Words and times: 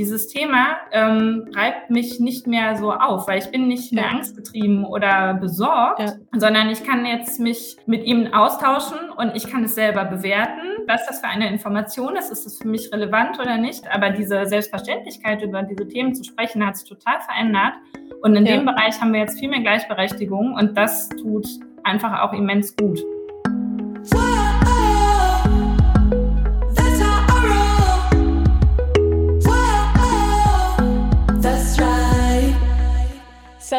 dieses 0.00 0.28
Thema 0.28 0.78
ähm, 0.92 1.50
reibt 1.54 1.90
mich 1.90 2.20
nicht 2.20 2.46
mehr 2.46 2.74
so 2.76 2.90
auf, 2.90 3.28
weil 3.28 3.38
ich 3.38 3.50
bin 3.50 3.68
nicht 3.68 3.92
mehr 3.92 4.10
angstgetrieben 4.10 4.86
oder 4.86 5.34
besorgt, 5.34 6.00
ja. 6.00 6.12
sondern 6.34 6.70
ich 6.70 6.84
kann 6.84 7.04
jetzt 7.04 7.38
mich 7.38 7.76
mit 7.84 8.04
ihm 8.04 8.32
austauschen 8.32 9.10
und 9.14 9.36
ich 9.36 9.46
kann 9.46 9.64
es 9.64 9.74
selber 9.74 10.06
bewerten, 10.06 10.62
was 10.86 11.06
das 11.06 11.20
für 11.20 11.26
eine 11.26 11.50
Information 11.50 12.16
ist, 12.16 12.32
ist 12.32 12.46
es 12.46 12.56
für 12.56 12.68
mich 12.68 12.90
relevant 12.90 13.38
oder 13.38 13.58
nicht. 13.58 13.84
Aber 13.94 14.08
diese 14.08 14.46
Selbstverständlichkeit, 14.46 15.42
über 15.42 15.62
diese 15.64 15.86
Themen 15.86 16.14
zu 16.14 16.24
sprechen, 16.24 16.66
hat 16.66 16.78
sich 16.78 16.88
total 16.88 17.20
verändert. 17.20 17.74
Und 18.22 18.34
in 18.36 18.46
ja. 18.46 18.56
dem 18.56 18.64
Bereich 18.64 18.98
haben 19.02 19.12
wir 19.12 19.20
jetzt 19.20 19.38
viel 19.38 19.50
mehr 19.50 19.60
Gleichberechtigung 19.60 20.54
und 20.54 20.78
das 20.78 21.10
tut 21.10 21.46
einfach 21.84 22.22
auch 22.22 22.32
immens 22.32 22.74
gut. 22.74 23.00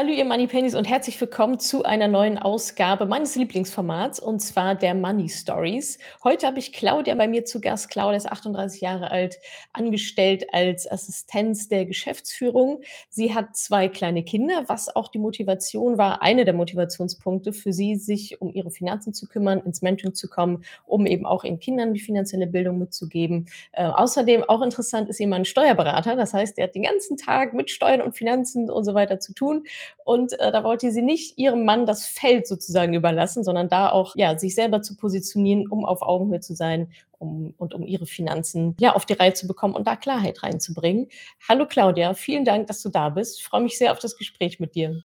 Salut, 0.02 0.18
ihr 0.18 0.26
Money 0.26 0.48
Pennies 0.48 0.74
und 0.74 0.90
herzlich 0.90 1.22
willkommen 1.22 1.60
zu 1.60 1.84
einer 1.84 2.08
neuen 2.08 2.40
Ausgabe 2.40 3.06
meines 3.06 3.36
Lieblingsformats 3.36 4.20
und 4.20 4.40
zwar 4.40 4.74
der 4.74 4.96
Money 4.96 5.30
Stories. 5.30 6.00
Heute 6.24 6.48
habe 6.48 6.58
ich 6.58 6.74
Claudia 6.74 7.14
bei 7.14 7.28
mir 7.28 7.46
zu 7.46 7.62
Gast. 7.62 7.92
Claudia 7.92 8.18
ist 8.18 8.26
38 8.26 8.82
Jahre 8.82 9.12
alt, 9.12 9.38
angestellt 9.74 10.46
als 10.54 10.92
Assistenz 10.92 11.68
der 11.68 11.86
Geschäftsführung. 11.86 12.82
Sie 13.10 13.36
hat 13.36 13.56
zwei 13.56 13.90
kleine 13.90 14.24
Kinder, 14.24 14.64
was 14.66 14.96
auch 14.96 15.08
die 15.08 15.20
Motivation 15.20 16.00
war, 16.00 16.24
eine 16.24 16.46
der 16.46 16.56
Motivationspunkte 16.56 17.54
für 17.54 17.72
sie, 17.72 17.96
sich 17.96 18.42
um 18.42 18.52
ihre 18.52 18.72
Finanzen 18.72 19.14
zu 19.14 19.28
kümmern, 19.28 19.60
ins 19.60 19.84
Mentoring 19.84 20.16
zu 20.16 20.28
kommen, 20.28 20.64
um 20.88 21.06
eben 21.06 21.28
auch 21.28 21.44
ihren 21.44 21.60
Kindern 21.60 21.94
die 21.94 22.00
finanzielle 22.00 22.48
Bildung 22.48 22.80
mitzugeben. 22.80 23.46
Äh, 23.72 23.86
außerdem 23.86 24.46
auch 24.46 24.64
interessant 24.64 25.10
ist 25.10 25.20
jemand 25.20 25.48
Steuerberater, 25.48 26.16
das 26.16 26.34
heißt, 26.34 26.58
der 26.58 26.64
hat 26.64 26.74
den 26.74 26.84
ganzen 26.84 27.18
Tag 27.18 27.54
mit 27.54 27.70
Steuern 27.70 28.02
und 28.02 28.16
Finanzen 28.16 28.68
und 28.68 28.84
so 28.84 28.96
weiter 28.96 29.20
zu 29.20 29.36
tun 29.36 29.64
und 30.04 30.40
äh, 30.40 30.52
da 30.52 30.64
wollte 30.64 30.92
sie 30.92 31.02
nicht 31.02 31.38
ihrem 31.38 31.66
Mann 31.66 31.86
das 31.86 32.06
Feld 32.06 32.48
sozusagen 32.48 32.94
überlassen, 32.94 33.44
sondern 33.44 33.70
da 33.70 33.90
auch 33.90 34.16
ja 34.16 34.38
sich 34.38 34.56
selber 34.56 34.82
zu 34.82 34.96
positionieren, 34.96 35.68
um 35.68 35.86
auf 35.86 36.02
Augenhöhe 36.02 36.40
zu 36.40 36.56
sein 36.56 36.92
um, 37.20 37.54
und 37.58 37.74
um 37.74 37.84
ihre 37.84 38.06
Finanzen 38.06 38.76
ja 38.80 38.94
auf 38.94 39.06
die 39.06 39.14
Reihe 39.14 39.34
zu 39.34 39.48
bekommen 39.48 39.76
und 39.76 39.88
da 39.88 39.96
Klarheit 39.96 40.44
reinzubringen. 40.44 41.08
Hallo 41.48 41.66
Claudia, 41.68 42.14
vielen 42.14 42.46
Dank, 42.46 42.68
dass 42.68 42.82
du 42.82 42.90
da 42.90 43.10
bist. 43.10 43.40
Ich 43.40 43.46
freue 43.46 43.62
mich 43.62 43.78
sehr 43.78 43.92
auf 43.92 44.00
das 44.00 44.18
Gespräch 44.18 44.60
mit 44.60 44.76
dir. 44.76 45.04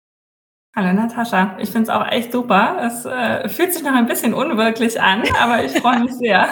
Hallo 0.76 0.92
Natascha, 0.92 1.56
ich 1.60 1.70
finde 1.70 1.84
es 1.84 1.88
auch 1.88 2.04
echt 2.08 2.32
super. 2.32 2.78
Es 2.84 3.04
äh, 3.04 3.48
fühlt 3.48 3.72
sich 3.72 3.84
noch 3.84 3.94
ein 3.94 4.06
bisschen 4.06 4.34
unwirklich 4.34 5.00
an, 5.00 5.22
aber 5.40 5.62
ich 5.62 5.70
freue 5.70 6.00
mich 6.00 6.14
sehr. 6.14 6.48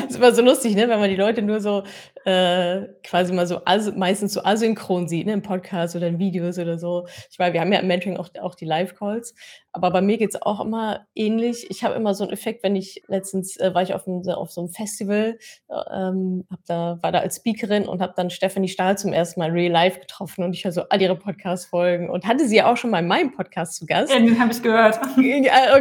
Das 0.00 0.06
ist 0.10 0.16
immer 0.16 0.32
so 0.32 0.42
lustig, 0.42 0.74
ne? 0.74 0.88
wenn 0.88 0.98
man 0.98 1.08
die 1.08 1.14
Leute 1.14 1.42
nur 1.42 1.60
so 1.60 1.84
äh, 2.24 2.88
quasi 3.02 3.32
mal 3.32 3.46
so 3.46 3.60
meistens 3.96 4.32
so 4.32 4.42
asynchron 4.44 5.08
sieht, 5.08 5.26
ne? 5.26 5.32
im 5.32 5.42
Podcast 5.42 5.96
oder 5.96 6.06
in 6.06 6.18
Videos 6.18 6.58
oder 6.58 6.78
so. 6.78 7.06
Ich 7.30 7.38
meine, 7.38 7.52
wir 7.52 7.60
haben 7.60 7.72
ja 7.72 7.80
im 7.80 7.86
Mentoring 7.86 8.16
auch, 8.16 8.28
auch 8.40 8.54
die 8.54 8.64
Live-Calls, 8.64 9.34
aber 9.72 9.90
bei 9.90 10.02
mir 10.02 10.18
geht's 10.18 10.40
auch 10.40 10.60
immer 10.60 11.06
ähnlich. 11.14 11.66
Ich 11.70 11.82
habe 11.82 11.94
immer 11.94 12.14
so 12.14 12.24
einen 12.24 12.32
Effekt, 12.32 12.62
wenn 12.62 12.76
ich 12.76 13.02
letztens 13.08 13.56
äh, 13.56 13.74
war 13.74 13.82
ich 13.82 13.94
auf, 13.94 14.06
einem, 14.06 14.22
auf 14.28 14.50
so 14.52 14.60
einem 14.60 14.70
Festival, 14.70 15.38
äh, 15.68 15.74
ähm, 15.90 16.44
hab 16.50 16.60
da, 16.66 16.98
war 17.00 17.10
da 17.10 17.20
als 17.20 17.36
Speakerin 17.36 17.88
und 17.88 18.02
habe 18.02 18.12
dann 18.14 18.28
Stephanie 18.28 18.68
Stahl 18.68 18.98
zum 18.98 19.12
ersten 19.12 19.40
Mal 19.40 19.50
real 19.50 19.72
live 19.72 19.98
getroffen 20.00 20.44
und 20.44 20.54
ich 20.54 20.64
höre 20.64 20.72
so 20.72 20.82
all 20.90 21.00
ihre 21.00 21.16
Podcast-Folgen 21.16 22.10
und 22.10 22.26
hatte 22.26 22.46
sie 22.46 22.56
ja 22.56 22.70
auch 22.70 22.76
schon 22.76 22.90
mal 22.90 22.98
in 22.98 23.08
meinem 23.08 23.32
Podcast 23.32 23.76
zu 23.76 23.86
Gast. 23.86 24.12
Ja, 24.12 24.18
den 24.18 24.38
habe 24.38 24.52
ich 24.52 24.62
gehört. 24.62 25.00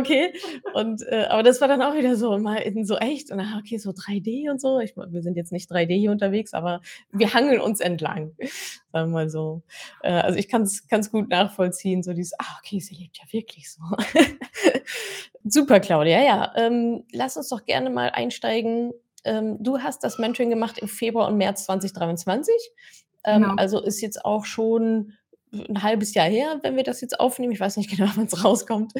Okay. 0.02 0.34
Und 0.74 1.02
äh, 1.08 1.26
aber 1.30 1.44
das 1.44 1.62
war 1.62 1.68
dann 1.68 1.82
auch 1.82 1.96
wieder 1.96 2.16
so 2.16 2.38
mal 2.38 2.58
in 2.58 2.86
so 2.86 2.98
echt 2.98 3.32
und 3.32 3.38
dann, 3.38 3.60
okay, 3.60 3.78
so 3.78 3.92
3D 3.92 4.50
und 4.50 4.62
so. 4.62 4.80
Ich, 4.80 4.96
wir 4.96 5.22
sind 5.22 5.36
jetzt 5.36 5.52
nicht 5.52 5.72
3D 5.72 5.98
hier 5.98 6.12
unterwegs, 6.12 6.31
aber 6.54 6.82
wir 7.12 7.34
hangeln 7.34 7.62
uns 7.62 7.80
entlang, 7.80 8.36
sagen 8.92 9.12
wir 9.12 9.14
mal 9.14 9.30
so. 9.30 9.62
Äh, 10.02 10.12
also 10.12 10.38
ich 10.38 10.48
kann 10.48 10.64
es 10.64 11.12
gut 11.12 11.30
nachvollziehen, 11.30 12.04
so 12.04 12.14
dieses, 12.14 12.34
ah, 12.40 12.58
okay, 12.60 12.80
sie 12.80 12.96
lebt 12.96 13.18
ja 13.18 13.24
wirklich 13.32 13.72
so. 13.72 13.82
Super, 15.44 15.80
Claudia. 15.80 16.22
Ja, 16.22 16.54
ähm, 16.56 17.04
lass 17.12 17.38
uns 17.38 17.50
doch 17.50 17.66
gerne 17.66 17.90
mal 17.90 18.10
einsteigen. 18.10 18.94
Ähm, 19.24 19.58
du 19.60 19.80
hast 19.80 20.04
das 20.04 20.18
Mentoring 20.18 20.50
gemacht 20.50 20.78
im 20.78 20.88
Februar 20.88 21.28
und 21.28 21.38
März 21.38 21.66
2023. 21.66 22.54
Ähm, 23.24 23.44
genau. 23.44 23.56
Also 23.56 23.82
ist 23.82 24.02
jetzt 24.02 24.24
auch 24.26 24.46
schon 24.46 25.14
ein 25.52 25.84
halbes 25.84 26.14
Jahr 26.14 26.28
her, 26.28 26.60
wenn 26.64 26.76
wir 26.76 26.84
das 26.84 27.02
jetzt 27.02 27.20
aufnehmen. 27.20 27.52
Ich 27.52 27.60
weiß 27.60 27.78
nicht 27.78 27.90
genau, 27.90 28.10
wann 28.16 28.26
es 28.26 28.44
rauskommt. 28.44 28.94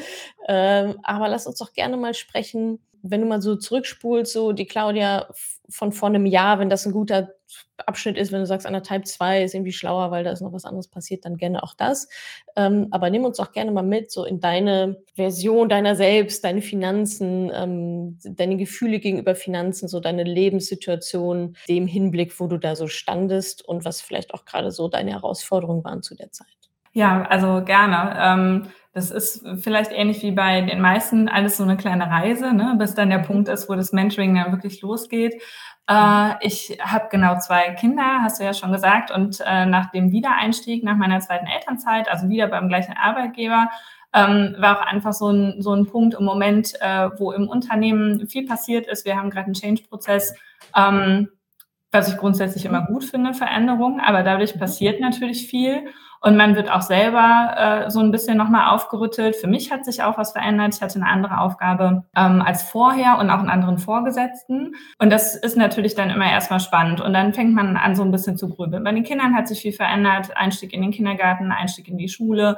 Ähm, 0.48 0.98
aber 1.02 1.28
lass 1.28 1.46
uns 1.46 1.58
doch 1.58 1.72
gerne 1.72 1.96
mal 1.96 2.14
sprechen, 2.14 2.80
wenn 3.02 3.20
du 3.20 3.26
mal 3.26 3.42
so 3.42 3.56
zurückspulst, 3.56 4.32
so 4.32 4.52
die 4.52 4.66
Claudia 4.66 5.28
von 5.68 5.92
vor 5.92 6.08
einem 6.08 6.26
Jahr, 6.26 6.58
wenn 6.58 6.70
das 6.70 6.86
ein 6.86 6.92
guter 6.92 7.30
Abschnitt 7.86 8.16
ist, 8.16 8.32
wenn 8.32 8.40
du 8.40 8.46
sagst, 8.46 8.66
Type 8.66 9.02
2 9.02 9.42
ist 9.42 9.54
irgendwie 9.54 9.72
schlauer, 9.72 10.10
weil 10.10 10.24
da 10.24 10.30
ist 10.30 10.40
noch 10.40 10.52
was 10.52 10.64
anderes 10.64 10.88
passiert, 10.88 11.24
dann 11.24 11.36
gerne 11.36 11.62
auch 11.62 11.74
das. 11.74 12.08
Ähm, 12.54 12.88
aber 12.90 13.10
nimm 13.10 13.24
uns 13.24 13.40
auch 13.40 13.52
gerne 13.52 13.72
mal 13.72 13.82
mit, 13.82 14.10
so 14.10 14.24
in 14.24 14.40
deine 14.40 15.02
Version 15.14 15.68
deiner 15.68 15.96
selbst, 15.96 16.44
deine 16.44 16.62
Finanzen, 16.62 17.50
ähm, 17.52 18.18
deine 18.24 18.56
Gefühle 18.56 19.00
gegenüber 19.00 19.34
Finanzen, 19.34 19.88
so 19.88 20.00
deine 20.00 20.24
Lebenssituation, 20.24 21.56
dem 21.68 21.86
Hinblick, 21.86 22.38
wo 22.38 22.46
du 22.46 22.58
da 22.58 22.76
so 22.76 22.86
standest 22.86 23.66
und 23.66 23.84
was 23.84 24.00
vielleicht 24.00 24.34
auch 24.34 24.44
gerade 24.44 24.70
so 24.70 24.88
deine 24.88 25.12
Herausforderungen 25.12 25.84
waren 25.84 26.02
zu 26.02 26.14
der 26.14 26.30
Zeit. 26.30 26.46
Ja, 26.92 27.22
also 27.22 27.64
gerne. 27.64 28.16
Ähm, 28.18 28.66
das 28.92 29.10
ist 29.10 29.46
vielleicht 29.56 29.90
ähnlich 29.90 30.22
wie 30.22 30.32
bei 30.32 30.60
den 30.60 30.80
meisten 30.80 31.28
alles 31.28 31.56
so 31.56 31.62
eine 31.62 31.76
kleine 31.76 32.10
Reise, 32.10 32.52
ne, 32.52 32.74
bis 32.78 32.94
dann 32.94 33.08
der 33.08 33.20
mhm. 33.20 33.24
Punkt 33.24 33.48
ist, 33.48 33.68
wo 33.68 33.74
das 33.74 33.92
Mentoring 33.92 34.34
dann 34.34 34.52
wirklich 34.52 34.82
losgeht. 34.82 35.40
Äh, 35.88 36.34
ich 36.40 36.78
habe 36.80 37.08
genau 37.10 37.38
zwei 37.38 37.70
Kinder, 37.70 38.20
hast 38.22 38.38
du 38.38 38.44
ja 38.44 38.52
schon 38.52 38.72
gesagt, 38.72 39.10
und 39.10 39.42
äh, 39.46 39.64
nach 39.64 39.90
dem 39.92 40.12
Wiedereinstieg, 40.12 40.84
nach 40.84 40.96
meiner 40.96 41.20
zweiten 41.20 41.46
Elternzeit, 41.46 42.08
also 42.08 42.28
wieder 42.28 42.48
beim 42.48 42.68
gleichen 42.68 42.94
Arbeitgeber, 42.94 43.68
ähm, 44.12 44.56
war 44.58 44.78
auch 44.78 44.86
einfach 44.86 45.14
so 45.14 45.30
ein, 45.30 45.62
so 45.62 45.72
ein 45.72 45.86
Punkt 45.86 46.14
im 46.14 46.24
Moment, 46.24 46.74
äh, 46.80 47.08
wo 47.18 47.32
im 47.32 47.48
Unternehmen 47.48 48.28
viel 48.28 48.46
passiert 48.46 48.86
ist. 48.86 49.06
Wir 49.06 49.16
haben 49.16 49.30
gerade 49.30 49.46
einen 49.46 49.54
Change-Prozess. 49.54 50.34
Ähm, 50.76 51.28
was 51.92 52.08
ich 52.08 52.16
grundsätzlich 52.16 52.64
immer 52.64 52.86
gut 52.86 53.04
finde, 53.04 53.34
Veränderungen, 53.34 54.00
aber 54.00 54.22
dadurch 54.22 54.58
passiert 54.58 55.00
natürlich 55.00 55.46
viel 55.46 55.84
und 56.22 56.36
man 56.36 56.54
wird 56.54 56.70
auch 56.70 56.82
selber 56.82 57.54
äh, 57.56 57.90
so 57.90 57.98
ein 57.98 58.12
bisschen 58.12 58.38
nochmal 58.38 58.72
aufgerüttelt. 58.72 59.34
Für 59.34 59.48
mich 59.48 59.72
hat 59.72 59.84
sich 59.84 60.04
auch 60.04 60.16
was 60.18 60.32
verändert. 60.32 60.76
Ich 60.76 60.80
hatte 60.80 60.96
eine 60.96 61.08
andere 61.08 61.40
Aufgabe 61.40 62.04
ähm, 62.16 62.40
als 62.40 62.62
vorher 62.62 63.18
und 63.18 63.28
auch 63.28 63.40
einen 63.40 63.50
anderen 63.50 63.78
Vorgesetzten. 63.78 64.76
Und 64.98 65.10
das 65.10 65.34
ist 65.34 65.56
natürlich 65.56 65.96
dann 65.96 66.10
immer 66.10 66.30
erstmal 66.30 66.60
spannend. 66.60 67.00
Und 67.00 67.12
dann 67.12 67.34
fängt 67.34 67.54
man 67.54 67.76
an, 67.76 67.96
so 67.96 68.04
ein 68.04 68.12
bisschen 68.12 68.36
zu 68.36 68.48
grübeln. 68.48 68.84
Bei 68.84 68.92
den 68.92 69.02
Kindern 69.02 69.34
hat 69.34 69.48
sich 69.48 69.60
viel 69.60 69.72
verändert. 69.72 70.36
Einstieg 70.36 70.72
in 70.72 70.82
den 70.82 70.92
Kindergarten, 70.92 71.50
Einstieg 71.50 71.88
in 71.88 71.98
die 71.98 72.08
Schule. 72.08 72.56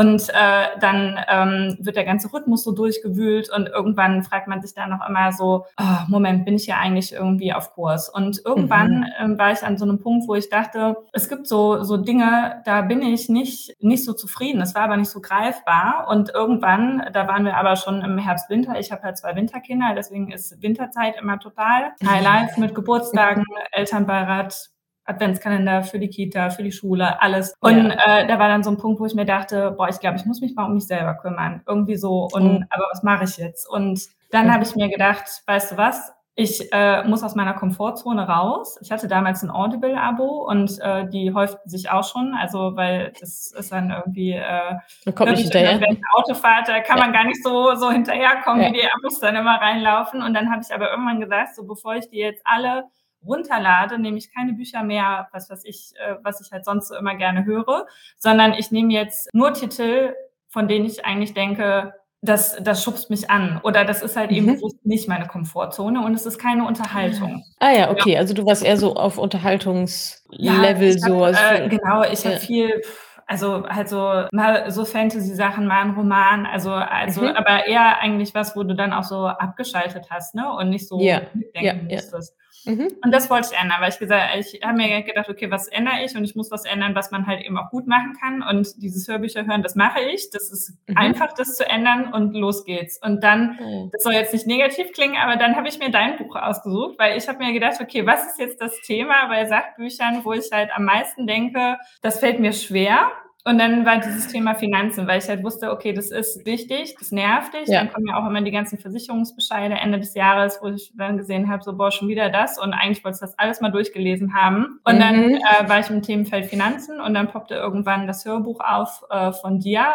Und 0.00 0.30
äh, 0.30 0.78
dann 0.80 1.20
ähm, 1.28 1.76
wird 1.78 1.96
der 1.96 2.06
ganze 2.06 2.32
Rhythmus 2.32 2.64
so 2.64 2.72
durchgewühlt 2.72 3.50
und 3.54 3.68
irgendwann 3.68 4.22
fragt 4.22 4.48
man 4.48 4.62
sich 4.62 4.72
dann 4.72 4.88
noch 4.88 5.06
immer 5.06 5.30
so, 5.32 5.66
oh, 5.78 5.84
Moment, 6.08 6.46
bin 6.46 6.54
ich 6.54 6.66
ja 6.66 6.78
eigentlich 6.78 7.12
irgendwie 7.12 7.52
auf 7.52 7.74
Kurs? 7.74 8.08
Und 8.08 8.40
irgendwann 8.42 9.00
mhm. 9.20 9.34
äh, 9.34 9.38
war 9.38 9.52
ich 9.52 9.62
an 9.62 9.76
so 9.76 9.84
einem 9.84 9.98
Punkt, 9.98 10.26
wo 10.26 10.34
ich 10.34 10.48
dachte, 10.48 10.96
es 11.12 11.28
gibt 11.28 11.46
so, 11.46 11.82
so 11.82 11.98
Dinge, 11.98 12.62
da 12.64 12.80
bin 12.80 13.02
ich 13.02 13.28
nicht, 13.28 13.76
nicht 13.80 14.06
so 14.06 14.14
zufrieden. 14.14 14.62
Es 14.62 14.74
war 14.74 14.84
aber 14.84 14.96
nicht 14.96 15.10
so 15.10 15.20
greifbar. 15.20 16.06
Und 16.08 16.30
irgendwann, 16.30 17.06
da 17.12 17.28
waren 17.28 17.44
wir 17.44 17.58
aber 17.58 17.76
schon 17.76 18.00
im 18.00 18.16
Herbst, 18.16 18.48
Winter. 18.48 18.80
Ich 18.80 18.92
habe 18.92 19.02
halt 19.02 19.18
zwei 19.18 19.36
Winterkinder, 19.36 19.92
deswegen 19.94 20.32
ist 20.32 20.62
Winterzeit 20.62 21.20
immer 21.20 21.38
total 21.38 21.92
High 22.06 22.24
Life 22.24 22.58
mit 22.58 22.74
Geburtstagen, 22.74 23.44
Elternbeirat, 23.72 24.70
Adventskalender 25.04 25.82
für 25.82 25.98
die 25.98 26.08
Kita, 26.08 26.50
für 26.50 26.62
die 26.62 26.72
Schule, 26.72 27.20
alles. 27.20 27.54
Und 27.60 27.88
ja. 27.88 28.20
äh, 28.20 28.26
da 28.26 28.38
war 28.38 28.48
dann 28.48 28.62
so 28.62 28.70
ein 28.70 28.76
Punkt, 28.76 29.00
wo 29.00 29.06
ich 29.06 29.14
mir 29.14 29.24
dachte, 29.24 29.72
boah, 29.76 29.88
ich 29.88 29.98
glaube, 29.98 30.16
ich 30.16 30.24
muss 30.24 30.40
mich 30.40 30.54
mal 30.54 30.66
um 30.66 30.74
mich 30.74 30.86
selber 30.86 31.14
kümmern. 31.14 31.62
Irgendwie 31.66 31.96
so. 31.96 32.28
Und 32.32 32.60
mhm. 32.60 32.66
aber 32.70 32.86
was 32.92 33.02
mache 33.02 33.24
ich 33.24 33.36
jetzt? 33.36 33.68
Und 33.68 34.06
dann 34.30 34.46
mhm. 34.46 34.52
habe 34.52 34.64
ich 34.64 34.76
mir 34.76 34.88
gedacht, 34.88 35.24
weißt 35.46 35.72
du 35.72 35.76
was? 35.76 36.12
Ich 36.36 36.72
äh, 36.72 37.04
muss 37.04 37.22
aus 37.22 37.34
meiner 37.34 37.52
Komfortzone 37.54 38.26
raus. 38.26 38.78
Ich 38.80 38.90
hatte 38.90 39.08
damals 39.08 39.42
ein 39.42 39.50
Audible-Abo 39.50 40.48
und 40.48 40.78
äh, 40.80 41.06
die 41.08 41.34
häuften 41.34 41.68
sich 41.68 41.90
auch 41.90 42.04
schon, 42.04 42.34
also 42.34 42.76
weil 42.76 43.12
das 43.20 43.50
ist 43.50 43.72
dann 43.72 43.90
irgendwie 43.90 44.32
äh, 44.32 44.76
man 45.04 45.14
kommt 45.14 45.32
nicht 45.32 45.42
hinterher. 45.42 45.98
Autofahrt, 46.14 46.68
da 46.68 46.80
kann 46.80 46.98
ja. 46.98 47.04
man 47.04 47.12
gar 47.12 47.24
nicht 47.24 47.42
so 47.42 47.74
so 47.74 47.90
hinterherkommen, 47.90 48.62
ja. 48.62 48.68
wie 48.68 48.74
die 48.74 48.88
Abos 48.90 49.20
dann 49.20 49.36
immer 49.36 49.60
reinlaufen. 49.60 50.22
Und 50.22 50.32
dann 50.32 50.50
habe 50.50 50.62
ich 50.66 50.72
aber 50.72 50.90
irgendwann 50.90 51.20
gesagt, 51.20 51.56
so 51.56 51.66
bevor 51.66 51.96
ich 51.96 52.08
die 52.08 52.18
jetzt 52.18 52.42
alle 52.46 52.84
runterlade, 53.24 53.98
nehme 53.98 54.18
ich 54.18 54.34
keine 54.34 54.52
Bücher 54.52 54.82
mehr, 54.82 55.28
was 55.32 55.50
weiß 55.50 55.64
ich, 55.64 55.92
äh, 55.96 56.16
was 56.22 56.40
ich 56.40 56.52
halt 56.52 56.64
sonst 56.64 56.88
so 56.88 56.96
immer 56.96 57.14
gerne 57.16 57.44
höre, 57.44 57.86
sondern 58.16 58.54
ich 58.54 58.70
nehme 58.70 58.92
jetzt 58.92 59.32
nur 59.34 59.52
Titel, 59.52 60.14
von 60.48 60.68
denen 60.68 60.86
ich 60.86 61.04
eigentlich 61.04 61.34
denke, 61.34 61.94
das, 62.22 62.56
das 62.60 62.84
schubst 62.84 63.08
mich 63.08 63.30
an. 63.30 63.60
Oder 63.62 63.84
das 63.84 64.02
ist 64.02 64.16
halt 64.16 64.30
mhm. 64.30 64.36
eben 64.36 64.46
bewusst 64.54 64.84
nicht 64.84 65.08
meine 65.08 65.26
Komfortzone 65.26 66.04
und 66.04 66.14
es 66.14 66.26
ist 66.26 66.38
keine 66.38 66.66
Unterhaltung. 66.66 67.42
Ah 67.60 67.72
ja, 67.72 67.90
okay. 67.90 68.12
Ja. 68.12 68.18
Also 68.18 68.34
du 68.34 68.44
warst 68.44 68.62
eher 68.62 68.76
so 68.76 68.94
auf 68.94 69.16
Unterhaltungslevel 69.16 70.90
ja, 70.90 70.98
so. 70.98 71.24
Äh, 71.24 71.68
genau, 71.68 72.02
ich 72.02 72.24
ja. 72.24 72.32
habe 72.32 72.40
viel 72.40 72.82
also 73.30 73.64
halt 73.68 73.88
so 73.88 74.24
mal 74.32 74.72
so 74.72 74.84
Fantasy-Sachen, 74.84 75.64
mal 75.64 75.82
ein 75.82 75.90
Roman, 75.90 76.46
also 76.46 76.72
also 76.72 77.22
mhm. 77.22 77.28
aber 77.28 77.64
eher 77.68 78.00
eigentlich 78.00 78.34
was, 78.34 78.56
wo 78.56 78.64
du 78.64 78.74
dann 78.74 78.92
auch 78.92 79.04
so 79.04 79.26
abgeschaltet 79.26 80.08
hast, 80.10 80.34
ne? 80.34 80.52
Und 80.52 80.70
nicht 80.70 80.88
so 80.88 81.00
ja. 81.00 81.22
mitdenken 81.32 81.88
ja, 81.88 81.94
musstest. 81.94 82.34
Mhm. 82.64 82.88
Und 83.02 83.12
das 83.12 83.30
wollte 83.30 83.48
ich 83.52 83.60
ändern, 83.60 83.80
weil 83.80 83.90
ich 83.90 83.98
gesagt, 83.98 84.34
ich 84.36 84.60
habe 84.62 84.76
mir 84.76 85.02
gedacht, 85.02 85.28
okay, 85.28 85.50
was 85.50 85.68
ändere 85.68 86.04
ich? 86.04 86.16
Und 86.16 86.24
ich 86.24 86.34
muss 86.34 86.50
was 86.50 86.64
ändern, 86.64 86.94
was 86.94 87.10
man 87.10 87.26
halt 87.26 87.44
eben 87.44 87.56
auch 87.58 87.70
gut 87.70 87.86
machen 87.86 88.16
kann. 88.20 88.42
Und 88.42 88.82
dieses 88.82 89.08
Hörbücher 89.08 89.46
hören, 89.46 89.62
das 89.62 89.74
mache 89.74 90.00
ich. 90.00 90.30
Das 90.30 90.50
ist 90.50 90.76
mhm. 90.86 90.96
einfach, 90.96 91.32
das 91.32 91.56
zu 91.56 91.66
ändern 91.66 92.12
und 92.12 92.34
los 92.34 92.64
geht's. 92.64 93.00
Und 93.02 93.22
dann, 93.22 93.58
mhm. 93.60 93.90
das 93.92 94.02
soll 94.02 94.12
jetzt 94.12 94.32
nicht 94.32 94.46
negativ 94.46 94.92
klingen, 94.92 95.16
aber 95.16 95.36
dann 95.36 95.56
habe 95.56 95.68
ich 95.68 95.78
mir 95.78 95.90
dein 95.90 96.16
Buch 96.16 96.36
ausgesucht, 96.36 96.98
weil 96.98 97.16
ich 97.16 97.28
habe 97.28 97.38
mir 97.38 97.52
gedacht, 97.52 97.80
okay, 97.80 98.06
was 98.06 98.26
ist 98.26 98.38
jetzt 98.38 98.60
das 98.60 98.78
Thema 98.82 99.26
bei 99.28 99.46
Sachbüchern, 99.46 100.24
wo 100.24 100.32
ich 100.32 100.50
halt 100.52 100.70
am 100.74 100.84
meisten 100.84 101.26
denke, 101.26 101.78
das 102.02 102.20
fällt 102.20 102.40
mir 102.40 102.52
schwer. 102.52 103.10
Und 103.44 103.58
dann 103.58 103.86
war 103.86 103.98
dieses 103.98 104.28
Thema 104.28 104.54
Finanzen, 104.54 105.06
weil 105.06 105.18
ich 105.18 105.28
halt 105.28 105.42
wusste, 105.42 105.70
okay, 105.70 105.94
das 105.94 106.10
ist 106.10 106.44
wichtig, 106.44 106.94
das 106.98 107.10
nervt 107.10 107.54
dich. 107.54 107.68
Ja. 107.68 107.80
Dann 107.80 107.92
kommen 107.92 108.06
ja 108.06 108.16
auch 108.16 108.26
immer 108.26 108.42
die 108.42 108.50
ganzen 108.50 108.78
Versicherungsbescheide 108.78 109.74
Ende 109.74 109.98
des 109.98 110.14
Jahres, 110.14 110.58
wo 110.60 110.68
ich 110.68 110.92
dann 110.94 111.16
gesehen 111.16 111.48
habe, 111.48 111.62
so, 111.62 111.74
boah, 111.74 111.90
schon 111.90 112.08
wieder 112.08 112.28
das. 112.28 112.58
Und 112.58 112.74
eigentlich 112.74 113.02
wollte 113.02 113.16
ich 113.16 113.20
das 113.20 113.38
alles 113.38 113.62
mal 113.62 113.70
durchgelesen 113.70 114.34
haben. 114.34 114.80
Und 114.84 114.96
mhm. 114.96 115.00
dann 115.00 115.34
äh, 115.34 115.68
war 115.68 115.80
ich 115.80 115.88
im 115.88 116.02
Themenfeld 116.02 116.46
Finanzen 116.46 117.00
und 117.00 117.14
dann 117.14 117.28
poppte 117.28 117.54
irgendwann 117.54 118.06
das 118.06 118.26
Hörbuch 118.26 118.60
auf 118.60 119.04
äh, 119.08 119.32
von 119.32 119.58
dir. 119.58 119.86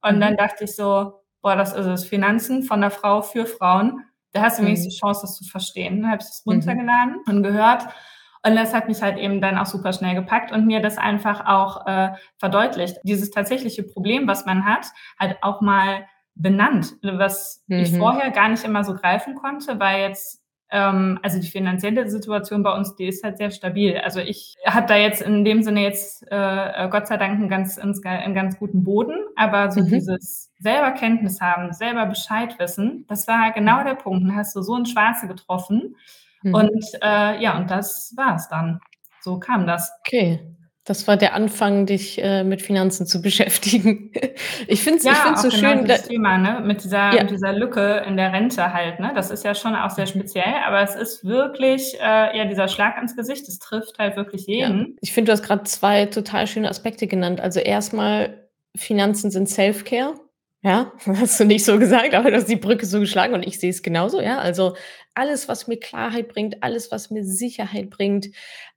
Und 0.00 0.16
mhm. 0.16 0.20
dann 0.20 0.36
dachte 0.36 0.64
ich 0.64 0.74
so, 0.74 1.20
boah, 1.42 1.56
das 1.56 1.74
ist 1.74 1.86
es, 1.86 2.06
Finanzen 2.06 2.62
von 2.62 2.80
der 2.80 2.90
Frau 2.90 3.20
für 3.20 3.44
Frauen. 3.44 4.00
Da 4.32 4.42
hast 4.42 4.58
du 4.58 4.62
mhm. 4.62 4.68
wenigstens 4.68 4.94
die 4.94 5.00
Chance, 5.00 5.20
das 5.22 5.36
zu 5.36 5.44
verstehen. 5.44 6.00
Dann 6.00 6.10
habe 6.10 6.22
ich 6.22 6.28
es 6.28 6.42
mhm. 6.46 6.52
runtergeladen 6.52 7.16
und 7.26 7.42
gehört. 7.42 7.86
Und 8.46 8.56
das 8.56 8.74
hat 8.74 8.88
mich 8.88 9.00
halt 9.00 9.16
eben 9.18 9.40
dann 9.40 9.56
auch 9.56 9.66
super 9.66 9.92
schnell 9.92 10.14
gepackt 10.14 10.52
und 10.52 10.66
mir 10.66 10.80
das 10.80 10.98
einfach 10.98 11.46
auch 11.46 11.86
äh, 11.86 12.10
verdeutlicht. 12.38 12.98
Dieses 13.02 13.30
tatsächliche 13.30 13.82
Problem, 13.82 14.28
was 14.28 14.44
man 14.44 14.66
hat, 14.66 14.86
halt 15.18 15.38
auch 15.42 15.60
mal 15.60 16.06
benannt, 16.34 16.94
was 17.02 17.64
mhm. 17.68 17.78
ich 17.78 17.96
vorher 17.96 18.30
gar 18.30 18.48
nicht 18.48 18.64
immer 18.64 18.84
so 18.84 18.94
greifen 18.94 19.34
konnte, 19.34 19.78
weil 19.80 20.02
jetzt 20.02 20.44
ähm, 20.70 21.20
also 21.22 21.40
die 21.40 21.46
finanzielle 21.46 22.08
Situation 22.10 22.62
bei 22.62 22.72
uns, 22.74 22.96
die 22.96 23.06
ist 23.06 23.22
halt 23.22 23.38
sehr 23.38 23.50
stabil. 23.50 23.96
Also 23.98 24.20
ich 24.20 24.56
habe 24.66 24.86
da 24.86 24.96
jetzt 24.96 25.22
in 25.22 25.44
dem 25.44 25.62
Sinne 25.62 25.82
jetzt 25.82 26.24
äh, 26.30 26.88
Gott 26.90 27.06
sei 27.06 27.16
Dank 27.16 27.34
einen 27.34 27.48
ganz, 27.48 27.78
einen 27.78 28.34
ganz 28.34 28.58
guten 28.58 28.82
Boden, 28.82 29.14
aber 29.36 29.70
so 29.70 29.80
mhm. 29.80 29.88
dieses 29.88 30.52
selber 30.58 30.90
Kenntnis 30.90 31.40
haben, 31.40 31.72
selber 31.72 32.06
Bescheid 32.06 32.58
wissen, 32.58 33.04
das 33.08 33.28
war 33.28 33.52
genau 33.52 33.84
der 33.84 33.94
Punkt. 33.94 34.28
Da 34.28 34.34
hast 34.34 34.56
du 34.56 34.62
so 34.62 34.74
ein 34.74 34.86
Schwarze 34.86 35.28
getroffen. 35.28 35.96
Mhm. 36.44 36.54
Und 36.54 36.84
äh, 37.02 37.42
ja, 37.42 37.56
und 37.56 37.70
das 37.70 38.12
war 38.16 38.36
es 38.36 38.48
dann. 38.48 38.78
So 39.22 39.38
kam 39.38 39.66
das. 39.66 39.90
Okay. 40.06 40.40
Das 40.86 41.08
war 41.08 41.16
der 41.16 41.32
Anfang, 41.32 41.86
dich 41.86 42.22
äh, 42.22 42.44
mit 42.44 42.60
Finanzen 42.60 43.06
zu 43.06 43.22
beschäftigen. 43.22 44.12
ich 44.68 44.82
finde 44.82 44.98
es 44.98 45.04
ja, 45.04 45.34
so 45.34 45.48
genau 45.48 45.56
schön. 45.56 45.86
Das 45.86 46.08
Thema, 46.08 46.36
ne? 46.36 46.60
mit, 46.62 46.84
dieser, 46.84 47.14
ja. 47.14 47.22
mit 47.22 47.30
dieser 47.30 47.54
Lücke 47.54 48.04
in 48.06 48.18
der 48.18 48.34
Rente 48.34 48.74
halt. 48.74 49.00
Ne? 49.00 49.12
Das 49.14 49.30
ist 49.30 49.44
ja 49.44 49.54
schon 49.54 49.74
auch 49.74 49.88
sehr 49.88 50.06
speziell, 50.06 50.54
aber 50.66 50.82
es 50.82 50.94
ist 50.94 51.24
wirklich, 51.24 51.94
äh, 52.00 52.36
ja, 52.36 52.44
dieser 52.44 52.68
Schlag 52.68 53.00
ins 53.00 53.16
Gesicht, 53.16 53.48
das 53.48 53.58
trifft 53.60 53.98
halt 53.98 54.16
wirklich 54.16 54.46
jeden. 54.46 54.78
Ja. 54.78 54.86
Ich 55.00 55.14
finde, 55.14 55.30
du 55.30 55.32
hast 55.32 55.42
gerade 55.42 55.62
zwei 55.62 56.04
total 56.04 56.46
schöne 56.46 56.68
Aspekte 56.68 57.06
genannt. 57.06 57.40
Also 57.40 57.60
erstmal, 57.60 58.50
Finanzen 58.76 59.30
sind 59.30 59.48
Self-Care. 59.48 60.14
Ja, 60.64 60.92
hast 61.06 61.38
du 61.38 61.44
nicht 61.44 61.64
so 61.64 61.78
gesagt, 61.78 62.14
aber 62.14 62.30
du 62.30 62.36
hast 62.36 62.48
die 62.48 62.56
Brücke 62.56 62.86
so 62.86 62.98
geschlagen 62.98 63.34
und 63.34 63.42
ich 63.42 63.60
sehe 63.60 63.70
es 63.70 63.82
genauso, 63.82 64.20
ja. 64.20 64.38
Also 64.38 64.74
alles, 65.14 65.46
was 65.46 65.68
mir 65.68 65.78
Klarheit 65.78 66.28
bringt, 66.28 66.62
alles, 66.62 66.90
was 66.90 67.10
mir 67.10 67.22
Sicherheit 67.22 67.90
bringt, 67.90 68.28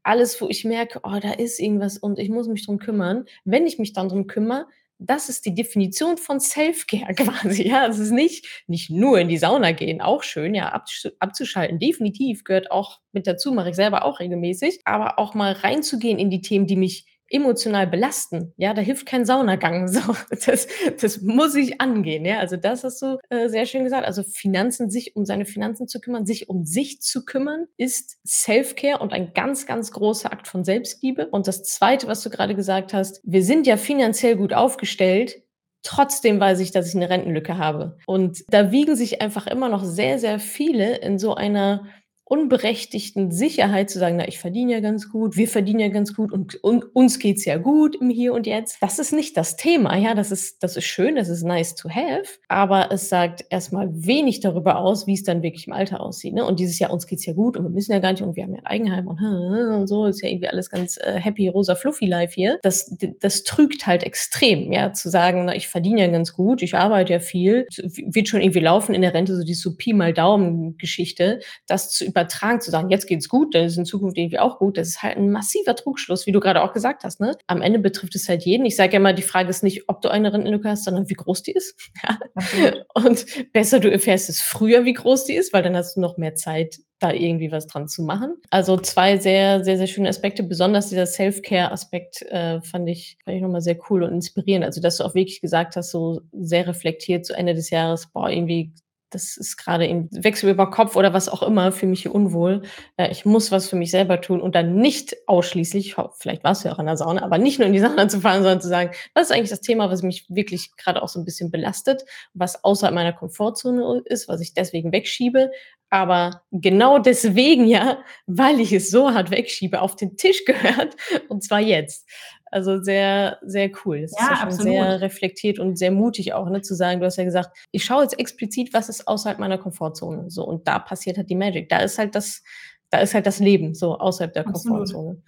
alles, 0.04 0.40
wo 0.42 0.50
ich 0.50 0.66
merke, 0.66 1.00
oh, 1.04 1.18
da 1.22 1.32
ist 1.32 1.60
irgendwas 1.60 1.98
und 1.98 2.20
ich 2.20 2.30
muss 2.30 2.48
mich 2.50 2.66
drum 2.66 2.78
kümmern. 2.78 3.26
Wenn 3.46 3.66
ich 3.66 3.80
mich 3.80 3.94
dann 3.94 4.10
drum 4.10 4.28
kümmere, 4.28 4.68
das 5.00 5.30
ist 5.30 5.46
die 5.46 5.56
Definition 5.56 6.18
von 6.18 6.42
Self-Care 6.42 7.14
quasi. 7.16 7.68
Ja, 7.68 7.88
es 7.88 8.00
ist 8.00 8.12
nicht, 8.12 8.46
nicht 8.68 8.90
nur 8.90 9.20
in 9.20 9.30
die 9.30 9.38
Sauna 9.38 9.72
gehen, 9.72 10.02
auch 10.02 10.24
schön, 10.24 10.56
ja, 10.56 10.84
abzuschalten. 11.20 11.80
Definitiv 11.80 12.44
gehört 12.44 12.70
auch 12.70 13.00
mit 13.14 13.28
dazu, 13.28 13.54
mache 13.54 13.70
ich 13.70 13.76
selber 13.76 14.04
auch 14.04 14.20
regelmäßig, 14.20 14.82
aber 14.84 15.20
auch 15.20 15.36
mal 15.36 15.54
reinzugehen 15.54 16.20
in 16.20 16.30
die 16.30 16.42
Themen, 16.42 16.68
die 16.68 16.76
mich 16.76 17.06
emotional 17.30 17.88
belasten. 17.88 18.54
Ja, 18.58 18.74
da 18.74 18.82
hilft 18.82 19.06
kein 19.06 19.26
Saunagang. 19.26 19.88
So, 19.98 20.16
das, 20.46 20.68
das 21.02 21.22
muss 21.22 21.56
ich 21.56 21.82
angehen. 21.82 22.26
Ja, 22.26 22.40
also 22.40 22.56
das 22.56 22.84
hast 22.84 23.02
du 23.02 23.18
äh, 23.30 23.48
sehr 23.48 23.66
schön 23.66 23.84
gesagt. 23.84 24.06
Also 24.06 24.22
Finanzen, 24.24 24.90
sich 24.90 25.16
um 25.16 25.26
seine 25.26 25.46
Finanzen 25.46 25.88
zu 25.88 26.00
kümmern, 26.00 26.26
sich 26.26 26.50
um 26.50 26.66
sich 26.66 27.02
zu 27.02 27.26
kümmern, 27.26 27.66
ist 27.78 28.18
Self-Care 28.28 29.00
und 29.00 29.14
ein 29.14 29.34
ganz, 29.34 29.66
ganz 29.66 29.92
großer 29.92 30.32
Akt 30.32 30.48
von 30.48 30.64
Selbstliebe. 30.64 31.28
Und 31.28 31.48
das 31.48 31.64
zweite, 31.64 32.08
was 32.08 32.22
du 32.22 32.30
gerade 32.30 32.54
gesagt 32.54 32.94
hast, 32.94 33.22
wir 33.24 33.44
sind 33.44 33.66
ja 33.66 33.78
finanziell 33.78 34.36
gut 34.36 34.54
aufgestellt. 34.54 35.42
Trotzdem 35.84 36.40
weiß 36.40 36.60
ich, 36.60 36.72
dass 36.72 36.90
ich 36.90 36.96
eine 36.96 37.10
Rentenlücke 37.10 37.58
habe. 37.58 37.98
Und 38.06 38.44
da 38.50 38.72
wiegen 38.72 38.96
sich 38.96 39.22
einfach 39.22 39.48
immer 39.48 39.70
noch 39.70 39.84
sehr, 39.84 40.20
sehr 40.20 40.40
viele 40.40 40.98
in 40.98 41.18
so 41.18 41.34
einer 41.36 41.86
unberechtigten 42.30 43.32
Sicherheit 43.32 43.90
zu 43.90 44.00
sagen, 44.00 44.18
na, 44.18 44.28
ich 44.28 44.40
verdiene 44.40 44.74
ja 44.74 44.80
ganz 44.82 45.10
gut, 45.10 45.38
wir 45.38 45.48
verdienen 45.48 45.80
ja 45.80 45.88
ganz 45.88 46.14
gut 46.14 46.34
und, 46.34 46.62
und 46.62 46.84
uns 46.94 47.20
geht's 47.20 47.46
ja 47.46 47.58
gut 47.58 47.96
im 47.96 48.10
Hier 48.10 48.34
und 48.34 48.46
Jetzt. 48.46 48.78
Das 48.82 49.00
ist 49.00 49.14
nicht 49.14 49.38
das 49.38 49.56
Thema. 49.56 49.96
Ja, 49.96 50.14
das 50.14 50.32
ist, 50.32 50.62
das 50.62 50.76
ist 50.76 50.86
schön, 50.86 51.16
das 51.16 51.30
ist 51.30 51.44
nice 51.44 51.76
to 51.76 51.90
have, 51.90 52.26
aber 52.50 52.92
es 52.92 53.08
sagt 53.08 53.46
erstmal 53.50 53.88
wenig 53.94 54.42
darüber 54.42 54.78
aus, 54.78 55.08
wie 55.08 55.14
es 55.14 55.24
dann 55.24 55.42
wirklich 55.42 55.68
im 55.68 55.74
Alter 55.74 56.02
aussieht. 56.02 56.34
Ne? 56.34 56.44
Und 56.44 56.60
dieses 56.60 56.80
Jahr, 56.80 56.92
uns 56.92 57.08
geht's 57.08 57.26
ja 57.26 57.34
gut 57.34 57.56
und 57.56 57.64
wir 57.64 57.70
müssen 57.70 57.94
ja 57.94 58.00
gar 58.00 58.12
nicht 58.12 58.22
und 58.22 58.36
wir 58.36 58.44
haben 58.44 58.56
ja 58.56 58.62
Eigenheim 58.66 59.08
und, 59.08 59.20
und 59.22 59.88
so 59.88 60.06
ist 60.06 60.22
ja 60.22 60.28
irgendwie 60.28 60.50
alles 60.50 60.70
ganz 60.70 60.98
äh, 60.98 61.14
happy, 61.14 61.48
rosa, 61.48 61.76
fluffy 61.76 62.08
life 62.08 62.34
hier. 62.34 62.60
Das, 62.62 62.94
das 63.22 63.44
trügt 63.46 63.88
halt 63.88 64.04
extrem, 64.04 64.74
ja, 64.74 64.92
zu 64.92 65.10
sagen, 65.10 65.46
na, 65.46 65.56
ich 65.56 65.70
verdiene 65.70 66.02
ja 66.02 66.08
ganz 66.08 66.34
gut, 66.34 66.62
ich 66.62 66.76
arbeite 66.76 67.14
ja 67.14 67.20
viel, 67.20 67.68
wird 67.78 68.28
schon 68.28 68.42
irgendwie 68.42 68.60
laufen 68.60 68.94
in 68.94 69.02
der 69.02 69.14
Rente, 69.14 69.36
so 69.36 69.46
die 69.46 69.54
so 69.54 69.78
Pi 69.78 69.94
mal 69.94 70.14
Daumen 70.14 70.78
Geschichte, 70.78 71.40
das 71.68 71.90
zu 71.90 72.17
übertragen, 72.18 72.62
zu 72.62 72.72
sagen, 72.72 72.90
jetzt 72.90 73.06
geht's 73.06 73.30
gut, 73.30 73.54
dann 73.54 73.66
ist 73.66 73.78
in 73.78 73.86
Zukunft 73.86 74.18
irgendwie 74.18 74.40
auch 74.40 74.58
gut, 74.58 74.78
das 74.78 74.88
ist 74.88 75.04
halt 75.04 75.18
ein 75.18 75.30
massiver 75.30 75.76
Trugschluss, 75.76 76.26
wie 76.26 76.32
du 76.32 76.40
gerade 76.40 76.64
auch 76.64 76.74
gesagt 76.74 77.04
hast. 77.04 77.20
Ne? 77.20 77.38
Am 77.46 77.62
Ende 77.62 77.78
betrifft 77.78 78.16
es 78.16 78.28
halt 78.28 78.44
jeden. 78.44 78.66
Ich 78.66 78.76
sage 78.76 78.94
ja 78.94 79.00
immer, 79.00 79.14
die 79.14 79.22
Frage 79.22 79.50
ist 79.50 79.64
nicht, 79.64 79.88
ob 79.88 80.02
du 80.02 80.10
eine 80.10 80.34
Rentenlücke 80.34 80.70
hast, 80.70 80.86
sondern 80.86 81.10
wie 81.10 81.14
groß 81.14 81.44
die 81.44 81.52
ist. 81.52 81.76
Und 82.96 83.26
besser 83.54 83.80
du 83.80 83.92
erfährst 83.92 84.30
es 84.30 84.42
früher, 84.42 84.84
wie 84.84 84.94
groß 84.94 85.26
die 85.26 85.36
ist, 85.36 85.54
weil 85.54 85.62
dann 85.62 85.76
hast 85.78 85.96
du 85.96 86.02
noch 86.02 86.18
mehr 86.18 86.34
Zeit, 86.34 86.80
da 87.00 87.12
irgendwie 87.12 87.52
was 87.52 87.68
dran 87.68 87.88
zu 87.88 88.02
machen. 88.02 88.38
Also 88.50 88.76
zwei 88.78 89.18
sehr, 89.18 89.64
sehr, 89.64 89.78
sehr 89.78 89.86
schöne 89.86 90.10
Aspekte. 90.10 90.42
Besonders 90.42 90.90
dieser 90.90 91.06
Self-Care-Aspekt 91.06 92.24
äh, 92.24 92.60
fand 92.62 92.90
ich, 92.90 93.18
fand 93.24 93.38
ich 93.38 93.44
nochmal 93.44 93.62
sehr 93.62 93.78
cool 93.90 94.02
und 94.02 94.14
inspirierend. 94.14 94.66
Also, 94.66 94.82
dass 94.82 94.98
du 94.98 95.04
auch 95.04 95.14
wirklich 95.14 95.40
gesagt 95.42 95.76
hast, 95.76 95.92
so 95.92 96.22
sehr 96.32 96.68
reflektiert 96.68 97.26
zu 97.26 97.36
Ende 97.36 97.54
des 97.54 97.70
Jahres, 97.70 98.12
boah, 98.12 98.30
irgendwie 98.30 98.74
das 99.10 99.38
ist 99.38 99.58
gerade 99.58 99.86
im 99.86 100.10
Wechsel 100.12 100.50
über 100.50 100.70
Kopf 100.70 100.96
oder 100.96 101.14
was 101.14 101.30
auch 101.30 101.44
immer, 101.44 101.72
für 101.72 101.86
mich 101.86 102.02
hier 102.02 102.14
unwohl. 102.14 102.64
Äh, 102.98 103.12
ich 103.12 103.26
muss 103.26 103.52
was 103.52 103.70
für 103.70 103.76
mich 103.76 103.92
selber 103.92 104.22
tun 104.22 104.42
und 104.42 104.56
dann 104.56 104.76
nicht 104.76 105.16
ausschließlich, 105.28 105.96
vielleicht 106.18 106.44
warst 106.44 106.64
du 106.64 106.70
ja 106.70 106.76
auch 106.76 106.80
in 106.80 106.86
der 106.86 106.98
Sauna, 106.98 107.24
aber 107.24 107.38
nicht 107.38 107.60
nur 107.60 107.68
in 107.68 107.74
die 107.74 107.80
Sauna 107.88 108.08
zu 108.08 108.22
fahren, 108.22 108.44
sondern 108.44 108.62
zu 108.62 108.68
sagen, 108.68 108.92
was 109.14 109.30
ist 109.30 109.32
eigentlich 109.32 109.50
das 109.50 109.62
Thema, 109.62 109.90
was 109.90 110.04
mich 110.04 110.26
wirklich 110.30 110.76
gerade 110.78 111.02
auch 111.02 111.08
so 111.08 111.20
ein 111.20 111.26
bisschen 111.26 111.52
belastet, 111.52 112.04
was 112.34 112.64
außerhalb 112.64 112.94
meiner 112.94 113.14
Komfortzone 113.14 114.02
ist, 114.06 114.28
was 114.28 114.42
ich 114.42 114.54
deswegen 114.54 114.92
wegschiebe, 114.92 115.52
aber 115.90 116.42
genau 116.52 117.00
deswegen 117.00 117.66
ja, 117.66 118.04
weil 118.26 118.60
ich 118.60 118.74
es 118.74 118.90
so 118.90 119.14
hart 119.14 119.32
wegschiebe, 119.32 119.82
auf 119.82 119.96
den 119.96 120.18
Tisch 120.18 120.44
gehört 120.46 120.96
und 121.30 121.44
zwar 121.44 121.60
jetzt. 121.60 122.08
Also 122.52 122.82
sehr, 122.82 123.40
sehr 123.42 123.70
cool. 123.86 124.02
Das 124.02 124.12
ja, 124.12 124.18
ist 124.18 124.30
ja 124.30 124.36
schon 124.38 124.48
absolut. 124.48 124.74
sehr 124.74 125.02
reflektiert 125.02 125.60
und 125.60 125.78
sehr 125.78 125.92
mutig 125.92 126.34
auch, 126.34 126.50
ne, 126.50 126.62
zu 126.62 126.76
sagen, 126.76 127.00
du 127.00 127.06
hast 127.06 127.18
ja 127.18 127.24
gesagt, 127.24 127.50
ich 127.72 127.84
schaue 127.84 128.04
jetzt 128.04 128.20
explizit, 128.20 128.74
was 128.74 128.90
ist 128.90 129.08
außerhalb 129.08 129.40
meiner 129.40 129.58
Komfortzone. 129.58 130.30
So, 130.30 130.46
und 130.46 130.68
da 130.68 130.80
passiert 130.80 131.18
halt 131.18 131.30
die 131.30 131.36
Magic. 131.36 131.70
Da 131.70 131.80
ist 131.80 131.98
halt 131.98 132.16
das, 132.16 132.44
da 132.90 133.00
ist 133.00 133.14
halt 133.14 133.26
das 133.26 133.40
Leben, 133.40 133.74
so 133.74 133.98
außerhalb 133.98 134.34
der 134.34 134.48
absolut. 134.48 134.78
Komfortzone. 134.78 135.22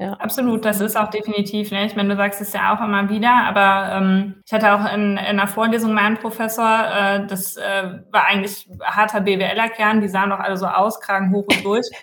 Ja. 0.00 0.12
Absolut, 0.12 0.64
das 0.64 0.80
ist 0.80 0.96
auch 0.96 1.10
definitiv. 1.10 1.72
Ne? 1.72 1.84
Ich 1.84 1.96
meine, 1.96 2.10
du 2.10 2.16
sagst 2.16 2.40
es 2.40 2.52
ja 2.52 2.72
auch 2.72 2.80
immer 2.80 3.08
wieder, 3.10 3.32
aber 3.32 3.96
ähm, 3.96 4.42
ich 4.46 4.52
hatte 4.52 4.72
auch 4.72 4.92
in, 4.92 5.12
in 5.12 5.18
einer 5.18 5.48
Vorlesung 5.48 5.92
meinen 5.92 6.18
Professor, 6.18 6.86
äh, 6.86 7.26
das 7.26 7.56
äh, 7.56 7.98
war 8.12 8.26
eigentlich 8.26 8.70
harter 8.80 9.22
BWLer-Kern, 9.22 10.00
die 10.00 10.08
sahen 10.08 10.30
doch 10.30 10.38
alle 10.38 10.56
so 10.56 10.66
aus, 10.66 11.00
Kragen 11.00 11.32
hoch 11.32 11.46
und 11.48 11.64
durch. 11.64 11.86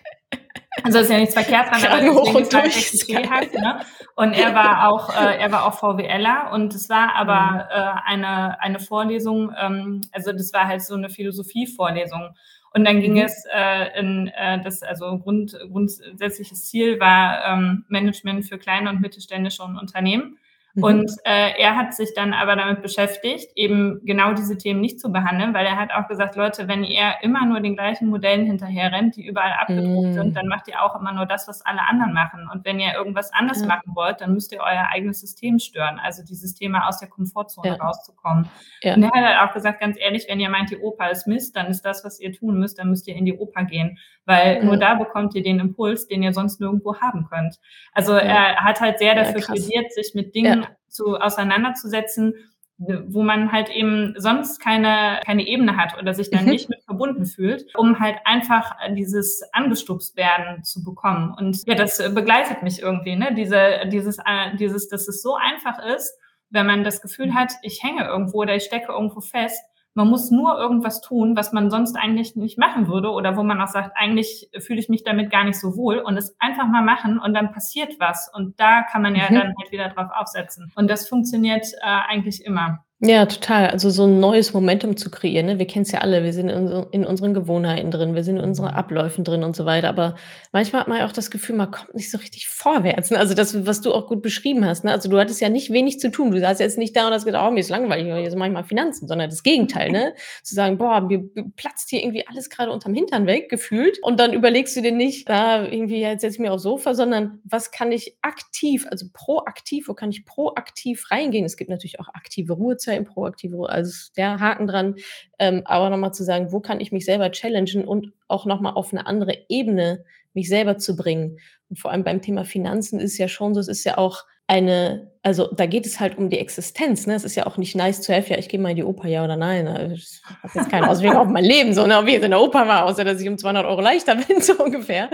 Also 0.83 0.99
ist 0.99 1.09
ja 1.09 1.17
nichts 1.17 1.33
verkehrt 1.33 1.69
dran, 1.69 1.85
aber 1.85 2.01
deswegen 2.01 2.39
ist 2.39 2.53
halt 2.53 2.65
echt 2.65 3.31
hat, 3.31 3.53
ne? 3.53 3.79
Und 4.15 4.33
er 4.33 4.55
war 4.55 4.87
auch, 4.89 5.09
äh, 5.09 5.37
er 5.37 5.51
war 5.51 5.65
auch 5.65 5.73
VWLer 5.73 6.51
und 6.53 6.73
es 6.73 6.89
war 6.89 7.15
aber 7.15 7.51
mhm. 7.51 7.59
äh, 7.69 8.01
eine, 8.05 8.61
eine 8.61 8.79
Vorlesung, 8.79 9.53
ähm, 9.59 10.01
also 10.11 10.31
das 10.31 10.53
war 10.53 10.67
halt 10.67 10.81
so 10.81 10.95
eine 10.95 11.09
Philosophie-Vorlesung. 11.09 12.29
Und 12.73 12.83
dann 12.83 12.99
ging 12.99 13.13
mhm. 13.13 13.19
es 13.19 13.45
äh, 13.53 13.97
in 13.99 14.27
äh, 14.27 14.61
das, 14.61 14.83
also 14.83 15.17
Grund, 15.19 15.57
grundsätzliches 15.71 16.65
Ziel 16.65 16.99
war 16.99 17.45
ähm, 17.45 17.85
Management 17.87 18.45
für 18.45 18.57
kleine 18.57 18.89
und 18.89 18.99
mittelständische 18.99 19.63
Unternehmen. 19.63 20.37
Mhm. 20.75 20.83
Und 20.83 21.11
äh, 21.23 21.57
er 21.57 21.75
hat 21.77 21.93
sich 21.93 22.13
dann 22.13 22.33
aber 22.33 22.55
damit 22.55 22.81
beschäftigt, 22.81 23.49
eben 23.55 24.01
genau 24.03 24.33
diese 24.33 24.57
Themen 24.57 24.81
nicht 24.81 24.99
zu 24.99 25.11
behandeln, 25.11 25.53
weil 25.53 25.65
er 25.65 25.77
hat 25.77 25.91
auch 25.93 26.07
gesagt, 26.07 26.35
Leute, 26.35 26.67
wenn 26.67 26.83
ihr 26.83 27.13
immer 27.21 27.45
nur 27.45 27.61
den 27.61 27.75
gleichen 27.75 28.09
Modellen 28.09 28.45
hinterher 28.45 28.91
rennt, 28.91 29.15
die 29.15 29.25
überall 29.25 29.53
abgedruckt 29.53 30.09
mhm. 30.09 30.13
sind, 30.13 30.35
dann 30.35 30.47
macht 30.47 30.67
ihr 30.67 30.83
auch 30.83 30.99
immer 30.99 31.13
nur 31.13 31.25
das, 31.25 31.47
was 31.47 31.65
alle 31.65 31.79
anderen 31.89 32.13
machen. 32.13 32.49
Und 32.51 32.65
wenn 32.65 32.79
ihr 32.79 32.93
irgendwas 32.93 33.31
anders 33.33 33.61
ja. 33.61 33.67
machen 33.67 33.95
wollt, 33.95 34.19
dann 34.19 34.33
müsst 34.33 34.51
ihr 34.51 34.59
euer 34.59 34.87
eigenes 34.91 35.21
System 35.21 35.59
stören, 35.59 35.99
also 36.03 36.23
dieses 36.23 36.55
Thema 36.55 36.87
aus 36.87 36.99
der 36.99 37.07
Komfortzone 37.07 37.69
ja. 37.69 37.75
rauszukommen. 37.75 38.49
Ja. 38.81 38.95
Und 38.95 39.03
er 39.03 39.11
hat 39.11 39.23
halt 39.23 39.49
auch 39.49 39.53
gesagt, 39.53 39.79
ganz 39.79 39.97
ehrlich, 39.97 40.25
wenn 40.27 40.41
ihr 40.41 40.49
meint, 40.49 40.71
die 40.71 40.77
Oper 40.77 41.09
ist 41.09 41.25
Mist, 41.25 41.55
dann 41.55 41.67
ist 41.67 41.83
das, 41.83 42.03
was 42.03 42.19
ihr 42.19 42.33
tun 42.33 42.59
müsst, 42.59 42.79
dann 42.79 42.89
müsst 42.89 43.07
ihr 43.07 43.15
in 43.15 43.25
die 43.25 43.33
Oper 43.33 43.63
gehen, 43.63 43.97
weil 44.25 44.59
mhm. 44.59 44.67
nur 44.67 44.77
da 44.77 44.95
bekommt 44.95 45.35
ihr 45.35 45.43
den 45.43 45.59
Impuls, 45.59 46.07
den 46.07 46.21
ihr 46.21 46.33
sonst 46.33 46.59
nirgendwo 46.59 46.99
haben 46.99 47.27
könnt. 47.29 47.59
Also 47.93 48.13
er 48.13 48.57
hat 48.57 48.81
halt 48.81 48.99
sehr 48.99 49.15
dafür 49.15 49.41
plädiert, 49.41 49.93
sich 49.93 50.11
mit 50.13 50.35
Dingen 50.35 50.64
zu, 50.87 51.17
auseinanderzusetzen, 51.17 52.33
wo 52.77 53.23
man 53.23 53.53
halt 53.53 53.69
eben 53.69 54.15
sonst 54.17 54.59
keine, 54.59 55.21
keine 55.25 55.47
Ebene 55.47 55.77
hat 55.77 55.97
oder 55.97 56.13
sich 56.13 56.29
dann 56.29 56.43
mhm. 56.43 56.51
nicht 56.51 56.69
mit 56.69 56.83
verbunden 56.83 57.25
fühlt, 57.25 57.65
um 57.75 57.99
halt 57.99 58.17
einfach 58.25 58.75
dieses 58.91 59.43
angestupst 59.53 60.17
werden 60.17 60.63
zu 60.63 60.83
bekommen. 60.83 61.33
Und 61.37 61.65
ja, 61.65 61.75
das 61.75 61.97
begleitet 62.13 62.63
mich 62.63 62.81
irgendwie, 62.81 63.15
ne? 63.15 63.33
Diese, 63.33 63.87
dieses, 63.87 64.17
äh, 64.17 64.57
dieses, 64.59 64.89
dass 64.89 65.07
es 65.07 65.21
so 65.21 65.35
einfach 65.35 65.79
ist, 65.79 66.17
wenn 66.49 66.65
man 66.65 66.83
das 66.83 67.01
Gefühl 67.01 67.33
hat, 67.33 67.53
ich 67.61 67.81
hänge 67.81 68.05
irgendwo 68.05 68.39
oder 68.39 68.55
ich 68.55 68.63
stecke 68.63 68.91
irgendwo 68.91 69.21
fest, 69.21 69.61
man 69.95 70.09
muss 70.09 70.29
nur 70.29 70.59
irgendwas 70.59 70.99
tun, 71.01 71.37
was 71.37 71.53
man 71.53 71.71
sonst 71.71 71.95
eigentlich 71.95 72.35
nicht 72.35 72.57
machen 72.57 72.87
würde 72.87 73.11
oder 73.11 73.37
wo 73.37 73.43
man 73.43 73.61
auch 73.61 73.69
sagt, 73.69 73.91
eigentlich 73.95 74.49
fühle 74.59 74.79
ich 74.79 74.89
mich 74.89 75.03
damit 75.03 75.31
gar 75.31 75.45
nicht 75.45 75.57
so 75.57 75.77
wohl 75.77 75.99
und 75.99 76.17
es 76.17 76.35
einfach 76.37 76.67
mal 76.67 76.83
machen 76.83 77.17
und 77.17 77.33
dann 77.33 77.53
passiert 77.53 77.93
was 77.97 78.29
und 78.33 78.59
da 78.59 78.83
kann 78.83 79.01
man 79.01 79.15
ja 79.15 79.29
mhm. 79.29 79.35
dann 79.35 79.53
halt 79.57 79.71
wieder 79.71 79.89
drauf 79.89 80.09
aufsetzen. 80.13 80.71
Und 80.75 80.89
das 80.89 81.07
funktioniert 81.07 81.65
äh, 81.81 81.85
eigentlich 81.85 82.43
immer. 82.45 82.83
Ja, 83.01 83.25
total. 83.25 83.67
Also 83.71 83.89
so 83.89 84.05
ein 84.05 84.21
neues 84.21 84.53
Momentum 84.53 84.95
zu 84.95 85.11
kreieren, 85.11 85.47
ne? 85.47 85.59
Wir 85.59 85.67
kennen 85.67 85.83
es 85.83 85.91
ja 85.91 85.99
alle, 85.99 86.23
wir 86.23 86.31
sind 86.31 86.47
in 86.47 86.85
in 86.91 87.05
unseren 87.05 87.33
Gewohnheiten 87.33 87.91
drin, 87.91 88.15
wir 88.15 88.23
sind 88.23 88.37
in 88.37 88.43
unseren 88.43 88.69
mhm. 88.71 88.75
Abläufen 88.77 89.25
drin 89.25 89.43
und 89.43 89.53
so 89.53 89.65
weiter. 89.65 89.89
Aber 89.89 90.15
manchmal 90.53 90.79
hat 90.81 90.87
man 90.87 90.99
ja 90.99 91.05
auch 91.05 91.11
das 91.11 91.29
Gefühl, 91.29 91.57
man 91.57 91.71
kommt 91.71 91.93
nicht 91.93 92.09
so 92.09 92.17
richtig 92.17 92.47
vorwärts, 92.47 93.11
ne? 93.11 93.19
Also 93.19 93.33
das, 93.33 93.65
was 93.65 93.81
du 93.81 93.93
auch 93.93 94.07
gut 94.07 94.21
beschrieben 94.21 94.65
hast, 94.65 94.85
ne? 94.85 94.91
Also 94.93 95.09
du 95.09 95.19
hattest 95.19 95.41
ja 95.41 95.49
nicht 95.49 95.71
wenig 95.73 95.99
zu 95.99 96.09
tun. 96.09 96.31
Du 96.31 96.39
saßt 96.39 96.61
jetzt 96.61 96.77
nicht 96.77 96.95
da 96.95 97.07
und 97.07 97.13
hast 97.13 97.25
gedacht: 97.25 97.45
„Oh, 97.45 97.51
mir 97.51 97.59
ist 97.59 97.69
langweilig, 97.69 98.07
jetzt 98.23 98.37
mache 98.37 98.47
ich 98.47 98.53
mal 98.53 98.63
Finanzen“, 98.63 99.09
sondern 99.09 99.29
das 99.29 99.43
Gegenteil, 99.43 99.91
ne? 99.91 100.13
Zu 100.43 100.55
sagen: 100.55 100.77
„Boah, 100.77 101.01
mir 101.01 101.21
platzt 101.57 101.89
hier 101.89 102.01
irgendwie 102.01 102.25
alles 102.27 102.49
gerade 102.49 102.71
unterm 102.71 102.93
Hintern 102.93 103.27
weg“, 103.27 103.49
gefühlt. 103.49 103.99
Und 104.03 104.21
dann 104.21 104.31
überlegst 104.31 104.73
du 104.77 104.81
dir 104.81 104.93
nicht: 104.93 105.29
„Ah, 105.29 105.65
irgendwie 105.65 105.99
jetzt 105.99 106.21
setze 106.21 106.35
ich 106.35 106.39
mich 106.39 106.49
aufs 106.49 106.63
Sofa“, 106.63 106.93
sondern 106.95 107.39
was 107.43 107.71
kann 107.71 107.91
ich 107.91 108.15
aktiv, 108.21 108.87
also 108.89 109.07
proaktiv, 109.13 109.89
wo 109.89 109.93
kann 109.93 110.09
ich 110.11 110.25
proaktiv 110.25 111.11
reingehen? 111.11 111.43
Es 111.45 111.57
gibt 111.57 111.69
natürlich 111.69 111.99
auch 111.99 112.07
aktive 112.13 112.53
Ruhezeiten 112.99 113.53
im 113.53 113.63
also 113.65 114.11
der 114.17 114.39
Haken 114.39 114.67
dran, 114.67 114.95
ähm, 115.39 115.61
aber 115.65 115.89
nochmal 115.89 116.13
zu 116.13 116.23
sagen, 116.23 116.51
wo 116.51 116.59
kann 116.59 116.79
ich 116.79 116.91
mich 116.91 117.05
selber 117.05 117.31
challengen 117.31 117.85
und 117.85 118.13
auch 118.27 118.45
nochmal 118.45 118.73
auf 118.73 118.91
eine 118.91 119.05
andere 119.05 119.37
Ebene 119.49 120.03
mich 120.33 120.49
selber 120.49 120.77
zu 120.77 120.95
bringen. 120.95 121.39
Und 121.69 121.79
vor 121.79 121.91
allem 121.91 122.03
beim 122.03 122.21
Thema 122.21 122.45
Finanzen 122.45 122.99
ist 122.99 123.17
ja 123.17 123.27
schon 123.27 123.53
so, 123.53 123.59
es 123.59 123.67
ist 123.67 123.83
ja 123.83 123.97
auch 123.97 124.25
eine, 124.47 125.11
also 125.23 125.47
da 125.47 125.65
geht 125.65 125.87
es 125.87 125.99
halt 125.99 126.17
um 126.17 126.29
die 126.29 126.37
Existenz. 126.37 127.07
Ne? 127.07 127.15
Es 127.15 127.23
ist 127.23 127.35
ja 127.35 127.47
auch 127.47 127.57
nicht 127.57 127.75
nice 127.75 128.01
to 128.01 128.13
have, 128.13 128.29
ja, 128.29 128.37
ich 128.37 128.47
gehe 128.47 128.59
mal 128.59 128.69
in 128.69 128.75
die 128.75 128.83
Oper, 128.83 129.07
ja 129.07 129.23
oder 129.23 129.37
nein. 129.37 129.65
Ich 129.93 130.21
habe 130.43 130.59
jetzt 130.59 130.69
keine 130.69 130.89
Auswirkung 130.89 131.19
auf 131.19 131.27
mein 131.27 131.45
Leben, 131.45 131.73
so 131.73 131.87
ne, 131.87 131.99
wie 132.05 132.15
ich 132.15 132.21
in 132.21 132.29
der 132.29 132.41
Oper 132.41 132.67
war, 132.67 132.85
außer 132.85 133.03
dass 133.03 133.19
ich 133.19 133.27
um 133.27 133.37
200 133.37 133.65
Euro 133.65 133.81
leichter 133.81 134.15
bin, 134.27 134.41
so 134.41 134.53
ungefähr. 134.63 135.09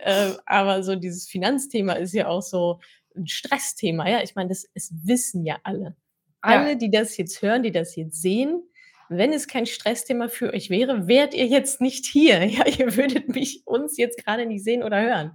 Äh, 0.00 0.32
aber 0.46 0.82
so 0.82 0.96
dieses 0.96 1.28
Finanzthema 1.28 1.92
ist 1.92 2.12
ja 2.12 2.26
auch 2.26 2.42
so 2.42 2.80
ein 3.14 3.28
Stressthema. 3.28 4.08
Ja, 4.08 4.22
ich 4.22 4.34
meine, 4.34 4.48
das, 4.48 4.66
das 4.74 4.90
wissen 5.04 5.44
ja 5.44 5.58
alle 5.62 5.94
alle, 6.42 6.70
ja. 6.70 6.74
die 6.74 6.90
das 6.90 7.16
jetzt 7.16 7.42
hören, 7.42 7.62
die 7.62 7.72
das 7.72 7.96
jetzt 7.96 8.20
sehen, 8.20 8.62
wenn 9.08 9.32
es 9.32 9.48
kein 9.48 9.66
Stressthema 9.66 10.28
für 10.28 10.52
euch 10.52 10.70
wäre, 10.70 11.08
wärt 11.08 11.34
ihr 11.34 11.46
jetzt 11.46 11.80
nicht 11.80 12.06
hier. 12.06 12.42
Ja, 12.52 12.66
ihr 12.66 12.96
würdet 12.96 13.28
mich 13.28 13.62
uns 13.64 13.96
jetzt 13.96 14.22
gerade 14.22 14.44
nicht 14.44 14.62
sehen 14.62 14.82
oder 14.82 15.00
hören. 15.00 15.32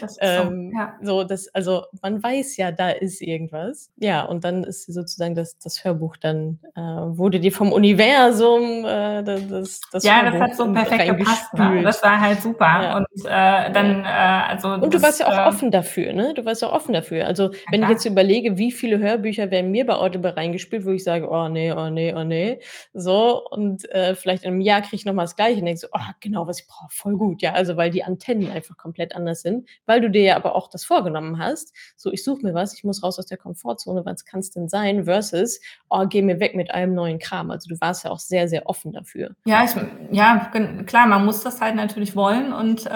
Das 0.00 0.16
ähm, 0.20 0.70
so, 0.72 0.78
ja. 0.78 0.94
so, 1.02 1.24
das, 1.24 1.48
also 1.54 1.84
man 2.00 2.22
weiß 2.22 2.56
ja, 2.56 2.70
da 2.70 2.90
ist 2.90 3.20
irgendwas. 3.20 3.90
Ja, 3.96 4.22
und 4.22 4.44
dann 4.44 4.62
ist 4.62 4.86
sozusagen 4.86 5.34
das, 5.34 5.58
das 5.58 5.84
Hörbuch 5.84 6.16
dann 6.16 6.60
äh, 6.76 6.80
wurde 6.80 7.40
dir 7.40 7.50
vom 7.50 7.72
Universum 7.72 8.84
äh, 8.84 9.22
das, 9.24 9.80
das 9.90 10.04
Ja, 10.04 10.22
Hörbuch 10.22 10.38
das 10.38 10.50
hat 10.50 10.56
so 10.56 10.72
perfekt 10.72 11.18
gepasst. 11.18 11.54
Ne? 11.54 11.82
Das 11.82 12.02
war 12.02 12.20
halt 12.20 12.42
super. 12.42 12.64
Ja. 12.64 12.96
Und 12.98 13.06
äh, 13.24 13.72
dann, 13.72 14.04
äh, 14.04 14.52
also. 14.52 14.68
Und 14.68 14.94
du 14.94 15.02
warst 15.02 15.20
ja 15.20 15.26
auch 15.26 15.46
äh, 15.46 15.48
offen 15.48 15.70
dafür, 15.70 16.12
ne? 16.12 16.34
Du 16.34 16.44
warst 16.44 16.62
ja 16.62 16.72
offen 16.72 16.92
dafür. 16.92 17.26
Also, 17.26 17.50
wenn 17.70 17.82
ich 17.82 17.88
jetzt 17.88 18.04
überlege, 18.04 18.58
wie 18.58 18.72
viele 18.72 18.98
Hörbücher 18.98 19.50
werden 19.50 19.70
mir 19.70 19.86
bei 19.86 19.94
Audible 19.94 20.36
reingespielt, 20.36 20.84
wo 20.84 20.90
ich 20.90 21.04
sage, 21.04 21.28
oh 21.28 21.48
nee, 21.48 21.72
oh 21.72 21.90
nee, 21.90 22.14
oh 22.14 22.24
nee. 22.24 22.60
So, 22.92 23.01
so 23.02 23.46
und 23.50 23.88
äh, 23.90 24.14
vielleicht 24.14 24.44
in 24.44 24.52
einem 24.52 24.60
Jahr 24.60 24.80
kriege 24.80 24.96
ich 24.96 25.04
nochmal 25.04 25.24
das 25.24 25.36
Gleiche 25.36 25.58
und 25.58 25.66
denke 25.66 25.80
so, 25.80 25.88
oh, 25.92 26.00
genau, 26.20 26.46
was 26.46 26.60
ich 26.60 26.66
brauche, 26.66 26.90
voll 26.90 27.16
gut, 27.16 27.42
ja, 27.42 27.52
also 27.52 27.76
weil 27.76 27.90
die 27.90 28.04
Antennen 28.04 28.50
einfach 28.50 28.76
komplett 28.76 29.14
anders 29.14 29.42
sind, 29.42 29.68
weil 29.86 30.00
du 30.00 30.10
dir 30.10 30.22
ja 30.22 30.36
aber 30.36 30.54
auch 30.54 30.68
das 30.68 30.84
vorgenommen 30.84 31.38
hast, 31.38 31.74
so 31.96 32.10
ich 32.12 32.24
suche 32.24 32.42
mir 32.42 32.54
was, 32.54 32.74
ich 32.74 32.84
muss 32.84 33.02
raus 33.02 33.18
aus 33.18 33.26
der 33.26 33.38
Komfortzone, 33.38 34.04
was 34.06 34.24
kann 34.24 34.40
es 34.40 34.50
denn 34.50 34.68
sein, 34.68 35.04
versus, 35.04 35.60
oh, 35.90 36.06
geh 36.08 36.22
mir 36.22 36.40
weg 36.40 36.54
mit 36.54 36.70
allem 36.70 36.94
neuen 36.94 37.18
Kram, 37.18 37.50
also 37.50 37.68
du 37.68 37.80
warst 37.80 38.04
ja 38.04 38.10
auch 38.10 38.18
sehr, 38.18 38.48
sehr 38.48 38.66
offen 38.66 38.92
dafür. 38.92 39.34
Ja, 39.44 39.64
ich, 39.64 39.72
ja, 40.10 40.50
klar, 40.86 41.06
man 41.06 41.24
muss 41.24 41.42
das 41.42 41.60
halt 41.60 41.74
natürlich 41.74 42.16
wollen 42.16 42.52
und 42.52 42.86
äh, 42.86 42.90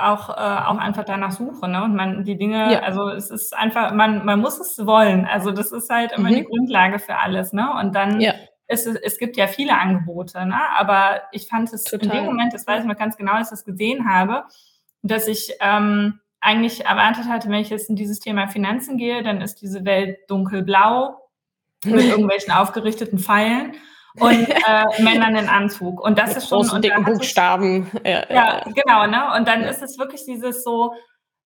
auch, 0.00 0.28
äh, 0.28 0.32
auch 0.32 0.78
einfach 0.78 1.04
danach 1.04 1.32
suchen, 1.32 1.72
ne? 1.72 1.84
und 1.84 1.94
man, 1.94 2.24
die 2.24 2.36
Dinge, 2.36 2.72
ja. 2.72 2.80
also 2.80 3.08
es 3.08 3.30
ist 3.30 3.56
einfach, 3.56 3.92
man, 3.94 4.24
man 4.24 4.40
muss 4.40 4.60
es 4.60 4.84
wollen, 4.84 5.24
also 5.24 5.52
das 5.52 5.72
ist 5.72 5.88
halt 5.88 6.12
immer 6.12 6.30
mhm. 6.30 6.34
die 6.34 6.44
Grundlage 6.44 6.98
für 6.98 7.16
alles, 7.16 7.52
ne, 7.52 7.68
und 7.80 7.94
dann 7.94 8.20
ja 8.20 8.32
es, 8.72 8.86
es 8.86 9.18
gibt 9.18 9.36
ja 9.36 9.46
viele 9.46 9.78
Angebote, 9.78 10.46
ne? 10.46 10.58
aber 10.76 11.22
ich 11.32 11.46
fand 11.46 11.72
es 11.72 11.84
Total. 11.84 12.06
in 12.06 12.10
dem 12.10 12.24
Moment, 12.24 12.54
das 12.54 12.66
weiß 12.66 12.80
ich 12.80 12.88
noch 12.88 12.96
ganz 12.96 13.16
genau, 13.16 13.32
als 13.32 13.48
ich 13.48 13.50
das 13.50 13.64
gesehen 13.64 14.08
habe, 14.08 14.44
dass 15.02 15.28
ich 15.28 15.54
ähm, 15.60 16.20
eigentlich 16.40 16.84
erwartet 16.86 17.26
hatte, 17.28 17.48
wenn 17.48 17.60
ich 17.60 17.70
jetzt 17.70 17.90
in 17.90 17.96
dieses 17.96 18.18
Thema 18.18 18.48
Finanzen 18.48 18.96
gehe, 18.96 19.22
dann 19.22 19.40
ist 19.40 19.60
diese 19.60 19.84
Welt 19.84 20.18
dunkelblau 20.28 21.16
mit 21.84 22.04
irgendwelchen 22.04 22.52
aufgerichteten 22.52 23.18
Pfeilen 23.18 23.74
und 24.18 24.48
äh, 24.48 24.84
Männern 25.02 25.36
in 25.36 25.48
Anzug. 25.48 26.00
Und 26.00 26.18
das 26.18 26.30
mit 26.30 26.38
ist 26.38 26.48
schon. 26.48 26.68
Und 26.68 26.84
dicken 26.84 27.04
Buchstaben. 27.04 27.90
Ja, 28.04 28.24
ja, 28.28 28.64
genau, 28.64 29.06
ne? 29.06 29.36
Und 29.36 29.46
dann 29.46 29.62
ist 29.62 29.82
es 29.82 29.98
wirklich 29.98 30.24
dieses 30.24 30.64
so, 30.64 30.94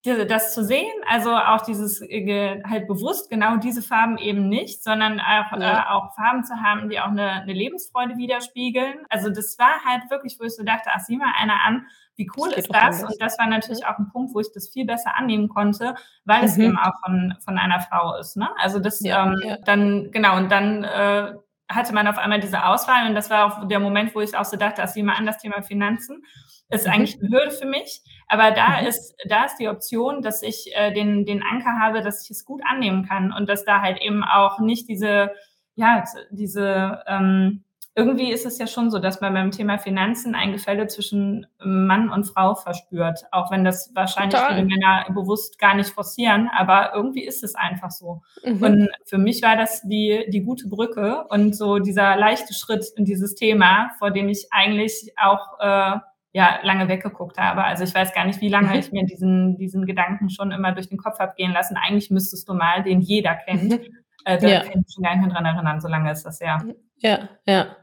das 0.06 0.54
zu 0.54 0.64
sehen, 0.64 0.94
also 1.08 1.36
auch 1.36 1.62
dieses 1.62 2.02
äh, 2.02 2.62
halt 2.64 2.88
bewusst 2.88 3.30
genau 3.30 3.58
diese 3.58 3.82
Farben 3.82 4.18
eben 4.18 4.50
nicht, 4.50 4.84
sondern 4.84 5.20
auch, 5.20 5.58
ja. 5.60 5.80
äh, 5.80 5.90
auch 5.90 6.14
Farben 6.16 6.44
zu 6.44 6.56
haben, 6.56 6.90
die 6.90 7.00
auch 7.00 7.08
eine, 7.08 7.32
eine, 7.32 7.54
Lebensfreude 7.54 8.18
widerspiegeln. 8.18 9.06
Also 9.10 9.30
das 9.30 9.58
war 9.58 9.84
halt 9.84 10.10
wirklich, 10.12 10.38
wo 10.40 10.44
ich 10.44 10.56
so 10.56 10.64
dachte, 10.64 10.90
ach, 10.94 11.00
sieh 11.00 11.18
mal 11.18 11.34
einer 11.38 11.62
an, 11.66 11.88
wie 12.16 12.30
cool 12.38 12.50
das 12.50 12.60
ist 12.60 12.74
das? 12.74 13.04
Und 13.04 13.16
das 13.20 13.38
war 13.40 13.48
natürlich 13.48 13.86
auch 13.86 13.98
ein 13.98 14.10
Punkt, 14.12 14.34
wo 14.34 14.40
ich 14.40 14.52
das 14.54 14.70
viel 14.70 14.86
besser 14.86 15.16
annehmen 15.16 15.50
konnte, 15.50 15.96
weil 16.24 16.40
mhm. 16.40 16.46
es 16.46 16.58
eben 16.58 16.78
auch 16.78 16.94
von, 17.04 17.36
von 17.44 17.58
einer 17.58 17.82
Frau 17.82 18.18
ist. 18.18 18.38
Ne? 18.38 18.48
Also 18.58 18.80
das 18.80 19.02
ja, 19.02 19.26
ähm, 19.26 19.42
ja. 19.44 19.58
dann, 19.66 20.12
genau, 20.12 20.38
und 20.38 20.52
dann 20.52 20.84
äh, 20.84 21.34
hatte 21.70 21.94
man 21.94 22.08
auf 22.08 22.18
einmal 22.18 22.40
diese 22.40 22.66
Auswahl 22.66 23.08
und 23.08 23.16
das 23.16 23.30
war 23.30 23.46
auch 23.46 23.68
der 23.68 23.80
Moment, 23.80 24.16
wo 24.16 24.22
ich 24.22 24.36
auch 24.38 24.46
so 24.46 24.58
dachte, 24.58 24.84
ach, 24.84 24.88
sieh 24.88 25.04
mal 25.04 25.16
an, 25.16 25.26
das 25.26 25.40
Thema 25.40 25.62
Finanzen 25.62 26.24
ist 26.70 26.88
mhm. 26.88 26.94
eigentlich 26.94 27.20
eine 27.20 27.30
Hürde 27.30 27.52
für 27.52 27.66
mich. 27.66 28.02
Aber 28.28 28.52
da 28.52 28.82
mhm. 28.82 28.88
ist, 28.88 29.16
da 29.28 29.46
ist 29.46 29.58
die 29.58 29.68
Option, 29.68 30.22
dass 30.22 30.42
ich 30.42 30.72
äh, 30.76 30.94
den, 30.94 31.26
den 31.26 31.44
Anker 31.44 31.80
habe, 31.80 32.02
dass 32.02 32.24
ich 32.24 32.32
es 32.32 32.46
gut 32.46 32.62
annehmen 32.66 33.06
kann 33.06 33.32
und 33.32 33.48
dass 33.50 33.66
da 33.66 33.82
halt 33.82 34.02
eben 34.02 34.24
auch 34.24 34.60
nicht 34.60 34.88
diese, 34.88 35.32
ja, 35.76 36.04
diese, 36.32 37.04
ähm, 37.08 37.65
irgendwie 37.98 38.32
ist 38.32 38.46
es 38.46 38.58
ja 38.58 38.68
schon 38.68 38.92
so, 38.92 39.00
dass 39.00 39.22
man 39.22 39.34
beim 39.34 39.52
Thema 39.52 39.78
Finanzen 39.78 40.36
ein 40.36 40.52
Gefälle 40.52 40.88
zwischen 40.88 41.48
Mann 41.64 42.10
und 42.10 42.26
Frau 42.26 42.54
verspürt, 42.54 43.22
auch 43.32 43.52
wenn 43.52 43.64
das 43.64 43.90
wahrscheinlich 43.96 44.36
Total. 44.38 44.56
viele 44.56 44.66
Männer 44.68 45.06
bewusst 45.14 45.60
gar 45.60 45.76
nicht 45.76 45.92
forcieren, 45.92 46.50
aber 46.54 46.92
irgendwie 46.94 47.24
ist 47.24 47.42
es 47.42 47.56
einfach 47.56 47.92
so. 47.92 48.22
Mhm. 48.44 48.62
Und 48.62 48.90
für 49.06 49.18
mich 49.18 49.42
war 49.42 49.56
das 49.56 49.82
die, 49.84 50.26
die 50.28 50.42
gute 50.42 50.68
Brücke 50.68 51.24
und 51.30 51.56
so 51.56 51.80
dieser 51.80 52.18
leichte 52.18 52.54
Schritt 52.54 52.86
in 52.98 53.06
dieses 53.06 53.34
Thema, 53.34 53.92
vor 53.98 54.12
dem 54.12 54.28
ich 54.28 54.48
eigentlich 54.52 55.14
auch 55.18 55.60
äh, 55.60 56.00
ja 56.34 56.60
lange 56.64 56.90
weggeguckt 56.90 57.38
habe. 57.38 57.64
Also 57.64 57.86
ich 57.86 57.96
weiß 57.96 58.14
gar 58.14 58.26
nicht, 58.26 58.42
wie 58.42 58.50
lange 58.50 58.70
mhm. 58.70 58.76
ich 58.76 58.92
mir 58.92 59.06
diesen, 59.06 59.56
diesen 59.56 59.86
Gedanken 59.86 60.30
schon 60.30 60.52
immer 60.52 60.74
durch 60.74 60.90
den 60.90 60.98
Kopf 60.98 61.20
habe 61.20 61.34
gehen 61.38 61.54
lassen. 61.54 61.78
Eigentlich 61.78 62.12
müsstest 62.12 62.50
du 62.50 62.56
mal, 62.56 62.84
den 62.84 63.00
jeder 63.00 63.36
kennt. 63.36 63.72
Mhm. 63.72 63.80
Äh, 64.26 64.38
da 64.40 64.48
ja. 64.48 64.60
kann 64.60 64.84
ich 64.86 64.98
mich 64.98 64.98
gar 65.02 65.16
nicht 65.16 65.34
dran 65.34 65.46
erinnern, 65.46 65.80
so 65.80 65.88
lange 65.88 66.12
ist 66.12 66.24
das 66.24 66.40
ja. 66.40 66.62
Ja, 67.06 67.30
ja. 67.46 67.76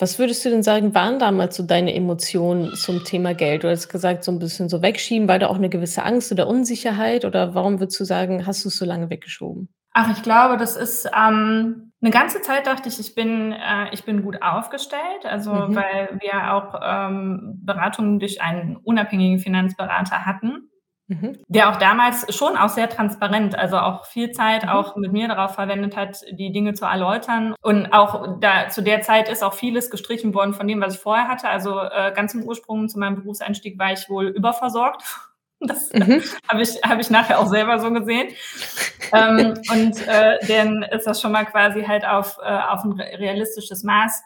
Was 0.00 0.18
würdest 0.18 0.44
du 0.44 0.50
denn 0.50 0.64
sagen, 0.64 0.94
waren 0.96 1.20
damals 1.20 1.56
so 1.56 1.62
deine 1.62 1.94
Emotionen 1.94 2.74
zum 2.74 3.04
Thema 3.04 3.32
Geld? 3.32 3.62
Du 3.62 3.70
hast 3.70 3.88
gesagt, 3.88 4.24
so 4.24 4.32
ein 4.32 4.40
bisschen 4.40 4.68
so 4.68 4.82
wegschieben, 4.82 5.28
war 5.28 5.38
da 5.38 5.46
auch 5.46 5.56
eine 5.56 5.68
gewisse 5.68 6.02
Angst 6.02 6.32
oder 6.32 6.48
Unsicherheit? 6.48 7.24
Oder 7.24 7.54
warum 7.54 7.78
würdest 7.78 8.00
du 8.00 8.04
sagen, 8.04 8.46
hast 8.46 8.64
du 8.64 8.68
es 8.68 8.76
so 8.76 8.84
lange 8.84 9.10
weggeschoben? 9.10 9.68
Ach, 9.92 10.10
ich 10.10 10.24
glaube, 10.24 10.56
das 10.56 10.76
ist 10.76 11.08
ähm, 11.16 11.92
eine 12.02 12.10
ganze 12.10 12.42
Zeit 12.42 12.66
dachte 12.66 12.88
ich, 12.88 12.98
ich 12.98 13.14
bin, 13.14 13.52
äh, 13.52 13.90
ich 13.92 14.04
bin 14.04 14.24
gut 14.24 14.42
aufgestellt, 14.42 15.24
also 15.24 15.52
mhm. 15.52 15.76
weil 15.76 16.18
wir 16.20 16.52
auch 16.52 16.74
ähm, 16.82 17.60
Beratungen 17.64 18.18
durch 18.18 18.42
einen 18.42 18.76
unabhängigen 18.76 19.38
Finanzberater 19.38 20.26
hatten. 20.26 20.68
Mhm. 21.20 21.38
Der 21.48 21.70
auch 21.70 21.76
damals 21.76 22.34
schon 22.34 22.56
auch 22.56 22.68
sehr 22.68 22.88
transparent, 22.88 23.56
also 23.58 23.78
auch 23.78 24.06
viel 24.06 24.32
Zeit 24.32 24.64
mhm. 24.64 24.68
auch 24.70 24.96
mit 24.96 25.12
mir 25.12 25.28
darauf 25.28 25.54
verwendet 25.54 25.96
hat, 25.96 26.20
die 26.32 26.52
Dinge 26.52 26.74
zu 26.74 26.84
erläutern. 26.84 27.54
Und 27.62 27.92
auch 27.92 28.38
da 28.40 28.68
zu 28.68 28.82
der 28.82 29.02
Zeit 29.02 29.28
ist 29.28 29.42
auch 29.42 29.54
vieles 29.54 29.90
gestrichen 29.90 30.34
worden 30.34 30.54
von 30.54 30.66
dem, 30.66 30.80
was 30.80 30.94
ich 30.94 31.00
vorher 31.00 31.28
hatte. 31.28 31.48
Also 31.48 31.80
äh, 31.80 32.12
ganz 32.14 32.34
im 32.34 32.44
Ursprung 32.44 32.88
zu 32.88 32.98
meinem 32.98 33.16
Berufseinstieg 33.16 33.78
war 33.78 33.92
ich 33.92 34.08
wohl 34.08 34.26
überversorgt. 34.28 35.02
Das 35.60 35.90
mhm. 35.94 36.22
habe 36.48 36.60
ich, 36.60 36.82
hab 36.82 37.00
ich 37.00 37.08
nachher 37.08 37.38
auch 37.38 37.46
selber 37.46 37.78
so 37.78 37.90
gesehen. 37.90 38.34
ähm, 39.12 39.54
und 39.70 40.06
äh, 40.06 40.36
dann 40.46 40.82
ist 40.82 41.06
das 41.06 41.22
schon 41.22 41.32
mal 41.32 41.46
quasi 41.46 41.84
halt 41.84 42.04
auf, 42.04 42.36
äh, 42.42 42.58
auf 42.68 42.84
ein 42.84 42.92
realistisches 42.92 43.82
Maß 43.82 44.22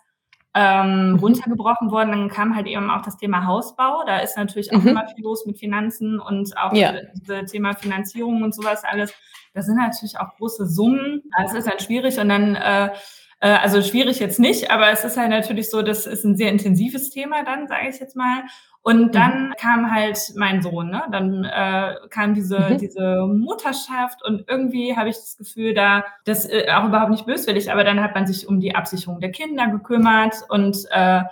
ähm, 0.58 1.12
mhm. 1.12 1.18
runtergebrochen 1.20 1.92
worden. 1.92 2.10
Dann 2.10 2.28
kam 2.28 2.56
halt 2.56 2.66
eben 2.66 2.90
auch 2.90 3.02
das 3.02 3.16
Thema 3.16 3.46
Hausbau. 3.46 4.02
Da 4.04 4.18
ist 4.18 4.36
natürlich 4.36 4.72
auch 4.74 4.82
mhm. 4.82 4.88
immer 4.88 5.06
viel 5.06 5.22
los 5.22 5.46
mit 5.46 5.56
Finanzen 5.56 6.18
und 6.18 6.56
auch 6.58 6.72
ja. 6.72 6.94
das 7.26 7.52
Thema 7.52 7.74
Finanzierung 7.74 8.42
und 8.42 8.54
sowas 8.54 8.82
alles. 8.82 9.14
Das 9.54 9.66
sind 9.66 9.76
natürlich 9.76 10.18
auch 10.18 10.36
große 10.36 10.66
Summen. 10.66 11.22
Das 11.38 11.54
ist 11.54 11.68
halt 11.68 11.80
schwierig 11.80 12.18
und 12.18 12.28
dann 12.28 12.56
äh, 12.56 12.90
äh, 13.40 13.48
also 13.48 13.82
schwierig 13.82 14.18
jetzt 14.18 14.40
nicht, 14.40 14.70
aber 14.70 14.90
es 14.90 15.04
ist 15.04 15.16
halt 15.16 15.30
natürlich 15.30 15.70
so, 15.70 15.82
das 15.82 16.06
ist 16.06 16.24
ein 16.24 16.36
sehr 16.36 16.50
intensives 16.50 17.10
Thema 17.10 17.44
dann, 17.44 17.68
sage 17.68 17.88
ich 17.88 18.00
jetzt 18.00 18.16
mal. 18.16 18.42
Und 18.82 19.08
mhm. 19.08 19.12
dann 19.12 19.48
mhm. 19.48 19.54
kam 19.60 19.94
halt 19.94 20.18
mein 20.36 20.62
Sohn, 20.62 20.90
ne? 20.90 21.02
Dann 21.10 21.44
äh, 21.44 21.94
kam 22.10 22.34
diese, 22.34 22.58
mhm. 22.58 22.78
diese 22.78 23.26
Mutterschaft 23.26 24.24
und 24.24 24.44
irgendwie 24.48 24.96
habe 24.96 25.08
ich 25.08 25.16
das 25.16 25.36
Gefühl, 25.36 25.74
da, 25.74 26.04
das 26.24 26.48
äh, 26.48 26.66
auch 26.72 26.86
überhaupt 26.86 27.10
nicht 27.10 27.26
böswillig, 27.26 27.70
aber 27.70 27.84
dann 27.84 28.00
hat 28.00 28.14
man 28.14 28.26
sich 28.26 28.48
um 28.48 28.60
die 28.60 28.74
Absicherung 28.74 29.20
der 29.20 29.30
Kinder 29.30 29.68
gekümmert 29.68 30.36
und 30.48 30.76
äh, 30.90 31.22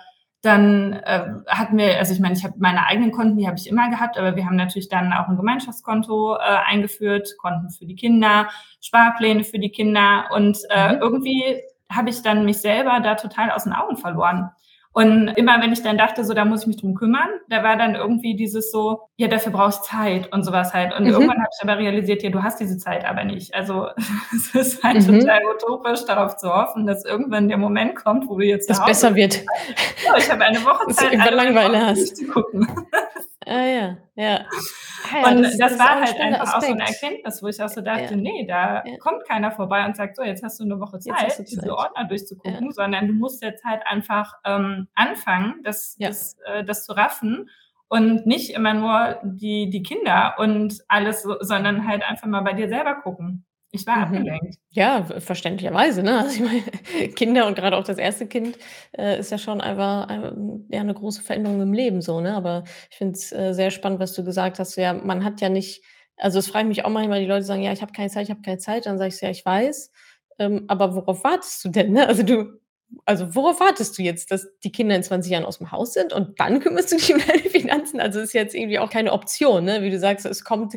dann 0.41 0.93
äh, 0.93 1.25
hatten 1.47 1.77
wir, 1.77 1.97
also 1.97 2.13
ich 2.13 2.19
meine, 2.19 2.35
ich 2.35 2.43
habe 2.43 2.53
meine 2.59 2.85
eigenen 2.85 3.11
Konten, 3.11 3.37
die 3.37 3.47
habe 3.47 3.57
ich 3.57 3.67
immer 3.67 3.89
gehabt, 3.89 4.17
aber 4.17 4.35
wir 4.35 4.45
haben 4.45 4.55
natürlich 4.55 4.87
dann 4.87 5.11
auch 5.11 5.27
ein 5.27 5.35
Gemeinschaftskonto 5.35 6.35
äh, 6.35 6.39
eingeführt, 6.39 7.35
Konten 7.37 7.69
für 7.71 7.85
die 7.85 7.95
Kinder, 7.95 8.47
Sparpläne 8.79 9.43
für 9.43 9.59
die 9.59 9.71
Kinder 9.71 10.25
und 10.33 10.59
äh, 10.69 10.93
mhm. 10.93 10.99
irgendwie 11.01 11.61
habe 11.91 12.09
ich 12.09 12.21
dann 12.21 12.45
mich 12.45 12.59
selber 12.59 12.99
da 13.01 13.15
total 13.15 13.51
aus 13.51 13.63
den 13.63 13.73
Augen 13.73 13.97
verloren. 13.97 14.51
Und 14.97 15.27
immer 15.37 15.61
wenn 15.61 15.71
ich 15.71 15.83
dann 15.83 15.95
dachte, 15.95 16.23
so, 16.23 16.33
da 16.33 16.43
muss 16.43 16.61
ich 16.61 16.67
mich 16.67 16.77
drum 16.77 16.95
kümmern, 16.95 17.29
da 17.49 17.61
war 17.61 17.77
dann 17.77 17.93
irgendwie 17.93 18.35
dieses 18.35 18.71
so, 18.71 19.01
ja, 19.15 19.27
dafür 19.27 19.51
brauchst 19.51 19.83
Zeit 19.83 20.33
und 20.33 20.43
sowas 20.43 20.73
halt. 20.73 20.91
Und 20.91 21.03
mhm. 21.03 21.11
irgendwann 21.11 21.37
habe 21.37 21.49
ich 21.55 21.61
aber 21.61 21.77
realisiert, 21.77 22.23
ja, 22.23 22.31
du 22.31 22.41
hast 22.41 22.59
diese 22.59 22.79
Zeit 22.79 23.05
aber 23.05 23.23
nicht. 23.23 23.53
Also 23.53 23.89
es 24.35 24.55
ist 24.55 24.83
halt 24.83 25.07
mhm. 25.07 25.19
total 25.19 25.41
utopisch, 25.53 26.03
darauf 26.05 26.37
zu 26.37 26.51
hoffen, 26.51 26.87
dass 26.87 27.05
irgendwann 27.05 27.47
der 27.47 27.57
Moment 27.57 27.95
kommt, 27.95 28.27
wo 28.27 28.39
du 28.39 28.45
jetzt 28.45 28.71
das 28.71 28.83
besser 28.83 29.13
wird. 29.13 29.43
Ja, 30.03 30.17
ich 30.17 30.31
habe 30.31 30.43
eine 30.43 30.65
Woche 30.65 30.91
Zeit, 30.91 31.13
dass 31.19 31.27
du 31.27 31.35
Langeweile 31.35 31.85
hast. 31.85 32.17
zu 32.17 32.25
gucken. 32.25 32.67
Ah 33.47 33.65
ja, 33.65 33.97
ja. 34.15 34.45
Ah, 35.09 35.21
ja 35.21 35.29
und 35.29 35.43
das, 35.43 35.57
das, 35.57 35.71
das 35.71 35.79
war 35.79 36.01
halt 36.01 36.19
ein 36.19 36.33
einfach 36.33 36.55
Aspekt. 36.55 36.63
auch 36.63 36.67
so 36.67 36.73
eine 36.73 36.87
Erkenntnis, 36.87 37.43
wo 37.43 37.47
ich 37.47 37.63
auch 37.63 37.69
so 37.69 37.81
dachte, 37.81 38.15
ja. 38.15 38.15
nee, 38.15 38.45
da 38.45 38.83
ja. 38.85 38.97
kommt 38.97 39.25
keiner 39.25 39.51
vorbei 39.51 39.85
und 39.85 39.95
sagt, 39.95 40.17
so, 40.17 40.23
jetzt 40.23 40.43
hast 40.43 40.59
du 40.59 40.65
eine 40.65 40.79
Woche 40.79 40.99
Zeit, 40.99 41.39
diese 41.49 41.73
Ordner 41.73 42.05
durchzugucken, 42.05 42.71
sondern 42.71 43.07
du 43.07 43.13
musst 43.13 43.41
jetzt 43.41 43.63
halt 43.63 43.83
einfach 43.85 44.33
ähm, 44.43 44.87
anfangen, 44.95 45.61
das, 45.63 45.95
das, 45.97 46.37
äh, 46.45 46.65
das 46.65 46.85
zu 46.85 46.91
raffen 46.91 47.49
und 47.87 48.25
nicht 48.25 48.49
immer 48.51 48.73
nur 48.73 49.19
die, 49.23 49.69
die 49.69 49.81
Kinder 49.81 50.35
und 50.39 50.83
alles, 50.89 51.23
sondern 51.39 51.87
halt 51.87 52.03
einfach 52.03 52.27
mal 52.27 52.41
bei 52.41 52.53
dir 52.53 52.67
selber 52.67 52.95
gucken. 52.95 53.45
Ich 53.71 53.85
war 53.85 53.97
mhm. 53.97 54.03
abgelenkt. 54.03 54.55
Ja, 54.71 55.03
verständlicherweise, 55.19 56.01
ne? 56.03 56.19
Also, 56.19 56.35
ich 56.35 56.41
meine, 56.41 56.63
Kinder 57.15 57.47
und 57.47 57.55
gerade 57.55 57.77
auch 57.77 57.83
das 57.83 57.97
erste 57.97 58.27
Kind, 58.27 58.57
äh, 58.97 59.19
ist 59.19 59.31
ja 59.31 59.37
schon 59.37 59.59
einfach, 59.61 60.07
einfach, 60.07 60.33
ja, 60.69 60.83
'ne 60.83 60.93
große 60.93 61.21
Veränderung 61.21 61.61
im 61.61 61.73
Leben 61.73 62.01
so, 62.01 62.21
ne? 62.21 62.33
Aber 62.35 62.63
ich 62.89 62.97
finde 62.97 63.13
es, 63.17 63.31
äh, 63.31 63.53
sehr 63.53 63.71
spannend, 63.71 63.99
was 63.99 64.13
du 64.13 64.23
gesagt 64.23 64.59
hast. 64.59 64.75
Ja, 64.77 64.93
man 64.93 65.23
hat 65.23 65.41
ja 65.41 65.49
nicht 65.49 65.83
also, 66.19 66.39
es 66.39 66.47
fragt 66.47 66.67
mich 66.67 66.83
auch 66.83 66.89
manchmal, 66.89 67.19
die 67.19 67.27
Leute 67.27 67.43
sagen: 67.45 67.61
„Ja, 67.61 67.71
ich 67.73 67.81
habe 67.83 67.91
keine 67.91 68.09
Zeit, 68.09 68.23
ich 68.23 68.31
habe 68.31 68.41
keine 68.41 68.57
Zeit.“ 68.57 68.85
Dann 68.87 68.97
sage 68.97 69.09
ich 69.13 69.21
„Ja, 69.21 69.29
ich 69.29 69.45
weiß, 69.45 69.91
ähm, 70.39 70.65
aber 70.67 70.95
worauf 70.95 71.23
wartest 71.23 71.63
du 71.65 71.69
denn, 71.69 71.91
ne?“ 71.93 72.07
Also, 72.07 72.23
du 72.23 72.59
also, 73.05 73.35
worauf 73.35 73.59
wartest 73.59 73.97
du 73.97 74.01
jetzt, 74.03 74.31
dass 74.31 74.47
die 74.63 74.71
Kinder 74.71 74.95
in 74.95 75.03
20 75.03 75.31
Jahren 75.31 75.45
aus 75.45 75.57
dem 75.59 75.71
Haus 75.71 75.93
sind 75.93 76.13
und 76.13 76.39
dann 76.39 76.59
kümmerst 76.61 76.91
du 76.91 76.95
dich 76.97 77.13
um 77.13 77.19
deine 77.25 77.41
Finanzen? 77.49 77.99
Also, 77.99 78.19
ist 78.21 78.33
jetzt 78.33 78.55
irgendwie 78.55 78.79
auch 78.79 78.89
keine 78.89 79.11
Option, 79.13 79.65
ne? 79.65 79.81
Wie 79.83 79.89
du 79.91 79.99
sagst, 79.99 80.25
es 80.25 80.43
kommt 80.43 80.73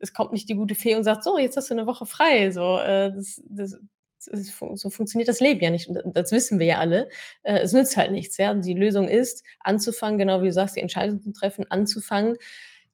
es 0.00 0.12
kommt 0.12 0.32
nicht 0.32 0.48
die 0.48 0.54
gute 0.56 0.74
Fee 0.74 0.94
und 0.96 1.04
sagt: 1.04 1.24
„So, 1.24 1.38
jetzt 1.38 1.56
hast 1.56 1.70
du 1.70 1.74
eine 1.74 1.86
Woche 1.86 2.06
frei.“ 2.06 2.50
So, 2.50 2.78
äh, 2.78 3.12
das 3.14 3.40
das 3.48 3.76
das 4.30 4.52
so 4.74 4.90
funktioniert 4.90 5.28
das 5.28 5.40
Leben 5.40 5.60
ja 5.62 5.70
nicht. 5.70 5.88
Und 5.88 6.16
das 6.16 6.30
wissen 6.32 6.58
wir 6.60 6.66
ja 6.66 6.78
alle. 6.78 7.08
Äh, 7.42 7.58
es 7.60 7.72
nützt 7.72 7.96
halt 7.96 8.12
nichts, 8.12 8.36
ja. 8.38 8.54
Die 8.54 8.74
Lösung 8.74 9.08
ist, 9.08 9.44
anzufangen, 9.60 10.18
genau 10.18 10.42
wie 10.42 10.46
du 10.46 10.52
sagst, 10.52 10.76
die 10.76 10.80
Entscheidung 10.80 11.20
zu 11.22 11.32
treffen, 11.32 11.66
anzufangen. 11.70 12.36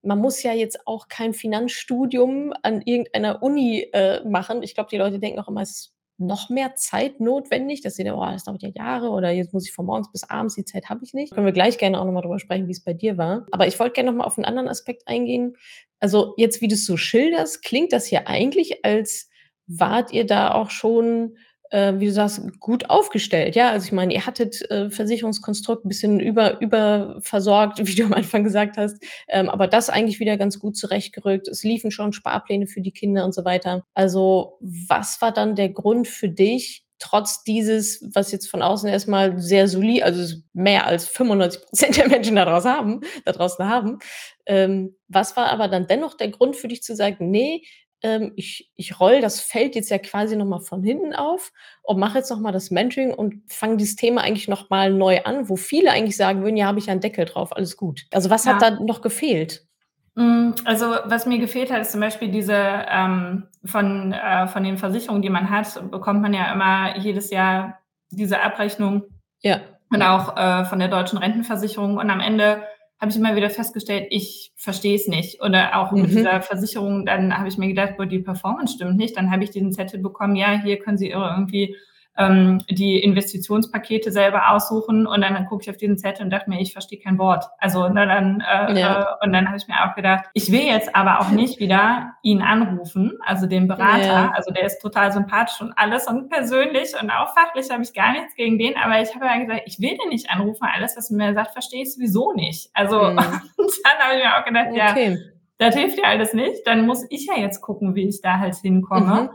Man 0.02 0.18
muss 0.18 0.42
ja 0.42 0.52
jetzt 0.52 0.86
auch 0.86 1.08
kein 1.08 1.34
Finanzstudium 1.34 2.54
an 2.62 2.82
irgendeiner 2.82 3.42
Uni 3.42 3.88
äh, 3.92 4.24
machen. 4.24 4.62
Ich 4.62 4.74
glaube, 4.74 4.90
die 4.90 4.96
Leute 4.96 5.18
denken 5.18 5.40
auch 5.40 5.48
immer, 5.48 5.62
es 5.62 5.70
ist 5.70 5.94
noch 6.18 6.50
mehr 6.50 6.74
Zeit 6.74 7.20
notwendig, 7.20 7.80
dass 7.80 7.94
sie 7.94 8.04
dann, 8.04 8.14
oh, 8.14 8.26
das 8.26 8.44
dauert 8.44 8.62
ja 8.62 8.70
Jahre 8.74 9.10
oder 9.10 9.30
jetzt 9.30 9.54
muss 9.54 9.66
ich 9.66 9.72
von 9.72 9.86
morgens 9.86 10.10
bis 10.10 10.24
abends, 10.24 10.56
die 10.56 10.64
Zeit 10.64 10.88
habe 10.90 11.04
ich 11.04 11.14
nicht. 11.14 11.32
Können 11.32 11.46
wir 11.46 11.52
gleich 11.52 11.78
gerne 11.78 12.00
auch 12.00 12.04
nochmal 12.04 12.22
drüber 12.22 12.40
sprechen, 12.40 12.66
wie 12.66 12.72
es 12.72 12.82
bei 12.82 12.92
dir 12.92 13.16
war. 13.16 13.46
Aber 13.52 13.66
ich 13.66 13.78
wollte 13.78 13.94
gerne 13.94 14.10
nochmal 14.10 14.26
auf 14.26 14.36
einen 14.36 14.44
anderen 14.44 14.68
Aspekt 14.68 15.06
eingehen. 15.06 15.56
Also 16.00 16.34
jetzt, 16.36 16.60
wie 16.60 16.68
du 16.68 16.74
es 16.74 16.86
so 16.86 16.96
schilderst, 16.96 17.62
klingt 17.62 17.92
das 17.92 18.10
ja 18.10 18.22
eigentlich, 18.26 18.84
als 18.84 19.30
wart 19.68 20.12
ihr 20.12 20.26
da 20.26 20.52
auch 20.52 20.70
schon 20.70 21.36
äh, 21.70 21.94
wie 21.98 22.06
du 22.06 22.12
sagst, 22.12 22.40
gut 22.60 22.90
aufgestellt. 22.90 23.56
Ja, 23.56 23.70
also 23.70 23.86
ich 23.86 23.92
meine, 23.92 24.14
ihr 24.14 24.26
hattet 24.26 24.68
äh, 24.70 24.90
Versicherungskonstrukt 24.90 25.84
ein 25.84 25.88
bisschen 25.88 26.20
über, 26.20 26.60
überversorgt, 26.60 27.78
wie 27.86 27.94
du 27.94 28.04
am 28.04 28.12
Anfang 28.12 28.44
gesagt 28.44 28.76
hast, 28.76 29.02
ähm, 29.28 29.48
aber 29.48 29.66
das 29.66 29.90
eigentlich 29.90 30.20
wieder 30.20 30.36
ganz 30.36 30.58
gut 30.58 30.76
zurechtgerückt. 30.76 31.48
Es 31.48 31.62
liefen 31.62 31.90
schon 31.90 32.12
Sparpläne 32.12 32.66
für 32.66 32.80
die 32.80 32.92
Kinder 32.92 33.24
und 33.24 33.34
so 33.34 33.44
weiter. 33.44 33.84
Also 33.94 34.58
was 34.60 35.20
war 35.20 35.32
dann 35.32 35.54
der 35.54 35.70
Grund 35.70 36.08
für 36.08 36.28
dich, 36.28 36.84
trotz 36.98 37.44
dieses, 37.44 38.02
was 38.12 38.32
jetzt 38.32 38.50
von 38.50 38.62
außen 38.62 38.88
erstmal 38.88 39.38
sehr 39.38 39.68
solid, 39.68 40.02
also 40.02 40.36
mehr 40.52 40.86
als 40.86 41.06
95 41.06 41.62
Prozent 41.62 41.96
der 41.96 42.08
Menschen 42.08 42.36
daraus 42.36 42.64
haben, 42.64 43.00
da 43.24 43.32
draußen 43.32 43.68
haben. 43.68 43.98
Ähm, 44.46 44.96
was 45.08 45.36
war 45.36 45.50
aber 45.50 45.68
dann 45.68 45.86
dennoch 45.86 46.14
der 46.14 46.28
Grund 46.28 46.56
für 46.56 46.68
dich 46.68 46.82
zu 46.82 46.96
sagen, 46.96 47.30
nee, 47.30 47.62
ähm, 48.02 48.32
ich, 48.36 48.70
ich 48.76 49.00
roll 49.00 49.20
das 49.20 49.40
Feld 49.40 49.74
jetzt 49.74 49.90
ja 49.90 49.98
quasi 49.98 50.36
nochmal 50.36 50.60
von 50.60 50.82
hinten 50.82 51.14
auf 51.14 51.52
und 51.82 51.98
mache 51.98 52.18
jetzt 52.18 52.30
nochmal 52.30 52.52
das 52.52 52.70
Mentoring 52.70 53.12
und 53.12 53.42
fange 53.48 53.76
dieses 53.76 53.96
Thema 53.96 54.22
eigentlich 54.22 54.48
nochmal 54.48 54.92
neu 54.92 55.22
an, 55.24 55.48
wo 55.48 55.56
viele 55.56 55.90
eigentlich 55.90 56.16
sagen 56.16 56.42
würden, 56.42 56.56
ja, 56.56 56.66
habe 56.66 56.78
ich 56.78 56.90
einen 56.90 57.00
Deckel 57.00 57.24
drauf, 57.24 57.56
alles 57.56 57.76
gut. 57.76 58.02
Also 58.12 58.30
was 58.30 58.44
ja. 58.44 58.54
hat 58.54 58.62
da 58.62 58.70
noch 58.70 59.00
gefehlt? 59.00 59.66
Mm, 60.14 60.50
also 60.64 60.96
was 61.04 61.26
mir 61.26 61.38
gefehlt 61.38 61.70
hat, 61.70 61.80
ist 61.80 61.92
zum 61.92 62.00
Beispiel 62.00 62.28
diese 62.28 62.56
ähm, 62.56 63.46
von, 63.64 64.12
äh, 64.12 64.46
von 64.48 64.64
den 64.64 64.78
Versicherungen, 64.78 65.22
die 65.22 65.30
man 65.30 65.50
hat, 65.50 65.90
bekommt 65.90 66.22
man 66.22 66.34
ja 66.34 66.52
immer 66.52 66.98
jedes 66.98 67.30
Jahr 67.30 67.78
diese 68.10 68.40
Abrechnung. 68.40 69.04
Ja. 69.42 69.60
Und 69.90 70.02
auch 70.02 70.36
äh, 70.36 70.64
von 70.64 70.78
der 70.78 70.88
deutschen 70.88 71.18
Rentenversicherung. 71.18 71.96
Und 71.96 72.10
am 72.10 72.20
Ende 72.20 72.62
habe 73.00 73.10
ich 73.10 73.16
immer 73.16 73.36
wieder 73.36 73.50
festgestellt, 73.50 74.08
ich 74.10 74.52
verstehe 74.56 74.96
es 74.96 75.06
nicht. 75.06 75.40
Oder 75.42 75.78
auch 75.78 75.92
mhm. 75.92 76.02
mit 76.02 76.10
dieser 76.10 76.40
Versicherung, 76.42 77.06
dann 77.06 77.36
habe 77.36 77.48
ich 77.48 77.58
mir 77.58 77.68
gedacht, 77.68 77.96
boah, 77.96 78.06
die 78.06 78.18
Performance 78.18 78.74
stimmt 78.74 78.96
nicht. 78.96 79.16
Dann 79.16 79.30
habe 79.30 79.44
ich 79.44 79.50
diesen 79.50 79.72
Zettel 79.72 80.00
bekommen, 80.00 80.34
ja, 80.36 80.60
hier 80.60 80.78
können 80.78 80.98
Sie 80.98 81.10
irgendwie 81.10 81.76
ähm, 82.18 82.60
die 82.68 82.98
Investitionspakete 82.98 84.10
selber 84.10 84.50
aussuchen 84.50 85.06
und 85.06 85.20
dann, 85.20 85.34
dann 85.34 85.46
gucke 85.46 85.62
ich 85.62 85.70
auf 85.70 85.76
diesen 85.76 85.96
Zettel 85.96 86.24
und 86.24 86.30
dachte 86.30 86.50
mir, 86.50 86.60
ich 86.60 86.72
verstehe 86.72 86.98
kein 86.98 87.16
Wort. 87.16 87.44
Also 87.58 87.88
na, 87.88 88.06
dann 88.06 88.40
äh, 88.40 88.78
ja. 88.78 89.02
äh, 89.02 89.24
und 89.24 89.32
dann 89.32 89.46
habe 89.46 89.56
ich 89.56 89.68
mir 89.68 89.76
auch 89.84 89.94
gedacht, 89.94 90.24
ich 90.34 90.50
will 90.50 90.62
jetzt 90.62 90.94
aber 90.96 91.20
auch 91.20 91.30
nicht 91.30 91.60
wieder 91.60 92.14
ihn 92.22 92.42
anrufen, 92.42 93.18
also 93.24 93.46
den 93.46 93.68
Berater, 93.68 94.04
ja. 94.04 94.32
also 94.34 94.52
der 94.52 94.64
ist 94.64 94.80
total 94.80 95.12
sympathisch 95.12 95.60
und 95.60 95.72
alles 95.76 96.08
und 96.08 96.28
persönlich 96.28 96.92
und 97.00 97.10
auch 97.10 97.32
fachlich 97.34 97.70
habe 97.70 97.82
ich 97.82 97.94
gar 97.94 98.12
nichts 98.12 98.34
gegen 98.34 98.58
den, 98.58 98.76
aber 98.76 99.00
ich 99.00 99.14
habe 99.14 99.26
ja 99.26 99.38
gesagt, 99.38 99.62
ich 99.66 99.80
will 99.80 99.96
den 99.96 100.08
nicht 100.08 100.28
anrufen, 100.28 100.66
alles, 100.74 100.96
was 100.96 101.10
mir 101.10 101.34
sagt, 101.34 101.52
verstehe 101.52 101.82
ich 101.82 101.94
sowieso 101.94 102.32
nicht. 102.32 102.70
Also 102.74 102.98
mhm. 103.00 103.18
und 103.18 103.18
dann 103.84 103.98
habe 104.00 104.16
ich 104.16 104.24
mir 104.24 104.36
auch 104.36 104.44
gedacht, 104.44 104.68
okay. 104.70 105.12
ja, 105.12 105.18
das 105.58 105.76
hilft 105.76 105.98
ja 105.98 106.04
alles 106.04 106.34
nicht, 106.34 106.66
dann 106.66 106.86
muss 106.86 107.06
ich 107.10 107.26
ja 107.26 107.40
jetzt 107.40 107.60
gucken, 107.60 107.94
wie 107.94 108.08
ich 108.08 108.20
da 108.20 108.38
halt 108.38 108.56
hinkomme. 108.56 109.22
Mhm. 109.22 109.30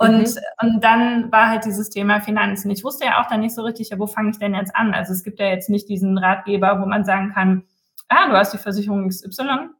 Und, 0.00 0.18
mhm. 0.20 0.38
und 0.62 0.84
dann 0.84 1.32
war 1.32 1.48
halt 1.48 1.64
dieses 1.64 1.90
Thema 1.90 2.20
Finanzen. 2.20 2.70
Ich 2.70 2.84
wusste 2.84 3.04
ja 3.04 3.20
auch 3.20 3.28
dann 3.28 3.40
nicht 3.40 3.54
so 3.54 3.62
richtig, 3.62 3.90
ja, 3.90 3.98
wo 3.98 4.06
fange 4.06 4.30
ich 4.30 4.38
denn 4.38 4.54
jetzt 4.54 4.74
an? 4.76 4.94
Also 4.94 5.12
es 5.12 5.24
gibt 5.24 5.40
ja 5.40 5.46
jetzt 5.46 5.68
nicht 5.68 5.88
diesen 5.88 6.16
Ratgeber, 6.16 6.80
wo 6.80 6.86
man 6.86 7.04
sagen 7.04 7.32
kann, 7.34 7.64
ah, 8.08 8.28
du 8.28 8.34
hast 8.34 8.54
die 8.54 8.58
Versicherung 8.58 9.08
XY. 9.08 9.70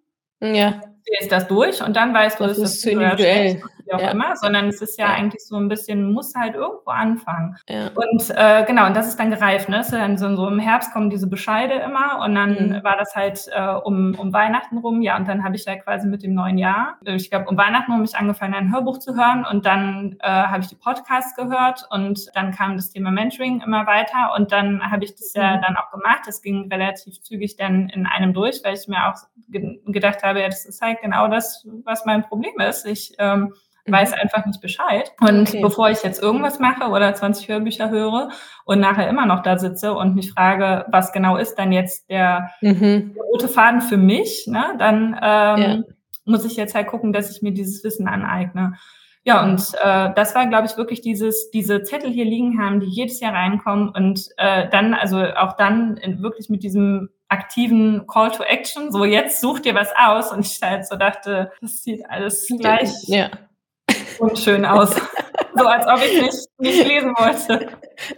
Ja. 0.41 0.81
Ist 1.21 1.33
das 1.33 1.47
durch 1.47 1.83
und 1.83 1.97
dann 1.97 2.13
weißt 2.13 2.39
du, 2.39 2.47
das 2.47 2.59
ist 2.59 2.83
zu 2.83 2.91
individuell. 2.91 3.63
Wie 3.89 3.95
auch 3.95 4.01
ja. 4.01 4.11
immer, 4.11 4.37
sondern 4.37 4.69
es 4.69 4.81
ist 4.83 4.99
ja, 4.99 5.07
Ja. 5.07 5.15
eigentlich 5.15 5.45
so 5.47 5.57
ein 5.57 5.69
bisschen, 5.69 6.13
muss 6.13 6.35
halt 6.35 6.55
irgendwo 6.55 6.91
anfangen. 6.91 7.57
Ja. 7.69 7.89
Und 7.95 8.31
äh, 8.31 8.65
genau, 8.67 8.87
und 8.87 8.95
das 8.97 9.09
ist 9.09 9.19
dann 9.19 9.31
gereift. 9.31 9.69
Ne? 9.69 9.83
Dann 9.91 10.19
so, 10.19 10.35
so 10.37 10.47
im 10.49 10.59
Herbst 10.59 10.93
kommen 10.93 11.11
diese 11.11 11.27
Bescheide 11.29 11.75
immer 11.75 12.21
und 12.25 12.35
dann 12.35 12.49
Mhm. 12.71 12.85
war 12.85 12.97
das 12.97 13.15
halt 13.17 13.47
äh, 13.53 13.67
um, 13.85 14.15
um 14.19 14.33
Weihnachten 14.33 14.79
rum. 14.79 15.03
Ja, 15.03 15.17
und 15.17 15.27
dann 15.29 15.43
habe 15.45 15.57
ich 15.57 15.65
da 15.65 15.77
quasi 15.77 16.07
mit 16.07 16.23
dem 16.23 16.35
neuen 16.35 16.59
Jahr, 16.59 16.97
ich 17.05 17.31
glaube 17.31 17.47
um 17.49 17.57
Weihnachten 17.57 17.93
rum, 17.93 18.03
ich 18.05 18.17
angefangen, 18.17 18.55
ein 18.55 18.73
Hörbuch 18.73 18.99
zu 18.99 19.17
hören 19.17 19.45
und 19.51 19.65
dann 19.67 20.17
äh, 20.21 20.29
habe 20.29 20.61
ich 20.61 20.69
die 20.69 20.75
Podcasts 20.77 21.35
gehört 21.37 21.87
und 21.91 22.27
dann 22.35 22.53
kam 22.53 22.77
das 22.77 22.91
Thema 22.91 23.11
Mentoring 23.11 23.61
immer 23.63 23.87
weiter 23.87 24.35
und 24.37 24.53
dann 24.53 24.83
habe 24.91 25.05
ich 25.05 25.13
das 25.15 25.33
ja 25.35 25.57
Mhm. 25.57 25.63
dann 25.63 25.77
auch 25.77 25.91
gemacht. 25.91 26.21
Das 26.27 26.43
ging 26.43 26.69
relativ 26.71 27.21
zügig 27.23 27.57
dann 27.57 27.89
in 27.89 28.07
einem 28.07 28.33
durch, 28.33 28.61
weil 28.65 28.75
ich 28.75 28.89
mir 28.89 29.09
auch 29.09 29.15
ge 29.49 29.81
gedacht 29.87 30.23
habe, 30.23 30.41
ja, 30.41 30.47
das 30.47 30.67
ist 30.67 30.83
halt 30.83 31.01
genau 31.01 31.29
das, 31.29 31.67
was 31.85 32.05
mein 32.05 32.23
Problem 32.23 32.59
ist. 32.61 32.85
Ich 32.87 33.15
ähm, 33.19 33.55
weiß 33.91 34.13
einfach 34.13 34.47
nicht 34.47 34.61
Bescheid. 34.61 35.13
Und. 35.21 35.49
Okay. 35.49 35.61
bevor 35.63 35.91
ich 35.91 36.03
jetzt 36.03 36.23
irgendwas 36.23 36.59
mache 36.59 36.89
oder 36.91 37.15
20 37.15 37.49
Hörbücher 37.49 37.91
höre 37.91 38.29
und 38.65 38.81
nachher 38.81 39.09
immer 39.09 39.27
noch 39.27 39.43
da 39.43 39.59
sitze 39.59 39.95
und 39.95 40.15
mich 40.15 40.33
frage, 40.33 40.87
was 40.91 41.13
genau 41.13 41.37
ist 41.37 41.57
dann 41.57 41.73
jetzt 41.73 42.11
der, 42.11 42.51
Mhm. 42.61 43.15
der 43.15 43.23
rote 43.33 43.49
Faden 43.49 43.81
für 43.81 43.97
mich, 43.97 44.47
ne, 44.47 44.75
dann 44.79 45.19
ähm, 45.23 45.61
Ja. 45.63 45.79
muss 46.25 46.45
ich 46.45 46.57
jetzt 46.57 46.75
halt 46.75 46.87
gucken, 46.89 47.13
dass 47.13 47.31
ich 47.35 47.43
mir 47.43 47.53
dieses 47.53 47.83
Wissen 47.85 48.09
aneigne. 48.09 48.75
Ja, 49.25 49.43
und 49.45 49.61
äh, 49.83 50.11
das 50.15 50.35
war, 50.35 50.47
glaube 50.47 50.67
ich, 50.67 50.77
wirklich 50.79 51.01
dieses, 51.03 51.51
diese 51.51 51.83
Zettel 51.83 52.11
hier 52.11 52.25
liegen 52.25 52.63
haben, 52.63 52.81
die 52.81 52.87
jedes 52.87 53.21
Jahr 53.21 53.35
reinkommen 53.35 53.91
und 53.91 54.27
äh, 54.39 54.69
dann, 54.71 54.95
also 54.95 55.19
auch 55.23 55.57
dann 55.57 55.97
in, 55.99 56.23
wirklich 56.23 56.49
mit 56.49 56.63
diesem 56.63 57.11
aktiven 57.29 58.07
Call 58.07 58.31
to 58.31 58.43
Action, 58.43 58.91
so 58.91 59.05
jetzt 59.05 59.43
such 59.43 59.59
dir 59.61 59.75
was 59.75 59.91
aus 59.99 60.33
und 60.33 60.47
ich 60.47 60.59
halt 60.63 60.87
so 60.87 60.97
dachte, 60.97 61.53
das 61.61 61.83
sieht 61.83 62.09
alles 62.09 62.47
gleich 62.59 62.91
Ja. 63.07 63.29
Unschön 64.21 64.65
aus. 64.65 64.95
so 65.57 65.67
als 65.67 65.87
ob 65.87 66.01
ich 66.05 66.23
nicht, 66.23 66.49
nicht 66.59 66.87
lesen 66.87 67.15
wollte. 67.19 67.69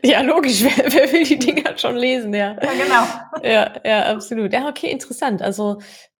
ja, 0.03 0.21
logisch. 0.23 0.63
Wer, 0.63 0.93
wer 0.93 1.13
will 1.13 1.25
die 1.25 1.39
Dinger 1.39 1.77
schon 1.77 1.97
lesen, 1.97 2.35
ja. 2.35 2.57
Ja, 2.63 2.71
genau. 2.73 3.49
Ja, 3.49 3.73
ja, 3.85 4.13
absolut. 4.13 4.53
Ja, 4.53 4.69
okay, 4.69 4.91
interessant. 4.91 5.43
Also, 5.43 5.79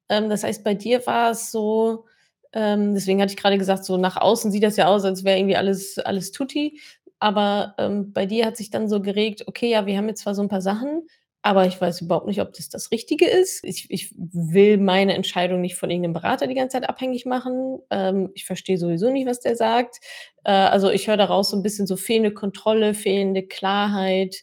ähm, 0.09 0.29
das 0.29 0.45
heißt, 0.45 0.65
bei 0.65 0.75
dir 0.75 1.07
war 1.07 1.31
es 1.31 1.51
so, 1.51 2.07
ähm, 2.53 2.95
deswegen 2.95 3.21
hatte 3.21 3.33
ich 3.33 3.39
gerade 3.39 3.59
gesagt, 3.59 3.85
so 3.85 3.97
nach 3.97 4.17
außen 4.17 4.51
sieht 4.51 4.63
das 4.63 4.77
ja 4.77 4.87
aus, 4.87 5.05
als 5.05 5.25
wäre 5.25 5.39
irgendwie 5.39 5.57
alles, 5.57 5.99
alles 5.99 6.33
tutti. 6.33 6.81
Aber 7.19 7.75
ähm, 7.79 8.13
bei 8.13 8.27
dir 8.27 8.47
hat 8.47 8.57
sich 8.57 8.71
dann 8.71 8.89
so 8.89 9.01
geregt, 9.01 9.47
okay, 9.47 9.71
ja, 9.71 9.87
wir 9.87 9.97
haben 9.97 10.09
jetzt 10.09 10.23
zwar 10.23 10.35
so 10.35 10.43
ein 10.43 10.49
paar 10.49 10.63
Sachen, 10.63 11.07
aber 11.43 11.67
ich 11.67 11.81
weiß 11.81 12.03
überhaupt 12.03 12.27
nicht, 12.27 12.41
ob 12.41 12.53
das 12.53 12.69
das 12.69 12.91
Richtige 12.91 13.27
ist. 13.27 13.65
Ich, 13.65 13.91
ich 13.91 14.15
will 14.17 14.77
meine 14.77 15.15
Entscheidung 15.15 15.61
nicht 15.63 15.77
von 15.77 15.91
irgendeinem 15.91 16.13
Berater 16.13 16.47
die 16.47 16.55
ganze 16.55 16.79
Zeit 16.79 16.89
abhängig 16.89 17.25
machen. 17.25 17.79
Ähm, 17.91 18.31
ich 18.35 18.45
verstehe 18.45 18.77
sowieso 18.77 19.11
nicht, 19.11 19.27
was 19.27 19.41
der 19.41 19.57
sagt. 19.57 20.01
Äh, 20.45 20.53
also 20.53 20.91
ich 20.91 21.09
höre 21.09 21.17
daraus 21.17 21.51
so 21.51 21.57
ein 21.57 21.63
bisschen 21.63 21.87
so 21.87 21.97
fehlende 21.97 22.33
Kontrolle, 22.33 22.93
fehlende 22.93 23.43
Klarheit, 23.43 24.37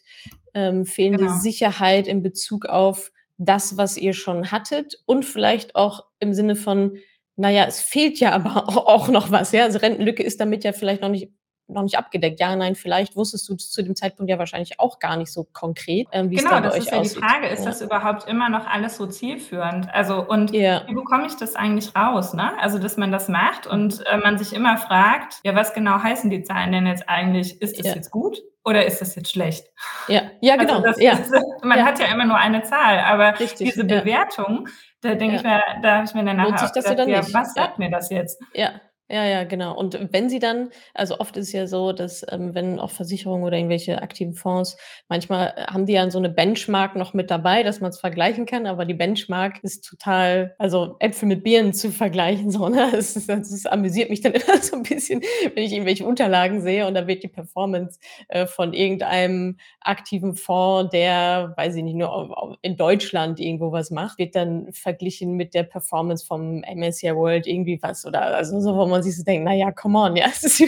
ähm, 0.54 0.86
fehlende 0.86 1.26
Genau. 1.26 1.38
Sicherheit 1.38 2.08
in 2.08 2.22
Bezug 2.22 2.66
auf 2.66 3.12
das, 3.36 3.76
was 3.76 3.96
ihr 3.96 4.12
schon 4.12 4.50
hattet 4.50 5.00
und 5.06 5.24
vielleicht 5.24 5.76
auch 5.76 6.04
im 6.18 6.34
Sinne 6.34 6.56
von, 6.56 6.98
naja, 7.36 7.66
es 7.68 7.80
fehlt 7.80 8.18
ja 8.18 8.32
aber 8.32 8.68
auch 8.88 9.08
noch 9.08 9.30
was. 9.30 9.52
Ja, 9.52 9.62
also 9.64 9.78
Rentenlücke 9.78 10.24
ist 10.24 10.40
damit 10.40 10.64
ja 10.64 10.72
vielleicht 10.72 11.02
noch 11.02 11.08
nicht 11.08 11.32
noch 11.68 11.82
nicht 11.82 11.98
abgedeckt. 11.98 12.40
Ja, 12.40 12.54
nein, 12.56 12.74
vielleicht 12.74 13.14
wusstest 13.16 13.48
du 13.48 13.54
es 13.54 13.70
zu 13.70 13.82
dem 13.82 13.94
Zeitpunkt 13.94 14.30
ja 14.30 14.38
wahrscheinlich 14.38 14.80
auch 14.80 14.98
gar 14.98 15.16
nicht 15.16 15.32
so 15.32 15.44
konkret, 15.52 16.08
ähm, 16.12 16.30
wie 16.30 16.36
es 16.36 16.42
Genau, 16.42 16.56
da 16.56 16.60
bei 16.60 16.66
das 16.68 16.74
euch 16.74 16.78
ist 16.80 16.86
ja 16.90 16.92
die 16.96 17.00
aussieht. 17.00 17.24
Frage, 17.24 17.46
ist 17.48 17.60
ja. 17.60 17.64
das 17.66 17.80
überhaupt 17.82 18.28
immer 18.28 18.48
noch 18.48 18.66
alles 18.66 18.96
so 18.96 19.06
zielführend? 19.06 19.88
Also, 19.92 20.26
und 20.26 20.52
Ja. 20.52 20.82
wie 20.88 20.94
bekomme 20.94 21.26
ich 21.26 21.36
das 21.36 21.54
eigentlich 21.56 21.94
raus? 21.94 22.32
Ne? 22.34 22.52
Also, 22.60 22.78
dass 22.78 22.96
man 22.96 23.12
das 23.12 23.28
macht 23.28 23.66
und 23.66 24.04
äh, 24.06 24.16
man 24.16 24.38
sich 24.38 24.52
immer 24.54 24.76
fragt, 24.78 25.40
ja, 25.44 25.54
was 25.54 25.74
genau 25.74 26.02
heißen 26.02 26.30
die 26.30 26.42
Zahlen 26.42 26.72
denn 26.72 26.86
jetzt 26.86 27.08
eigentlich? 27.08 27.60
Ist 27.60 27.78
das 27.78 27.86
Ja. 27.86 27.94
jetzt 27.94 28.10
gut 28.10 28.38
oder 28.64 28.84
ist 28.86 29.00
das 29.00 29.14
jetzt 29.14 29.30
schlecht? 29.30 29.66
Ja, 30.08 30.22
ja, 30.40 30.56
genau. 30.56 30.74
Also 30.76 30.82
das 30.86 31.00
ja, 31.00 31.12
ist, 31.12 31.30
man 31.62 31.78
Ja. 31.78 31.84
hat 31.86 31.98
ja 31.98 32.06
immer 32.06 32.24
nur 32.24 32.36
eine 32.38 32.62
Zahl, 32.62 32.98
aber 33.00 33.38
richtig. 33.38 33.68
diese 33.74 33.86
ja. 33.86 34.00
Bewertung, 34.00 34.68
da 35.00 35.14
denke 35.14 35.34
Ja. 35.36 35.40
ich 35.40 35.42
mir, 35.44 35.62
da 35.82 35.94
habe 35.96 36.04
ich 36.06 36.14
mir 36.14 36.24
dann 36.24 36.36
nachher 36.38 36.66
auch 36.66 36.70
das 36.72 36.84
gedacht, 36.84 37.08
ja, 37.08 37.18
was 37.20 37.32
Ja. 37.32 37.44
sagt 37.44 37.78
mir 37.78 37.90
das 37.90 38.10
jetzt? 38.10 38.40
Ja, 38.54 38.72
ja, 39.10 39.24
ja, 39.24 39.44
genau. 39.44 39.74
Und 39.74 39.98
wenn 40.12 40.28
sie 40.28 40.38
dann, 40.38 40.68
also 40.92 41.18
oft 41.18 41.34
ist 41.38 41.46
es 41.46 41.52
ja 41.52 41.66
so, 41.66 41.92
dass 41.92 42.26
ähm, 42.30 42.54
wenn 42.54 42.78
auch 42.78 42.90
Versicherungen 42.90 43.42
oder 43.42 43.56
irgendwelche 43.56 44.02
aktiven 44.02 44.34
Fonds, 44.34 44.76
manchmal 45.08 45.54
äh, 45.56 45.62
haben 45.62 45.86
die 45.86 45.94
ja 45.94 46.10
so 46.10 46.18
eine 46.18 46.28
Benchmark 46.28 46.94
noch 46.94 47.14
mit 47.14 47.30
dabei, 47.30 47.62
dass 47.62 47.80
man 47.80 47.90
es 47.90 47.98
vergleichen 47.98 48.44
kann, 48.44 48.66
aber 48.66 48.84
die 48.84 48.92
Benchmark 48.92 49.64
ist 49.64 49.86
total, 49.86 50.54
also 50.58 50.96
Äpfel 50.98 51.26
mit 51.26 51.42
Birnen 51.42 51.72
zu 51.72 51.90
vergleichen, 51.90 52.50
so, 52.50 52.68
ne? 52.68 52.90
Das, 52.92 53.16
ist, 53.16 53.30
das, 53.30 53.50
ist, 53.50 53.70
amüsiert 53.70 54.10
mich 54.10 54.20
dann 54.20 54.32
immer 54.34 54.58
so 54.60 54.76
ein 54.76 54.82
bisschen, 54.82 55.22
wenn 55.54 55.64
ich 55.64 55.72
irgendwelche 55.72 56.04
Unterlagen 56.04 56.60
sehe 56.60 56.86
und 56.86 56.92
da 56.92 57.06
wird 57.06 57.22
die 57.22 57.28
Performance 57.28 57.98
äh, 58.28 58.46
von 58.46 58.74
irgendeinem 58.74 59.56
aktiven 59.80 60.34
Fonds, 60.34 60.90
der, 60.90 61.54
weiß 61.56 61.76
ich 61.76 61.82
nicht, 61.82 61.96
nur 61.96 62.58
in 62.60 62.76
Deutschland 62.76 63.40
irgendwo 63.40 63.72
was 63.72 63.90
macht, 63.90 64.18
wird 64.18 64.36
dann 64.36 64.70
verglichen 64.72 65.32
mit 65.32 65.54
der 65.54 65.62
Performance 65.62 66.26
vom 66.26 66.60
MSCI 66.60 67.14
World 67.14 67.46
irgendwie 67.46 67.78
was 67.80 68.04
oder 68.04 68.36
also 68.36 68.60
so, 68.60 68.76
wo 68.76 68.86
man 68.86 68.97
sich 69.02 69.16
so 69.16 69.24
denkt, 69.24 69.44
naja, 69.44 69.70
come 69.72 69.98
on, 69.98 70.16
ja, 70.16 70.26
es 70.30 70.42
ist 70.44 70.62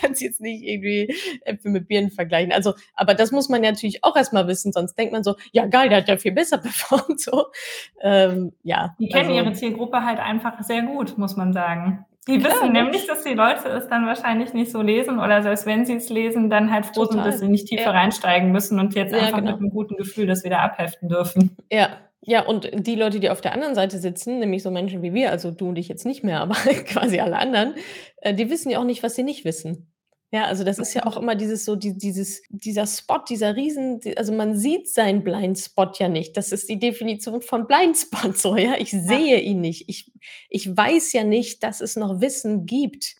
kannst 0.00 0.22
jetzt 0.22 0.40
nicht 0.40 0.62
irgendwie 0.62 1.14
Äpfel 1.44 1.70
mit 1.70 1.88
Birnen 1.88 2.10
vergleichen. 2.10 2.52
Also, 2.52 2.74
aber 2.94 3.14
das 3.14 3.32
muss 3.32 3.48
man 3.48 3.62
ja 3.64 3.70
natürlich 3.70 4.04
auch 4.04 4.16
erstmal 4.16 4.46
wissen, 4.46 4.72
sonst 4.72 4.94
denkt 4.94 5.12
man 5.12 5.22
so, 5.24 5.36
ja 5.52 5.66
geil, 5.66 5.88
der 5.88 5.98
hat 5.98 6.08
ja 6.08 6.16
viel 6.16 6.32
besser 6.32 6.58
performt. 6.62 7.20
So. 7.20 7.46
Ähm, 8.00 8.52
ja. 8.62 8.94
Die 8.98 9.08
kennen 9.08 9.30
also, 9.30 9.40
ihre 9.40 9.52
Zielgruppe 9.52 10.04
halt 10.04 10.18
einfach 10.18 10.62
sehr 10.62 10.82
gut, 10.82 11.18
muss 11.18 11.36
man 11.36 11.52
sagen. 11.52 12.04
Die 12.28 12.38
Klar, 12.38 12.54
wissen 12.54 12.72
nämlich, 12.72 13.06
dass 13.06 13.22
die 13.22 13.34
Leute 13.34 13.68
es 13.68 13.86
dann 13.86 14.04
wahrscheinlich 14.04 14.52
nicht 14.52 14.72
so 14.72 14.82
lesen 14.82 15.20
oder 15.20 15.42
selbst 15.42 15.64
wenn 15.64 15.86
sie 15.86 15.94
es 15.94 16.08
lesen, 16.08 16.50
dann 16.50 16.72
halt 16.72 16.86
froh 16.86 17.04
sind, 17.04 17.24
dass 17.24 17.38
sie 17.38 17.46
nicht 17.46 17.68
tiefer 17.68 17.84
Ja. 17.84 17.90
reinsteigen 17.92 18.50
müssen 18.50 18.80
und 18.80 18.96
jetzt 18.96 19.12
Ja, 19.12 19.18
einfach 19.20 19.38
genau. 19.38 19.52
mit 19.52 19.60
einem 19.60 19.70
guten 19.70 19.96
Gefühl 19.96 20.26
das 20.26 20.42
wieder 20.42 20.60
abheften 20.60 21.08
dürfen. 21.08 21.56
Ja, 21.70 21.90
ja, 22.26 22.44
und 22.44 22.68
die 22.74 22.96
Leute, 22.96 23.20
die 23.20 23.30
auf 23.30 23.40
der 23.40 23.52
anderen 23.52 23.76
Seite 23.76 24.00
sitzen, 24.00 24.40
nämlich 24.40 24.64
so 24.64 24.72
Menschen 24.72 25.00
wie 25.00 25.14
wir, 25.14 25.30
also 25.30 25.52
du 25.52 25.68
und 25.68 25.76
ich 25.76 25.86
jetzt 25.86 26.04
nicht 26.04 26.24
mehr, 26.24 26.40
aber 26.42 26.54
quasi 26.54 27.20
alle 27.20 27.38
anderen, 27.38 27.74
äh, 28.16 28.34
die 28.34 28.50
wissen 28.50 28.70
ja 28.70 28.80
auch 28.80 28.84
nicht, 28.84 29.02
was 29.02 29.14
sie 29.14 29.22
nicht 29.22 29.44
wissen. 29.44 29.92
Ja, 30.32 30.46
also 30.46 30.64
das 30.64 30.80
ist 30.80 30.92
ja 30.92 31.06
auch 31.06 31.16
immer 31.16 31.36
dieses 31.36 31.64
so, 31.64 31.76
die, 31.76 31.96
dieses, 31.96 32.42
dieser 32.48 32.84
Spot, 32.88 33.20
dieser 33.28 33.54
Riesen, 33.54 34.00
also 34.16 34.32
man 34.32 34.58
sieht 34.58 34.88
seinen 34.88 35.22
Blindspot 35.22 36.00
ja 36.00 36.08
nicht. 36.08 36.36
Das 36.36 36.50
ist 36.50 36.68
die 36.68 36.80
Definition 36.80 37.42
von 37.42 37.68
Blindspot 37.68 38.36
so, 38.36 38.56
ja. 38.56 38.74
Ich 38.76 38.90
sehe 38.90 39.38
ihn 39.40 39.60
nicht. 39.60 39.88
Ich, 39.88 40.10
ich 40.50 40.76
weiß 40.76 41.12
ja 41.12 41.22
nicht, 41.22 41.62
dass 41.62 41.80
es 41.80 41.94
noch 41.94 42.20
Wissen 42.20 42.66
gibt, 42.66 43.14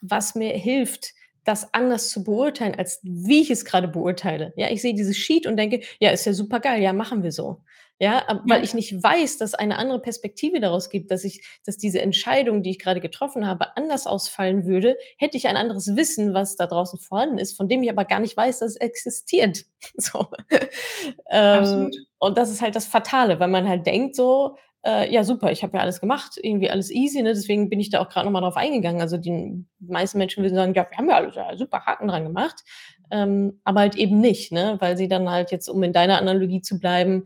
was 0.00 0.36
mir 0.36 0.52
hilft, 0.52 1.12
das 1.44 1.74
anders 1.74 2.08
zu 2.08 2.22
beurteilen, 2.22 2.76
als 2.76 3.00
wie 3.02 3.40
ich 3.40 3.50
es 3.50 3.64
gerade 3.64 3.88
beurteile. 3.88 4.52
Ja, 4.56 4.70
ich 4.70 4.80
sehe 4.80 4.94
dieses 4.94 5.16
Sheet 5.16 5.48
und 5.48 5.56
denke, 5.56 5.80
ja, 5.98 6.10
ist 6.10 6.24
ja 6.24 6.32
super 6.32 6.60
geil, 6.60 6.80
ja, 6.80 6.92
machen 6.92 7.24
wir 7.24 7.32
so. 7.32 7.62
Ja, 8.00 8.42
weil 8.44 8.64
ich 8.64 8.74
nicht 8.74 9.02
weiß, 9.02 9.38
dass 9.38 9.54
eine 9.54 9.78
andere 9.78 10.00
Perspektive 10.00 10.58
daraus 10.58 10.90
gibt, 10.90 11.12
dass 11.12 11.22
ich, 11.22 11.46
dass 11.64 11.76
diese 11.76 12.02
Entscheidung, 12.02 12.64
die 12.64 12.70
ich 12.70 12.80
gerade 12.80 13.00
getroffen 13.00 13.46
habe, 13.46 13.76
anders 13.76 14.08
ausfallen 14.08 14.66
würde, 14.66 14.96
hätte 15.16 15.36
ich 15.36 15.46
ein 15.46 15.56
anderes 15.56 15.94
Wissen, 15.94 16.34
was 16.34 16.56
da 16.56 16.66
draußen 16.66 16.98
vorhanden 16.98 17.38
ist, 17.38 17.56
von 17.56 17.68
dem 17.68 17.84
ich 17.84 17.90
aber 17.90 18.04
gar 18.04 18.18
nicht 18.18 18.36
weiß, 18.36 18.58
dass 18.58 18.70
es 18.70 18.76
existiert. 18.76 19.64
So. 19.96 20.26
ähm, 21.30 21.90
und 22.18 22.38
das 22.38 22.50
ist 22.50 22.62
halt 22.62 22.74
das 22.74 22.86
Fatale, 22.86 23.38
weil 23.38 23.48
man 23.48 23.68
halt 23.68 23.86
denkt 23.86 24.16
so, 24.16 24.56
äh, 24.84 25.12
ja 25.12 25.24
super, 25.24 25.50
ich 25.50 25.62
habe 25.62 25.76
ja 25.76 25.82
alles 25.82 26.00
gemacht, 26.00 26.38
irgendwie 26.40 26.70
alles 26.70 26.90
easy, 26.90 27.22
ne? 27.22 27.32
deswegen 27.32 27.70
bin 27.70 27.80
ich 27.80 27.90
da 27.90 28.00
auch 28.00 28.08
gerade 28.08 28.26
nochmal 28.26 28.42
drauf 28.42 28.56
eingegangen. 28.56 29.00
Also 29.00 29.16
die 29.16 29.64
meisten 29.78 30.18
Menschen 30.18 30.42
würden 30.42 30.54
sagen, 30.54 30.74
ja, 30.74 30.86
wir 30.88 30.98
haben 30.98 31.08
ja 31.08 31.16
alles 31.16 31.34
ja, 31.34 31.56
super 31.56 31.86
Haken 31.86 32.08
dran 32.08 32.24
gemacht, 32.24 32.62
ähm, 33.10 33.60
aber 33.64 33.80
halt 33.80 33.96
eben 33.96 34.20
nicht, 34.20 34.52
ne? 34.52 34.76
weil 34.80 34.96
sie 34.96 35.08
dann 35.08 35.30
halt 35.30 35.50
jetzt, 35.50 35.68
um 35.68 35.82
in 35.82 35.92
deiner 35.92 36.18
Analogie 36.18 36.60
zu 36.60 36.78
bleiben, 36.78 37.24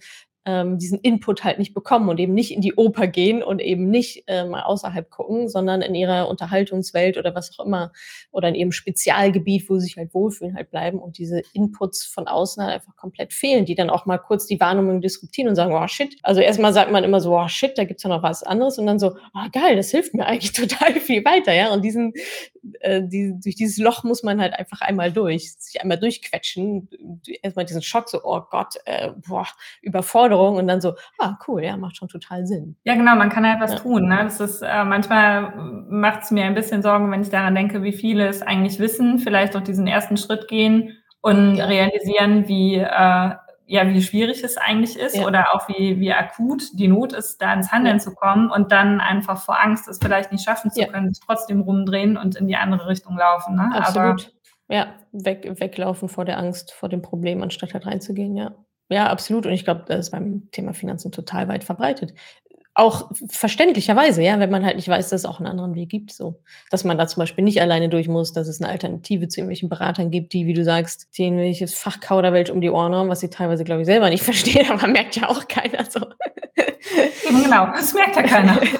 ähm, 0.48 0.78
diesen 0.78 0.98
Input 1.00 1.44
halt 1.44 1.58
nicht 1.58 1.74
bekommen 1.74 2.08
und 2.08 2.18
eben 2.18 2.32
nicht 2.32 2.54
in 2.54 2.62
die 2.62 2.74
Oper 2.74 3.06
gehen 3.06 3.42
und 3.42 3.60
eben 3.60 3.90
nicht 3.90 4.24
äh, 4.28 4.46
mal 4.46 4.62
außerhalb 4.62 5.10
gucken, 5.10 5.46
sondern 5.46 5.82
in 5.82 5.94
ihrer 5.94 6.26
Unterhaltungswelt 6.26 7.18
oder 7.18 7.34
was 7.34 7.58
auch 7.58 7.66
immer 7.66 7.92
oder 8.30 8.48
in 8.48 8.54
ihrem 8.54 8.72
Spezialgebiet, 8.72 9.68
wo 9.68 9.74
sie 9.74 9.84
sich 9.84 9.98
halt 9.98 10.14
wohlfühlen, 10.14 10.56
halt 10.56 10.70
bleiben 10.70 11.00
und 11.00 11.18
diese 11.18 11.42
Inputs 11.52 12.06
von 12.06 12.26
außen 12.28 12.62
halt 12.62 12.76
einfach 12.76 12.96
komplett 12.96 13.34
fehlen, 13.34 13.66
die 13.66 13.74
dann 13.74 13.90
auch 13.90 14.06
mal 14.06 14.16
kurz 14.16 14.46
die 14.46 14.58
Wahrnehmung 14.58 15.02
disruptieren 15.02 15.50
und 15.50 15.54
sagen, 15.54 15.74
oh 15.74 15.86
shit. 15.86 16.16
Also 16.22 16.40
erstmal 16.40 16.72
sagt 16.72 16.90
man 16.90 17.04
immer 17.04 17.20
so, 17.20 17.36
oh 17.36 17.48
shit, 17.48 17.76
da 17.76 17.84
gibt's 17.84 18.04
ja 18.04 18.08
noch 18.08 18.22
was 18.22 18.42
anderes 18.42 18.78
und 18.78 18.86
dann 18.86 18.98
so, 18.98 19.16
ah 19.34 19.48
geil, 19.52 19.76
das 19.76 19.90
hilft 19.90 20.14
mir 20.14 20.24
eigentlich 20.24 20.52
total 20.52 20.94
viel 20.94 21.26
weiter, 21.26 21.52
ja. 21.52 21.74
Und 21.74 21.84
diesen, 21.84 22.14
äh, 22.80 23.02
die, 23.04 23.34
durch 23.42 23.54
dieses 23.56 23.78
Loch 23.78 24.04
muss 24.04 24.22
man 24.22 24.40
halt 24.40 24.54
einfach 24.58 24.80
einmal 24.80 25.12
durch, 25.12 25.54
sich 25.54 25.80
einmal 25.80 25.98
durchquetschen, 25.98 26.88
erstmal 27.42 27.64
diesen 27.64 27.82
Schock, 27.82 28.08
so, 28.08 28.20
oh 28.24 28.40
Gott, 28.50 28.74
äh, 28.84 29.10
boah, 29.26 29.46
Überforderung 29.82 30.56
und 30.56 30.66
dann 30.68 30.80
so, 30.80 30.94
ah 31.18 31.36
cool, 31.48 31.64
ja, 31.64 31.76
macht 31.76 31.96
schon 31.96 32.08
total 32.08 32.46
Sinn. 32.46 32.76
Ja, 32.84 32.94
genau, 32.94 33.14
man 33.16 33.30
kann 33.30 33.46
halt 33.46 33.60
was 33.60 33.72
Ja. 33.72 33.78
tun. 33.78 34.08
Ne? 34.08 34.20
Das 34.24 34.40
ist, 34.40 34.62
äh, 34.62 34.84
manchmal 34.84 35.52
macht 35.88 36.22
es 36.22 36.30
mir 36.30 36.44
ein 36.44 36.54
bisschen 36.54 36.82
Sorgen, 36.82 37.10
wenn 37.10 37.22
ich 37.22 37.30
daran 37.30 37.54
denke, 37.54 37.82
wie 37.82 37.92
viele 37.92 38.26
es 38.28 38.42
eigentlich 38.42 38.78
wissen, 38.78 39.18
vielleicht 39.18 39.56
auch 39.56 39.62
diesen 39.62 39.86
ersten 39.86 40.16
Schritt 40.16 40.48
gehen 40.48 40.96
und 41.20 41.56
Ja. 41.56 41.66
realisieren, 41.66 42.48
wie, 42.48 42.76
äh, 42.76 43.30
ja, 43.68 43.86
wie 43.88 44.02
schwierig 44.02 44.42
es 44.42 44.56
eigentlich 44.56 44.98
ist 44.98 45.16
Ja. 45.16 45.26
oder 45.26 45.54
auch 45.54 45.68
wie, 45.68 46.00
wie 46.00 46.12
akut 46.12 46.62
die 46.72 46.88
Not 46.88 47.12
ist, 47.12 47.36
da 47.42 47.52
ins 47.52 47.70
Handeln 47.70 47.96
Ja. 47.98 48.02
zu 48.02 48.14
kommen 48.14 48.50
und 48.50 48.72
dann 48.72 49.00
einfach 49.00 49.40
vor 49.40 49.62
Angst, 49.62 49.86
es 49.88 49.98
vielleicht 50.02 50.32
nicht 50.32 50.42
schaffen 50.44 50.70
zu 50.70 50.80
Ja. 50.80 50.86
können, 50.88 51.12
trotzdem 51.26 51.60
rumdrehen 51.60 52.16
und 52.16 52.34
in 52.36 52.48
die 52.48 52.56
andere 52.56 52.88
Richtung 52.88 53.16
laufen. 53.16 53.56
Ne? 53.56 53.70
Aber 53.72 53.76
Absolut. 53.86 54.32
Ja, 54.70 54.94
weg 55.12 55.46
weglaufen 55.60 56.08
vor 56.08 56.24
der 56.24 56.38
Angst, 56.38 56.72
vor 56.72 56.88
dem 56.88 57.02
Problem, 57.02 57.42
anstatt 57.42 57.74
halt 57.74 57.86
reinzugehen, 57.86 58.36
ja. 58.36 58.54
Ja, 58.90 59.08
absolut. 59.10 59.44
Und 59.46 59.52
ich 59.52 59.64
glaube, 59.64 59.84
das 59.86 59.98
ist 60.00 60.10
beim 60.12 60.48
Thema 60.50 60.72
Finanzen 60.72 61.12
total 61.12 61.46
weit 61.48 61.62
verbreitet. 61.64 62.14
Auch 62.78 63.10
verständlicherweise, 63.28 64.22
ja, 64.22 64.38
wenn 64.38 64.52
man 64.52 64.64
halt 64.64 64.76
nicht 64.76 64.86
weiß, 64.86 65.08
dass 65.08 65.22
es 65.22 65.26
auch 65.26 65.40
einen 65.40 65.48
anderen 65.48 65.74
Weg 65.74 65.88
gibt, 65.88 66.12
so. 66.12 66.40
Dass 66.70 66.84
man 66.84 66.96
da 66.96 67.08
zum 67.08 67.20
Beispiel 67.20 67.42
nicht 67.42 67.60
alleine 67.60 67.88
durch 67.88 68.06
muss, 68.06 68.32
dass 68.32 68.46
es 68.46 68.60
eine 68.60 68.70
Alternative 68.70 69.26
zu 69.26 69.40
irgendwelchen 69.40 69.68
Beratern 69.68 70.12
gibt, 70.12 70.32
die, 70.32 70.46
wie 70.46 70.54
du 70.54 70.62
sagst, 70.62 71.08
die 71.18 71.24
irgendwelches 71.24 71.74
Fachkauderwelsch 71.74 72.50
um 72.50 72.60
die 72.60 72.70
Ohren 72.70 72.94
haben, 72.94 73.08
was 73.08 73.18
sie 73.18 73.30
teilweise, 73.30 73.64
glaube 73.64 73.80
ich, 73.80 73.86
selber 73.86 74.10
nicht 74.10 74.22
verstehen, 74.22 74.70
aber 74.70 74.86
merkt 74.86 75.16
ja 75.16 75.28
auch 75.28 75.48
keiner 75.48 75.86
so. 75.90 76.00
Eben 77.28 77.42
genau, 77.42 77.66
das 77.66 77.94
merkt 77.94 78.16
ja 78.16 78.22
keiner. 78.22 78.60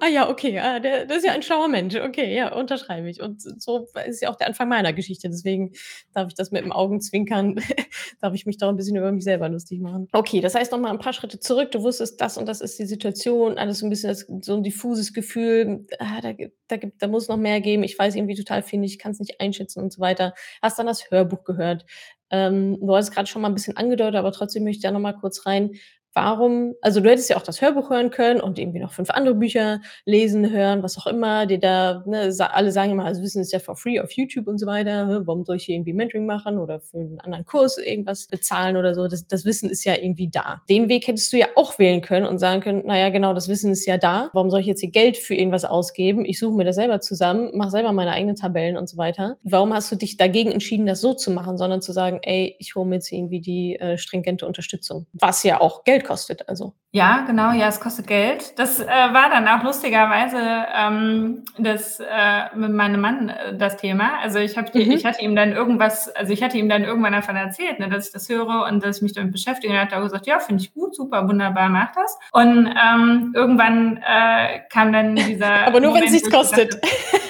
Ah 0.00 0.06
ja, 0.06 0.30
okay, 0.30 0.58
ah, 0.58 0.78
der, 0.78 1.06
das 1.06 1.18
ist 1.18 1.26
ja 1.26 1.32
ein 1.32 1.42
schlauer 1.42 1.68
Mensch. 1.68 1.96
Okay, 1.96 2.34
ja, 2.34 2.54
unterschreibe 2.54 3.10
ich. 3.10 3.20
Und 3.20 3.42
so 3.42 3.88
ist 4.06 4.22
ja 4.22 4.30
auch 4.30 4.36
der 4.36 4.46
Anfang 4.46 4.68
meiner 4.68 4.92
Geschichte. 4.92 5.28
Deswegen 5.28 5.72
darf 6.14 6.28
ich 6.28 6.34
das 6.34 6.52
mit 6.52 6.62
dem 6.62 6.72
Augenzwinkern, 6.72 7.56
darf 8.20 8.34
ich 8.34 8.46
mich 8.46 8.58
da 8.58 8.68
ein 8.68 8.76
bisschen 8.76 8.96
über 8.96 9.10
mich 9.10 9.24
selber 9.24 9.48
lustig 9.48 9.80
machen. 9.80 10.08
Okay, 10.12 10.40
das 10.40 10.54
heißt 10.54 10.70
nochmal 10.70 10.92
ein 10.92 10.98
paar 10.98 11.12
Schritte 11.12 11.40
zurück. 11.40 11.72
Du 11.72 11.82
wusstest, 11.82 12.20
das 12.20 12.38
und 12.38 12.46
das 12.46 12.60
ist 12.60 12.78
die 12.78 12.86
Situation, 12.86 13.58
alles 13.58 13.80
so 13.80 13.86
ein 13.86 13.90
bisschen 13.90 14.10
das, 14.10 14.26
so 14.42 14.54
ein 14.54 14.62
diffuses 14.62 15.12
Gefühl, 15.12 15.86
ah, 15.98 16.20
da, 16.20 16.32
da, 16.68 16.76
gibt, 16.76 17.02
da 17.02 17.08
muss 17.08 17.28
noch 17.28 17.36
mehr 17.36 17.60
geben. 17.60 17.82
Ich 17.82 17.98
weiß 17.98 18.14
irgendwie 18.14 18.36
total 18.36 18.62
viel 18.62 18.78
nicht, 18.78 18.92
ich 18.92 18.98
kann 18.98 19.12
es 19.12 19.18
nicht 19.18 19.40
einschätzen 19.40 19.82
und 19.82 19.92
so 19.92 20.00
weiter. 20.00 20.34
Hast 20.62 20.78
dann 20.78 20.86
das 20.86 21.10
Hörbuch 21.10 21.44
gehört. 21.44 21.84
Ähm, 22.30 22.78
du 22.80 22.94
hast 22.94 23.08
es 23.08 23.10
gerade 23.14 23.26
schon 23.26 23.42
mal 23.42 23.48
ein 23.48 23.54
bisschen 23.54 23.76
angedeutet, 23.76 24.16
aber 24.16 24.32
trotzdem 24.32 24.64
möchte 24.64 24.78
ich 24.78 24.82
da 24.82 24.90
nochmal 24.90 25.16
kurz 25.16 25.46
rein. 25.46 25.72
Warum, 26.20 26.74
also 26.82 26.98
du 26.98 27.08
hättest 27.10 27.30
ja 27.30 27.36
auch 27.36 27.42
das 27.42 27.62
Hörbuch 27.62 27.90
hören 27.90 28.10
können 28.10 28.40
und 28.40 28.58
irgendwie 28.58 28.80
noch 28.80 28.92
fünf 28.92 29.08
andere 29.10 29.36
Bücher 29.36 29.80
lesen, 30.04 30.50
hören, 30.50 30.82
was 30.82 30.98
auch 30.98 31.06
immer, 31.06 31.46
die 31.46 31.60
da, 31.60 32.02
ne, 32.06 32.34
alle 32.50 32.72
sagen 32.72 32.90
immer, 32.90 33.04
also 33.04 33.22
Wissen 33.22 33.40
ist 33.40 33.52
ja 33.52 33.60
for 33.60 33.76
free 33.76 34.00
auf 34.00 34.10
YouTube 34.10 34.48
und 34.48 34.58
so 34.58 34.66
weiter, 34.66 35.06
ne, 35.06 35.22
warum 35.26 35.44
soll 35.44 35.54
ich 35.56 35.66
hier 35.66 35.76
irgendwie 35.76 35.92
Mentoring 35.92 36.26
machen 36.26 36.58
oder 36.58 36.80
für 36.80 36.98
einen 36.98 37.20
anderen 37.20 37.46
Kurs 37.46 37.78
irgendwas 37.78 38.26
bezahlen 38.26 38.76
oder 38.76 38.96
so, 38.96 39.06
das, 39.06 39.28
das 39.28 39.44
Wissen 39.44 39.70
ist 39.70 39.84
ja 39.84 39.94
irgendwie 39.94 40.28
da. 40.28 40.60
Den 40.68 40.88
Weg 40.88 41.06
hättest 41.06 41.32
du 41.32 41.36
ja 41.36 41.46
auch 41.54 41.78
wählen 41.78 42.00
können 42.00 42.26
und 42.26 42.38
sagen 42.38 42.62
können, 42.62 42.84
naja, 42.84 43.10
genau, 43.10 43.32
das 43.32 43.48
Wissen 43.48 43.70
ist 43.70 43.86
ja 43.86 43.96
da, 43.96 44.30
warum 44.32 44.50
soll 44.50 44.58
ich 44.58 44.66
jetzt 44.66 44.80
hier 44.80 44.90
Geld 44.90 45.16
für 45.16 45.36
irgendwas 45.36 45.64
ausgeben? 45.64 46.24
Ich 46.24 46.40
suche 46.40 46.56
mir 46.56 46.64
das 46.64 46.74
selber 46.74 47.00
zusammen, 47.00 47.56
mache 47.56 47.70
selber 47.70 47.92
meine 47.92 48.10
eigenen 48.10 48.34
Tabellen 48.34 48.76
und 48.76 48.88
so 48.88 48.96
weiter. 48.96 49.36
Warum 49.44 49.72
hast 49.72 49.92
du 49.92 49.94
dich 49.94 50.16
dagegen 50.16 50.50
entschieden, 50.50 50.84
das 50.84 51.00
so 51.00 51.14
zu 51.14 51.30
machen, 51.30 51.58
sondern 51.58 51.80
zu 51.80 51.92
sagen, 51.92 52.18
ey, 52.22 52.56
ich 52.58 52.74
hole 52.74 52.86
mir 52.86 52.96
jetzt 52.96 53.12
irgendwie 53.12 53.40
die 53.40 53.76
äh, 53.76 53.98
stringente 53.98 54.48
Unterstützung, 54.48 55.06
was 55.12 55.44
ja 55.44 55.60
auch 55.60 55.84
Geld 55.84 56.07
kostet, 56.08 56.48
also. 56.48 56.74
Ja, 56.90 57.24
genau, 57.26 57.52
ja, 57.52 57.68
es 57.68 57.78
kostet 57.80 58.06
Geld. 58.06 58.58
Das 58.58 58.80
äh, 58.80 58.86
war 58.86 59.28
dann 59.30 59.46
auch 59.46 59.62
lustigerweise 59.62 60.38
ähm, 60.74 61.44
das 61.58 62.00
äh, 62.00 62.56
mit 62.56 62.72
meinem 62.72 63.00
Mann 63.00 63.28
äh, 63.28 63.56
das 63.56 63.76
Thema. 63.76 64.18
Also 64.20 64.38
ich 64.38 64.56
habe, 64.56 64.70
Mhm. 64.72 64.90
ich 64.92 65.04
hatte 65.04 65.22
ihm 65.22 65.36
dann 65.36 65.52
irgendwas, 65.52 66.08
also 66.16 66.32
ich 66.32 66.42
hatte 66.42 66.56
ihm 66.56 66.68
dann 66.68 66.82
irgendwann 66.84 67.12
davon 67.12 67.36
erzählt, 67.36 67.78
ne, 67.78 67.88
dass 67.88 68.06
ich 68.06 68.12
das 68.12 68.28
höre 68.28 68.64
und 68.66 68.82
dass 68.82 68.96
ich 68.96 69.02
mich 69.02 69.12
damit 69.12 69.32
beschäftige. 69.32 69.68
Und 69.72 69.76
er 69.76 69.82
hat 69.82 69.92
auch 69.92 70.02
gesagt, 70.02 70.26
ja, 70.26 70.38
finde 70.40 70.62
ich 70.62 70.72
gut, 70.74 70.96
super, 70.96 71.28
wunderbar, 71.28 71.68
mach 71.68 71.92
das. 71.92 72.18
Und 72.32 72.66
ähm, 72.66 73.32
irgendwann 73.36 73.98
äh, 73.98 74.60
kam 74.70 74.92
dann 74.92 75.14
dieser. 75.14 75.52
Aber 75.66 75.80
nur, 75.80 75.94
wenn 75.94 76.04
es 76.04 76.12
nichts 76.12 76.30
kostet. 76.30 76.80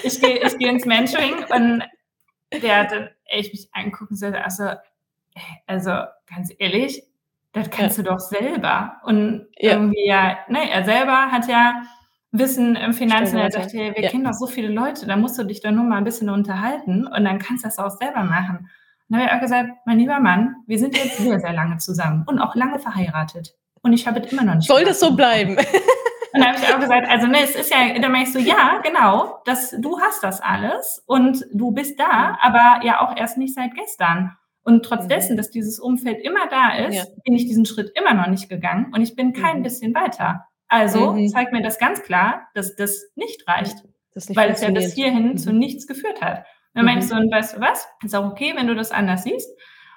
Ich 0.04 0.20
gehe 0.20 0.38
ich 0.38 0.56
geh 0.56 0.68
ins 0.68 0.86
Mentoring 0.86 1.34
und 1.50 1.82
der 2.62 2.78
hat 2.78 2.92
dann 2.92 3.10
echt 3.26 3.52
mich 3.52 3.68
angeguckt 3.72 4.12
und 4.12 4.22
also, 4.36 4.70
also 5.66 5.90
ganz 6.32 6.52
ehrlich, 6.58 7.02
das 7.52 7.70
kannst 7.70 7.98
du 7.98 8.02
doch 8.02 8.18
selber. 8.18 8.96
Und 9.04 9.46
Ja. 9.58 9.72
irgendwie 9.72 10.06
ja, 10.06 10.38
ne, 10.48 10.70
er 10.70 10.84
selber 10.84 11.30
hat 11.30 11.48
ja 11.48 11.82
Wissen 12.30 12.76
im 12.76 12.92
Finanzen. 12.92 13.38
Er 13.38 13.48
hey, 13.50 13.92
wir 13.94 14.04
Ja. 14.04 14.10
kennen 14.10 14.24
doch 14.24 14.34
so 14.34 14.46
viele 14.46 14.68
Leute, 14.68 15.06
da 15.06 15.16
musst 15.16 15.38
du 15.38 15.44
dich 15.44 15.62
doch 15.62 15.70
nur 15.70 15.84
mal 15.84 15.96
ein 15.96 16.04
bisschen 16.04 16.28
unterhalten 16.28 17.06
und 17.06 17.24
dann 17.24 17.38
kannst 17.38 17.64
du 17.64 17.68
das 17.68 17.78
auch 17.78 17.90
selber 17.90 18.22
machen. 18.22 18.58
Und 18.58 18.68
dann 19.16 19.20
habe 19.20 19.30
ich 19.30 19.36
auch 19.36 19.40
gesagt, 19.40 19.70
mein 19.86 19.98
lieber 19.98 20.20
Mann, 20.20 20.56
wir 20.66 20.78
sind 20.78 20.96
jetzt 20.96 21.16
sehr, 21.16 21.40
sehr 21.40 21.54
lange 21.54 21.78
zusammen 21.78 22.24
und 22.26 22.38
auch 22.38 22.54
lange 22.54 22.78
verheiratet. 22.78 23.54
Und 23.80 23.94
ich 23.94 24.06
habe 24.06 24.20
es 24.20 24.30
immer 24.30 24.44
noch 24.44 24.56
nicht 24.56 24.66
Soll 24.68 24.84
das 24.84 25.00
so 25.00 25.16
bleiben? 25.16 25.56
Und 26.34 26.40
da 26.42 26.48
habe 26.48 26.58
ich 26.58 26.74
auch 26.74 26.78
gesagt, 26.78 27.08
also 27.08 27.26
ne, 27.26 27.38
es 27.42 27.56
ist 27.56 27.72
ja, 27.72 27.98
da 27.98 28.08
meine 28.10 28.24
ich 28.24 28.32
so, 28.32 28.38
ja, 28.38 28.80
genau, 28.84 29.40
das, 29.46 29.74
du 29.78 29.98
hast 29.98 30.22
das 30.22 30.42
alles 30.42 31.02
und 31.06 31.46
du 31.54 31.70
bist 31.70 31.98
da, 31.98 32.36
aber 32.42 32.84
ja 32.84 33.00
auch 33.00 33.16
erst 33.16 33.38
nicht 33.38 33.54
seit 33.54 33.74
gestern. 33.74 34.36
Und 34.68 34.84
trotz 34.84 35.04
Mhm. 35.04 35.08
dessen, 35.08 35.36
dass 35.38 35.50
dieses 35.50 35.80
Umfeld 35.80 36.20
immer 36.22 36.46
da 36.50 36.74
ist, 36.86 36.94
Ja. 36.94 37.04
bin 37.24 37.34
ich 37.34 37.46
diesen 37.46 37.64
Schritt 37.64 37.90
immer 37.98 38.12
noch 38.12 38.26
nicht 38.26 38.50
gegangen 38.50 38.92
und 38.94 39.00
ich 39.00 39.16
bin 39.16 39.32
kein 39.32 39.58
Mhm. 39.58 39.62
bisschen 39.62 39.94
weiter. 39.94 40.46
Also 40.68 41.12
Mhm. 41.14 41.28
zeigt 41.28 41.52
mir 41.52 41.62
das 41.62 41.78
ganz 41.78 42.02
klar, 42.02 42.48
dass 42.54 42.76
das 42.76 43.10
nicht 43.16 43.48
reicht, 43.48 43.76
Das 44.14 44.28
nicht 44.28 44.36
weil 44.36 44.50
es 44.50 44.60
ja 44.60 44.70
bis 44.70 44.92
hierhin 44.92 45.28
Mhm. 45.30 45.36
zu 45.38 45.52
nichts 45.54 45.86
geführt 45.86 46.20
hat. 46.20 46.44
Und 46.74 46.84
dann 46.86 46.96
Mhm. 46.96 47.00
so, 47.00 47.14
und 47.16 47.32
weißt 47.32 47.56
du 47.56 47.60
was? 47.60 47.88
Ist 48.04 48.14
auch 48.14 48.30
okay, 48.30 48.52
wenn 48.56 48.66
du 48.66 48.74
das 48.74 48.90
anders 48.92 49.22
siehst, 49.24 49.48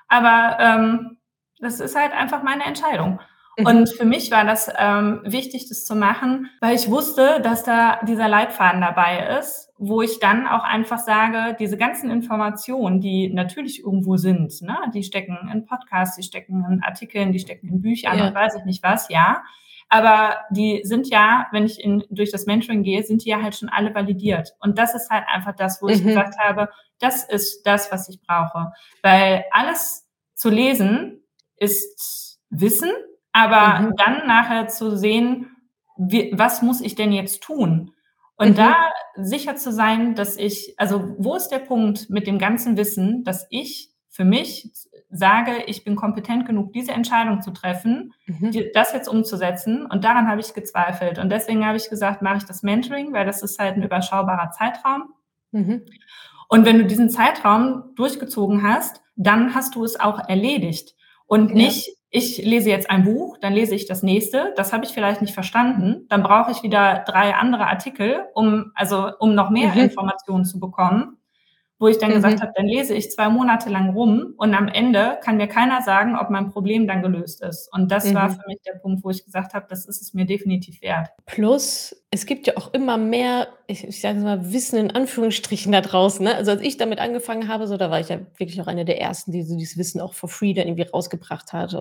aber 0.08 0.58
ähm, 0.62 1.18
das 1.60 1.80
ist 1.82 1.96
halt 1.98 2.14
einfach 2.14 2.42
meine 2.42 2.64
Entscheidung. 2.66 3.20
Mhm. 3.58 3.66
Und 3.66 3.90
für 3.90 4.06
mich 4.06 4.32
war 4.32 4.46
das 4.46 4.70
ähm, 4.78 5.22
wichtig, 5.26 5.68
das 5.70 5.86
zu 5.86 5.96
machen, 5.96 6.50
weil 6.62 6.76
ich 6.76 6.90
wusste, 6.90 7.42
dass 7.42 7.64
da 7.64 8.00
dieser 8.08 8.28
Leitfaden 8.30 8.80
dabei 8.82 9.38
ist, 9.40 9.70
wo 9.78 10.02
ich 10.02 10.20
dann 10.20 10.48
auch 10.48 10.64
einfach 10.64 11.00
sage, 11.00 11.56
diese 11.60 11.78
ganzen 11.78 12.10
Informationen, 12.12 13.02
die 13.02 13.30
natürlich 13.34 13.80
irgendwo 13.80 14.16
sind, 14.18 14.62
ne, 14.62 14.78
die 14.94 15.04
stecken 15.04 15.38
in 15.52 15.66
Podcasts, 15.66 16.16
die 16.16 16.24
stecken 16.24 16.64
in 16.70 16.84
Artikeln, 16.84 17.32
die 17.34 17.40
stecken 17.40 17.68
in 17.68 17.82
Büchern 17.82 18.18
Ja. 18.18 18.28
und 18.28 18.36
weiß 18.36 18.56
ich 18.56 18.66
nicht 18.66 18.84
was, 18.84 19.10
ja. 19.10 19.44
Aber 19.90 20.38
die 20.52 20.80
sind 20.86 21.10
ja, 21.10 21.48
wenn 21.52 21.66
ich 21.66 21.84
in, 21.84 22.06
durch 22.10 22.32
das 22.32 22.46
Mentoring 22.46 22.84
gehe, 22.84 23.04
sind 23.04 23.26
die 23.26 23.30
ja 23.30 23.42
halt 23.42 23.56
schon 23.58 23.68
alle 23.68 23.94
validiert. 23.94 24.54
Und 24.62 24.78
das 24.78 24.96
ist 24.96 25.10
halt 25.10 25.26
einfach 25.28 25.54
das, 25.54 25.82
wo 25.82 25.90
ich 25.90 26.02
Mhm. 26.02 26.08
gesagt 26.08 26.40
habe, 26.40 26.70
das 27.00 27.26
ist 27.26 27.64
das, 27.68 27.92
was 27.92 28.08
ich 28.08 28.22
brauche. 28.26 28.72
Weil 29.04 29.44
alles 29.52 30.08
zu 30.36 30.50
lesen 30.50 31.24
ist 31.58 32.40
Wissen, 32.50 32.92
aber 33.34 33.80
Mhm. 33.82 33.94
dann 33.98 34.28
nachher 34.28 34.68
zu 34.68 34.96
sehen, 34.98 35.56
wie, 35.98 36.32
was 36.36 36.62
muss 36.62 36.82
ich 36.82 36.96
denn 36.96 37.12
jetzt 37.12 37.42
tun? 37.44 37.92
Und 38.38 38.52
Mhm. 38.52 38.56
da 38.56 38.76
sicher 39.16 39.56
zu 39.56 39.72
sein, 39.72 40.16
dass 40.16 40.38
ich, 40.38 40.74
also 40.78 41.16
wo 41.18 41.36
ist 41.36 41.50
der 41.50 41.60
Punkt 41.60 42.10
mit 42.10 42.28
dem 42.28 42.40
ganzen 42.40 42.78
Wissen, 42.78 43.24
dass 43.24 43.46
ich 43.50 43.90
für 44.10 44.26
mich 44.26 44.70
sage, 45.10 45.64
ich 45.68 45.84
bin 45.84 45.96
kompetent 45.96 46.46
genug, 46.46 46.74
diese 46.74 46.92
Entscheidung 46.94 47.42
zu 47.42 47.52
treffen, 47.52 48.14
Mhm. 48.28 48.52
die, 48.52 48.72
das 48.74 48.94
jetzt 48.94 49.08
umzusetzen. 49.10 49.86
Und 49.86 50.04
daran 50.04 50.28
habe 50.28 50.42
ich 50.42 50.54
gezweifelt. 50.54 51.20
Und 51.20 51.30
deswegen 51.30 51.66
habe 51.66 51.78
ich 51.78 51.90
gesagt, 51.90 52.22
mache 52.22 52.38
ich 52.38 52.46
das 52.46 52.64
Mentoring, 52.64 53.14
weil 53.14 53.26
das 53.26 53.44
ist 53.44 53.60
halt 53.60 53.76
ein 53.76 53.84
überschaubarer 53.84 54.52
Zeitraum. 54.52 55.14
Mhm. 55.52 55.86
Und 56.50 56.66
wenn 56.66 56.78
du 56.80 56.86
diesen 56.86 57.10
Zeitraum 57.10 57.94
durchgezogen 57.96 58.64
hast, 58.64 59.02
dann 59.16 59.54
hast 59.56 59.76
du 59.76 59.84
es 59.84 60.00
auch 60.00 60.20
erledigt. 60.28 60.96
Und 61.28 61.50
Ja. 61.50 61.56
nicht, 61.56 61.90
ich 62.12 62.38
lese 62.40 62.70
jetzt 62.70 62.90
ein 62.92 63.04
Buch, 63.06 63.38
dann 63.40 63.54
lese 63.54 63.74
ich 63.74 63.86
das 63.88 64.04
nächste, 64.04 64.54
das 64.58 64.74
habe 64.74 64.86
ich 64.86 64.92
vielleicht 64.92 65.22
nicht 65.22 65.34
verstanden, 65.34 66.06
dann 66.10 66.24
brauche 66.24 66.52
ich 66.52 66.62
wieder 66.62 67.04
drei 67.08 67.34
andere 67.36 67.68
Artikel, 67.68 68.26
um, 68.34 68.72
also, 68.76 69.12
um 69.20 69.34
noch 69.34 69.50
mehr 69.50 69.70
Mhm. 69.74 69.80
Informationen 69.82 70.44
zu 70.46 70.60
bekommen, 70.60 71.18
wo 71.80 71.88
ich 71.88 71.98
dann 71.98 72.12
Mhm. 72.12 72.16
gesagt 72.16 72.42
habe, 72.42 72.52
dann 72.56 72.66
lese 72.68 72.94
ich 72.94 73.10
zwei 73.12 73.30
Monate 73.30 73.70
lang 73.70 73.92
rum 73.92 74.34
und 74.38 74.54
am 74.54 74.68
Ende 74.68 75.20
kann 75.24 75.38
mir 75.38 75.48
keiner 75.48 75.82
sagen, 75.82 76.18
ob 76.18 76.30
mein 76.30 76.52
Problem 76.52 76.86
dann 76.88 77.02
gelöst 77.02 77.42
ist. 77.42 77.70
Und 77.74 77.92
das 77.92 78.14
war 78.14 78.28
Mhm. 78.30 78.34
für 78.34 78.48
mich 78.48 78.60
der 78.68 78.78
Punkt, 78.80 79.04
wo 79.04 79.10
ich 79.10 79.24
gesagt 79.26 79.54
habe, 79.54 79.66
das 79.70 79.86
ist 79.86 80.02
es 80.02 80.14
mir 80.14 80.26
definitiv 80.26 80.82
wert. 80.82 81.10
Plus, 81.26 81.96
es 82.14 82.26
gibt 82.26 82.46
ja 82.46 82.58
auch 82.58 82.74
immer 82.74 82.98
mehr, 82.98 83.48
ich, 83.68 83.88
ich 83.88 84.02
sage 84.02 84.20
mal, 84.20 84.52
Wissen 84.52 84.78
in 84.78 84.92
Anführungsstrichen 84.92 85.72
da 85.72 85.80
draußen. 85.80 86.26
Ne? 86.26 86.36
Also 86.36 86.52
als 86.52 86.62
ich 86.62 86.76
damit 86.76 87.00
angefangen 87.00 87.48
habe, 87.48 87.68
so, 87.68 87.78
da 87.78 87.90
war 87.90 88.02
ich 88.02 88.10
ja 88.10 88.20
wirklich 88.38 88.62
auch 88.62 88.68
eine 88.68 88.84
der 88.84 89.00
ersten, 89.00 89.32
die 89.32 89.44
so 89.44 89.56
dieses 89.58 89.78
Wissen 89.78 90.02
auch 90.02 90.14
for 90.14 90.28
free 90.28 90.54
dann 90.54 90.68
irgendwie 90.68 90.90
rausgebracht 90.90 91.54
hat. 91.54 91.74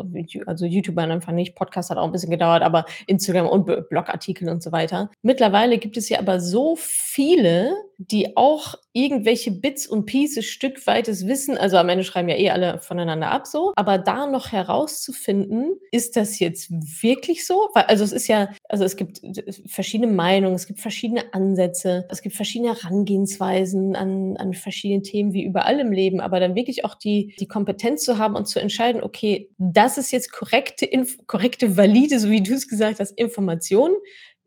Also 0.47 0.66
YouTuber 0.66 1.03
am 1.03 1.11
Anfang 1.11 1.35
nicht, 1.35 1.57
Podcast 1.57 1.90
hat 1.90 1.99
auch 1.99 2.05
ein 2.05 2.12
bisschen 2.12 2.31
gedauert, 2.31 2.62
aber 2.62 2.87
Instagram 3.09 3.49
und 3.49 3.88
Blogartikel 3.88 4.49
und 4.49 4.62
so 4.62 4.71
weiter. 4.71 5.11
Mittlerweile 5.23 5.79
gibt 5.79 5.97
es 5.97 6.09
ja 6.09 6.21
aber 6.21 6.38
so 6.38 6.77
viele, 6.79 7.73
die 7.99 8.37
auch 8.37 8.77
irgendwelche 8.93 9.51
Bits 9.51 9.87
und 9.87 10.07
Pieces, 10.07 10.47
stückweites 10.47 11.27
Wissen, 11.27 11.59
also 11.59 11.77
am 11.77 11.88
Ende 11.88 12.05
schreiben 12.05 12.29
ja 12.29 12.37
eh 12.37 12.51
alle 12.51 12.79
voneinander 12.81 13.31
ab 13.31 13.47
so, 13.47 13.73
aber 13.77 13.99
da 13.99 14.27
noch 14.27 14.53
herauszufinden, 14.53 15.73
ist 15.93 16.16
das 16.16 16.38
jetzt 16.38 16.71
wirklich 16.71 17.47
so? 17.47 17.69
Weil, 17.75 17.85
also 17.85 18.03
es 18.03 18.12
ist 18.12 18.27
ja, 18.27 18.49
also 18.69 18.85
es 18.85 18.97
gibt 18.97 19.21
verschiedene 19.66 20.11
Meinungen, 20.20 20.54
es 20.54 20.66
gibt 20.66 20.80
verschiedene 20.80 21.33
Ansätze, 21.33 22.04
es 22.11 22.20
gibt 22.20 22.37
verschiedene 22.37 22.74
Herangehensweisen 22.74 23.96
an, 23.96 24.37
an 24.37 24.52
verschiedene 24.52 25.00
Themen 25.00 25.33
wie 25.33 25.44
überall 25.44 25.80
im 25.80 25.92
Leben, 25.92 26.20
aber 26.20 26.40
dann 26.40 26.54
wirklich 26.54 26.85
auch 26.85 26.94
die, 26.94 27.35
die 27.40 27.48
Kompetenz 27.48 28.04
zu 28.04 28.18
haben 28.18 28.35
und 28.35 28.46
zu 28.46 28.61
entscheiden, 28.61 29.02
okay, 29.02 29.48
das 29.56 29.96
ist 29.96 30.12
jetzt 30.12 30.30
korrekte, 30.30 30.87
korrekte, 31.26 31.78
valide, 31.78 32.20
so 32.20 32.28
wie 32.28 32.42
du 32.42 32.52
es 32.52 32.68
gesagt 32.68 33.00
hast, 33.00 33.12
Information 33.12 33.92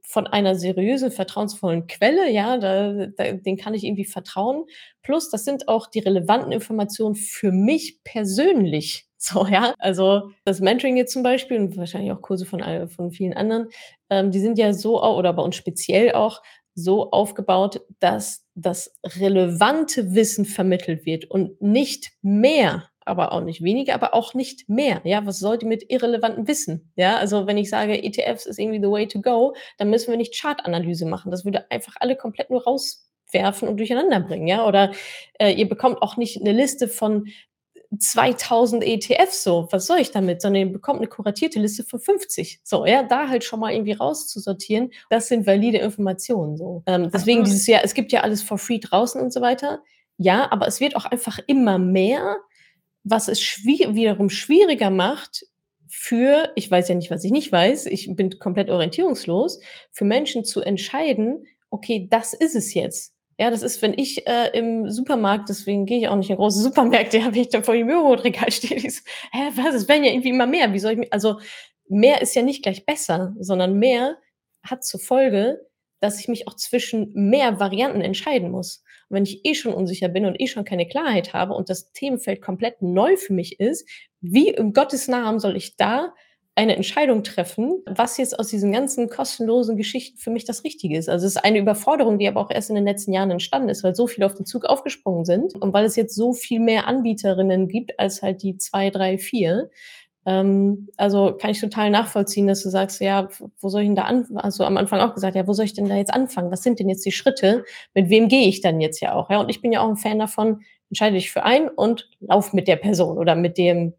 von 0.04 0.28
einer 0.28 0.54
seriösen, 0.54 1.10
vertrauensvollen 1.10 1.88
Quelle, 1.88 2.30
ja, 2.30 2.60
da, 2.60 3.08
da, 3.08 3.32
den 3.32 3.58
kann 3.58 3.74
ich 3.74 3.84
irgendwie 3.84 4.06
vertrauen. 4.06 4.66
Plus, 5.02 5.32
das 5.32 5.44
sind 5.44 5.68
auch 5.68 5.88
die 5.88 6.02
relevanten 6.02 6.52
Informationen 6.52 7.16
für 7.16 7.52
mich 7.52 7.98
persönlich. 8.04 9.08
So, 9.24 9.48
ja. 9.48 9.74
Also 9.80 10.32
das 10.44 10.60
Mentoring 10.60 10.98
jetzt 10.98 11.14
zum 11.14 11.24
Beispiel 11.24 11.58
und 11.58 11.78
wahrscheinlich 11.78 12.12
auch 12.12 12.22
Kurse 12.22 12.46
von, 12.46 12.62
von 12.90 13.12
vielen 13.12 13.34
anderen, 13.34 13.70
ähm, 14.14 14.32
die 14.32 14.40
sind 14.40 14.58
ja 14.58 14.74
so, 14.74 15.04
oder 15.04 15.34
bei 15.34 15.44
uns 15.44 15.56
speziell 15.56 16.14
auch, 16.14 16.42
so 16.76 17.12
aufgebaut, 17.12 17.82
dass 18.00 18.46
das 18.56 18.96
relevante 19.20 20.14
Wissen 20.16 20.46
vermittelt 20.46 21.06
wird 21.06 21.26
und 21.26 21.62
nicht 21.62 22.12
mehr, 22.22 22.90
aber 23.06 23.32
auch 23.32 23.42
nicht 23.42 23.64
weniger, 23.64 23.94
aber 23.94 24.14
auch 24.14 24.34
nicht 24.34 24.70
mehr. 24.70 25.02
Ja, 25.04 25.26
was 25.26 25.40
sollte 25.40 25.66
mit 25.66 25.90
irrelevantem 25.90 26.48
Wissen? 26.48 26.92
Ja, 26.96 27.18
also 27.18 27.48
wenn 27.48 27.58
ich 27.58 27.70
sage, 27.70 28.02
ETFs 28.02 28.46
ist 28.46 28.60
irgendwie 28.60 28.82
the 28.82 28.90
way 28.90 29.08
to 29.08 29.22
go, 29.22 29.56
dann 29.78 29.90
müssen 29.90 30.12
wir 30.12 30.18
nicht 30.18 30.40
Chartanalyse 30.40 31.06
machen. 31.06 31.32
Das 31.32 31.46
würde 31.46 31.70
einfach 31.70 31.96
alle 32.00 32.16
komplett 32.16 32.50
nur 32.50 32.64
rauswerfen 32.64 33.68
und 33.68 33.78
durcheinander 33.78 34.20
bringen. 34.22 34.48
Ja, 34.48 34.66
oder 34.66 34.94
äh, 35.40 35.52
ihr 35.52 35.68
bekommt 35.68 36.02
auch 36.02 36.18
nicht 36.18 36.40
eine 36.40 36.54
Liste 36.54 36.88
von 36.88 37.28
2000 38.00 38.84
ETFs 38.84 39.44
so, 39.44 39.68
was 39.72 39.88
soll 39.88 40.00
ich 40.00 40.12
damit? 40.12 40.42
Sondern 40.42 40.68
ihr 40.68 40.74
bekommt 40.74 41.00
eine 41.00 41.08
kuratierte 41.08 41.60
Liste 41.60 41.84
von 41.84 42.00
50. 42.00 42.62
So, 42.64 42.86
ja, 42.86 43.04
da 43.04 43.28
halt 43.30 43.44
schon 43.44 43.60
mal 43.60 43.74
irgendwie 43.74 43.94
rauszusortieren, 43.94 44.92
das 45.10 45.28
sind 45.28 45.46
valide 45.46 45.78
Informationen 45.78 46.58
so. 46.58 46.84
Ähm, 46.86 47.10
deswegen 47.14 47.42
Ach, 47.42 47.46
dieses 47.46 47.68
Jahr, 47.68 47.84
es 47.84 47.94
gibt 47.94 48.12
ja 48.12 48.22
alles 48.22 48.42
for 48.42 48.58
free 48.58 48.80
draußen 48.80 49.22
und 49.22 49.32
so 49.32 49.42
weiter. 49.42 49.82
Ja, 50.18 50.52
aber 50.52 50.68
es 50.68 50.80
wird 50.80 50.96
auch 50.96 51.06
einfach 51.06 51.40
immer 51.48 51.78
mehr, 51.78 52.38
was 53.04 53.28
es 53.28 53.42
schwier 53.42 53.96
wiederum 53.96 54.30
schwieriger 54.30 54.90
macht 54.90 55.46
für, 55.88 56.52
ich 56.56 56.70
weiß 56.72 56.90
ja 56.90 56.96
nicht, 56.96 57.12
was 57.12 57.24
ich 57.24 57.32
nicht 57.32 57.52
weiß, 57.52 57.86
ich 57.86 58.10
bin 58.16 58.40
komplett 58.40 58.70
orientierungslos, 58.70 59.60
für 59.92 60.06
Menschen 60.06 60.44
zu 60.44 60.62
entscheiden, 60.62 61.46
okay, 61.70 62.08
das 62.10 62.34
ist 62.34 62.56
es 62.56 62.74
jetzt. 62.74 63.14
Ja, 63.40 63.50
das 63.50 63.64
ist, 63.64 63.82
wenn 63.82 63.94
ich 63.94 64.28
äh, 64.28 64.58
im 64.58 64.90
Supermarkt, 64.90 65.50
deswegen 65.50 65.86
gehe 65.86 66.00
ich 66.00 66.08
auch 66.08 66.16
nicht 66.16 66.30
in 66.30 66.36
große 66.36 66.62
Supermärkte, 66.62 67.24
habe 67.26 67.38
ich 67.40 67.50
dann 67.50 67.64
vor 67.64 67.74
dem 67.74 67.90
Joghurtregal 67.90 68.52
stehe, 68.52 68.76
ich 68.76 68.96
so, 68.96 69.02
hä, 69.32 69.50
was, 69.56 69.76
es 69.76 69.88
werden 69.88 70.04
ja 70.04 70.12
irgendwie 70.12 70.30
immer 70.30 70.48
mehr, 70.48 70.74
wie 70.74 70.80
soll 70.80 70.94
ich 70.94 71.00
mich, 71.00 71.14
also 71.14 71.40
mehr 71.88 72.22
ist 72.22 72.36
ja 72.36 72.42
nicht 72.42 72.64
gleich 72.64 72.86
besser, 72.86 73.34
sondern 73.40 73.80
mehr 73.80 74.18
hat 74.64 74.84
zur 74.84 75.00
Folge, 75.00 75.60
dass 76.00 76.20
ich 76.20 76.28
mich 76.28 76.48
auch 76.48 76.56
zwischen 76.56 77.12
mehr 77.14 77.60
Varianten 77.60 78.02
entscheiden 78.02 78.52
muss. 78.52 78.84
Und 79.10 79.16
wenn 79.16 79.24
ich 79.24 79.46
eh 79.46 79.56
schon 79.56 79.74
unsicher 79.74 80.10
bin 80.10 80.26
und 80.26 80.40
eh 80.40 80.48
schon 80.48 80.66
keine 80.66 80.88
Klarheit 80.88 81.34
habe 81.34 81.54
und 81.54 81.70
das 81.70 81.92
Themenfeld 81.94 82.42
komplett 82.42 82.82
neu 82.82 83.16
für 83.16 83.34
mich 83.34 83.60
ist, 83.60 83.88
wie 84.20 84.50
im 84.50 84.74
Gottes 84.74 85.08
Namen 85.08 85.40
soll 85.40 85.56
ich 85.56 85.76
da 85.76 86.14
eine 86.56 86.76
Entscheidung 86.76 87.24
treffen, 87.24 87.82
was 87.86 88.18
jetzt 88.18 88.38
aus 88.38 88.48
diesen 88.48 88.72
ganzen 88.72 89.10
kostenlosen 89.10 89.76
Geschichten 89.76 90.18
für 90.18 90.30
mich 90.30 90.46
das 90.46 90.64
Richtige 90.64 90.98
ist. 90.98 91.10
Also 91.10 91.26
es 91.26 91.36
ist 91.36 91.44
eine 91.44 91.58
Überforderung, 91.58 92.20
die 92.20 92.28
aber 92.28 92.40
auch 92.42 92.52
erst 92.52 92.70
in 92.70 92.76
den 92.76 92.86
letzten 92.86 93.12
Jahren 93.12 93.32
entstanden 93.32 93.70
ist, 93.70 93.84
weil 93.84 93.96
so 93.96 94.06
viele 94.06 94.28
auf 94.28 94.36
den 94.36 94.46
Zug 94.46 94.66
aufgesprungen 94.66 95.26
sind 95.26 95.56
und 95.56 95.74
weil 95.74 95.86
es 95.86 95.96
jetzt 95.96 96.16
so 96.16 96.34
viel 96.34 96.60
mehr 96.60 96.88
Anbieterinnen 96.88 97.68
gibt 97.68 98.00
als 98.00 98.22
halt 98.22 98.44
die 98.44 98.58
zwei, 98.58 98.92
drei, 98.92 99.18
vier. 99.18 99.72
Ähm, 100.28 100.90
also 100.96 101.36
kann 101.40 101.50
ich 101.50 101.60
total 101.60 101.90
nachvollziehen, 101.90 102.46
dass 102.46 102.62
du 102.62 102.70
sagst, 102.70 103.02
ja, 103.02 103.30
wo 103.60 103.70
soll 103.70 103.82
ich 103.82 103.88
denn 103.88 103.96
da 103.96 104.04
anfangen? 104.04 104.38
Also 104.38 104.64
am 104.64 104.78
Anfang 104.78 105.00
auch 105.02 105.16
gesagt, 105.16 105.36
ja, 105.36 105.48
wo 105.48 105.54
soll 105.54 105.66
ich 105.66 105.74
denn 105.74 105.90
da 105.90 105.96
jetzt 105.96 106.14
anfangen? 106.14 106.52
Was 106.52 106.62
sind 106.62 106.80
denn 106.80 106.88
jetzt 106.88 107.06
die 107.06 107.12
Schritte? 107.12 107.66
Mit 107.96 108.10
wem 108.10 108.28
gehe 108.28 108.48
ich 108.48 108.62
dann 108.62 108.80
jetzt 108.80 109.00
ja 109.02 109.16
auch? 109.16 109.32
Ja, 109.32 109.40
und 109.40 109.50
ich 109.50 109.62
bin 109.62 109.72
ja 109.72 109.82
auch 109.82 109.90
ein 109.90 109.98
Fan 109.98 110.20
davon, 110.20 110.62
entscheide 110.90 111.16
dich 111.16 111.32
für 111.32 111.44
einen 111.44 111.68
und 111.68 112.10
lauf 112.20 112.54
mit 112.54 112.68
der 112.68 112.76
Person 112.76 113.18
oder 113.18 113.36
mit 113.36 113.58
dem 113.58 113.96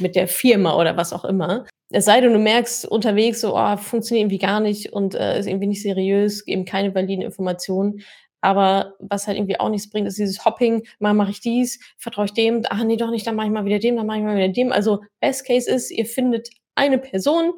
mit 0.00 0.16
der 0.16 0.28
Firma 0.28 0.76
oder 0.76 0.96
was 0.96 1.12
auch 1.12 1.24
immer. 1.24 1.64
Es 1.90 2.06
sei 2.06 2.20
denn, 2.20 2.32
du 2.32 2.38
merkst 2.38 2.86
unterwegs 2.86 3.40
so, 3.40 3.56
oh, 3.56 3.76
funktioniert 3.76 4.24
irgendwie 4.24 4.38
gar 4.38 4.60
nicht 4.60 4.92
und 4.92 5.14
äh, 5.14 5.38
ist 5.38 5.46
irgendwie 5.46 5.68
nicht 5.68 5.82
seriös, 5.82 6.46
eben 6.46 6.64
keine 6.64 6.94
validen 6.94 7.24
Informationen. 7.24 8.00
Aber 8.40 8.94
was 8.98 9.26
halt 9.26 9.38
irgendwie 9.38 9.58
auch 9.58 9.70
nichts 9.70 9.88
bringt, 9.88 10.06
ist 10.06 10.18
dieses 10.18 10.44
Hopping, 10.44 10.86
mal 10.98 11.14
mache 11.14 11.30
ich 11.30 11.40
dies, 11.40 11.80
vertraue 11.96 12.26
ich 12.26 12.34
dem, 12.34 12.62
ach 12.68 12.84
nee, 12.84 12.96
doch 12.96 13.10
nicht, 13.10 13.26
dann 13.26 13.36
mache 13.36 13.46
ich 13.46 13.52
mal 13.52 13.64
wieder 13.64 13.78
dem, 13.78 13.96
dann 13.96 14.06
mache 14.06 14.18
ich 14.18 14.24
mal 14.24 14.36
wieder 14.36 14.48
dem. 14.48 14.70
Also 14.70 15.00
Best 15.20 15.46
Case 15.46 15.70
ist, 15.70 15.90
ihr 15.90 16.04
findet 16.04 16.50
eine 16.74 16.98
Person, 16.98 17.52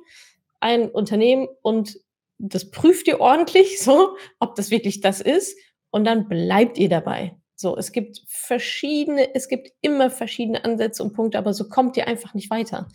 ein 0.61 0.88
Unternehmen 0.88 1.49
und 1.62 1.99
das 2.38 2.70
prüft 2.70 3.09
ihr 3.09 3.20
ordentlich 3.20 3.81
so, 3.83 4.16
ob 4.38 4.55
das 4.55 4.70
wirklich 4.70 5.01
das 5.01 5.20
ist 5.20 5.59
und 5.90 6.05
dann 6.05 6.29
bleibt 6.29 6.79
ihr 6.79 6.88
dabei. 6.88 7.35
So, 7.57 7.77
es 7.77 7.90
gibt 7.90 8.23
verschiedene, 8.27 9.35
es 9.35 9.49
gibt 9.49 9.73
immer 9.81 10.11
verschiedene 10.11 10.64
Ansätze 10.64 11.03
und 11.03 11.14
Punkte, 11.14 11.38
aber 11.38 11.55
so 11.55 11.69
kommt 11.69 11.97
ihr 11.97 12.07
einfach 12.07 12.35
nicht 12.35 12.51
weiter. 12.51 12.88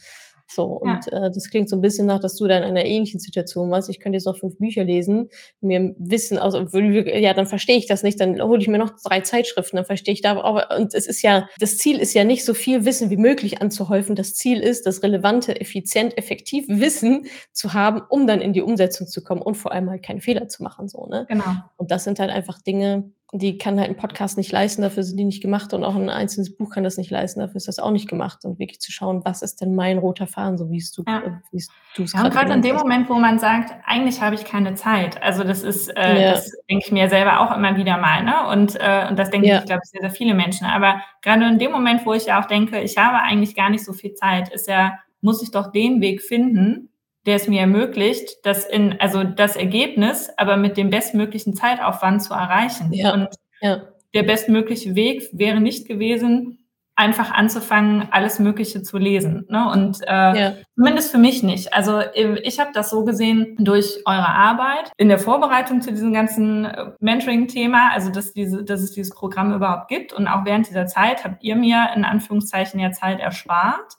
So, 0.53 0.65
und 0.65 1.05
ja. 1.11 1.27
äh, 1.27 1.31
das 1.31 1.49
klingt 1.49 1.69
so 1.69 1.77
ein 1.77 1.81
bisschen 1.81 2.07
nach, 2.07 2.19
dass 2.19 2.35
du 2.35 2.47
da 2.47 2.57
in 2.57 2.63
einer 2.63 2.85
ähnlichen 2.85 3.19
Situation 3.19 3.71
warst. 3.71 3.89
Ich 3.89 3.99
könnte 3.99 4.17
jetzt 4.17 4.25
noch 4.25 4.37
fünf 4.37 4.57
Bücher 4.57 4.83
lesen, 4.83 5.29
mir 5.61 5.95
Wissen, 5.97 6.37
also 6.37 6.59
ja, 6.59 7.33
dann 7.33 7.45
verstehe 7.45 7.77
ich 7.77 7.87
das 7.87 8.03
nicht, 8.03 8.19
dann 8.19 8.41
hole 8.41 8.59
ich 8.59 8.67
mir 8.67 8.77
noch 8.77 8.91
drei 9.01 9.21
Zeitschriften, 9.21 9.77
dann 9.77 9.85
verstehe 9.85 10.13
ich 10.13 10.21
da, 10.21 10.41
aber 10.41 10.75
und 10.77 10.93
es 10.93 11.07
ist 11.07 11.21
ja, 11.21 11.47
das 11.59 11.77
Ziel 11.77 11.99
ist 11.99 12.13
ja 12.13 12.23
nicht 12.23 12.43
so 12.43 12.53
viel 12.53 12.85
Wissen 12.85 13.09
wie 13.09 13.17
möglich 13.17 13.61
anzuhäufen. 13.61 14.15
Das 14.15 14.33
Ziel 14.33 14.59
ist, 14.59 14.85
das 14.85 15.03
relevante, 15.03 15.59
effizient, 15.59 16.17
effektiv 16.17 16.65
Wissen 16.67 17.27
zu 17.53 17.73
haben, 17.73 18.01
um 18.09 18.27
dann 18.27 18.41
in 18.41 18.53
die 18.53 18.61
Umsetzung 18.61 19.07
zu 19.07 19.23
kommen 19.23 19.41
und 19.41 19.55
vor 19.55 19.71
allem 19.71 19.89
halt 19.89 20.03
keine 20.03 20.21
Fehler 20.21 20.49
zu 20.49 20.63
machen. 20.63 20.89
So, 20.89 21.07
ne? 21.07 21.25
Genau. 21.29 21.45
Und 21.77 21.91
das 21.91 22.03
sind 22.03 22.19
halt 22.19 22.29
einfach 22.29 22.61
Dinge, 22.61 23.11
die 23.33 23.57
kann 23.57 23.79
halt 23.79 23.89
ein 23.89 23.95
Podcast 23.95 24.37
nicht 24.37 24.51
leisten, 24.51 24.81
dafür 24.81 25.03
sind 25.03 25.17
die 25.17 25.23
nicht 25.23 25.41
gemacht 25.41 25.73
und 25.73 25.85
auch 25.85 25.95
ein 25.95 26.09
einzelnes 26.09 26.53
Buch 26.53 26.69
kann 26.71 26.83
das 26.83 26.97
nicht 26.97 27.09
leisten, 27.11 27.39
dafür 27.39 27.55
ist 27.55 27.67
das 27.67 27.79
auch 27.79 27.91
nicht 27.91 28.09
gemacht 28.09 28.43
und 28.43 28.59
wirklich 28.59 28.81
zu 28.81 28.91
schauen, 28.91 29.21
was 29.23 29.41
ist 29.41 29.61
denn 29.61 29.73
mein 29.73 29.99
roter 29.99 30.27
Faden, 30.27 30.57
so 30.57 30.69
wie 30.69 30.77
es 30.77 30.91
du, 30.91 31.03
ja. 31.07 31.41
wie 31.51 31.57
es 31.57 31.69
du 31.95 32.03
es 32.03 32.11
ja, 32.11 32.19
gerade 32.19 32.35
gerade 32.35 32.53
in 32.53 32.61
dem 32.61 32.75
hast. 32.75 32.83
Moment, 32.83 33.09
wo 33.09 33.15
man 33.15 33.39
sagt, 33.39 33.73
eigentlich 33.85 34.21
habe 34.21 34.35
ich 34.35 34.43
keine 34.43 34.75
Zeit, 34.75 35.21
also 35.23 35.45
das 35.45 35.63
ist, 35.63 35.87
äh, 35.95 36.21
ja. 36.21 36.31
das 36.31 36.51
denke 36.69 36.85
ich 36.85 36.91
mir 36.91 37.07
selber 37.07 37.39
auch 37.39 37.55
immer 37.55 37.77
wieder 37.77 37.97
mal, 37.97 38.23
ne? 38.23 38.47
Und, 38.49 38.75
äh, 38.75 39.07
und 39.09 39.17
das 39.17 39.29
denke 39.29 39.47
ja. 39.47 39.59
ich, 39.59 39.65
glaube 39.65 39.81
ich, 39.83 39.89
sehr, 39.91 40.01
sehr 40.01 40.11
viele 40.11 40.33
Menschen. 40.33 40.67
Aber 40.67 41.01
gerade 41.21 41.47
in 41.47 41.57
dem 41.57 41.71
Moment, 41.71 42.05
wo 42.05 42.13
ich 42.13 42.25
ja 42.25 42.41
auch 42.41 42.47
denke, 42.47 42.81
ich 42.81 42.97
habe 42.97 43.17
eigentlich 43.17 43.55
gar 43.55 43.69
nicht 43.69 43.85
so 43.85 43.93
viel 43.93 44.13
Zeit, 44.13 44.49
ist 44.49 44.67
ja, 44.67 44.99
muss 45.21 45.41
ich 45.41 45.51
doch 45.51 45.71
den 45.71 46.01
Weg 46.01 46.21
finden, 46.21 46.90
der 47.25 47.35
es 47.35 47.47
mir 47.47 47.61
ermöglicht, 47.61 48.37
das 48.43 48.65
in, 48.65 48.99
also 48.99 49.23
das 49.23 49.55
Ergebnis, 49.55 50.29
aber 50.37 50.57
mit 50.57 50.77
dem 50.77 50.89
bestmöglichen 50.89 51.55
Zeitaufwand 51.55 52.23
zu 52.23 52.33
erreichen. 52.33 52.91
Ja. 52.93 53.13
Und 53.13 53.29
ja. 53.61 53.83
der 54.13 54.23
bestmögliche 54.23 54.95
Weg 54.95 55.29
wäre 55.31 55.61
nicht 55.61 55.87
gewesen, 55.87 56.57
einfach 56.95 57.31
anzufangen, 57.31 58.07
alles 58.11 58.37
Mögliche 58.39 58.83
zu 58.83 58.97
lesen. 58.97 59.45
Ne? 59.49 59.69
Und 59.71 60.01
äh, 60.01 60.39
ja. 60.39 60.53
zumindest 60.75 61.11
für 61.11 61.17
mich 61.17 61.41
nicht. 61.41 61.73
Also 61.73 62.01
ich 62.13 62.59
habe 62.59 62.71
das 62.73 62.89
so 62.89 63.05
gesehen 63.05 63.55
durch 63.59 64.01
eure 64.05 64.27
Arbeit 64.27 64.91
in 64.97 65.07
der 65.07 65.17
Vorbereitung 65.17 65.81
zu 65.81 65.91
diesem 65.91 66.13
ganzen 66.13 66.65
äh, 66.65 66.91
Mentoring-Thema, 66.99 67.91
also 67.91 68.11
dass, 68.11 68.33
diese, 68.33 68.63
dass 68.63 68.81
es 68.81 68.91
dieses 68.91 69.15
Programm 69.15 69.53
überhaupt 69.53 69.87
gibt. 69.87 70.13
Und 70.13 70.27
auch 70.27 70.45
während 70.45 70.69
dieser 70.69 70.85
Zeit 70.85 71.23
habt 71.23 71.43
ihr 71.43 71.55
mir 71.55 71.89
in 71.95 72.03
Anführungszeichen 72.03 72.79
ja 72.79 72.91
Zeit 72.91 73.19
erspart. 73.19 73.93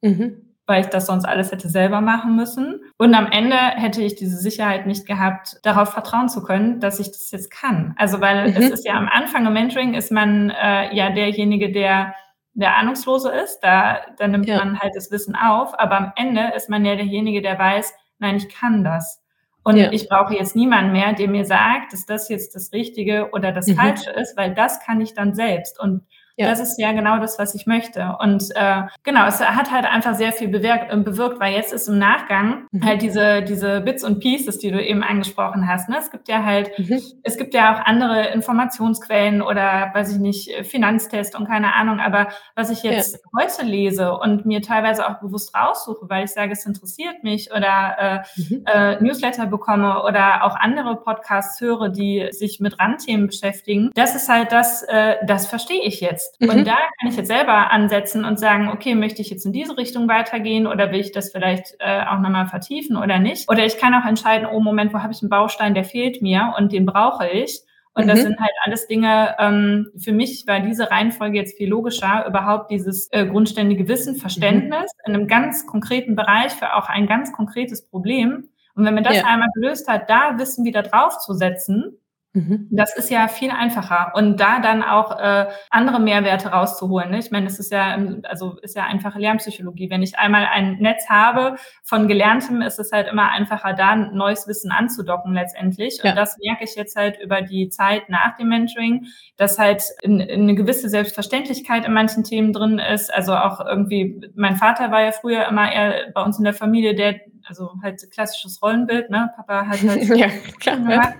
Mhm 0.00 0.45
weil 0.66 0.80
ich 0.80 0.88
das 0.88 1.06
sonst 1.06 1.24
alles 1.24 1.52
hätte 1.52 1.68
selber 1.68 2.00
machen 2.00 2.36
müssen. 2.36 2.80
Und 2.98 3.14
am 3.14 3.30
Ende 3.30 3.56
hätte 3.56 4.02
ich 4.02 4.16
diese 4.16 4.36
Sicherheit 4.36 4.86
nicht 4.86 5.06
gehabt, 5.06 5.58
darauf 5.62 5.92
vertrauen 5.92 6.28
zu 6.28 6.42
können, 6.42 6.80
dass 6.80 6.98
ich 6.98 7.08
das 7.08 7.30
jetzt 7.30 7.50
kann. 7.50 7.94
Also 7.96 8.20
weil 8.20 8.50
mhm. 8.50 8.56
es 8.56 8.70
ist 8.70 8.86
ja 8.86 8.94
am 8.94 9.08
Anfang 9.08 9.46
im 9.46 9.52
Mentoring 9.52 9.94
ist 9.94 10.10
man 10.10 10.50
äh, 10.50 10.94
ja 10.94 11.10
derjenige, 11.10 11.70
der 11.72 12.14
der 12.56 12.76
Ahnungslose 12.78 13.30
ist, 13.30 13.60
da, 13.60 14.00
da 14.16 14.26
nimmt 14.26 14.46
ja. 14.46 14.56
man 14.56 14.80
halt 14.80 14.94
das 14.96 15.10
Wissen 15.10 15.36
auf, 15.36 15.78
aber 15.78 15.98
am 15.98 16.12
Ende 16.16 16.52
ist 16.56 16.70
man 16.70 16.86
ja 16.86 16.96
derjenige, 16.96 17.42
der 17.42 17.58
weiß, 17.58 17.92
nein, 18.18 18.36
ich 18.36 18.48
kann 18.48 18.82
das. 18.82 19.22
Und 19.62 19.76
ja. 19.76 19.92
ich 19.92 20.08
brauche 20.08 20.34
jetzt 20.34 20.56
niemanden 20.56 20.92
mehr, 20.92 21.12
der 21.12 21.28
mir 21.28 21.44
sagt, 21.44 21.92
dass 21.92 22.06
das 22.06 22.30
jetzt 22.30 22.54
das 22.54 22.72
Richtige 22.72 23.30
oder 23.32 23.52
das 23.52 23.66
mhm. 23.66 23.74
Falsche 23.74 24.10
ist, 24.10 24.36
weil 24.38 24.54
das 24.54 24.80
kann 24.80 25.02
ich 25.02 25.12
dann 25.12 25.34
selbst. 25.34 25.78
Und 25.78 26.06
ja. 26.36 26.50
Das 26.50 26.60
ist 26.60 26.78
ja 26.78 26.92
genau 26.92 27.18
das, 27.18 27.38
was 27.38 27.54
ich 27.54 27.66
möchte. 27.66 28.14
Und 28.20 28.50
äh, 28.54 28.82
genau, 29.04 29.26
es 29.26 29.40
hat 29.40 29.70
halt 29.70 29.86
einfach 29.86 30.14
sehr 30.14 30.32
viel 30.32 30.48
bewirkt, 30.48 30.92
äh, 30.92 30.96
bewirkt, 30.96 31.40
weil 31.40 31.54
jetzt 31.54 31.72
ist 31.72 31.88
im 31.88 31.98
Nachgang 31.98 32.66
mhm. 32.72 32.84
halt 32.84 33.00
diese, 33.00 33.42
diese 33.42 33.80
Bits 33.80 34.04
und 34.04 34.20
Pieces, 34.20 34.58
die 34.58 34.70
du 34.70 34.84
eben 34.84 35.02
angesprochen 35.02 35.66
hast. 35.66 35.88
Ne? 35.88 35.96
Es 35.98 36.10
gibt 36.10 36.28
ja 36.28 36.44
halt, 36.44 36.78
mhm. 36.78 37.00
es 37.22 37.38
gibt 37.38 37.54
ja 37.54 37.74
auch 37.74 37.86
andere 37.86 38.28
Informationsquellen 38.28 39.40
oder 39.40 39.90
weiß 39.94 40.12
ich 40.12 40.18
nicht, 40.18 40.66
Finanztest 40.66 41.34
und 41.36 41.46
keine 41.46 41.74
Ahnung. 41.74 42.00
Aber 42.00 42.28
was 42.54 42.68
ich 42.68 42.82
jetzt 42.82 43.14
ja. 43.14 43.40
heute 43.40 43.64
lese 43.64 44.12
und 44.12 44.44
mir 44.44 44.60
teilweise 44.60 45.08
auch 45.08 45.20
bewusst 45.20 45.54
raussuche, 45.54 46.10
weil 46.10 46.24
ich 46.24 46.32
sage, 46.32 46.52
es 46.52 46.66
interessiert 46.66 47.24
mich 47.24 47.50
oder 47.50 48.24
äh, 48.36 48.40
mhm. 48.40 48.64
äh, 48.66 49.00
Newsletter 49.02 49.46
bekomme 49.46 50.02
oder 50.02 50.44
auch 50.44 50.54
andere 50.54 50.96
Podcasts 50.96 51.58
höre, 51.62 51.88
die 51.88 52.28
sich 52.30 52.60
mit 52.60 52.78
Randthemen 52.78 53.26
beschäftigen, 53.26 53.90
das 53.94 54.14
ist 54.14 54.28
halt 54.28 54.52
das, 54.52 54.82
äh, 54.82 55.16
das 55.26 55.46
verstehe 55.46 55.82
ich 55.82 56.02
jetzt 56.02 56.25
jetzt. 56.26 56.40
Mhm. 56.40 56.50
Und 56.50 56.66
da 56.66 56.76
kann 56.76 57.10
ich 57.10 57.16
jetzt 57.16 57.28
selber 57.28 57.70
ansetzen 57.70 58.24
und 58.24 58.38
sagen, 58.38 58.68
okay, 58.68 58.94
möchte 58.94 59.22
ich 59.22 59.30
jetzt 59.30 59.46
in 59.46 59.52
diese 59.52 59.76
Richtung 59.76 60.08
weitergehen 60.08 60.66
oder 60.66 60.90
will 60.92 61.00
ich 61.00 61.12
das 61.12 61.32
vielleicht 61.32 61.76
äh, 61.78 62.02
auch 62.02 62.18
nochmal 62.18 62.46
vertiefen 62.46 62.96
oder 62.96 63.18
nicht? 63.18 63.50
Oder 63.50 63.64
ich 63.64 63.78
kann 63.78 63.94
auch 63.94 64.06
entscheiden, 64.06 64.48
oh 64.50 64.60
Moment, 64.60 64.92
wo 64.92 64.98
habe 64.98 65.12
ich 65.12 65.22
einen 65.22 65.30
Baustein, 65.30 65.74
der 65.74 65.84
fehlt 65.84 66.22
mir 66.22 66.54
und 66.58 66.72
den 66.72 66.86
brauche 66.86 67.28
ich. 67.28 67.62
Und 67.94 68.04
mhm. 68.04 68.08
das 68.08 68.20
sind 68.20 68.38
halt 68.38 68.52
alles 68.64 68.86
Dinge, 68.86 69.34
ähm, 69.38 69.90
für 69.96 70.12
mich 70.12 70.46
war 70.46 70.60
diese 70.60 70.90
Reihenfolge 70.90 71.38
jetzt 71.38 71.56
viel 71.56 71.70
logischer, 71.70 72.26
überhaupt 72.28 72.70
dieses 72.70 73.10
äh, 73.10 73.24
grundständige 73.24 73.88
Wissen, 73.88 74.16
Verständnis 74.16 74.92
mhm. 75.06 75.14
in 75.14 75.14
einem 75.14 75.26
ganz 75.28 75.66
konkreten 75.66 76.14
Bereich 76.14 76.52
für 76.52 76.74
auch 76.74 76.90
ein 76.90 77.06
ganz 77.06 77.32
konkretes 77.32 77.86
Problem. 77.86 78.48
Und 78.74 78.84
wenn 78.84 78.94
man 78.94 79.04
das 79.04 79.16
ja. 79.16 79.24
einmal 79.24 79.48
gelöst 79.54 79.88
hat, 79.88 80.10
da 80.10 80.36
Wissen 80.36 80.66
wieder 80.66 80.82
draufzusetzen, 80.82 81.96
Mhm. 82.36 82.68
Das 82.70 82.94
ist 82.94 83.10
ja 83.10 83.28
viel 83.28 83.50
einfacher 83.50 84.12
und 84.14 84.38
da 84.38 84.60
dann 84.60 84.82
auch 84.82 85.18
äh, 85.18 85.46
andere 85.70 85.98
Mehrwerte 85.98 86.48
rauszuholen. 86.48 87.10
Ne? 87.10 87.18
Ich 87.18 87.30
meine, 87.30 87.46
das 87.46 87.58
ist 87.58 87.72
ja 87.72 87.96
also 88.24 88.58
ist 88.60 88.76
ja 88.76 88.84
einfache 88.84 89.18
Lernpsychologie. 89.18 89.88
Wenn 89.88 90.02
ich 90.02 90.18
einmal 90.18 90.44
ein 90.44 90.76
Netz 90.76 91.08
habe 91.08 91.56
von 91.82 92.08
Gelerntem, 92.08 92.60
ist 92.60 92.78
es 92.78 92.92
halt 92.92 93.08
immer 93.08 93.30
einfacher, 93.30 93.72
da 93.72 93.96
neues 93.96 94.46
Wissen 94.46 94.70
anzudocken 94.70 95.32
letztendlich. 95.32 95.98
Und 96.02 96.10
ja. 96.10 96.14
das 96.14 96.36
merke 96.38 96.64
ich 96.64 96.74
jetzt 96.74 96.94
halt 96.94 97.18
über 97.18 97.40
die 97.40 97.70
Zeit 97.70 98.10
nach 98.10 98.36
dem 98.36 98.48
Mentoring, 98.48 99.06
dass 99.38 99.58
halt 99.58 99.82
in, 100.02 100.20
in 100.20 100.42
eine 100.42 100.54
gewisse 100.54 100.90
Selbstverständlichkeit 100.90 101.86
in 101.86 101.94
manchen 101.94 102.22
Themen 102.22 102.52
drin 102.52 102.78
ist. 102.78 103.12
Also 103.14 103.34
auch 103.34 103.64
irgendwie, 103.64 104.20
mein 104.34 104.56
Vater 104.56 104.90
war 104.90 105.00
ja 105.00 105.12
früher 105.12 105.48
immer 105.48 105.72
eher 105.72 106.12
bei 106.12 106.22
uns 106.22 106.36
in 106.36 106.44
der 106.44 106.54
Familie 106.54 106.94
der 106.94 107.16
also 107.48 107.70
halt 107.82 108.10
klassisches 108.10 108.60
Rollenbild, 108.60 109.10
ne? 109.10 109.30
Papa 109.36 109.66
hat 109.66 109.82
halt 109.82 110.02
ja, 110.16 110.28
klar, 110.58 110.78
ja. 110.90 111.14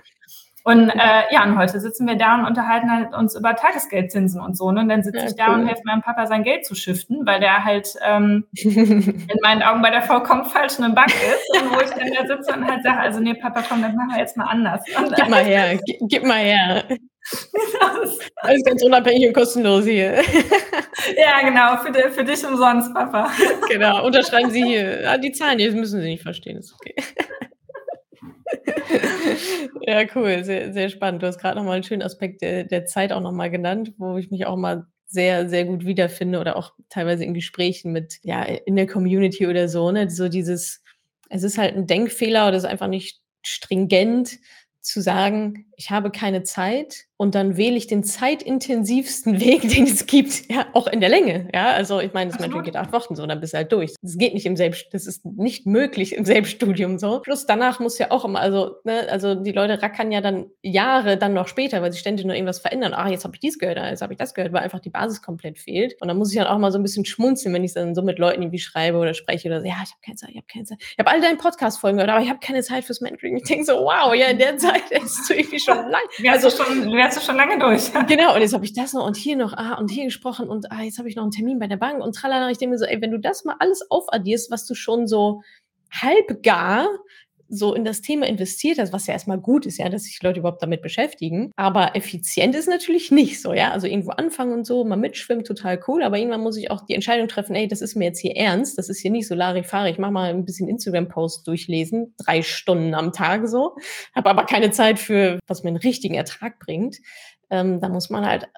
Und 0.67 0.91
äh, 0.91 1.23
ja, 1.31 1.45
und 1.45 1.57
heute 1.57 1.79
sitzen 1.79 2.09
wir 2.09 2.17
da 2.17 2.35
und 2.35 2.45
unterhalten 2.45 2.91
halt 2.91 3.15
uns 3.15 3.37
über 3.37 3.55
Tagesgeldzinsen 3.55 4.41
und 4.41 4.57
so. 4.57 4.73
Ne? 4.73 4.81
Und 4.81 4.89
dann 4.89 5.05
sitze 5.05 5.19
ja, 5.21 5.27
ich 5.27 5.37
da 5.37 5.51
cool. 5.51 5.61
und 5.61 5.67
helfe 5.69 5.83
meinem 5.85 6.03
Papa 6.03 6.27
sein 6.27 6.43
Geld 6.43 6.67
zu 6.67 6.75
shiften, 6.75 7.25
weil 7.25 7.39
der 7.39 7.65
halt 7.65 7.95
ähm, 8.05 8.49
in 8.57 9.29
meinen 9.45 9.63
Augen 9.63 9.81
bei 9.81 9.91
der 9.91 10.03
vollkommen 10.03 10.45
falschen 10.45 10.93
Bank 10.93 11.13
ist. 11.15 11.63
Und 11.63 11.71
wo 11.71 11.81
ich 11.81 11.91
dann 11.91 12.11
da 12.13 12.27
sitze 12.27 12.53
und 12.53 12.67
halt 12.69 12.83
sage, 12.83 12.99
also 12.99 13.21
nee, 13.21 13.35
Papa, 13.35 13.63
komm, 13.69 13.81
das 13.81 13.93
machen 13.95 14.11
wir 14.11 14.19
jetzt 14.19 14.37
mal 14.37 14.47
anders. 14.47 14.83
Und 14.99 15.15
gib 15.15 15.29
mal 15.29 15.45
her, 15.45 15.79
gib, 15.87 15.99
gib 16.09 16.25
mal 16.25 16.39
her. 16.39 16.83
Alles 18.39 18.65
ganz 18.65 18.83
unabhängig 18.83 19.29
und 19.29 19.35
kostenlos 19.35 19.85
hier. 19.85 20.17
Ja, 21.17 21.47
genau, 21.47 21.77
für, 21.77 22.11
für 22.11 22.25
dich 22.25 22.45
umsonst, 22.45 22.93
Papa. 22.93 23.31
Genau, 23.69 24.05
unterschreiben 24.05 24.51
Sie 24.51 24.65
hier. 24.65 25.05
Ah, 25.07 25.19
die 25.19 25.31
Zahlen, 25.31 25.59
die 25.59 25.71
müssen 25.71 26.01
Sie 26.01 26.09
nicht 26.09 26.23
verstehen, 26.23 26.57
ist 26.57 26.75
okay. 26.75 26.95
Ja, 29.83 30.05
cool, 30.15 30.45
sehr, 30.45 30.73
sehr 30.73 30.89
spannend. 30.89 31.23
Du 31.23 31.27
hast 31.27 31.39
gerade 31.39 31.57
nochmal 31.57 31.75
einen 31.75 31.85
schönen 31.85 32.03
Aspekt 32.03 32.43
der, 32.43 32.65
der 32.65 32.87
Zeit 32.87 33.13
auch 33.13 33.21
nochmal 33.21 33.51
genannt, 33.51 33.93
wo 33.99 34.17
ich 34.17 34.31
mich 34.31 34.47
auch 34.47 34.57
mal 34.57 34.87
sehr, 35.07 35.49
sehr 35.49 35.65
gut 35.65 35.85
wiederfinde 35.87 36.41
oder 36.41 36.57
auch 36.57 36.73
teilweise 36.89 37.25
in 37.25 37.35
Gesprächen 37.35 37.93
mit, 37.93 38.19
ja, 38.23 38.43
in 38.43 38.77
der 38.77 38.87
Community 38.87 39.47
oder 39.47 39.69
so, 39.69 39.91
ne? 39.93 40.11
So 40.11 40.29
dieses, 40.29 40.83
es 41.31 41.43
ist 41.45 41.59
halt 41.59 41.77
ein 41.77 41.87
Denkfehler 41.87 42.49
oder 42.49 42.57
es 42.57 42.65
ist 42.65 42.69
einfach 42.71 42.89
nicht 42.89 43.21
stringent 43.43 44.39
zu 44.81 45.01
sagen, 45.01 45.67
ich 45.77 45.91
habe 45.91 46.11
keine 46.11 46.43
Zeit 46.43 47.06
und 47.19 47.35
dann 47.35 47.57
wähle 47.57 47.77
ich 47.77 47.87
den 47.87 48.05
zeitintensivsten 48.05 49.41
Weg, 49.41 49.63
den 49.69 49.85
es 49.85 50.07
gibt, 50.07 50.51
ja, 50.51 50.67
auch 50.73 50.87
in 50.87 51.01
der 51.01 51.09
Länge. 51.09 51.49
Ja, 51.55 51.73
also 51.73 52.01
ich 52.01 52.13
meine, 52.13 52.31
das 52.31 52.41
Mentoring 52.41 52.65
geht 52.65 52.77
acht 52.77 52.93
Wochen 52.93 53.15
so, 53.15 53.27
dann 53.27 53.41
bist 53.41 53.55
du 53.55 53.59
halt 53.59 53.73
durch. 53.73 53.95
Das 54.03 54.19
geht 54.19 54.35
nicht 54.35 54.47
im 54.47 54.57
Selbst, 54.57 54.93
das 54.93 55.07
ist 55.07 55.25
nicht 55.25 55.67
möglich 55.67 56.15
im 56.15 56.25
Selbststudium 56.25 56.99
so. 56.99 57.21
Plus 57.21 57.47
danach 57.47 57.81
muss 57.81 57.99
ja 57.99 58.11
auch 58.11 58.25
immer, 58.25 58.41
also, 58.41 58.77
ne, 58.85 59.07
also 59.11 59.35
die 59.35 59.53
Leute 59.53 59.83
rackern 59.83 60.13
ja 60.13 60.21
dann 60.21 60.47
Jahre 60.63 61.17
dann 61.17 61.35
noch 61.35 61.49
später, 61.49 61.83
weil 61.83 61.93
sie 61.93 61.99
ständig 61.99 62.27
nur 62.27 62.35
irgendwas 62.35 62.59
verändern. 62.59 62.93
Ah, 62.95 63.09
jetzt 63.09 63.25
habe 63.25 63.35
ich 63.35 63.41
dies 63.41 63.59
gehört, 63.59 63.79
ah, 63.79 63.89
jetzt 63.89 64.03
habe 64.03 64.13
ich 64.13 64.19
das 64.19 64.35
gehört, 64.35 64.53
weil 64.53 64.63
einfach 64.63 64.81
die 64.81 64.91
Basis 64.91 65.23
komplett 65.23 65.59
fehlt. 65.59 66.01
Und 66.01 66.09
dann 66.09 66.19
muss 66.19 66.33
ich 66.33 66.39
dann 66.39 66.47
auch 66.47 66.59
mal 66.59 66.73
so 66.73 66.79
ein 66.79 66.83
bisschen 66.83 67.05
schmunzeln, 67.05 67.55
wenn 67.55 67.65
ich 67.65 67.73
dann 67.73 67.95
so 67.95 68.03
mit 68.03 68.19
Leuten 68.19 68.43
irgendwie 68.43 68.59
schreibe 68.59 68.99
oder 68.99 69.15
spreche 69.15 69.49
oder 69.49 69.61
so, 69.61 69.67
ja, 69.67 69.77
ich 69.83 69.91
habe 69.91 70.01
keine 70.05 70.17
Zeit, 70.17 70.31
ich 70.31 70.37
habe 70.37 70.47
keine 70.53 70.65
Zeit. 70.65 70.79
Ich 70.81 70.99
habe 70.99 71.11
all 71.11 71.21
deine 71.21 71.37
Podcast-Folgen 71.37 71.97
gehört, 71.99 72.11
aber 72.11 72.23
ich 72.23 72.29
habe 72.29 72.41
keine 72.41 72.63
Zeit 72.63 72.85
fürs 72.85 73.01
Mentoring. 73.01 73.37
Ich 73.37 73.45
denke 73.45 73.65
so, 73.65 73.75
wow, 73.75 74.15
ja, 74.15 74.27
in 74.27 74.39
der 74.39 74.57
Zeit 74.59 74.91
ist 74.91 75.21
es 75.21 75.31
irgendwie 75.31 75.61
schon 75.61 75.77
lang. 75.91 76.03
Also 76.31 76.51
schon, 76.51 76.91
wärst 77.07 77.19
du 77.19 77.21
schon 77.21 77.37
lange 77.37 77.59
durch. 77.59 77.93
Genau, 78.09 78.35
und 78.35 78.41
jetzt 78.41 78.53
habe 78.53 78.65
ich 78.65 78.73
das 78.73 78.93
noch 78.93 79.07
und 79.07 79.17
hier 79.17 79.37
noch, 79.37 79.53
ah, 79.53 79.75
und 79.75 79.91
hier 79.91 80.05
gesprochen 80.05 80.49
und 80.49 80.73
ah, 80.73 80.83
jetzt 80.83 80.99
habe 80.99 81.09
ich 81.09 81.17
noch 81.17 81.23
einen 81.23 81.31
Termin 81.31 81.59
bei 81.59 81.67
der 81.67 81.77
Bank 81.77 82.03
und 82.03 82.15
tralala. 82.15 82.51
Ich 82.51 82.59
denke 82.59 82.73
mir 82.73 82.79
so, 82.79 82.85
ey, 82.85 83.01
wenn 83.01 83.11
du 83.11 83.19
das 83.19 83.45
mal 83.45 83.57
alles 83.59 83.89
aufaddierst, 83.91 84.51
was 84.51 84.67
du 84.67 84.75
schon 84.75 85.07
so 85.07 85.43
halb 85.91 86.43
gar 86.43 86.89
so 87.49 87.75
in 87.75 87.85
das 87.85 88.01
Thema 88.01 88.27
investiert 88.27 88.79
hast, 88.79 88.93
was 88.93 89.07
ja 89.07 89.15
erstmal 89.15 89.39
gut 89.39 89.67
ist, 89.67 89.79
ja, 89.79 89.89
dass 89.89 90.05
sich 90.05 90.23
Leute 90.23 90.41
überhaupt 90.41 90.63
damit 90.63 90.83
beschäftigen. 90.83 91.53
Aber 91.57 91.95
effizient 91.95 92.55
ist 92.55 92.69
natürlich 92.69 93.11
nicht 93.11 93.41
so, 93.41 93.53
ja. 93.53 93.71
Also 93.71 93.87
irgendwo 93.87 94.11
anfangen 94.11 94.53
und 94.53 94.67
so, 94.67 94.85
mal 94.85 94.97
mitschwimmen, 94.97 95.45
total 95.45 95.81
cool. 95.87 96.03
Aber 96.03 96.19
irgendwann 96.19 96.43
muss 96.43 96.57
ich 96.57 96.71
auch 96.71 96.85
die 96.85 96.95
Entscheidung 96.95 97.29
treffen, 97.29 97.55
ey, 97.55 97.69
das 97.69 97.81
ist 97.81 97.95
mir 97.95 98.07
jetzt 98.07 98.21
hier 98.21 98.37
ernst. 98.37 98.79
Das 98.79 98.89
ist 98.89 99.01
hier 99.01 99.11
nicht 99.11 99.29
so 99.29 99.35
Larifari. 99.35 99.91
Ich 99.91 99.99
mache 99.99 100.13
mal 100.13 100.31
ein 100.31 100.45
bisschen 100.45 100.69
Instagram-Post 100.69 101.47
durchlesen, 101.47 102.15
drei 102.19 102.43
Stunden 102.43 102.95
am 102.95 103.13
Tag 103.13 103.49
so. 103.49 103.77
Habe 104.15 104.31
aber 104.31 104.45
keine 104.45 104.71
Zeit 104.71 104.99
für, 104.99 105.39
was 105.47 105.63
mir 105.63 105.69
einen 105.69 105.79
richtigen 105.79 106.15
Ertrag 106.15 106.59
bringt. 106.59 106.99
Ähm, 107.49 107.81
da 107.81 107.89
muss 107.89 108.11
man 108.11 108.27
halt 108.27 108.49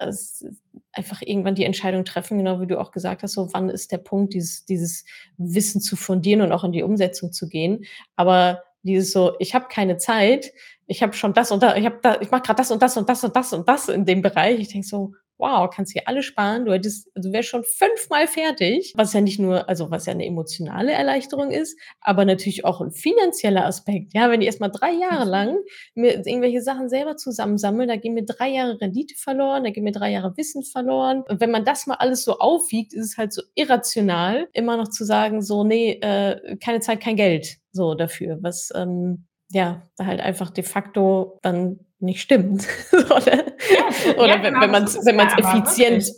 einfach 0.91 1.21
irgendwann 1.21 1.55
die 1.55 1.63
Entscheidung 1.65 2.05
treffen, 2.05 2.39
genau 2.39 2.59
wie 2.59 2.67
du 2.67 2.79
auch 2.79 2.91
gesagt 2.91 3.21
hast, 3.21 3.33
so 3.33 3.53
wann 3.53 3.69
ist 3.69 3.91
der 3.91 3.99
Punkt, 3.99 4.33
dieses, 4.33 4.65
dieses 4.65 5.05
Wissen 5.37 5.81
zu 5.81 5.95
fundieren 5.95 6.41
und 6.41 6.51
auch 6.51 6.63
in 6.63 6.71
die 6.71 6.83
Umsetzung 6.83 7.31
zu 7.31 7.47
gehen. 7.47 7.85
Aber 8.15 8.63
dieses 8.89 9.11
so, 9.11 9.33
ich 9.39 9.55
habe 9.55 9.67
keine 9.69 9.97
Zeit, 9.97 10.51
ich 10.87 11.03
habe 11.03 11.13
schon 11.13 11.33
das 11.33 11.51
und 11.51 11.63
das, 11.63 11.77
ich 11.77 11.85
habe 11.85 11.99
da, 12.01 12.19
ich 12.19 12.31
mache 12.31 12.41
gerade 12.41 12.57
das 12.57 12.71
und 12.71 12.81
das 12.81 12.97
und 12.97 13.07
das 13.07 13.23
und 13.23 13.35
das 13.35 13.53
und 13.53 13.67
das 13.67 13.89
in 13.89 14.05
dem 14.05 14.21
Bereich. 14.21 14.59
Ich 14.59 14.69
denke 14.69 14.87
so, 14.87 15.13
wow, 15.39 15.69
kannst 15.73 15.93
hier 15.93 16.03
alles 16.05 16.25
sparen, 16.25 16.65
du 16.65 16.73
hättest, 16.73 17.09
also 17.15 17.31
wärst 17.31 17.49
schon 17.49 17.63
fünfmal 17.63 18.27
fertig, 18.27 18.93
was 18.95 19.13
ja 19.13 19.21
nicht 19.21 19.39
nur, 19.39 19.67
also 19.69 19.89
was 19.89 20.05
ja 20.05 20.11
eine 20.11 20.25
emotionale 20.25 20.91
Erleichterung 20.91 21.49
ist, 21.49 21.79
aber 22.01 22.25
natürlich 22.25 22.65
auch 22.65 22.81
ein 22.81 22.91
finanzieller 22.91 23.65
Aspekt. 23.65 24.13
Ja, 24.13 24.29
wenn 24.29 24.41
ich 24.41 24.47
erstmal 24.47 24.69
drei 24.69 24.91
Jahre 24.91 25.25
mhm. 25.25 25.31
lang 25.31 25.57
mir 25.95 26.15
irgendwelche 26.27 26.61
Sachen 26.61 26.89
selber 26.89 27.15
zusammensammle, 27.15 27.87
da 27.87 27.95
gehen 27.95 28.13
mir 28.13 28.25
drei 28.25 28.49
Jahre 28.49 28.79
Rendite 28.79 29.15
verloren, 29.15 29.63
da 29.63 29.69
gehen 29.69 29.85
mir 29.85 29.93
drei 29.93 30.11
Jahre 30.11 30.35
Wissen 30.35 30.63
verloren. 30.63 31.23
Und 31.29 31.39
wenn 31.39 31.51
man 31.51 31.63
das 31.63 31.87
mal 31.87 31.95
alles 31.95 32.25
so 32.25 32.37
aufwiegt, 32.39 32.93
ist 32.93 33.11
es 33.11 33.17
halt 33.17 33.31
so 33.31 33.41
irrational, 33.55 34.49
immer 34.51 34.75
noch 34.75 34.89
zu 34.89 35.05
sagen, 35.05 35.41
so, 35.41 35.63
nee, 35.63 35.99
äh, 36.01 36.57
keine 36.57 36.81
Zeit, 36.81 36.99
kein 36.99 37.15
Geld, 37.15 37.58
so 37.71 37.95
dafür, 37.95 38.37
was, 38.41 38.71
ähm, 38.75 39.25
ja, 39.51 39.87
halt 39.99 40.21
einfach 40.21 40.51
de 40.51 40.63
facto 40.63 41.39
dann 41.41 41.79
nicht 42.01 42.21
stimmt. 42.21 42.65
Oder, 42.93 43.35
ja, 43.35 44.13
Oder 44.15 44.27
ja, 44.27 44.33
wenn, 44.35 44.53
genau, 44.53 44.61
wenn 44.61 44.71
man 44.71 44.83
es 44.85 45.05
wenn 45.05 45.15
man's 45.15 45.33
effizient, 45.37 46.09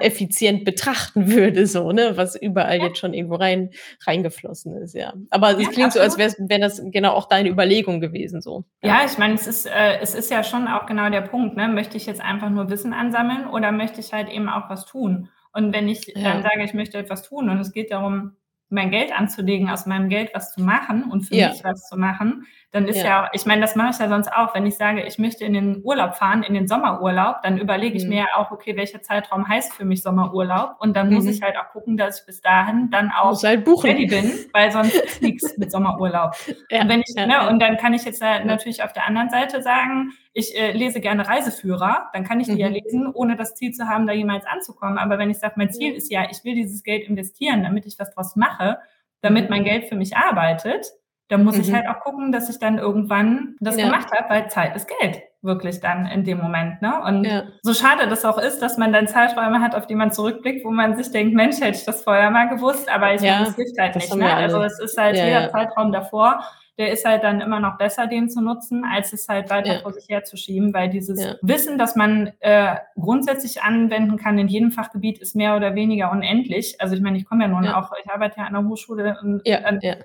effizient 0.00 0.64
betrachten 0.64 1.30
würde, 1.32 1.66
so, 1.66 1.90
ne, 1.90 2.12
was 2.16 2.36
überall 2.36 2.78
jetzt 2.78 2.98
schon 2.98 3.14
irgendwo 3.14 3.34
rein, 3.34 3.70
reingeflossen 4.06 4.76
ist, 4.76 4.94
ja. 4.94 5.14
Aber 5.30 5.50
es 5.50 5.70
klingt 5.70 5.88
absolut. 5.88 5.92
so, 5.92 6.00
als 6.00 6.18
wäre 6.18 6.48
wär 6.48 6.58
das 6.60 6.80
genau 6.92 7.14
auch 7.14 7.28
deine 7.28 7.48
Überlegung 7.48 8.00
gewesen, 8.00 8.40
so. 8.40 8.64
Ja, 8.82 9.00
ich 9.04 9.18
meine, 9.18 9.34
es 9.34 9.46
ist, 9.46 9.66
äh, 9.66 9.98
es 10.00 10.14
ist 10.14 10.30
ja 10.30 10.44
schon 10.44 10.68
auch 10.68 10.86
genau 10.86 11.10
der 11.10 11.22
Punkt, 11.22 11.56
ne? 11.56 11.68
Möchte 11.68 11.96
ich 11.96 12.06
jetzt 12.06 12.20
einfach 12.20 12.50
nur 12.50 12.70
Wissen 12.70 12.92
ansammeln 12.92 13.48
oder 13.48 13.72
möchte 13.72 14.00
ich 14.00 14.12
halt 14.12 14.28
eben 14.28 14.48
auch 14.48 14.70
was 14.70 14.86
tun? 14.86 15.28
Und 15.52 15.74
wenn 15.74 15.88
ich 15.88 16.12
dann 16.14 16.42
sage, 16.42 16.62
ich 16.62 16.74
möchte 16.74 16.98
etwas 16.98 17.22
tun 17.22 17.48
und 17.48 17.58
es 17.58 17.72
geht 17.72 17.90
darum, 17.90 18.36
mein 18.70 18.90
Geld 18.90 19.12
anzulegen, 19.12 19.70
aus 19.70 19.86
meinem 19.86 20.08
Geld 20.08 20.30
was 20.34 20.52
zu 20.52 20.60
machen 20.62 21.04
und 21.10 21.22
für 21.22 21.36
ja. 21.36 21.50
mich 21.50 21.64
was 21.64 21.88
zu 21.88 21.96
machen, 21.96 22.46
dann 22.70 22.86
ist 22.86 22.98
ja, 22.98 23.04
ja 23.04 23.30
ich 23.32 23.46
meine, 23.46 23.62
das 23.62 23.76
mache 23.76 23.90
ich 23.90 23.98
ja 23.98 24.08
sonst 24.08 24.30
auch, 24.30 24.54
wenn 24.54 24.66
ich 24.66 24.76
sage, 24.76 25.02
ich 25.04 25.18
möchte 25.18 25.44
in 25.44 25.54
den 25.54 25.80
Urlaub 25.82 26.16
fahren, 26.16 26.42
in 26.42 26.52
den 26.52 26.68
Sommerurlaub, 26.68 27.42
dann 27.42 27.56
überlege 27.56 27.96
ich 27.96 28.04
mhm. 28.04 28.10
mir 28.10 28.26
auch, 28.36 28.50
okay, 28.50 28.76
welcher 28.76 29.00
Zeitraum 29.00 29.48
heißt 29.48 29.72
für 29.72 29.86
mich 29.86 30.02
Sommerurlaub 30.02 30.76
und 30.78 30.94
dann 30.94 31.08
mhm. 31.08 31.14
muss 31.14 31.26
ich 31.26 31.40
halt 31.40 31.56
auch 31.56 31.70
gucken, 31.70 31.96
dass 31.96 32.20
ich 32.20 32.26
bis 32.26 32.42
dahin 32.42 32.90
dann 32.90 33.10
auch 33.10 33.42
halt 33.42 33.66
ready 33.66 34.06
bin, 34.06 34.32
weil 34.52 34.70
sonst 34.70 34.94
ist 35.04 35.22
nichts 35.22 35.56
mit 35.56 35.72
Sommerurlaub. 35.72 36.34
Ja, 36.70 36.82
und, 36.82 36.88
wenn 36.88 37.00
ich, 37.00 37.14
ne, 37.14 37.48
und 37.48 37.58
dann 37.60 37.78
kann 37.78 37.94
ich 37.94 38.04
jetzt 38.04 38.20
natürlich 38.20 38.82
auf 38.82 38.92
der 38.92 39.06
anderen 39.06 39.30
Seite 39.30 39.62
sagen, 39.62 40.12
ich 40.34 40.56
äh, 40.56 40.72
lese 40.72 41.00
gerne 41.00 41.26
Reiseführer, 41.26 42.10
dann 42.12 42.24
kann 42.24 42.38
ich 42.38 42.46
die 42.46 42.52
mhm. 42.52 42.58
ja 42.58 42.68
lesen, 42.68 43.10
ohne 43.12 43.36
das 43.36 43.54
Ziel 43.54 43.72
zu 43.72 43.88
haben, 43.88 44.06
da 44.06 44.12
jemals 44.12 44.44
anzukommen. 44.46 44.98
Aber 44.98 45.18
wenn 45.18 45.30
ich 45.30 45.38
sage, 45.38 45.54
mein 45.56 45.70
Ziel 45.70 45.94
ist 45.94 46.12
ja, 46.12 46.28
ich 46.30 46.44
will 46.44 46.54
dieses 46.54 46.82
Geld 46.82 47.08
investieren, 47.08 47.62
damit 47.62 47.86
ich 47.86 47.98
was 47.98 48.14
draus 48.14 48.36
mache, 48.36 48.78
damit 49.22 49.44
mhm. 49.44 49.50
mein 49.50 49.64
Geld 49.64 49.86
für 49.86 49.96
mich 49.96 50.16
arbeitet, 50.16 50.92
dann 51.28 51.44
muss 51.44 51.56
mhm. 51.56 51.62
ich 51.62 51.72
halt 51.72 51.86
auch 51.88 52.00
gucken, 52.00 52.32
dass 52.32 52.48
ich 52.48 52.58
dann 52.58 52.78
irgendwann 52.78 53.56
das 53.60 53.76
ja. 53.76 53.84
gemacht 53.84 54.08
habe, 54.12 54.30
weil 54.30 54.50
Zeit 54.50 54.74
ist 54.74 54.88
Geld 55.00 55.22
wirklich 55.42 55.80
dann 55.80 56.06
in 56.06 56.24
dem 56.24 56.38
Moment. 56.38 56.82
Ne? 56.82 57.00
Und 57.02 57.24
ja. 57.24 57.44
so 57.62 57.72
schade 57.72 58.08
das 58.08 58.24
auch 58.24 58.38
ist, 58.38 58.60
dass 58.60 58.76
man 58.76 58.92
dann 58.92 59.06
Zeiträume 59.06 59.60
hat, 59.60 59.74
auf 59.74 59.86
die 59.86 59.94
man 59.94 60.10
zurückblickt, 60.10 60.64
wo 60.64 60.70
man 60.70 60.96
sich 60.96 61.12
denkt, 61.12 61.34
Mensch, 61.34 61.60
hätte 61.60 61.78
ich 61.78 61.84
das 61.84 62.02
vorher 62.02 62.30
mal 62.30 62.48
gewusst, 62.48 62.90
aber 62.92 63.14
ich 63.14 63.22
ja, 63.22 63.36
meine, 63.36 63.48
es 63.48 63.54
hilft 63.54 63.78
halt 63.78 63.94
nicht. 63.94 64.14
Ne? 64.14 64.34
Also 64.34 64.62
es 64.62 64.80
ist 64.80 64.98
halt 64.98 65.16
jeder 65.16 65.50
Zeitraum 65.50 65.92
davor 65.92 66.42
der 66.78 66.92
ist 66.92 67.04
halt 67.04 67.24
dann 67.24 67.40
immer 67.40 67.58
noch 67.58 67.76
besser, 67.76 68.06
den 68.06 68.30
zu 68.30 68.40
nutzen, 68.40 68.84
als 68.84 69.12
es 69.12 69.28
halt 69.28 69.50
weiter 69.50 69.74
ja. 69.74 69.80
vor 69.80 69.92
sich 69.92 70.08
herzuschieben, 70.08 70.72
weil 70.72 70.88
dieses 70.88 71.20
ja. 71.22 71.34
Wissen, 71.42 71.76
das 71.76 71.96
man 71.96 72.32
äh, 72.38 72.76
grundsätzlich 72.94 73.62
anwenden 73.62 74.16
kann 74.16 74.38
in 74.38 74.46
jedem 74.46 74.70
Fachgebiet, 74.70 75.18
ist 75.18 75.34
mehr 75.34 75.56
oder 75.56 75.74
weniger 75.74 76.12
unendlich. 76.12 76.80
Also 76.80 76.94
ich 76.94 77.00
meine, 77.00 77.18
ich 77.18 77.24
komme 77.24 77.44
ja 77.44 77.48
nun 77.48 77.64
ja. 77.64 77.78
auch, 77.78 77.90
ich 78.00 78.08
arbeite 78.08 78.38
ja 78.38 78.46
an 78.46 78.52
der 78.52 78.64
Hochschule 78.64 79.18
und 79.20 79.42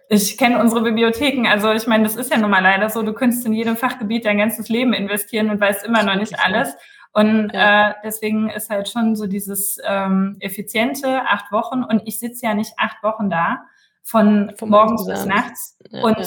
ich 0.09 0.37
kenne 0.37 0.59
unsere 0.59 0.81
Bibliotheken. 0.81 1.47
Also 1.47 1.71
ich 1.71 1.85
meine, 1.85 2.03
das 2.05 2.15
ist 2.15 2.31
ja 2.31 2.39
nun 2.39 2.49
mal 2.49 2.63
leider 2.63 2.89
so, 2.89 3.03
du 3.03 3.13
könntest 3.13 3.45
in 3.45 3.53
jedem 3.53 3.77
Fachgebiet 3.77 4.25
dein 4.25 4.39
ganzes 4.39 4.67
Leben 4.67 4.93
investieren 4.93 5.51
und 5.51 5.61
weißt 5.61 5.85
immer 5.85 6.01
noch 6.01 6.15
nicht 6.15 6.43
alles. 6.43 6.75
Und 7.13 7.51
ja. 7.53 7.91
äh, 7.91 7.93
deswegen 8.03 8.49
ist 8.49 8.71
halt 8.71 8.89
schon 8.89 9.15
so 9.15 9.27
dieses 9.27 9.77
ähm, 9.85 10.37
effiziente 10.39 11.21
acht 11.27 11.51
Wochen 11.51 11.83
und 11.83 12.01
ich 12.05 12.19
sitze 12.19 12.47
ja 12.47 12.55
nicht 12.55 12.73
acht 12.77 13.03
Wochen 13.03 13.29
da 13.29 13.61
von, 14.01 14.51
von 14.57 14.69
morgens 14.69 15.05
bis 15.05 15.25
nachts. 15.25 15.77
Ja, 15.91 16.03
und 16.03 16.17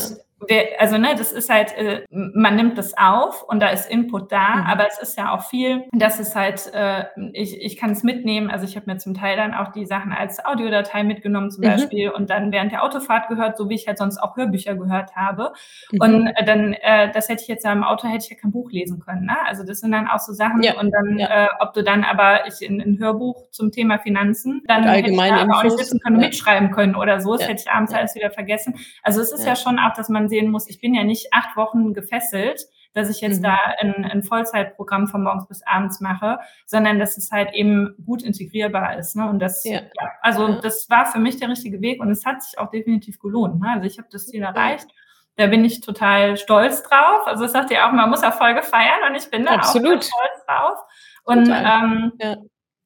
also 0.78 0.98
ne, 0.98 1.14
das 1.16 1.32
ist 1.32 1.48
halt, 1.48 1.72
äh, 1.76 2.04
man 2.10 2.56
nimmt 2.56 2.76
das 2.76 2.96
auf 2.96 3.42
und 3.42 3.60
da 3.60 3.68
ist 3.68 3.90
Input 3.90 4.30
da, 4.30 4.56
mhm. 4.56 4.66
aber 4.66 4.86
es 4.86 4.98
ist 4.98 5.16
ja 5.16 5.34
auch 5.34 5.42
viel, 5.42 5.84
dass 5.92 6.20
es 6.20 6.36
halt, 6.36 6.70
äh, 6.74 7.04
ich, 7.32 7.60
ich 7.62 7.76
kann 7.76 7.90
es 7.92 8.02
mitnehmen, 8.02 8.50
also 8.50 8.66
ich 8.66 8.76
habe 8.76 8.90
mir 8.90 8.98
zum 8.98 9.14
Teil 9.14 9.36
dann 9.36 9.54
auch 9.54 9.72
die 9.72 9.86
Sachen 9.86 10.12
als 10.12 10.44
Audiodatei 10.44 11.04
mitgenommen 11.04 11.50
zum 11.50 11.64
mhm. 11.64 11.68
Beispiel 11.68 12.10
und 12.10 12.28
dann 12.28 12.52
während 12.52 12.70
der 12.72 12.84
Autofahrt 12.84 13.28
gehört, 13.28 13.56
so 13.56 13.70
wie 13.70 13.74
ich 13.74 13.86
halt 13.88 13.96
sonst 13.96 14.18
auch 14.18 14.36
Hörbücher 14.36 14.74
gehört 14.74 15.16
habe. 15.16 15.52
Mhm. 15.90 16.00
Und 16.00 16.26
äh, 16.26 16.44
dann, 16.44 16.74
äh, 16.74 17.10
das 17.12 17.30
hätte 17.30 17.42
ich 17.42 17.48
jetzt 17.48 17.64
ja 17.64 17.72
im 17.72 17.82
Auto, 17.82 18.06
hätte 18.06 18.24
ich 18.24 18.30
ja 18.30 18.36
kein 18.36 18.52
Buch 18.52 18.70
lesen 18.70 19.00
können. 19.00 19.24
Ne? 19.24 19.36
Also 19.46 19.64
das 19.64 19.80
sind 19.80 19.92
dann 19.92 20.06
auch 20.06 20.18
so 20.18 20.34
Sachen 20.34 20.62
ja. 20.62 20.78
und 20.78 20.90
dann, 20.90 21.18
ja. 21.18 21.44
äh, 21.44 21.48
ob 21.60 21.72
du 21.72 21.82
dann 21.82 22.04
aber 22.04 22.46
ich 22.46 22.60
in 22.60 22.80
ein 22.82 22.98
Hörbuch 22.98 23.50
zum 23.52 23.72
Thema 23.72 23.98
Finanzen, 23.98 24.62
dann 24.66 24.84
hätte 24.84 25.10
ich 25.10 25.16
da 25.16 25.36
aber 25.36 25.58
auch 25.58 25.64
nicht 25.64 25.78
wissen 25.78 25.98
können, 26.00 26.20
ja. 26.20 26.26
mitschreiben 26.26 26.70
können 26.72 26.94
oder 26.94 27.20
so, 27.20 27.36
das 27.36 27.48
hätte 27.48 27.62
ich 27.66 27.70
abends 27.70 27.94
alles 27.94 28.14
wieder 28.14 28.30
vergessen. 28.30 28.74
Also 29.02 29.22
es 29.22 29.32
ist 29.32 29.46
ja 29.46 29.56
schon 29.56 29.78
auch, 29.78 29.94
dass 29.94 30.10
man 30.10 30.25
sehen 30.28 30.50
muss, 30.50 30.68
ich 30.68 30.80
bin 30.80 30.94
ja 30.94 31.04
nicht 31.04 31.32
acht 31.32 31.56
Wochen 31.56 31.94
gefesselt, 31.94 32.66
dass 32.94 33.10
ich 33.10 33.20
jetzt 33.20 33.38
mhm. 33.38 33.44
da 33.44 33.58
ein, 33.78 34.04
ein 34.04 34.22
Vollzeitprogramm 34.22 35.06
von 35.06 35.22
morgens 35.22 35.46
bis 35.46 35.62
abends 35.66 36.00
mache, 36.00 36.38
sondern 36.64 36.98
dass 36.98 37.18
es 37.18 37.30
halt 37.30 37.52
eben 37.52 37.94
gut 38.04 38.22
integrierbar 38.22 38.98
ist. 38.98 39.16
Ne? 39.16 39.28
Und 39.28 39.38
das, 39.38 39.64
ja. 39.64 39.80
ja 39.80 40.10
also 40.22 40.48
ja. 40.48 40.60
das 40.60 40.88
war 40.88 41.06
für 41.06 41.18
mich 41.18 41.36
der 41.38 41.50
richtige 41.50 41.80
Weg 41.80 42.00
und 42.00 42.10
es 42.10 42.24
hat 42.24 42.42
sich 42.42 42.58
auch 42.58 42.70
definitiv 42.70 43.18
gelohnt. 43.18 43.60
Ne? 43.60 43.70
Also 43.70 43.86
ich 43.86 43.98
habe 43.98 44.08
das 44.10 44.26
Ziel 44.26 44.42
erreicht. 44.42 44.88
Da 45.36 45.48
bin 45.48 45.66
ich 45.66 45.82
total 45.82 46.38
stolz 46.38 46.82
drauf. 46.82 47.26
Also 47.26 47.44
es 47.44 47.52
sagt 47.52 47.70
ja 47.70 47.86
auch, 47.86 47.92
man 47.92 48.08
muss 48.08 48.22
Erfolge 48.22 48.62
feiern 48.62 49.10
und 49.10 49.14
ich 49.14 49.30
bin 49.30 49.44
da 49.44 49.56
Absolut. 49.56 49.98
auch 49.98 50.02
stolz 50.02 50.46
drauf. 50.46 50.78
Und 51.24 51.48
ähm, 51.50 52.12
ja 52.18 52.36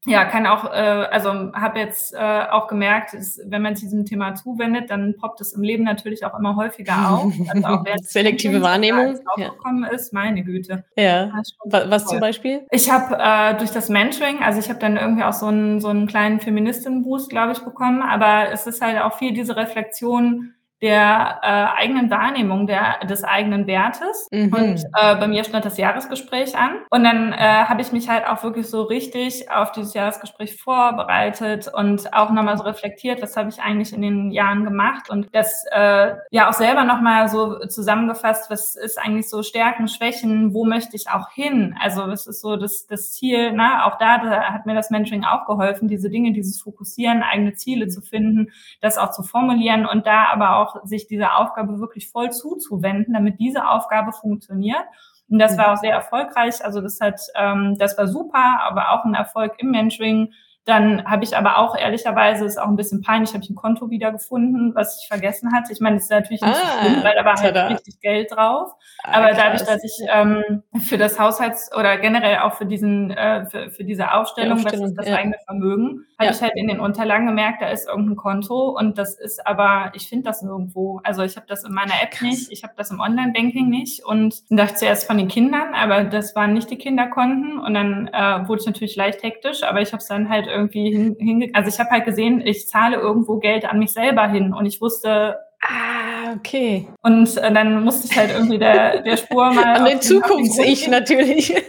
ja, 0.07 0.25
kann 0.25 0.47
auch, 0.47 0.65
äh, 0.65 0.69
also 0.69 1.31
habe 1.53 1.79
jetzt 1.79 2.15
äh, 2.15 2.45
auch 2.51 2.69
gemerkt, 2.69 3.13
dass, 3.13 3.39
wenn 3.45 3.61
man 3.61 3.77
sich 3.77 3.85
diesem 3.85 4.07
Thema 4.07 4.35
zuwendet, 4.35 4.91
dann 4.91 5.15
poppt 5.17 5.43
es 5.43 5.53
im 5.53 5.63
Leben 5.63 5.85
natürlich 5.85 6.25
auch 6.25 6.39
immer 6.39 6.57
häufiger 6.57 7.11
auf. 7.11 7.33
Also 7.51 7.67
auch 7.67 7.85
Selektive 8.03 8.63
Wahrnehmung 8.63 9.19
aufgekommen 9.27 9.85
ja. 9.85 9.91
ist, 9.91 10.13
meine 10.13 10.43
Güte. 10.43 10.85
Ja. 10.97 11.33
Was 11.65 12.07
zum 12.07 12.21
Beispiel? 12.21 12.67
Ich 12.71 12.91
habe 12.91 13.17
äh, 13.19 13.59
durch 13.59 13.73
das 13.73 13.89
Mentoring, 13.89 14.43
also 14.43 14.59
ich 14.59 14.69
habe 14.69 14.79
dann 14.79 14.97
irgendwie 14.97 15.25
auch 15.25 15.33
so 15.33 15.47
einen 15.47 15.81
so 15.81 15.89
einen 15.89 16.07
kleinen 16.07 16.41
Feministinnen-Boost, 16.41 17.29
glaube 17.29 17.53
ich, 17.53 17.61
bekommen, 17.61 18.03
aber 18.03 18.51
es 18.53 18.67
ist 18.67 18.81
halt 18.81 19.01
auch 19.01 19.19
viel 19.19 19.33
diese 19.35 19.57
Reflexion, 19.57 20.55
der 20.83 21.41
äh, 21.43 21.81
eigenen 21.81 22.11
Wahrnehmung 22.11 22.66
der, 22.66 23.05
des 23.07 23.24
eigenen 23.24 23.66
Wertes. 23.66 24.28
Mhm. 24.31 24.53
Und 24.53 24.85
äh, 24.99 25.16
bei 25.16 25.28
mir 25.28 25.45
stand 25.45 25.64
das 25.64 25.76
Jahresgespräch 25.76 26.57
an. 26.57 26.76
Und 26.91 27.05
dann 27.05 27.33
äh, 27.33 27.37
habe 27.37 27.83
ich 27.83 27.93
mich 27.93 28.09
halt 28.09 28.26
auch 28.26 28.43
wirklich 28.43 28.68
so 28.68 28.83
richtig 28.83 29.51
auf 29.51 29.72
dieses 29.72 29.95
Jahresgespräch 29.95 30.57
vorbereitet 30.57 31.70
und 31.72 32.12
auch 32.14 32.31
nochmal 32.31 32.57
so 32.57 32.64
reflektiert, 32.64 33.22
was 33.22 33.37
habe 33.37 33.51
ich 33.51 33.61
eigentlich 33.61 33.93
in 33.93 34.03
den 34.03 34.31
Jahren 34.31 34.64
gemacht 34.64 35.11
und 35.11 35.35
das 35.35 35.64
äh, 35.70 36.14
ja 36.31 36.49
auch 36.49 36.53
selber 36.53 36.85
nochmal 36.85 37.28
so 37.28 37.59
zusammengefasst, 37.66 38.51
was 38.51 38.76
ist 38.76 38.99
eigentlich 38.99 39.28
so 39.28 39.43
Stärken, 39.43 39.89
Schwächen, 39.89 40.55
wo 40.55 40.64
möchte 40.64 40.97
ich 40.97 41.11
auch 41.11 41.31
hin? 41.31 41.76
Also 41.81 42.07
was 42.07 42.26
ist 42.26 42.41
so 42.41 42.57
das, 42.57 42.87
das 42.87 43.12
Ziel, 43.12 43.53
ne? 43.53 43.85
auch 43.85 43.99
da, 43.99 44.18
da 44.18 44.43
hat 44.53 44.66
mir 44.66 44.74
das 44.74 44.91
Mentoring 44.91 45.24
auch 45.24 45.47
geholfen, 45.47 45.89
diese 45.89 46.11
Dinge, 46.11 46.33
dieses 46.33 46.61
Fokussieren, 46.61 47.22
eigene 47.22 47.55
Ziele 47.55 47.89
zu 47.89 48.01
finden, 48.01 48.51
das 48.81 48.99
auch 48.99 49.11
zu 49.11 49.22
formulieren 49.22 49.87
und 49.87 50.07
da 50.07 50.26
aber 50.26 50.57
auch 50.57 50.70
auch 50.71 50.85
sich 50.85 51.07
dieser 51.07 51.39
Aufgabe 51.39 51.79
wirklich 51.79 52.09
voll 52.09 52.31
zuzuwenden, 52.31 53.14
damit 53.14 53.39
diese 53.39 53.68
Aufgabe 53.68 54.12
funktioniert. 54.12 54.85
Und 55.29 55.39
das 55.39 55.57
war 55.57 55.73
auch 55.73 55.77
sehr 55.77 55.93
erfolgreich. 55.93 56.64
Also 56.64 56.81
das 56.81 57.01
hat, 57.01 57.21
ähm, 57.37 57.77
das 57.79 57.97
war 57.97 58.09
super, 58.09 58.61
aber 58.62 58.91
auch 58.91 59.05
ein 59.05 59.14
Erfolg 59.14 59.55
im 59.59 59.71
Mentoring 59.71 60.33
dann 60.71 61.05
habe 61.05 61.25
ich 61.25 61.37
aber 61.37 61.59
auch 61.59 61.77
ehrlicherweise, 61.77 62.45
ist 62.45 62.59
auch 62.59 62.68
ein 62.68 62.77
bisschen 62.77 63.03
peinlich, 63.03 63.35
habe 63.35 63.43
ich 63.43 63.51
ein 63.51 63.57
Konto 63.57 63.91
wiedergefunden, 63.91 64.73
was 64.75 65.01
ich 65.01 65.09
vergessen 65.09 65.53
hatte. 65.53 65.73
Ich 65.73 65.81
meine, 65.81 65.97
das 65.97 66.05
ist 66.05 66.11
natürlich 66.11 66.41
nicht 66.41 66.55
ah, 66.55 66.83
schlimm, 66.83 67.03
weil 67.03 67.14
da 67.16 67.25
war 67.25 67.35
halt 67.35 67.57
richtig 67.73 68.01
Geld 68.01 68.31
drauf. 68.31 68.73
Ah, 69.03 69.18
aber 69.18 69.33
dadurch, 69.33 69.62
dass 69.62 69.83
ich 69.83 69.99
ähm, 70.09 70.62
für 70.81 70.97
das 70.97 71.18
Haushalts- 71.18 71.71
oder 71.77 71.99
generell 71.99 72.39
auch 72.39 72.55
für 72.55 72.66
diesen, 72.66 73.11
äh, 73.11 73.47
für, 73.47 73.71
für 73.71 73.85
diese 73.85 74.12
Aufstellung, 74.12 74.59
Aufstellung 74.59 74.85
was 74.85 74.91
ist 74.91 74.99
das 74.99 75.09
ja. 75.09 75.16
eigene 75.16 75.37
Vermögen, 75.45 76.07
ja. 76.18 76.27
habe 76.27 76.37
ich 76.37 76.41
halt 76.41 76.53
in 76.55 76.68
den 76.68 76.79
Unterlagen 76.79 77.27
gemerkt, 77.27 77.62
da 77.62 77.68
ist 77.68 77.89
irgendein 77.89 78.16
Konto 78.16 78.71
und 78.79 78.97
das 78.97 79.18
ist 79.18 79.45
aber, 79.45 79.91
ich 79.95 80.09
finde 80.09 80.27
das 80.27 80.43
nirgendwo. 80.43 81.01
Also 81.03 81.23
ich 81.23 81.37
habe 81.37 81.47
das 81.49 81.64
in 81.64 81.73
meiner 81.73 81.95
App 82.01 82.12
Krass. 82.12 82.23
nicht, 82.23 82.53
ich 82.53 82.62
habe 82.62 82.75
das 82.77 82.93
im 82.93 83.01
Online-Banking 83.01 83.68
nicht 83.68 84.05
und 84.05 84.43
dachte 84.51 84.75
zuerst 84.77 85.07
von 85.07 85.18
den 85.18 85.27
Kindern, 85.27 85.75
aber 85.75 86.05
das 86.05 86.37
waren 86.37 86.53
nicht 86.53 86.71
die 86.71 86.79
Kinderkonten 86.79 87.59
und 87.59 87.75
dann 87.75 88.09
äh, 88.12 88.47
wurde 88.47 88.61
ich 88.61 88.66
natürlich 88.66 88.95
leicht 88.95 89.25
hektisch, 89.25 89.64
aber 89.64 89.81
ich 89.81 89.89
habe 89.89 89.99
es 89.99 90.07
dann 90.07 90.29
halt 90.29 90.47
irgendwie 90.47 90.60
hin, 90.69 91.17
hin 91.19 91.51
also 91.55 91.69
ich 91.69 91.79
habe 91.79 91.91
halt 91.91 92.05
gesehen, 92.05 92.41
ich 92.45 92.69
zahle 92.69 92.97
irgendwo 92.97 93.39
Geld 93.39 93.65
an 93.65 93.79
mich 93.79 93.93
selber 93.93 94.29
hin 94.29 94.53
und 94.53 94.67
ich 94.67 94.81
wusste, 94.81 95.37
Ah, 95.63 96.33
okay. 96.37 96.89
Und 97.03 97.37
äh, 97.37 97.53
dann 97.53 97.85
musste 97.85 98.07
ich 98.11 98.17
halt 98.17 98.31
irgendwie 98.33 98.59
der, 98.59 99.03
der 99.03 99.17
Spur 99.19 99.53
mal. 99.53 99.77
An 99.77 99.85
den 99.85 100.01
Zukunfts-Ich 100.01 100.89
natürlich. 100.89 101.55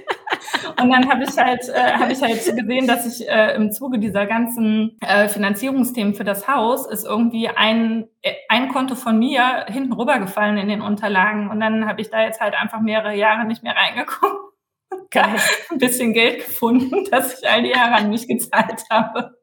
Und 0.82 0.90
dann 0.90 1.10
habe 1.10 1.24
ich 1.24 1.38
halt, 1.38 1.68
äh, 1.70 1.94
habe 1.94 2.14
ich 2.14 2.22
halt 2.22 2.44
gesehen, 2.44 2.88
dass 2.88 3.06
ich 3.06 3.28
äh, 3.28 3.56
im 3.56 3.72
Zuge 3.72 4.00
dieser 4.00 4.26
ganzen 4.26 4.98
äh, 5.02 5.28
Finanzierungsthemen 5.28 6.16
für 6.16 6.24
das 6.24 6.48
Haus 6.48 6.88
ist 6.88 7.06
irgendwie 7.06 7.50
ein, 7.50 8.08
äh, 8.22 8.34
ein 8.50 8.70
Konto 8.70 8.96
von 8.96 9.20
mir 9.20 9.66
hinten 9.68 9.94
rübergefallen 9.94 10.58
in 10.58 10.70
den 10.70 10.82
Unterlagen. 10.82 11.50
Und 11.50 11.60
dann 11.60 11.88
habe 11.88 12.02
ich 12.02 12.10
da 12.10 12.24
jetzt 12.24 12.42
halt 12.42 12.56
einfach 12.56 12.82
mehrere 12.82 13.16
Jahre 13.16 13.46
nicht 13.46 13.64
mehr 13.64 13.76
reingeguckt. 13.76 14.51
Ein 15.70 15.78
bisschen 15.78 16.14
Geld 16.14 16.46
gefunden, 16.46 17.06
das 17.12 17.40
ich 17.40 17.50
all 17.50 17.64
die 17.64 17.70
Jahre 17.70 17.96
an 17.96 18.10
mich 18.10 18.28
gezahlt 18.28 18.84
habe. 18.90 19.36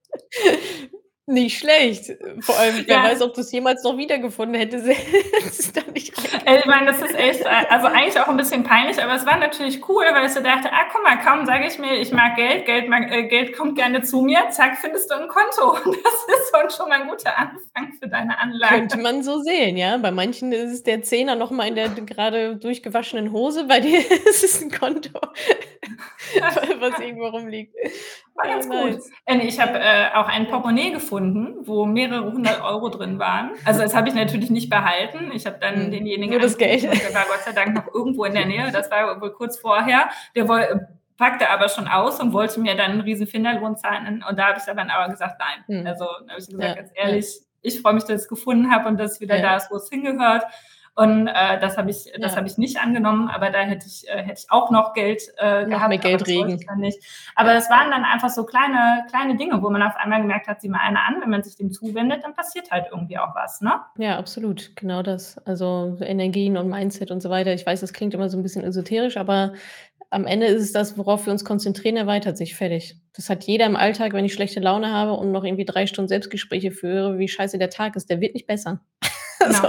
Nicht 1.28 1.58
schlecht. 1.58 2.16
Vor 2.40 2.58
allem, 2.58 2.84
wer 2.86 2.96
ja. 2.96 3.04
weiß, 3.04 3.20
ob 3.20 3.34
du 3.34 3.42
es 3.42 3.52
jemals 3.52 3.84
noch 3.84 3.98
wiedergefunden 3.98 4.58
hättest. 4.58 4.88
ich 5.94 6.64
meine, 6.64 6.86
das 6.86 7.02
ist 7.02 7.14
echt, 7.14 7.46
also 7.46 7.86
eigentlich 7.86 8.18
auch 8.18 8.28
ein 8.28 8.38
bisschen 8.38 8.62
peinlich, 8.62 9.02
aber 9.02 9.14
es 9.14 9.26
war 9.26 9.36
natürlich 9.36 9.86
cool, 9.90 10.06
weil 10.10 10.24
ich 10.24 10.32
so 10.32 10.40
dachte, 10.40 10.72
ah, 10.72 10.86
guck 10.90 11.02
mal, 11.02 11.18
kaum 11.18 11.44
sage 11.44 11.66
ich 11.66 11.78
mir, 11.78 12.00
ich 12.00 12.12
mag 12.12 12.34
Geld, 12.36 12.64
Geld, 12.64 12.88
mag, 12.88 13.12
äh, 13.12 13.24
Geld 13.24 13.54
kommt 13.54 13.76
gerne 13.76 14.00
zu 14.00 14.22
mir, 14.22 14.48
zack, 14.48 14.78
findest 14.78 15.10
du 15.10 15.16
ein 15.16 15.28
Konto. 15.28 15.72
Und 15.84 15.98
das 16.02 16.70
ist 16.70 16.76
schon 16.78 16.88
mal 16.88 17.02
ein 17.02 17.08
guter 17.08 17.36
Anfang 17.36 17.92
für 18.00 18.08
deine 18.08 18.38
Anlage. 18.38 18.74
Könnte 18.74 18.96
man 18.96 19.22
so 19.22 19.42
sehen, 19.42 19.76
ja. 19.76 19.98
Bei 19.98 20.10
manchen 20.10 20.52
ist 20.52 20.72
es 20.72 20.82
der 20.82 21.02
Zehner 21.02 21.34
nochmal 21.34 21.68
in 21.68 21.74
der 21.74 21.90
gerade 21.90 22.56
durchgewaschenen 22.56 23.32
Hose, 23.32 23.64
bei 23.64 23.80
dir 23.80 23.98
ist 24.28 24.44
es 24.44 24.62
ein 24.62 24.70
Konto, 24.70 25.20
was 26.80 26.98
irgendwo 27.00 27.26
rumliegt. 27.26 27.74
War 28.39 28.49
ganz 28.49 28.66
ja, 28.66 28.82
gut. 28.82 29.01
Nice. 29.26 29.45
Ich 29.45 29.61
habe 29.61 29.78
äh, 29.78 30.14
auch 30.14 30.28
ein 30.28 30.47
Portemonnaie 30.47 30.93
gefunden, 30.93 31.57
wo 31.62 31.86
mehrere 31.86 32.32
hundert 32.32 32.62
Euro 32.62 32.89
drin 32.89 33.18
waren. 33.18 33.51
Also 33.64 33.82
das 33.82 33.97
habe 33.97 34.09
ich 34.09 34.14
natürlich 34.14 34.51
nicht 34.51 34.70
behalten. 34.70 35.32
Ich 35.34 35.45
habe 35.45 35.59
dann 35.61 35.86
mhm. 35.86 35.91
denjenigen 35.91 36.30
Nur 36.30 36.41
das 36.41 36.57
Geld. 36.57 36.84
Der 36.84 37.14
war 37.14 37.24
Gott 37.26 37.41
sei 37.45 37.53
Dank 37.53 37.74
noch 37.74 37.93
irgendwo 37.93 38.24
in 38.24 38.34
der 38.34 38.47
Nähe. 38.47 38.70
Das 38.70 38.91
war 38.93 39.20
wohl 39.20 39.32
kurz 39.32 39.59
vorher. 39.59 40.09
Der 40.36 40.49
woll, 40.49 40.86
packte 41.16 41.51
aber 41.51 41.68
schon 41.68 41.89
aus 41.89 42.20
und 42.20 42.32
wollte 42.32 42.61
mir 42.61 42.76
dann 42.76 42.93
einen 42.93 43.01
riesen 43.01 43.26
Finderlohn 43.26 43.76
zahlen. 43.76 44.24
Und 44.28 44.39
da 44.39 44.49
habe 44.49 44.59
ich 44.59 44.64
dann 44.64 44.78
aber 44.89 45.11
gesagt, 45.11 45.41
nein. 45.41 45.80
Mhm. 45.80 45.86
Also 45.86 46.05
da 46.05 46.32
habe 46.32 46.41
ich 46.41 46.47
gesagt, 46.47 46.62
ja. 46.62 46.74
ganz 46.74 46.91
ehrlich, 46.95 47.26
ich 47.61 47.82
freue 47.82 47.95
mich, 47.95 48.05
dass 48.05 48.11
ich 48.12 48.22
es 48.22 48.28
gefunden 48.28 48.70
habe 48.70 48.89
und 48.89 48.99
dass 48.99 49.12
es 49.12 49.20
wieder 49.20 49.36
ja. 49.36 49.43
da 49.43 49.57
ist, 49.57 49.68
wo 49.70 49.76
es 49.76 49.89
hingehört. 49.89 50.45
Und 50.99 51.28
äh, 51.28 51.61
das 51.61 51.78
habe 51.78 51.92
ich, 51.92 52.11
das 52.20 52.32
ja. 52.32 52.38
habe 52.38 52.49
ich 52.49 52.59
nicht 52.59 52.82
angenommen, 52.82 53.28
aber 53.28 53.51
da 53.51 53.61
hätte 53.61 53.86
ich, 53.86 54.09
äh, 54.09 54.20
hätte 54.20 54.40
ich 54.44 54.51
auch 54.51 54.72
noch 54.72 54.94
Geld 54.94 55.22
äh, 55.38 55.62
noch 55.62 55.68
gehabt. 55.68 55.88
Mehr 55.90 55.99
Geld 55.99 56.26
regen. 56.26 56.59
Nicht. 56.78 56.99
Aber 57.36 57.55
es 57.55 57.70
waren 57.70 57.92
dann 57.92 58.03
einfach 58.03 58.30
so 58.30 58.44
kleine, 58.44 59.07
kleine 59.09 59.36
Dinge, 59.36 59.62
wo 59.62 59.70
man 59.70 59.80
auf 59.80 59.94
einmal 59.94 60.20
gemerkt 60.20 60.49
hat, 60.49 60.61
sieh 60.61 60.68
mal 60.68 60.80
einer 60.80 61.07
an, 61.07 61.20
wenn 61.20 61.30
man 61.30 61.44
sich 61.44 61.55
dem 61.55 61.70
zuwendet, 61.70 62.24
dann 62.24 62.34
passiert 62.34 62.72
halt 62.72 62.86
irgendwie 62.90 63.16
auch 63.16 63.32
was, 63.36 63.61
ne? 63.61 63.74
Ja, 63.96 64.18
absolut, 64.18 64.74
genau 64.74 65.05
das. 65.05 65.38
Also 65.46 65.96
Energien 66.01 66.57
und 66.57 66.68
Mindset 66.68 67.12
und 67.12 67.22
so 67.22 67.30
weiter. 67.30 67.55
Ich 67.55 67.64
weiß, 67.64 67.80
das 67.80 67.92
klingt 67.92 68.14
immer 68.14 68.28
so 68.28 68.36
ein 68.36 68.42
bisschen 68.42 68.64
esoterisch, 68.64 69.18
aber 69.18 69.53
am 70.11 70.26
Ende 70.26 70.46
ist 70.46 70.62
es 70.64 70.72
das, 70.72 70.99
worauf 70.99 71.26
wir 71.26 71.32
uns 71.32 71.44
konzentrieren, 71.44 71.96
erweitert 71.96 72.36
sich 72.36 72.57
fertig. 72.57 72.96
Das 73.14 73.30
hat 73.30 73.44
jeder 73.44 73.66
im 73.66 73.76
Alltag, 73.76 74.14
wenn 74.14 74.24
ich 74.24 74.34
schlechte 74.34 74.59
Laune 74.59 74.92
habe 74.92 75.12
und 75.12 75.30
noch 75.30 75.44
irgendwie 75.44 75.64
drei 75.64 75.86
Stunden 75.86 76.09
Selbstgespräche 76.09 76.72
führe, 76.72 77.18
wie 77.18 77.28
scheiße 77.28 77.57
der 77.57 77.70
Tag 77.70 77.94
ist, 77.94 78.11
der 78.11 78.20
wird 78.20 78.34
nicht 78.34 78.49
besser. 78.49 78.80
Genau. 79.49 79.55
so, 79.55 79.68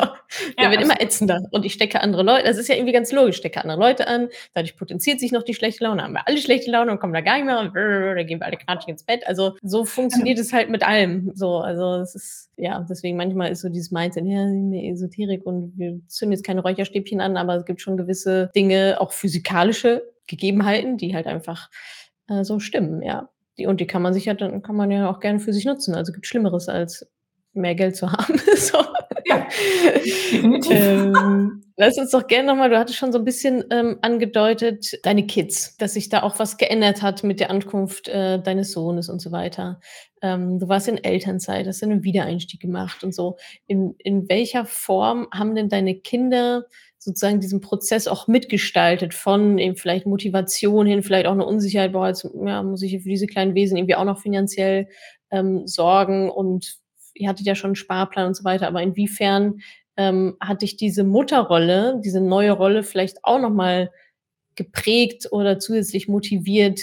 der 0.57 0.65
ja, 0.65 0.71
wird 0.71 0.81
immer 0.81 1.01
ätzender. 1.01 1.41
Und 1.51 1.65
ich 1.65 1.73
stecke 1.73 2.01
andere 2.01 2.23
Leute, 2.23 2.45
das 2.45 2.57
ist 2.57 2.67
ja 2.67 2.75
irgendwie 2.75 2.93
ganz 2.93 3.11
logisch, 3.11 3.35
ich 3.35 3.37
stecke 3.37 3.61
andere 3.61 3.79
Leute 3.79 4.07
an, 4.07 4.29
dadurch 4.53 4.75
potenziert 4.75 5.19
sich 5.19 5.31
noch 5.31 5.43
die 5.43 5.53
schlechte 5.53 5.83
Laune, 5.83 6.03
haben 6.03 6.13
wir 6.13 6.27
alle 6.27 6.37
schlechte 6.37 6.71
Laune 6.71 6.91
und 6.91 6.99
kommen 6.99 7.13
da 7.13 7.21
gar 7.21 7.35
nicht 7.35 7.45
mehr 7.45 7.59
und 7.59 7.73
da 7.75 8.23
gehen 8.23 8.39
wir 8.39 8.45
alle 8.45 8.57
knatschig 8.57 8.89
ins 8.89 9.03
Bett. 9.03 9.25
Also 9.27 9.55
so 9.61 9.85
funktioniert 9.85 10.39
es 10.39 10.53
halt 10.53 10.69
mit 10.69 10.83
allem. 10.83 11.31
So, 11.35 11.57
also 11.57 11.95
es 11.95 12.15
ist, 12.15 12.49
ja, 12.57 12.85
deswegen 12.89 13.17
manchmal 13.17 13.51
ist 13.51 13.61
so 13.61 13.69
dieses 13.69 13.91
Mindset, 13.91 14.25
ja, 14.25 14.43
Esoterik 14.91 15.45
und 15.45 15.73
wir 15.77 15.99
zünden 16.07 16.33
jetzt 16.33 16.45
keine 16.45 16.61
Räucherstäbchen 16.61 17.21
an, 17.21 17.37
aber 17.37 17.55
es 17.55 17.65
gibt 17.65 17.81
schon 17.81 17.97
gewisse 17.97 18.49
Dinge, 18.55 18.97
auch 18.99 19.11
physikalische 19.11 20.03
Gegebenheiten, 20.27 20.97
die 20.97 21.15
halt 21.15 21.27
einfach 21.27 21.69
äh, 22.27 22.43
so 22.43 22.59
stimmen, 22.59 23.01
ja. 23.01 23.29
Die, 23.57 23.67
und 23.67 23.81
die 23.81 23.87
kann 23.87 24.01
man 24.01 24.13
sich 24.13 24.25
ja, 24.25 24.33
dann 24.33 24.61
kann 24.61 24.75
man 24.75 24.89
ja 24.89 25.09
auch 25.09 25.19
gerne 25.19 25.39
für 25.39 25.51
sich 25.51 25.65
nutzen. 25.65 25.93
Also 25.93 26.13
gibt 26.13 26.25
Schlimmeres 26.25 26.69
als 26.69 27.05
mehr 27.53 27.75
Geld 27.75 27.95
zu 27.95 28.11
haben. 28.11 28.39
so. 28.55 28.77
Ja, 29.25 29.47
definitiv. 29.95 30.71
Ähm, 30.71 31.63
lass 31.77 31.97
uns 31.97 32.11
doch 32.11 32.27
gerne 32.27 32.47
nochmal, 32.47 32.69
du 32.69 32.77
hattest 32.77 32.97
schon 32.97 33.11
so 33.11 33.19
ein 33.19 33.25
bisschen 33.25 33.63
ähm, 33.71 33.97
angedeutet, 34.01 34.99
deine 35.03 35.25
Kids, 35.25 35.77
dass 35.77 35.93
sich 35.93 36.09
da 36.09 36.23
auch 36.23 36.39
was 36.39 36.57
geändert 36.57 37.01
hat 37.01 37.23
mit 37.23 37.39
der 37.39 37.49
Ankunft 37.49 38.07
äh, 38.07 38.41
deines 38.41 38.71
Sohnes 38.71 39.09
und 39.09 39.21
so 39.21 39.31
weiter. 39.31 39.79
Ähm, 40.21 40.59
du 40.59 40.67
warst 40.67 40.87
in 40.87 40.97
Elternzeit, 40.97 41.67
hast 41.67 41.81
einen 41.83 42.03
Wiedereinstieg 42.03 42.59
gemacht 42.59 43.03
und 43.03 43.15
so. 43.15 43.37
In, 43.67 43.95
in 43.99 44.27
welcher 44.29 44.65
Form 44.65 45.27
haben 45.33 45.55
denn 45.55 45.69
deine 45.69 45.95
Kinder 45.95 46.65
sozusagen 46.97 47.39
diesen 47.39 47.61
Prozess 47.61 48.07
auch 48.07 48.27
mitgestaltet 48.27 49.13
von 49.13 49.57
eben 49.57 49.77
vielleicht 49.77 50.05
Motivation 50.05 50.85
hin, 50.85 51.01
vielleicht 51.01 51.27
auch 51.27 51.31
eine 51.31 51.45
Unsicherheit, 51.45 51.93
boah, 51.93 52.09
jetzt 52.09 52.27
ja, 52.45 52.61
muss 52.61 52.81
ich 52.81 53.01
für 53.01 53.09
diese 53.09 53.27
kleinen 53.27 53.55
Wesen 53.55 53.77
irgendwie 53.77 53.95
auch 53.95 54.03
noch 54.03 54.19
finanziell 54.19 54.89
ähm, 55.31 55.65
sorgen 55.65 56.29
und 56.29 56.78
ihr 57.13 57.29
hattet 57.29 57.45
ja 57.45 57.55
schon 57.55 57.69
einen 57.69 57.75
Sparplan 57.75 58.27
und 58.27 58.35
so 58.35 58.43
weiter, 58.43 58.67
aber 58.67 58.81
inwiefern 58.81 59.61
ähm, 59.97 60.37
hat 60.39 60.61
dich 60.61 60.77
diese 60.77 61.03
Mutterrolle, 61.03 61.99
diese 62.03 62.21
neue 62.21 62.51
Rolle 62.51 62.83
vielleicht 62.83 63.23
auch 63.23 63.39
nochmal 63.39 63.91
geprägt 64.55 65.27
oder 65.31 65.59
zusätzlich 65.59 66.07
motiviert, 66.07 66.79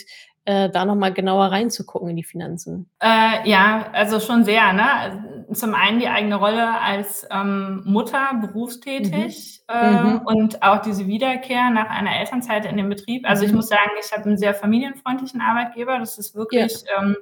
äh, 0.46 0.70
da 0.70 0.84
nochmal 0.84 1.12
genauer 1.12 1.46
reinzugucken 1.46 2.10
in 2.10 2.16
die 2.16 2.24
Finanzen? 2.24 2.88
Äh, 3.00 3.48
ja, 3.48 3.90
also 3.92 4.20
schon 4.20 4.44
sehr. 4.44 4.72
Ne? 4.72 5.46
Zum 5.52 5.74
einen 5.74 5.98
die 5.98 6.08
eigene 6.08 6.36
Rolle 6.36 6.80
als 6.80 7.26
ähm, 7.30 7.82
Mutter, 7.84 8.30
berufstätig 8.40 9.62
mhm. 9.68 9.74
Äh, 9.74 10.02
mhm. 10.02 10.20
und 10.24 10.62
auch 10.62 10.82
diese 10.82 11.06
Wiederkehr 11.06 11.70
nach 11.70 11.90
einer 11.90 12.16
Elternzeit 12.16 12.64
in 12.64 12.76
den 12.76 12.88
Betrieb. 12.88 13.28
Also 13.28 13.42
mhm. 13.42 13.48
ich 13.48 13.54
muss 13.56 13.68
sagen, 13.68 13.90
ich 14.00 14.12
habe 14.12 14.24
einen 14.24 14.38
sehr 14.38 14.54
familienfreundlichen 14.54 15.40
Arbeitgeber. 15.40 15.98
Das 15.98 16.18
ist 16.18 16.34
wirklich... 16.34 16.84
Ja. 16.86 17.02
Ähm, 17.02 17.16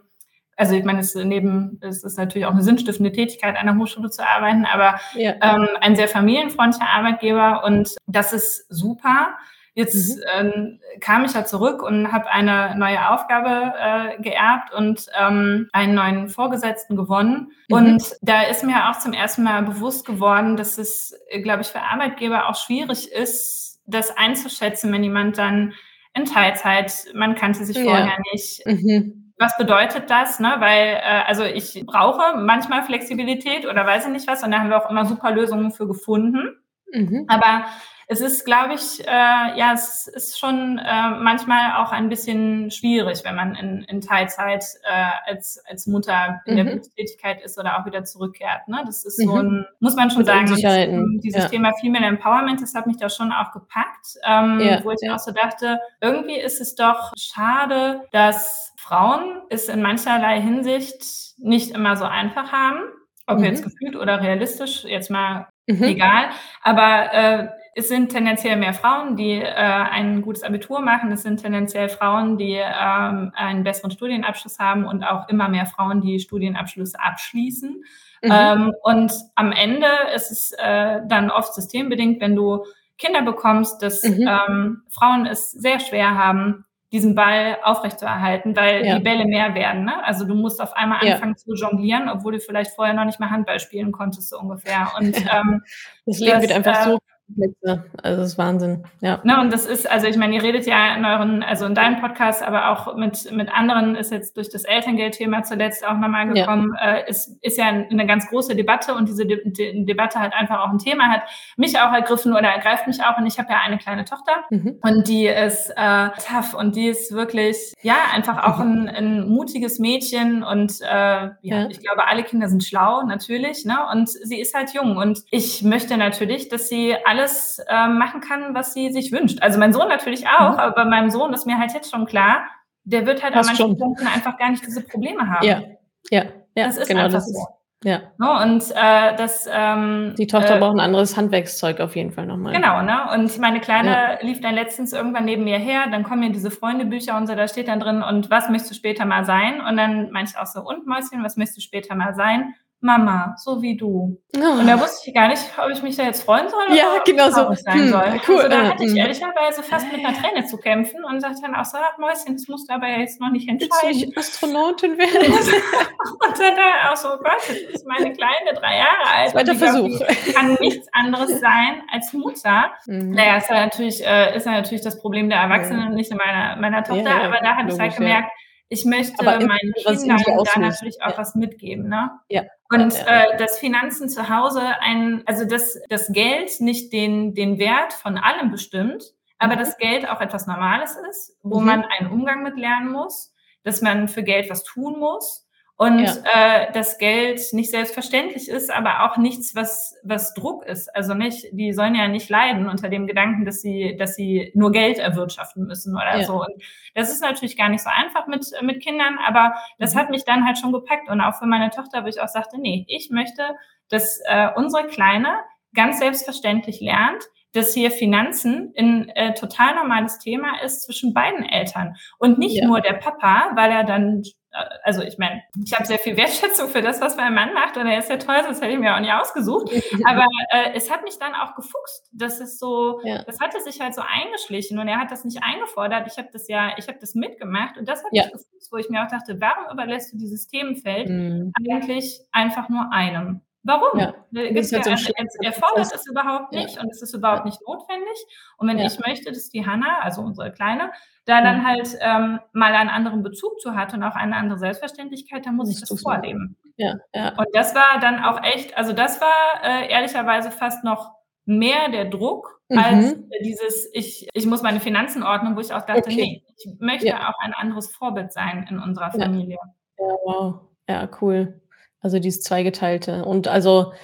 also 0.57 0.75
ich 0.75 0.85
meine, 0.85 1.01
es 1.01 1.15
neben, 1.15 1.79
es 1.83 2.05
ist 2.05 2.19
natürlich 2.19 2.47
auch 2.47 2.53
eine 2.53 2.63
sinnstiftende 2.63 3.13
Tätigkeit, 3.13 3.57
an 3.57 3.67
der 3.67 3.77
Hochschule 3.77 4.11
zu 4.11 4.27
arbeiten, 4.27 4.65
aber 4.65 5.01
ja. 5.15 5.35
ähm, 5.43 5.69
ein 5.81 5.97
sehr 5.97 6.09
familienfreundlicher 6.09 6.89
Arbeitgeber 6.89 7.65
und 7.65 7.95
das 8.07 8.33
ist 8.33 8.67
super. 8.69 9.35
Jetzt 9.77 10.19
mhm. 10.19 10.23
ähm, 10.39 10.81
kam 11.01 11.25
ich 11.25 11.35
ja 11.35 11.45
zurück 11.45 11.83
und 11.83 12.13
habe 12.13 12.31
eine 12.31 12.77
neue 12.79 13.11
Aufgabe 13.11 13.75
äh, 13.77 14.23
geerbt 14.23 14.73
und 14.73 15.07
ähm, 15.19 15.69
einen 15.73 15.95
neuen 15.95 16.29
Vorgesetzten 16.29 16.95
gewonnen. 16.95 17.51
Mhm. 17.69 17.77
Und 17.77 18.17
da 18.23 18.43
ist 18.43 18.63
mir 18.63 18.89
auch 18.89 19.01
zum 19.01 19.13
ersten 19.13 19.43
Mal 19.43 19.63
bewusst 19.63 20.07
geworden, 20.07 20.57
dass 20.57 20.79
es, 20.79 21.19
glaube 21.43 21.63
ich, 21.63 21.69
für 21.69 21.83
Arbeitgeber 21.83 22.49
auch 22.49 22.55
schwierig 22.55 23.11
ist, 23.11 23.81
das 23.87 24.17
einzuschätzen, 24.17 24.93
wenn 24.93 25.03
jemand 25.03 25.39
dann 25.39 25.75
in 26.15 26.25
Teilzeit, 26.25 27.07
man 27.13 27.35
kannte 27.35 27.65
sich 27.65 27.77
vorher 27.77 28.07
ja. 28.07 28.17
nicht. 28.33 28.65
Mhm. 28.65 29.24
Was 29.37 29.57
bedeutet 29.57 30.11
das? 30.11 30.39
Ne? 30.39 30.55
Weil, 30.59 31.01
äh, 31.03 31.23
also 31.27 31.45
ich 31.45 31.83
brauche 31.87 32.37
manchmal 32.37 32.83
Flexibilität 32.85 33.67
oder 33.67 33.85
weiß 33.87 34.07
ich 34.07 34.13
nicht 34.13 34.29
was, 34.29 34.43
und 34.43 34.53
da 34.53 34.61
haben 34.61 34.71
wir 34.71 34.85
auch 34.85 34.91
immer 34.91 35.07
super 35.07 35.33
Lösungen 35.33 35.73
für 35.73 35.87
gefunden. 35.87 36.57
Mhm. 36.93 37.27
Aber 37.29 37.65
es 38.07 38.21
ist, 38.21 38.45
glaube 38.45 38.75
ich, 38.75 39.01
äh, 39.07 39.11
ja, 39.59 39.73
es 39.73 40.07
ist 40.07 40.39
schon 40.39 40.79
äh, 40.79 41.11
manchmal 41.11 41.83
auch 41.83 41.91
ein 41.91 42.09
bisschen 42.09 42.71
schwierig, 42.71 43.23
wenn 43.25 43.35
man 43.35 43.55
in, 43.55 43.83
in 43.85 44.01
Teilzeit 44.01 44.65
äh, 44.85 45.31
als, 45.31 45.63
als 45.67 45.87
Mutter 45.87 46.41
in 46.45 46.53
mhm. 46.53 46.57
der 46.57 46.65
Berufstätigkeit 46.65 47.43
ist 47.43 47.59
oder 47.59 47.79
auch 47.79 47.87
wieder 47.87 48.05
zurückkehrt. 48.05 48.69
Ne? 48.69 48.83
Das 48.85 49.05
ist 49.05 49.19
mhm. 49.19 49.25
so 49.25 49.37
ein, 49.37 49.67
muss 49.81 49.97
man 49.97 50.11
schon 50.11 50.19
Mit 50.19 50.27
sagen, 50.27 51.21
dieses 51.23 51.43
ja. 51.43 51.49
Thema 51.49 51.73
Female 51.81 52.07
Empowerment, 52.07 52.61
das 52.61 52.75
hat 52.75 52.87
mich 52.87 52.99
da 52.99 53.09
schon 53.09 53.33
auch 53.33 53.53
gepackt, 53.53 54.19
ähm, 54.25 54.61
ja, 54.61 54.85
wo 54.85 54.91
ich 54.91 55.01
ja. 55.01 55.15
auch 55.15 55.19
so 55.19 55.33
dachte, 55.33 55.79
irgendwie 56.01 56.39
ist 56.39 56.61
es 56.61 56.75
doch 56.75 57.13
schade, 57.17 58.03
dass 58.13 58.74
Frauen 58.85 59.41
es 59.49 59.69
in 59.71 59.81
mancherlei 59.81 60.41
Hinsicht 60.41 61.03
nicht 61.39 61.71
immer 61.71 61.97
so 61.97 62.05
einfach 62.05 62.53
haben. 62.53 62.81
Ob 63.27 63.39
mhm. 63.39 63.45
jetzt 63.45 63.65
gefühlt 63.65 63.97
oder 63.97 64.21
realistisch, 64.21 64.85
jetzt 64.85 65.11
mal 65.11 65.49
mhm. 65.67 65.83
egal. 65.85 66.29
Aber 66.63 67.13
äh, 67.15 67.49
es 67.75 67.89
sind 67.89 68.11
tendenziell 68.11 68.57
mehr 68.57 68.75
Frauen, 68.75 69.17
die 69.17 69.41
äh, 69.41 69.55
ein 69.55 70.21
gutes 70.21 70.43
Abitur 70.43 70.81
machen. 70.81 71.11
Es 71.13 71.23
sind 71.23 71.41
tendenziell 71.41 71.89
Frauen, 71.89 72.37
die 72.37 72.61
ähm, 72.61 73.33
einen 73.35 73.65
besseren 73.65 73.91
Studienabschluss 73.91 74.59
haben 74.59 74.85
und 74.85 75.03
auch 75.03 75.31
immer 75.31 75.49
mehr 75.49 75.65
Frauen, 75.65 76.03
die 76.03 76.21
Studienabschlüsse 76.21 77.01
abschließen. 77.01 77.83
Mhm. 78.23 78.31
Ähm, 78.31 78.75
und 78.83 79.13
am 79.35 79.53
Ende 79.53 79.89
ist 80.15 80.31
es 80.31 80.53
äh, 80.59 81.01
dann 81.09 81.31
oft 81.31 81.55
systembedingt, 81.55 82.21
wenn 82.21 82.37
du 82.37 82.65
Kinder 82.99 83.23
bekommst, 83.23 83.83
dass 83.83 84.03
mhm. 84.05 84.29
ähm, 84.29 84.83
Frauen 84.91 85.25
es 85.25 85.51
sehr 85.51 85.81
schwer 85.81 86.19
haben, 86.19 86.67
diesen 86.95 87.17
Ball 87.17 87.59
aufrechtzuerhalten, 87.65 88.55
weil 88.55 88.87
ja. 88.87 88.97
die 88.97 89.03
Bälle 89.03 89.27
mehr 89.27 89.53
werden. 89.57 89.85
Ne? 89.85 90.05
Also 90.05 90.25
du 90.25 90.37
musst 90.37 90.63
auf 90.63 90.75
einmal 90.75 91.01
anfangen 91.01 91.35
ja. 91.37 91.37
zu 91.37 91.55
jonglieren, 91.55 92.09
obwohl 92.09 92.35
du 92.35 92.41
vielleicht 92.41 92.71
vorher 92.71 92.95
noch 92.95 93.05
nicht 93.05 93.19
mal 93.19 93.31
Handball 93.31 93.59
spielen 93.59 93.91
konntest, 93.91 94.31
so 94.31 94.39
ungefähr. 94.39 94.93
Und 94.97 95.17
ähm, 95.33 95.63
das 96.07 96.21
Leben 96.21 96.41
wird 96.41 96.53
einfach 96.53 96.87
äh, 96.87 96.91
so 96.91 96.99
Plätze. 97.33 97.85
Also 98.03 98.21
das 98.21 98.33
ist 98.33 98.39
Wahnsinn, 98.39 98.85
ja. 99.01 99.21
Ne, 99.25 99.41
und 99.41 99.53
das 99.53 99.67
ist, 99.67 99.91
also 99.91 100.07
ich 100.07 100.17
meine, 100.17 100.35
ihr 100.35 100.43
redet 100.43 100.67
ja 100.67 100.95
in 100.95 101.05
euren, 101.05 101.43
also 101.43 101.65
in 101.65 101.75
deinem 101.75 102.01
Podcast, 102.01 102.43
aber 102.43 102.71
auch 102.71 102.97
mit, 102.97 103.33
mit 103.33 103.53
anderen 103.53 103.97
ist 103.97 104.13
jetzt 104.13 104.37
durch 104.37 104.51
das 104.51 104.65
Elterngeldthema 104.65 105.43
zuletzt 105.43 105.87
auch 105.87 105.97
nochmal 105.97 106.29
gekommen, 106.29 106.75
ja. 106.79 106.97
äh, 106.97 107.09
ist, 107.09 107.39
ist 107.43 107.57
ja 107.57 107.67
eine 107.67 108.07
ganz 108.07 108.29
große 108.29 108.55
Debatte 108.55 108.95
und 108.95 109.09
diese 109.09 109.27
De 109.27 109.41
De 109.45 109.85
Debatte 109.85 110.21
halt 110.21 110.35
einfach 110.35 110.61
auch 110.61 110.71
ein 110.71 110.79
Thema, 110.79 111.05
hat 111.09 111.23
mich 111.57 111.79
auch 111.79 111.93
ergriffen 111.93 112.33
oder 112.33 112.49
ergreift 112.49 112.87
mich 112.87 113.03
auch 113.03 113.17
und 113.17 113.27
ich 113.27 113.39
habe 113.39 113.51
ja 113.51 113.61
eine 113.65 113.79
kleine 113.79 114.05
Tochter 114.05 114.45
mhm. 114.51 114.79
und 114.83 115.09
die 115.09 115.27
ist 115.27 115.71
äh, 115.77 116.09
tough 116.29 116.55
und 116.55 116.77
die 116.77 116.89
ist 116.89 117.13
wirklich, 117.13 117.73
ja, 117.83 117.97
einfach 118.13 118.45
auch 118.45 118.61
ein, 118.61 118.89
ein 118.89 119.29
mutiges 119.29 119.79
Mädchen 119.79 120.43
und 120.43 120.81
äh, 120.83 120.85
ja, 120.85 121.33
ja, 121.43 121.69
ich 121.69 121.81
glaube, 121.81 122.07
alle 122.07 122.23
Kinder 122.23 122.49
sind 122.49 122.65
schlau, 122.65 123.03
natürlich, 123.03 123.65
ne, 123.65 123.79
und 123.93 124.09
sie 124.09 124.41
ist 124.41 124.55
halt 124.55 124.75
jung 124.75 124.97
und 124.97 125.21
ich 125.31 125.63
möchte 125.63 125.97
natürlich, 125.97 126.49
dass 126.49 126.69
sie 126.69 126.95
alles 127.15 127.59
äh, 127.69 127.89
machen 127.89 128.21
kann, 128.21 128.55
was 128.55 128.75
sie 128.75 128.93
sich 128.93 129.13
wünscht. 129.13 129.41
Also 129.43 129.59
mein 129.59 129.73
Sohn 129.73 129.89
natürlich 129.89 130.27
auch, 130.27 130.53
mhm. 130.53 130.59
aber 130.59 130.75
bei 130.75 130.85
meinem 130.85 131.11
Sohn 131.11 131.33
ist 131.33 131.47
mir 131.47 131.59
halt 131.59 131.73
jetzt 131.73 131.91
schon 131.91 132.07
klar, 132.07 132.45
der 132.85 133.07
wird 133.07 133.23
halt 133.23 133.35
Hast 133.35 133.49
an 133.49 133.57
manchen. 133.57 133.79
Punkten 133.79 134.07
einfach 134.07 134.37
gar 134.37 134.51
nicht 134.51 134.67
diese 134.67 134.83
Probleme 134.83 135.29
haben. 135.29 135.47
Ja, 135.47 135.63
ja, 136.11 136.25
ja. 136.55 136.67
Das 136.67 136.77
ist 136.77 136.89
genau, 136.89 137.05
einfach 137.05 137.19
das 137.19 137.33
so. 137.33 137.39
Ist, 137.39 137.49
ja. 137.85 138.01
No, 138.17 138.35
ne, 138.35 138.43
und 138.43 138.71
äh, 138.71 139.15
das 139.17 139.47
ähm, 139.51 140.15
Die 140.17 140.27
Tochter 140.27 140.57
äh, 140.57 140.59
braucht 140.59 140.75
ein 140.75 140.81
anderes 140.81 141.19
Handwerkszeug 141.19 141.81
auf 141.81 141.97
jeden 141.97 142.13
Fall 142.13 142.25
nochmal. 142.25 142.55
Genau, 142.55 142.81
ne? 142.81 143.11
Und 143.13 143.39
meine 143.39 143.61
Kleine 143.61 143.91
ja. 143.91 144.19
lief 144.23 144.41
dann 144.41 144.55
letztens 144.55 144.95
irgendwann 144.95 145.27
neben 145.27 145.45
mir 145.45 145.59
her, 145.59 145.85
dann 145.91 146.03
kommen 146.03 146.21
mir 146.21 146.33
diese 146.33 146.51
Freundebücher 146.51 147.17
und 147.17 147.27
so, 147.27 147.35
da 147.35 147.47
steht 147.47 147.69
dann 147.69 147.81
drin, 147.81 148.03
und 148.03 148.31
was 148.31 148.49
möchtest 148.49 148.71
du 148.71 148.75
später 148.75 149.05
mal 149.05 149.27
sein? 149.27 149.61
Und 149.61 149.77
dann 149.77 150.11
meinte 150.13 150.33
ich 150.35 150.41
auch 150.41 150.47
so, 150.47 150.61
und 150.61 150.87
Mäuschen, 150.87 151.23
was 151.23 151.37
möchtest 151.37 151.59
du 151.59 151.61
später 151.63 151.95
mal 151.95 152.15
sein? 152.15 152.55
Mama, 152.85 153.35
so 153.39 153.63
wie 153.63 153.79
du. 153.79 154.21
Oh. 154.37 154.61
Und 154.61 154.67
da 154.67 154.79
wusste 154.79 155.09
ich 155.09 155.15
gar 155.15 155.29
nicht, 155.29 155.43
ob 155.57 155.71
ich 155.71 155.83
mich 155.83 155.97
da 155.97 156.03
jetzt 156.03 156.23
freuen 156.23 156.51
soll 156.51 156.77
ja, 156.77 156.93
oder 156.93 157.03
genau 157.03 157.31
so. 157.31 157.55
sein 157.55 157.85
hm, 157.85 157.89
soll. 157.89 158.21
Cool. 158.29 158.37
Also 158.37 158.49
da 158.51 158.69
hatte 158.69 158.85
ich 158.85 158.91
hm. 158.91 158.97
ehrlicherweise 158.99 159.63
fast 159.63 159.91
mit 159.91 160.05
einer 160.05 160.15
Träne 160.15 160.45
zu 160.45 160.59
kämpfen 160.59 161.03
und 161.03 161.19
sagte 161.23 161.41
dann 161.41 161.55
auch 161.55 161.65
so, 161.65 161.79
ach 161.79 161.97
Mäuschen, 161.97 162.35
das 162.35 162.47
musst 162.47 162.69
du 162.69 162.75
aber 162.75 162.89
jetzt 162.89 163.23
noch 163.23 163.31
nicht 163.31 163.49
entscheiden. 163.49 163.73
Willst 163.85 164.03
du 164.03 164.07
nicht 164.07 164.19
Astronautin 164.19 164.99
werden? 164.99 165.33
und 165.33 166.39
dann 166.39 166.93
auch 166.93 166.97
so, 166.97 167.09
oh 167.09 167.17
Gott, 167.17 167.41
das 167.49 167.57
ist 167.57 167.87
meine 167.87 168.13
kleine, 168.13 168.53
drei 168.55 168.77
Jahre 168.77 169.17
alt. 169.17 169.31
Zweiter 169.31 169.55
Versuch. 169.55 169.89
Glaub, 169.89 170.35
kann 170.35 170.57
nichts 170.61 170.87
anderes 170.93 171.41
sein 171.41 171.83
als 171.91 172.13
Mutter. 172.13 172.71
Mhm. 172.85 173.13
Naja, 173.13 173.39
ist 173.39 173.49
ja 173.49 173.65
natürlich, 173.65 174.07
äh, 174.07 174.37
ist 174.37 174.45
ja 174.45 174.53
natürlich 174.53 174.85
das 174.85 175.01
Problem 175.01 175.31
der 175.31 175.39
Erwachsenen 175.39 175.89
und 175.89 175.95
nicht 175.95 176.13
meiner, 176.15 176.57
meiner 176.57 176.85
Tochter, 176.85 177.03
ja, 177.03 177.25
aber 177.25 177.39
da 177.41 177.57
habe 177.57 177.73
ich 177.73 177.79
halt 177.79 177.97
gemerkt, 177.97 178.29
ich 178.69 178.85
möchte 178.85 179.23
meinen 179.25 179.73
Kindern 179.75 180.23
da 180.27 180.61
natürlich 180.61 181.03
auch 181.03 181.11
ja. 181.11 181.19
was 181.19 181.35
mitgeben. 181.35 181.89
Ne? 181.89 182.11
Ja. 182.29 182.43
Und 182.71 182.95
äh, 183.07 183.37
dass 183.37 183.59
Finanzen 183.59 184.09
zu 184.09 184.29
Hause 184.29 184.63
ein, 184.81 185.23
also 185.27 185.45
dass 185.45 185.81
das 185.89 186.13
Geld 186.13 186.61
nicht 186.61 186.93
den, 186.93 187.35
den 187.35 187.59
Wert 187.59 187.93
von 187.93 188.19
allem 188.19 188.51
bestimmt, 188.51 189.15
aber 189.39 189.55
mhm. 189.55 189.61
das 189.61 189.77
Geld 189.77 190.09
auch 190.09 190.21
etwas 190.21 190.47
Normales 190.47 190.97
ist, 191.11 191.37
wo 191.43 191.61
mhm. 191.61 191.67
man 191.67 191.85
einen 191.85 192.11
Umgang 192.11 192.43
mit 192.43 192.57
lernen 192.57 192.91
muss, 192.91 193.33
dass 193.63 193.83
man 193.83 194.09
für 194.09 194.23
Geld 194.23 194.51
was 194.51 194.65
tun 194.65 194.99
muss 194.99 195.44
und 195.77 195.99
ja. 195.99 196.15
äh, 196.33 196.73
das 196.73 196.99
Geld 196.99 197.41
nicht 197.53 197.71
selbstverständlich 197.71 198.49
ist, 198.49 198.71
aber 198.71 199.05
auch 199.05 199.17
nichts, 199.17 199.57
was, 199.57 199.97
was 200.05 200.33
Druck 200.33 200.65
ist. 200.65 200.95
Also 200.95 201.15
nicht, 201.15 201.47
die 201.51 201.73
sollen 201.73 201.97
ja 201.97 202.07
nicht 202.07 202.29
leiden 202.29 202.69
unter 202.69 202.89
dem 202.89 203.09
Gedanken, 203.09 203.45
dass 203.45 203.61
sie, 203.61 203.97
dass 203.99 204.15
sie 204.15 204.53
nur 204.55 204.71
Geld 204.71 204.99
erwirtschaften 204.99 205.67
müssen 205.67 205.97
oder 205.97 206.19
ja. 206.19 206.25
so. 206.25 206.35
Und 206.43 206.63
das 206.95 207.11
ist 207.11 207.23
natürlich 207.23 207.57
gar 207.57 207.69
nicht 207.71 207.83
so 207.83 207.91
einfach 207.91 208.29
mit, 208.29 208.47
mit 208.63 208.83
Kindern, 208.85 209.19
aber 209.27 209.55
das 209.81 209.95
mhm. 209.95 209.99
hat 209.99 210.11
mich 210.11 210.25
dann 210.25 210.47
halt 210.47 210.59
schon 210.59 210.73
gepackt. 210.73 211.09
Und 211.09 211.21
auch 211.21 211.35
für 211.35 211.47
meine 211.47 211.71
Tochter, 211.71 212.05
wo 212.05 212.09
ich 212.09 212.21
auch 212.21 212.29
sagte, 212.29 212.61
nee, 212.61 212.85
ich 212.89 213.11
möchte, 213.11 213.43
dass 213.89 214.21
äh, 214.27 214.51
unsere 214.55 214.87
Kleine 214.87 215.39
ganz 215.75 215.99
selbstverständlich 215.99 216.81
lernt, 216.81 217.25
dass 217.55 217.73
hier 217.73 217.91
Finanzen 217.91 218.75
ein 218.77 219.09
äh, 219.11 219.35
total 219.35 219.77
normales 219.77 220.19
Thema 220.19 220.61
ist 220.63 220.83
zwischen 220.83 221.15
beiden 221.15 221.45
Eltern 221.45 221.97
und 222.19 222.39
nicht 222.39 222.57
ja. 222.57 222.67
nur 222.67 222.81
der 222.81 222.95
Papa, 222.95 223.53
weil 223.55 223.71
er 223.71 223.85
dann 223.85 224.23
äh, 224.55 224.65
also 224.83 225.03
ich 225.03 225.19
meine, 225.19 225.43
ich 225.65 225.73
habe 225.73 225.85
sehr 225.85 225.99
viel 225.99 226.17
Wertschätzung 226.17 226.69
für 226.69 226.83
das, 226.83 227.01
was 227.01 227.17
mein 227.17 227.35
Mann 227.35 227.53
macht 227.55 227.77
und 227.77 227.87
er 227.87 227.99
ist 227.99 228.09
ja 228.09 228.17
toll, 228.17 228.37
das 228.47 228.61
hätte 228.61 228.73
ich 228.73 228.79
mir 228.79 228.95
auch 228.95 229.01
nicht 229.01 229.13
ausgesucht. 229.13 229.71
Aber 230.05 230.27
äh, 230.51 230.73
es 230.75 230.91
hat 230.91 231.03
mich 231.03 231.19
dann 231.19 231.35
auch 231.35 231.55
gefuchst. 231.55 232.09
Das 232.13 232.41
ist 232.41 232.59
so, 232.59 233.01
ja. 233.05 233.23
das 233.25 233.41
hatte 233.41 233.61
sich 233.61 233.81
halt 233.81 233.95
so 233.95 234.03
eingeschlichen 234.03 234.79
und 234.79 234.89
er 234.89 234.99
hat 234.99 235.11
das 235.11 235.25
nicht 235.25 235.43
eingefordert. 235.43 236.07
Ich 236.07 236.19
habe 236.19 236.29
das 236.33 236.49
ja, 236.49 236.73
ich 236.77 236.89
habe 236.89 236.99
das 237.01 237.15
mitgemacht 237.15 237.77
und 237.79 237.89
das 237.89 238.05
hat 238.05 238.11
ja. 238.13 238.25
mich 238.25 238.33
gefuchst, 238.33 238.73
wo 238.73 238.77
ich 238.77 238.89
mir 238.89 239.05
auch 239.05 239.11
dachte, 239.11 239.41
warum 239.41 239.73
überlässt 239.73 240.13
du 240.13 240.19
dieses 240.19 240.47
Themenfeld 240.47 241.09
mhm. 241.09 241.53
eigentlich 241.57 242.21
einfach 242.33 242.69
nur 242.69 242.93
einem? 242.93 243.43
Warum? 243.65 243.99
Ja. 243.99 244.15
Gibt's 244.31 244.71
ja, 244.71 244.79
halt 244.79 244.85
so 244.85 244.91
also, 244.93 245.13
er, 245.17 245.47
er 245.47 245.53
fordert 245.53 245.93
es 245.95 246.07
überhaupt 246.07 246.55
Ja. 246.55 246.63
nicht 246.63 246.79
und 246.79 246.91
es 246.91 247.01
ist 247.03 247.15
überhaupt 247.15 247.41
Ja. 247.41 247.45
nicht 247.47 247.61
notwendig. 247.67 248.27
Und 248.59 248.69
wenn 248.69 248.79
Ja. 248.79 248.87
ich 248.87 248.99
möchte, 249.01 249.33
dass 249.33 249.49
die 249.51 249.65
Hannah, 249.67 250.01
also 250.03 250.21
unsere 250.23 250.53
Kleine, 250.53 250.93
da 251.25 251.41
dann 251.43 251.59
Mhm. 251.61 251.67
halt 251.67 251.89
ähm, 252.01 252.41
mal 252.53 252.75
einen 252.75 252.91
anderen 252.91 253.23
Bezug 253.23 253.59
zu 253.61 253.75
hat 253.75 253.95
und 253.95 254.03
auch 254.03 254.17
eine 254.17 254.37
andere 254.37 254.59
Selbstverständlichkeit, 254.59 255.47
dann 255.47 255.57
muss 255.57 255.71
ich 255.71 255.81
das 255.81 255.91
machen. 255.91 256.03
vorleben. 256.03 256.57
Ja, 256.77 256.95
ja. 257.15 257.29
Und 257.39 257.47
das 257.55 257.75
war 257.75 257.99
dann 258.01 258.23
auch 258.23 258.43
echt 258.43 258.77
also, 258.77 258.93
das 258.93 259.21
war, 259.23 259.63
äh, 259.65 259.91
ehrlicherweise 259.91 260.51
fast 260.51 260.85
noch 260.85 261.13
mehr 261.47 261.89
der 261.91 262.05
Druck 262.07 262.61
als 262.75 263.17
Mhm. 263.17 263.31
dieses 263.45 263.89
ich 263.95 264.29
ich 264.35 264.47
muss 264.47 264.63
meine 264.63 264.81
Finanzen 264.81 265.23
ordnen, 265.23 265.57
wo 265.57 265.61
ich 265.61 265.73
auch 265.73 265.83
dachte: 265.87 266.11
Okay. 266.11 266.43
„Ne, 266.47 266.55
ich 266.57 266.81
möchte 266.81 267.07
Ja. 267.09 267.31
auch 267.31 267.39
ein 267.41 267.55
anderes 267.55 267.95
Vorbild 267.95 268.33
sein 268.33 268.67
in 268.69 268.79
unserer 268.79 269.11
Ja. 269.15 269.25
Familie.“ 269.25 269.59
Ja, 269.99 270.07
wow. 270.25 270.61
Ja, 270.89 271.09
cool. 271.23 271.61
Also, 272.05 272.19
dieses 272.19 272.43
Zweigeteilte. 272.43 273.25
Und 273.25 273.49
also, 273.49 273.95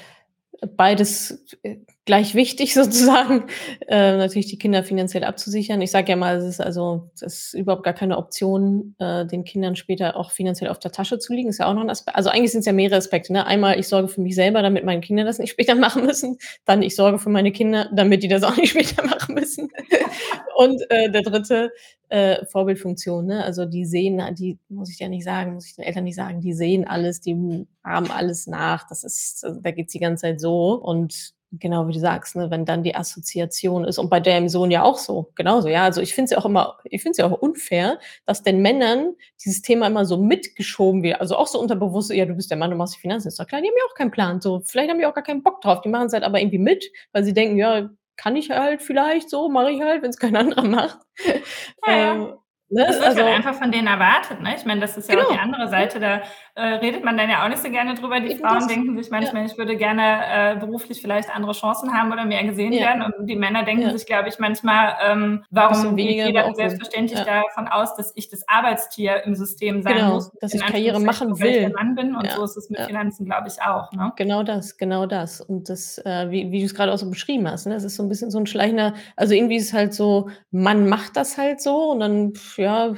beides, 0.74 1.46
äh, 1.62 1.76
gleich 2.06 2.34
wichtig 2.34 2.74
sozusagen, 2.76 3.44
äh, 3.88 4.16
natürlich 4.16 4.46
die 4.48 4.58
Kinder 4.58 4.82
finanziell 4.84 5.24
abzusichern. 5.24 5.80
Ich 5.82 5.90
sage 5.90 6.10
ja 6.10 6.16
mal, 6.16 6.36
es 6.36 6.44
ist 6.44 6.60
also 6.60 7.10
das 7.20 7.22
ist 7.52 7.54
überhaupt 7.54 7.84
gar 7.84 7.94
keine 7.94 8.16
Option, 8.18 8.94
äh, 8.98 9.26
den 9.26 9.44
Kindern 9.44 9.76
später 9.76 10.16
auch 10.16 10.30
finanziell 10.30 10.70
auf 10.70 10.78
der 10.78 10.92
Tasche 10.92 11.18
zu 11.18 11.32
liegen. 11.34 11.48
Ist 11.50 11.58
ja 11.58 11.66
auch 11.66 11.74
noch 11.74 11.82
'n 11.82 11.90
Aspe 11.90 12.14
also, 12.14 12.30
eigentlich 12.30 12.52
sind's 12.52 12.66
ja 12.66 12.72
mehrere 12.72 12.96
Aspekte, 12.98 13.32
ne? 13.32 13.46
Einmal, 13.46 13.78
ich 13.78 13.88
sorge 13.88 14.08
für 14.08 14.20
mich 14.22 14.34
selber, 14.34 14.62
damit 14.62 14.84
meine 14.84 15.00
Kinder 15.00 15.24
das 15.24 15.38
nicht 15.38 15.50
später 15.52 15.74
machen 15.74 16.04
müssen. 16.06 16.38
Dann, 16.64 16.82
ich 16.82 16.96
sorge 16.96 17.18
für 17.18 17.30
meine 17.30 17.52
Kinder, 17.52 17.88
damit 17.94 18.22
die 18.22 18.28
das 18.28 18.42
auch 18.42 18.56
nicht 18.58 18.70
später 18.70 19.04
machen 19.06 19.34
müssen. 19.34 19.70
Und, 20.56 20.82
äh, 20.90 21.10
der 21.10 21.22
3., 21.22 21.70
äh, 22.08 22.44
Vorbildfunktion, 22.46 23.26
ne? 23.26 23.44
Also, 23.44 23.66
die 23.66 23.84
sehen 23.84 24.20
die 24.38 24.58
muss 24.68 24.90
ich 24.90 24.98
ja 24.98 25.08
nicht 25.08 25.24
sagen 25.24 25.54
muss 25.54 25.66
ich 25.66 25.76
den 25.76 25.84
Eltern 25.84 26.04
nicht 26.04 26.16
sagen, 26.16 26.40
die 26.40 26.52
sehen 26.54 26.86
alles, 26.86 27.20
die, 27.20 27.66
ahmen 27.82 28.10
alles 28.10 28.46
nach. 28.46 28.86
Das 28.88 29.04
ist 29.04 29.44
also, 29.44 29.60
da 29.60 29.70
geht's 29.70 29.92
die 29.92 30.00
ganze 30.00 30.22
Zeit 30.22 30.40
so. 30.40 30.74
Und 30.74 31.32
genau 31.52 31.88
wie 31.88 31.92
du 31.92 31.98
sagst, 31.98 32.36
ne, 32.36 32.50
wenn 32.50 32.64
dann 32.64 32.82
die 32.82 32.94
Assoziation 32.94 33.84
ist 33.84 33.98
und 33.98 34.08
bei 34.10 34.20
deinem 34.20 34.48
Sohn 34.48 34.70
ja 34.70 34.82
auch 34.82 34.98
so, 34.98 35.30
genauso, 35.34 35.68
ja. 35.68 35.84
Also, 35.84 36.00
ich 36.00 36.14
finde 36.14 36.24
es 36.26 36.30
ja 36.30 36.38
auch 36.38 36.44
immer 36.46 36.78
ich 36.84 37.02
finde 37.02 37.12
es 37.12 37.16
ja 37.18 37.26
auch 37.26 37.32
unfair, 37.40 37.98
dass 38.26 38.42
den 38.42 38.62
Männern 38.62 39.14
dieses 39.44 39.62
Thema 39.62 39.86
immer 39.88 40.04
so 40.04 40.16
mitgeschoben 40.18 41.02
wird. 41.02 41.20
Also, 41.20 41.36
auch 41.36 41.46
so 41.48 41.60
unterbewusst: 41.60 42.10
„Ja, 42.12 42.24
du 42.26 42.34
bist 42.34 42.50
der 42.50 42.58
Mann, 42.58 42.70
du 42.70 42.76
machst 42.76 42.96
die 42.96 43.00
Finanzen, 43.00 43.28
ist 43.28 43.40
doch 43.40 43.46
klar.“ 43.46 43.60
Die 43.60 43.68
haben 43.68 43.74
ja 43.78 43.84
auch 43.90 43.94
keinen 43.94 44.10
Plan 44.10 44.40
so. 44.40 44.60
Vielleicht 44.64 44.90
haben 44.90 44.98
die 44.98 45.06
auch 45.06 45.14
gar 45.14 45.24
keinen 45.24 45.42
Bock 45.42 45.60
drauf. 45.60 45.80
Die 45.82 45.88
machen's 45.88 46.12
halt 46.12 46.24
aber 46.24 46.40
irgendwie 46.40 46.58
mit, 46.58 46.84
weil 47.12 47.24
sie 47.24 47.34
denken: 47.34 47.56
„Ja, 47.56 47.90
kann 48.16 48.36
ich 48.36 48.50
halt 48.50 48.82
vielleicht 48.82 49.30
so, 49.30 49.48
mache 49.48 49.70
ich 49.72 49.80
halt, 49.82 50.02
wenn's 50.02 50.18
kein 50.18 50.36
anderer 50.36 50.64
macht.“ 50.64 50.98
Ja. 51.86 52.12
Ähm, 52.14 52.34
ne, 52.70 52.84
Das 52.86 52.96
wird 52.96 53.06
also 53.06 53.22
halt 53.24 53.36
einfach 53.36 53.54
von 53.54 53.72
denen 53.72 53.86
erwartet, 53.86 54.40
ne? 54.40 54.54
Ich 54.56 54.64
meine, 54.64 54.80
das 54.80 54.96
ist 54.96 55.08
ja 55.08 55.16
auch 55.18 55.28
die 55.28 55.32
Genau. 55.38 55.42
andere 55.42 55.68
Seite, 55.68 56.00
da, 56.00 56.22
äh, 56.54 56.62
redet 56.62 57.04
man 57.04 57.16
dann 57.16 57.30
ja 57.30 57.44
auch 57.44 57.48
nicht 57.48 57.62
so 57.62 57.70
gerne 57.70 57.94
drüber. 57.94 58.20
Die 58.20 58.30
Eben 58.30 58.40
Frauen 58.40 58.68
denken 58.68 58.96
sich 58.96 59.10
Ja. 59.18 59.30
manchmal: 59.30 59.46
„Ich 59.46 59.58
würde 59.58 59.76
gerne, 59.76 60.54
äh, 60.54 60.56
beruflich 60.58 61.00
vielleicht 61.02 61.34
andere 61.34 61.52
Chancen 61.52 61.92
haben 61.92 62.12
oder 62.12 62.24
mehr 62.24 62.44
gesehen 62.44 62.78
Ja. 62.78 62.80
werden.“ 62.80 63.02
Und 63.02 63.26
die 63.26 63.36
Männer 63.36 63.64
denken 63.64 63.88
Ja. 63.88 63.92
sich, 63.92 64.06
glaube 64.06 64.28
ich, 64.28 64.38
manchmal, 64.38 64.96
ähm: 65.02 65.44
„Warum 65.50 65.98
geht 65.98 66.22
jeder 66.22 66.52
selbstverständlich 66.54 67.22
Ja. 67.22 67.24
davon 67.24 67.68
aus, 67.68 67.94
dass 67.96 68.12
ich 68.16 68.28
das 68.30 68.48
Arbeitstier 68.48 69.24
im 69.24 69.34
System 69.34 69.82
sein 69.82 70.08
Genau, 70.08 70.10
muss, 70.10 70.32
dass 70.40 70.54
ich 70.54 70.66
Karriere 70.66 71.00
machen 71.00 71.40
weil 71.40 71.50
ich 71.50 71.58
der 71.60 71.70
will. 71.70 71.76
Mann 71.76 71.94
bin?“ 71.94 72.16
Und 72.16 72.30
Ja, 72.30 72.32
so 72.32 72.44
ist 72.44 72.56
es 72.56 72.70
mit 72.70 72.82
ja. 72.82 72.86
Finanzen, 72.86 73.24
glaube 73.26 73.48
ich, 73.48 73.62
auch, 73.62 73.92
ne? 73.92 74.12
Genau 74.16 74.42
das, 74.42 74.76
genau 74.76 75.06
das. 75.06 75.40
Und 75.40 75.68
das, 75.68 75.98
äh, 75.98 76.30
wie 76.30 76.50
wie 76.50 76.62
du's 76.62 76.74
grade 76.74 76.92
auch 76.92 76.98
so 76.98 77.08
beschrieben 77.08 77.48
hast, 77.48 77.66
ne? 77.66 77.74
Das 77.74 77.84
ist 77.84 77.96
so 77.96 78.02
'n 78.02 78.08
bisschen 78.08 78.30
so 78.30 78.38
'n 78.38 78.46
schleichender 78.46 78.94
also, 79.16 79.34
irgendwie 79.34 79.56
ist 79.56 79.68
es 79.68 79.72
halt 79.72 79.94
so, 79.94 80.28
man 80.50 80.88
macht 80.88 81.16
das 81.16 81.38
halt 81.38 81.60
so 81.60 81.90
und 81.92 82.00
dann, 82.00 82.32
ja, 82.56 82.94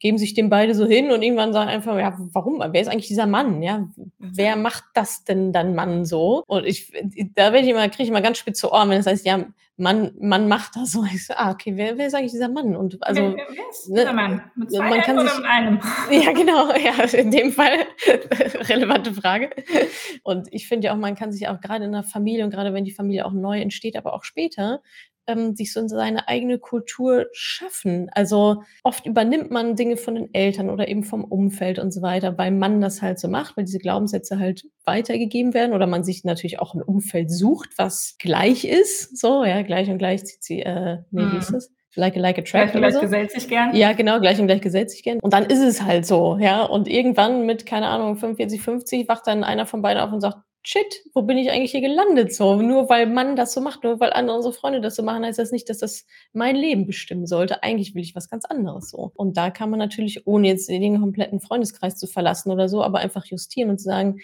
geben 0.00 0.18
sich 0.18 0.34
dem 0.34 0.48
beide 0.50 0.74
so 0.74 0.86
hin 0.86 1.12
und 1.12 1.22
irgendwann 1.22 1.52
sagen 1.52 1.70
einfach: 1.70 1.96
„Ja, 1.98 2.16
warum? 2.32 2.58
Wer 2.72 2.80
ist 2.82 2.88
eigentlich 2.88 3.08
dieser 3.08 3.26
Mann, 3.26 3.62
ja? 3.62 3.88
Wer 4.18 4.56
macht 4.56 4.84
das 4.94 5.24
denn 5.24 5.52
dann 5.52 5.74
Mann 5.74 6.04
so?“ 6.04 6.42
Und 6.46 6.64
ich 6.66 6.92
da 7.36 7.52
werde 7.52 7.60
ich 7.66 7.68
immer 7.68 7.88
kriege 7.88 8.04
ich 8.04 8.08
immer 8.08 8.22
ganz 8.22 8.38
spitze 8.38 8.70
Ohren, 8.72 8.90
wenn 8.90 8.98
es 9.00 9.06
heißt: 9.06 9.26
„Ja, 9.26 9.44
Mann 9.76 10.12
Mann 10.20 10.48
macht 10.48 10.76
das 10.76 10.92
so.“ 10.92 11.04
Ich 11.04 11.26
so: 11.26 11.34
„Ah, 11.36 11.50
okay, 11.52 11.76
wer 11.76 11.98
wer 11.98 12.06
ist 12.06 12.14
eigentlich 12.14 12.32
dieser 12.32 12.48
Mann?“ 12.48 12.76
Und 12.76 12.98
also, 13.06 13.22
wer 13.22 13.36
wer 13.36 13.70
ist 13.70 13.86
dieser 13.88 14.04
ne, 14.06 14.12
Mann? 14.14 14.42
Mit 14.56 14.70
2 14.70 14.88
man 14.88 15.00
kann 15.02 15.20
sich 15.20 15.36
mit 15.36 15.46
einem? 15.46 15.78
ja, 16.10 16.32
genau, 16.32 16.72
ja, 16.76 17.04
in 17.18 17.30
dem 17.30 17.52
Fall 17.52 17.78
relevante 18.68 19.12
Frage. 19.14 19.50
Und 20.22 20.48
ich 20.50 20.66
finde 20.68 20.86
ja 20.86 20.94
auch, 20.94 20.98
man 20.98 21.14
kann 21.14 21.32
sich 21.32 21.48
auch 21.48 21.60
grade 21.60 21.84
in 21.84 21.90
'ner 21.90 22.04
Familie 22.04 22.44
und 22.44 22.50
grade 22.50 22.72
wenn 22.72 22.84
die 22.84 22.90
Familie 22.92 23.26
auch 23.26 23.32
neu 23.32 23.60
entsteht, 23.60 23.96
aber 23.96 24.14
auch 24.14 24.24
später, 24.24 24.82
ähm, 25.30 25.54
sich 25.56 25.72
so 25.72 25.86
seine 25.88 26.28
eigene 26.28 26.58
Kultur 26.58 27.26
schaffen. 27.32 28.08
Also, 28.12 28.62
oft 28.84 29.06
übernimmt 29.06 29.50
man 29.50 29.76
Dinge 29.76 29.96
von 29.96 30.14
den 30.16 30.34
Eltern 30.34 30.70
oder 30.70 30.88
eben 30.88 31.04
vom 31.04 31.24
Umfeld 31.24 31.78
und 31.78 31.92
so 31.92 32.02
weiter, 32.02 32.36
weil 32.38 32.50
man 32.50 32.80
das 32.80 33.02
halt 33.02 33.18
so 33.18 33.28
macht, 33.28 33.56
weil 33.56 33.64
diese 33.64 33.78
Glaubenssätze 33.78 34.38
halt 34.38 34.64
weitergegeben 34.84 35.54
werden 35.54 35.72
oder 35.74 35.86
man 35.86 36.04
sich 36.04 36.24
natürlich 36.24 36.58
auch 36.58 36.74
'n 36.74 36.82
Umfeld 36.82 37.30
sucht, 37.30 37.70
was 37.76 38.16
gleich 38.18 38.64
ist, 38.64 39.18
so, 39.18 39.44
ja, 39.44 39.62
gleich 39.62 39.88
und 39.90 39.98
gleich 39.98 40.24
zieht 40.24 40.42
sie 40.42 40.60
äh, 40.62 40.98
ne, 41.10 41.30
wie 41.32 41.38
ist 41.38 41.50
Mhm. 41.50 41.54
das? 41.54 41.70
Like 41.96 42.16
a 42.16 42.20
like 42.20 42.36
Gleich 42.36 42.54
attract 42.54 42.74
und 42.76 42.80
oder 42.82 42.90
gleich 42.90 42.94
so? 42.94 43.00
gesellt 43.00 43.30
sich 43.32 43.48
gern. 43.48 43.74
Ja, 43.74 43.92
genau, 43.94 44.20
gleich 44.20 44.38
und 44.40 44.46
gleich 44.46 44.60
gesellt 44.60 44.90
sich 44.92 45.02
gern. 45.02 45.18
Und 45.20 45.32
dann 45.32 45.44
ist 45.46 45.58
es 45.60 45.82
halt 45.82 46.06
so, 46.06 46.38
ja? 46.38 46.62
Und 46.64 46.86
irgendwann 46.86 47.46
mit, 47.46 47.66
keine 47.66 47.88
Ahnung, 47.88 48.16
45, 48.16 48.62
50 48.62 49.08
wacht 49.08 49.26
dann 49.26 49.42
einer 49.42 49.66
von 49.66 49.82
beiden 49.82 50.00
auf 50.00 50.12
und 50.12 50.20
sagt: 50.20 50.38
„Shit, 50.64 51.02
wo 51.14 51.22
bin 51.22 51.38
ich 51.38 51.50
eigentlich 51.50 51.70
hier 51.70 51.80
gelandet 51.80 52.34
so?“ 52.34 52.56
Nur 52.60 52.88
weil 52.90 53.06
Mann 53.06 53.34
das 53.34 53.52
so 53.54 53.60
macht, 53.62 53.82
nur 53.82 53.98
weil 53.98 54.12
andere 54.12 54.36
unsere 54.36 54.52
Freunde 54.52 54.80
das 54.82 54.94
so 54.96 55.02
machen, 55.02 55.24
heißt 55.24 55.38
das 55.38 55.52
nicht, 55.52 55.68
dass 55.70 55.78
das 55.78 56.04
mein 56.34 56.54
Leben 56.54 56.86
bestimmen 56.86 57.26
sollte. 57.26 57.62
Eigentlich 57.62 57.94
will 57.94 58.02
ich 58.02 58.14
was 58.14 58.28
ganz 58.28 58.44
anderes 58.44 58.90
so. 58.90 59.10
Und 59.14 59.36
da 59.38 59.50
kann 59.50 59.70
man 59.70 59.78
natürlich, 59.78 60.26
ohne 60.26 60.48
jetzt 60.48 60.68
den 60.68 61.00
kompletten 61.00 61.40
Freundeskreis 61.40 61.96
zu 61.96 62.06
verlassen 62.06 62.50
oder 62.50 62.68
so, 62.68 62.82
aber 62.82 62.98
einfach 62.98 63.24
justieren 63.24 63.70
und 63.70 63.80
sagen: 63.80 64.18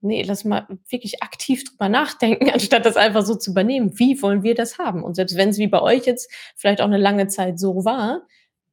„Ne, 0.00 0.22
lass 0.24 0.44
mal 0.44 0.66
wirklich 0.90 1.22
aktiv 1.22 1.62
drüber 1.64 1.88
nachdenken, 1.88 2.50
anstatt 2.52 2.84
das 2.84 2.96
einfach 2.96 3.24
so 3.24 3.36
zu 3.36 3.52
übernehmen. 3.52 3.92
Wie 3.98 4.20
wollen 4.22 4.42
wir 4.42 4.54
das 4.56 4.78
haben?“ 4.78 5.04
Und 5.04 5.14
selbst 5.14 5.36
wenn's 5.36 5.58
wie 5.58 5.68
bei 5.68 5.80
euch 5.82 6.04
jetzt 6.06 6.30
vielleicht 6.56 6.80
auch 6.80 6.88
'ne 6.88 6.98
lange 6.98 7.28
Zeit 7.28 7.60
so 7.60 7.84
war, 7.84 8.22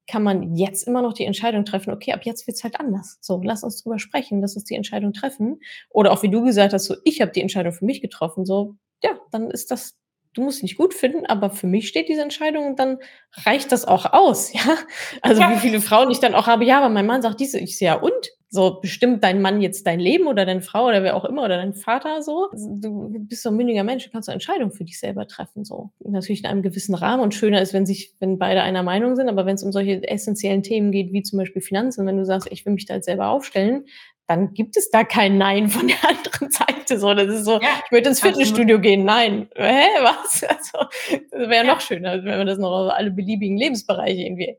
kann 0.07 0.23
man 0.23 0.55
jetzt 0.55 0.87
immer 0.87 1.01
noch 1.01 1.13
die 1.13 1.25
Entscheidung 1.25 1.65
treffen: 1.65 1.91
„Okay, 1.93 2.13
ab 2.13 2.21
jetzt 2.25 2.47
wird's 2.47 2.63
halt 2.63 2.79
anders. 2.79 3.17
So, 3.21 3.41
lass 3.43 3.63
uns 3.63 3.81
drüber 3.83 3.99
sprechen, 3.99 4.41
lass 4.41 4.55
uns 4.55 4.65
die 4.65 4.75
Entscheidung 4.75 5.13
treffen.“ 5.13 5.59
Oder 5.89 6.11
auch 6.11 6.23
wie 6.23 6.29
du 6.29 6.43
gesagt 6.43 6.73
hast, 6.73 6.85
so: 6.85 6.95
„Ich 7.03 7.21
habe 7.21 7.31
die 7.31 7.41
Entscheidung 7.41 7.73
für 7.73 7.85
mich 7.85 8.01
getroffen.“ 8.01 8.45
So, 8.45 8.75
ja, 9.03 9.11
dann 9.31 9.49
ist 9.51 9.71
das 9.71 9.97
du 10.35 10.41
musst 10.41 10.63
nicht 10.63 10.77
gut 10.77 10.95
finden, 10.95 11.27
aber 11.27 11.51
für 11.51 11.67
mich 11.67 11.87
steht 11.87 12.09
diese 12.09 12.23
Entscheidung 12.23 12.65
und 12.65 12.79
dann 12.79 12.97
reicht 13.45 13.71
das 13.71 13.85
auch 13.85 14.13
aus, 14.13 14.51
ja? 14.53 14.77
Also, 15.21 15.41
Ja. 15.41 15.51
wie 15.51 15.57
viele 15.59 15.79
Frauen 15.81 16.09
ich 16.11 16.19
dann 16.19 16.33
auch 16.35 16.47
habe: 16.47 16.65
„Ja, 16.65 16.79
aber 16.79 16.89
mein 16.89 17.05
Mann 17.05 17.21
sagt 17.21 17.39
dies.“ 17.39 17.53
Ich 17.53 17.77
so: 17.77 17.85
„Ja 17.85 17.95
und?“ 17.95 18.29
So, 18.55 18.79
bestimmt 18.81 19.23
dein 19.23 19.41
Mann 19.41 19.61
jetzt 19.63 19.87
dein 19.87 19.99
Leben 19.99 20.27
oder 20.27 20.45
deine 20.45 20.61
Frau 20.61 20.85
oder 20.87 21.01
wer 21.01 21.15
auch 21.15 21.25
immer 21.25 21.41
oder 21.43 21.57
dein 21.57 21.73
Vater 21.73 22.21
so? 22.21 22.49
Du 22.55 23.09
bist 23.21 23.43
doch 23.47 23.49
'n 23.51 23.55
mündiger 23.57 23.83
Mensch, 23.83 24.03
du 24.05 24.11
kannst 24.11 24.29
doch 24.29 24.33
Entscheidungen 24.33 24.71
für 24.71 24.83
dich 24.83 24.99
selber 24.99 25.27
treffen 25.27 25.65
so. 25.65 25.89
Natürlich 26.05 26.41
in 26.43 26.45
einem 26.51 26.61
gewissen 26.61 26.93
Rahmen 26.93 27.23
und 27.23 27.33
schöner 27.33 27.63
ist, 27.63 27.73
wenn 27.73 27.87
sich 27.87 28.13
wenn 28.19 28.37
beide 28.37 28.61
einer 28.61 28.83
Meinung 28.83 29.15
sind, 29.15 29.27
aber 29.27 29.47
wenn's 29.47 29.63
um 29.63 29.71
solche 29.71 30.07
essenziellen 30.07 30.61
Themen 30.61 30.91
geht, 30.91 31.11
wie 31.13 31.23
zum 31.23 31.39
Beispiel 31.39 31.63
Finanzen, 31.63 32.05
wenn 32.05 32.15
du 32.17 32.25
sagst: 32.25 32.47
„Ich 32.51 32.63
will 32.63 32.73
mich 32.73 32.85
da 32.85 32.93
jetzt 32.93 33.05
selber 33.05 33.29
aufstellen“, 33.29 33.85
dann 34.27 34.53
gibt 34.53 34.77
es 34.77 34.91
da 34.91 35.03
kein 35.03 35.39
Nein 35.39 35.67
von 35.69 35.87
der 35.87 35.97
anderen 36.07 36.51
Seite 36.51 36.99
so. 36.99 37.11
Das 37.15 37.29
ist 37.29 37.45
so: 37.45 37.53
Ja, 37.53 37.69
„Ich 37.85 37.91
möchte 37.91 38.09
ins. 38.09 38.19
Fitnessstudio 38.19 38.79
gehen.“ 38.79 39.03
„Nein.“ 39.03 39.47
„Hä, 39.55 39.81
was?“ 40.03 40.43
Also, 40.47 40.87
das 41.31 41.49
wäre 41.49 41.65
Ja. 41.65 41.73
noch 41.73 41.81
schöner, 41.81 42.23
wenn 42.23 42.37
man 42.37 42.45
das 42.45 42.59
noch 42.59 42.69
auf 42.85 42.93
alle 42.93 43.09
beliebigen 43.09 43.57
Lebensbereiche 43.57 44.21
irgendwie, 44.21 44.57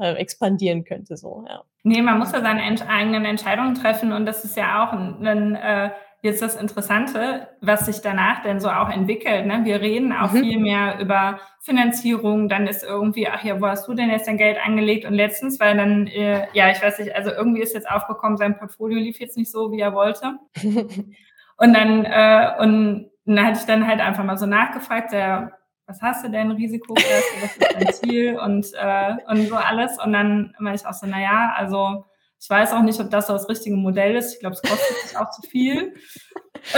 äh, 0.00 0.14
expandieren 0.16 0.84
könnte 0.84 1.16
so, 1.16 1.44
ja. 1.48 1.64
Ne, 1.86 2.00
man 2.00 2.18
muss 2.18 2.30
ja 2.32 2.40
seine 2.40 2.62
Entsch 2.62 2.82
eigenen 2.88 3.24
Entscheidungen 3.24 3.74
treffen 3.74 4.12
und 4.12 4.24
das 4.24 4.44
ist 4.44 4.56
ja 4.56 4.84
auch 4.84 4.92
'n 4.92 5.16
'nen 5.20 5.56
äh, 5.56 5.90
jetzt 6.22 6.40
das 6.40 6.54
Interessante, 6.54 7.48
was 7.60 7.86
sich 7.86 8.00
danach 8.00 8.42
denn 8.44 8.60
so 8.60 8.68
auch 8.70 8.88
entwickelt, 8.88 9.46
ne? 9.46 9.62
Wir 9.64 9.80
reden 9.80 10.12
auch 10.12 10.30
Mhm. 10.30 10.38
viel 10.38 10.58
mehr 10.60 11.00
über 11.00 11.40
Finanzierung, 11.60 12.48
dann 12.48 12.68
ist 12.68 12.84
irgendwie: 12.84 13.26
„Ach 13.26 13.42
ja, 13.42 13.60
wo 13.60 13.66
hast 13.66 13.88
du 13.88 13.94
denn 13.94 14.10
jetzt 14.10 14.28
dein 14.28 14.36
Geld 14.38 14.58
angelegt?“ 14.64 15.04
Und 15.06 15.14
letztens, 15.14 15.58
weil 15.58 15.76
dann, 15.76 16.06
äh 16.06 16.46
ja, 16.52 16.70
ich 16.70 16.80
weiß 16.80 17.00
nicht, 17.00 17.16
also, 17.16 17.30
irgendwie 17.32 17.62
ist 17.62 17.74
jetzt 17.74 17.90
aufgekommen, 17.90 18.36
sein 18.36 18.56
Portfolio 18.56 18.98
lief 18.98 19.18
jetzt 19.18 19.36
nicht 19.36 19.50
so, 19.50 19.72
wie 19.72 19.80
er 19.80 19.92
wollte. 19.92 20.34
Und 21.58 21.74
dann 21.74 22.04
äh, 22.04 22.52
und 22.60 23.10
dann 23.26 23.46
hatte 23.46 23.58
ich 23.60 23.66
dann 23.66 23.86
halt 23.86 24.00
einfach 24.00 24.24
mal 24.24 24.36
so 24.38 24.46
nachgefragt, 24.46 25.12
ja: 25.12 25.52
„Was 25.92 26.00
hast 26.00 26.24
du 26.24 26.30
denn, 26.30 26.50
Risikoklasse, 26.50 27.24
was 27.42 27.56
ist 27.56 27.74
dein 27.74 27.92
Ziel?“ 27.92 28.38
Und 28.38 28.66
äh, 28.74 29.14
und 29.28 29.46
so 29.48 29.56
alles. 29.56 29.98
Und 30.02 30.12
dann 30.14 30.54
meinte 30.58 30.80
ich 30.82 30.86
auch 30.88 30.94
so: 30.94 31.06
„Na 31.06 31.20
ja, 31.20 31.52
also, 31.56 32.06
ich 32.40 32.48
weiß 32.48 32.72
auch 32.72 32.82
nicht, 32.82 32.98
ob 32.98 33.10
das 33.10 33.26
so 33.26 33.34
das 33.34 33.48
richtige 33.48 33.76
Modell 33.76 34.16
ist. 34.16 34.34
Ich 34.34 34.40
glaube, 34.40 34.54
es 34.54 34.62
kostet 34.62 34.96
mich 35.04 35.16
auch 35.18 35.30
zu 35.30 35.42
viel.“ 35.42 35.94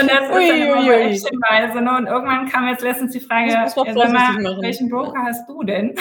Und 0.01 0.11
das 0.11 0.23
ist 0.23 0.31
dann 0.31 0.33
Ui, 0.33 0.51
immer 0.63 0.81
ui, 0.81 0.91
ui. 0.91 1.13
häppchenweise, 1.13 1.81
ne? 1.81 1.97
Und 1.97 2.07
irgendwann 2.07 2.49
kam 2.49 2.67
jetzt 2.69 2.83
letztens 2.83 3.13
die 3.13 3.21
Frage: 3.21 3.51
„Ja, 3.51 3.69
sag 3.69 3.87
mal, 3.87 4.59
welchen. 4.63 4.89
Broker 4.89 5.23
hast 5.23 5.49
du 5.49 5.63
denn?“ 5.63 5.95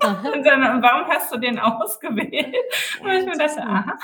Aha. 0.00 0.28
Und 0.32 0.44
dann: 0.46 0.62
„Und 0.76 0.82
warum 0.82 1.08
hast 1.08 1.32
du 1.32 1.38
den 1.38 1.58
ausgewählt?“ 1.58 2.56
Und 3.02 3.10
ich 3.12 3.26
mir 3.26 3.32
dachte: 3.36 3.60
Interessant. 3.60 3.68
„Aha.“ 3.68 3.98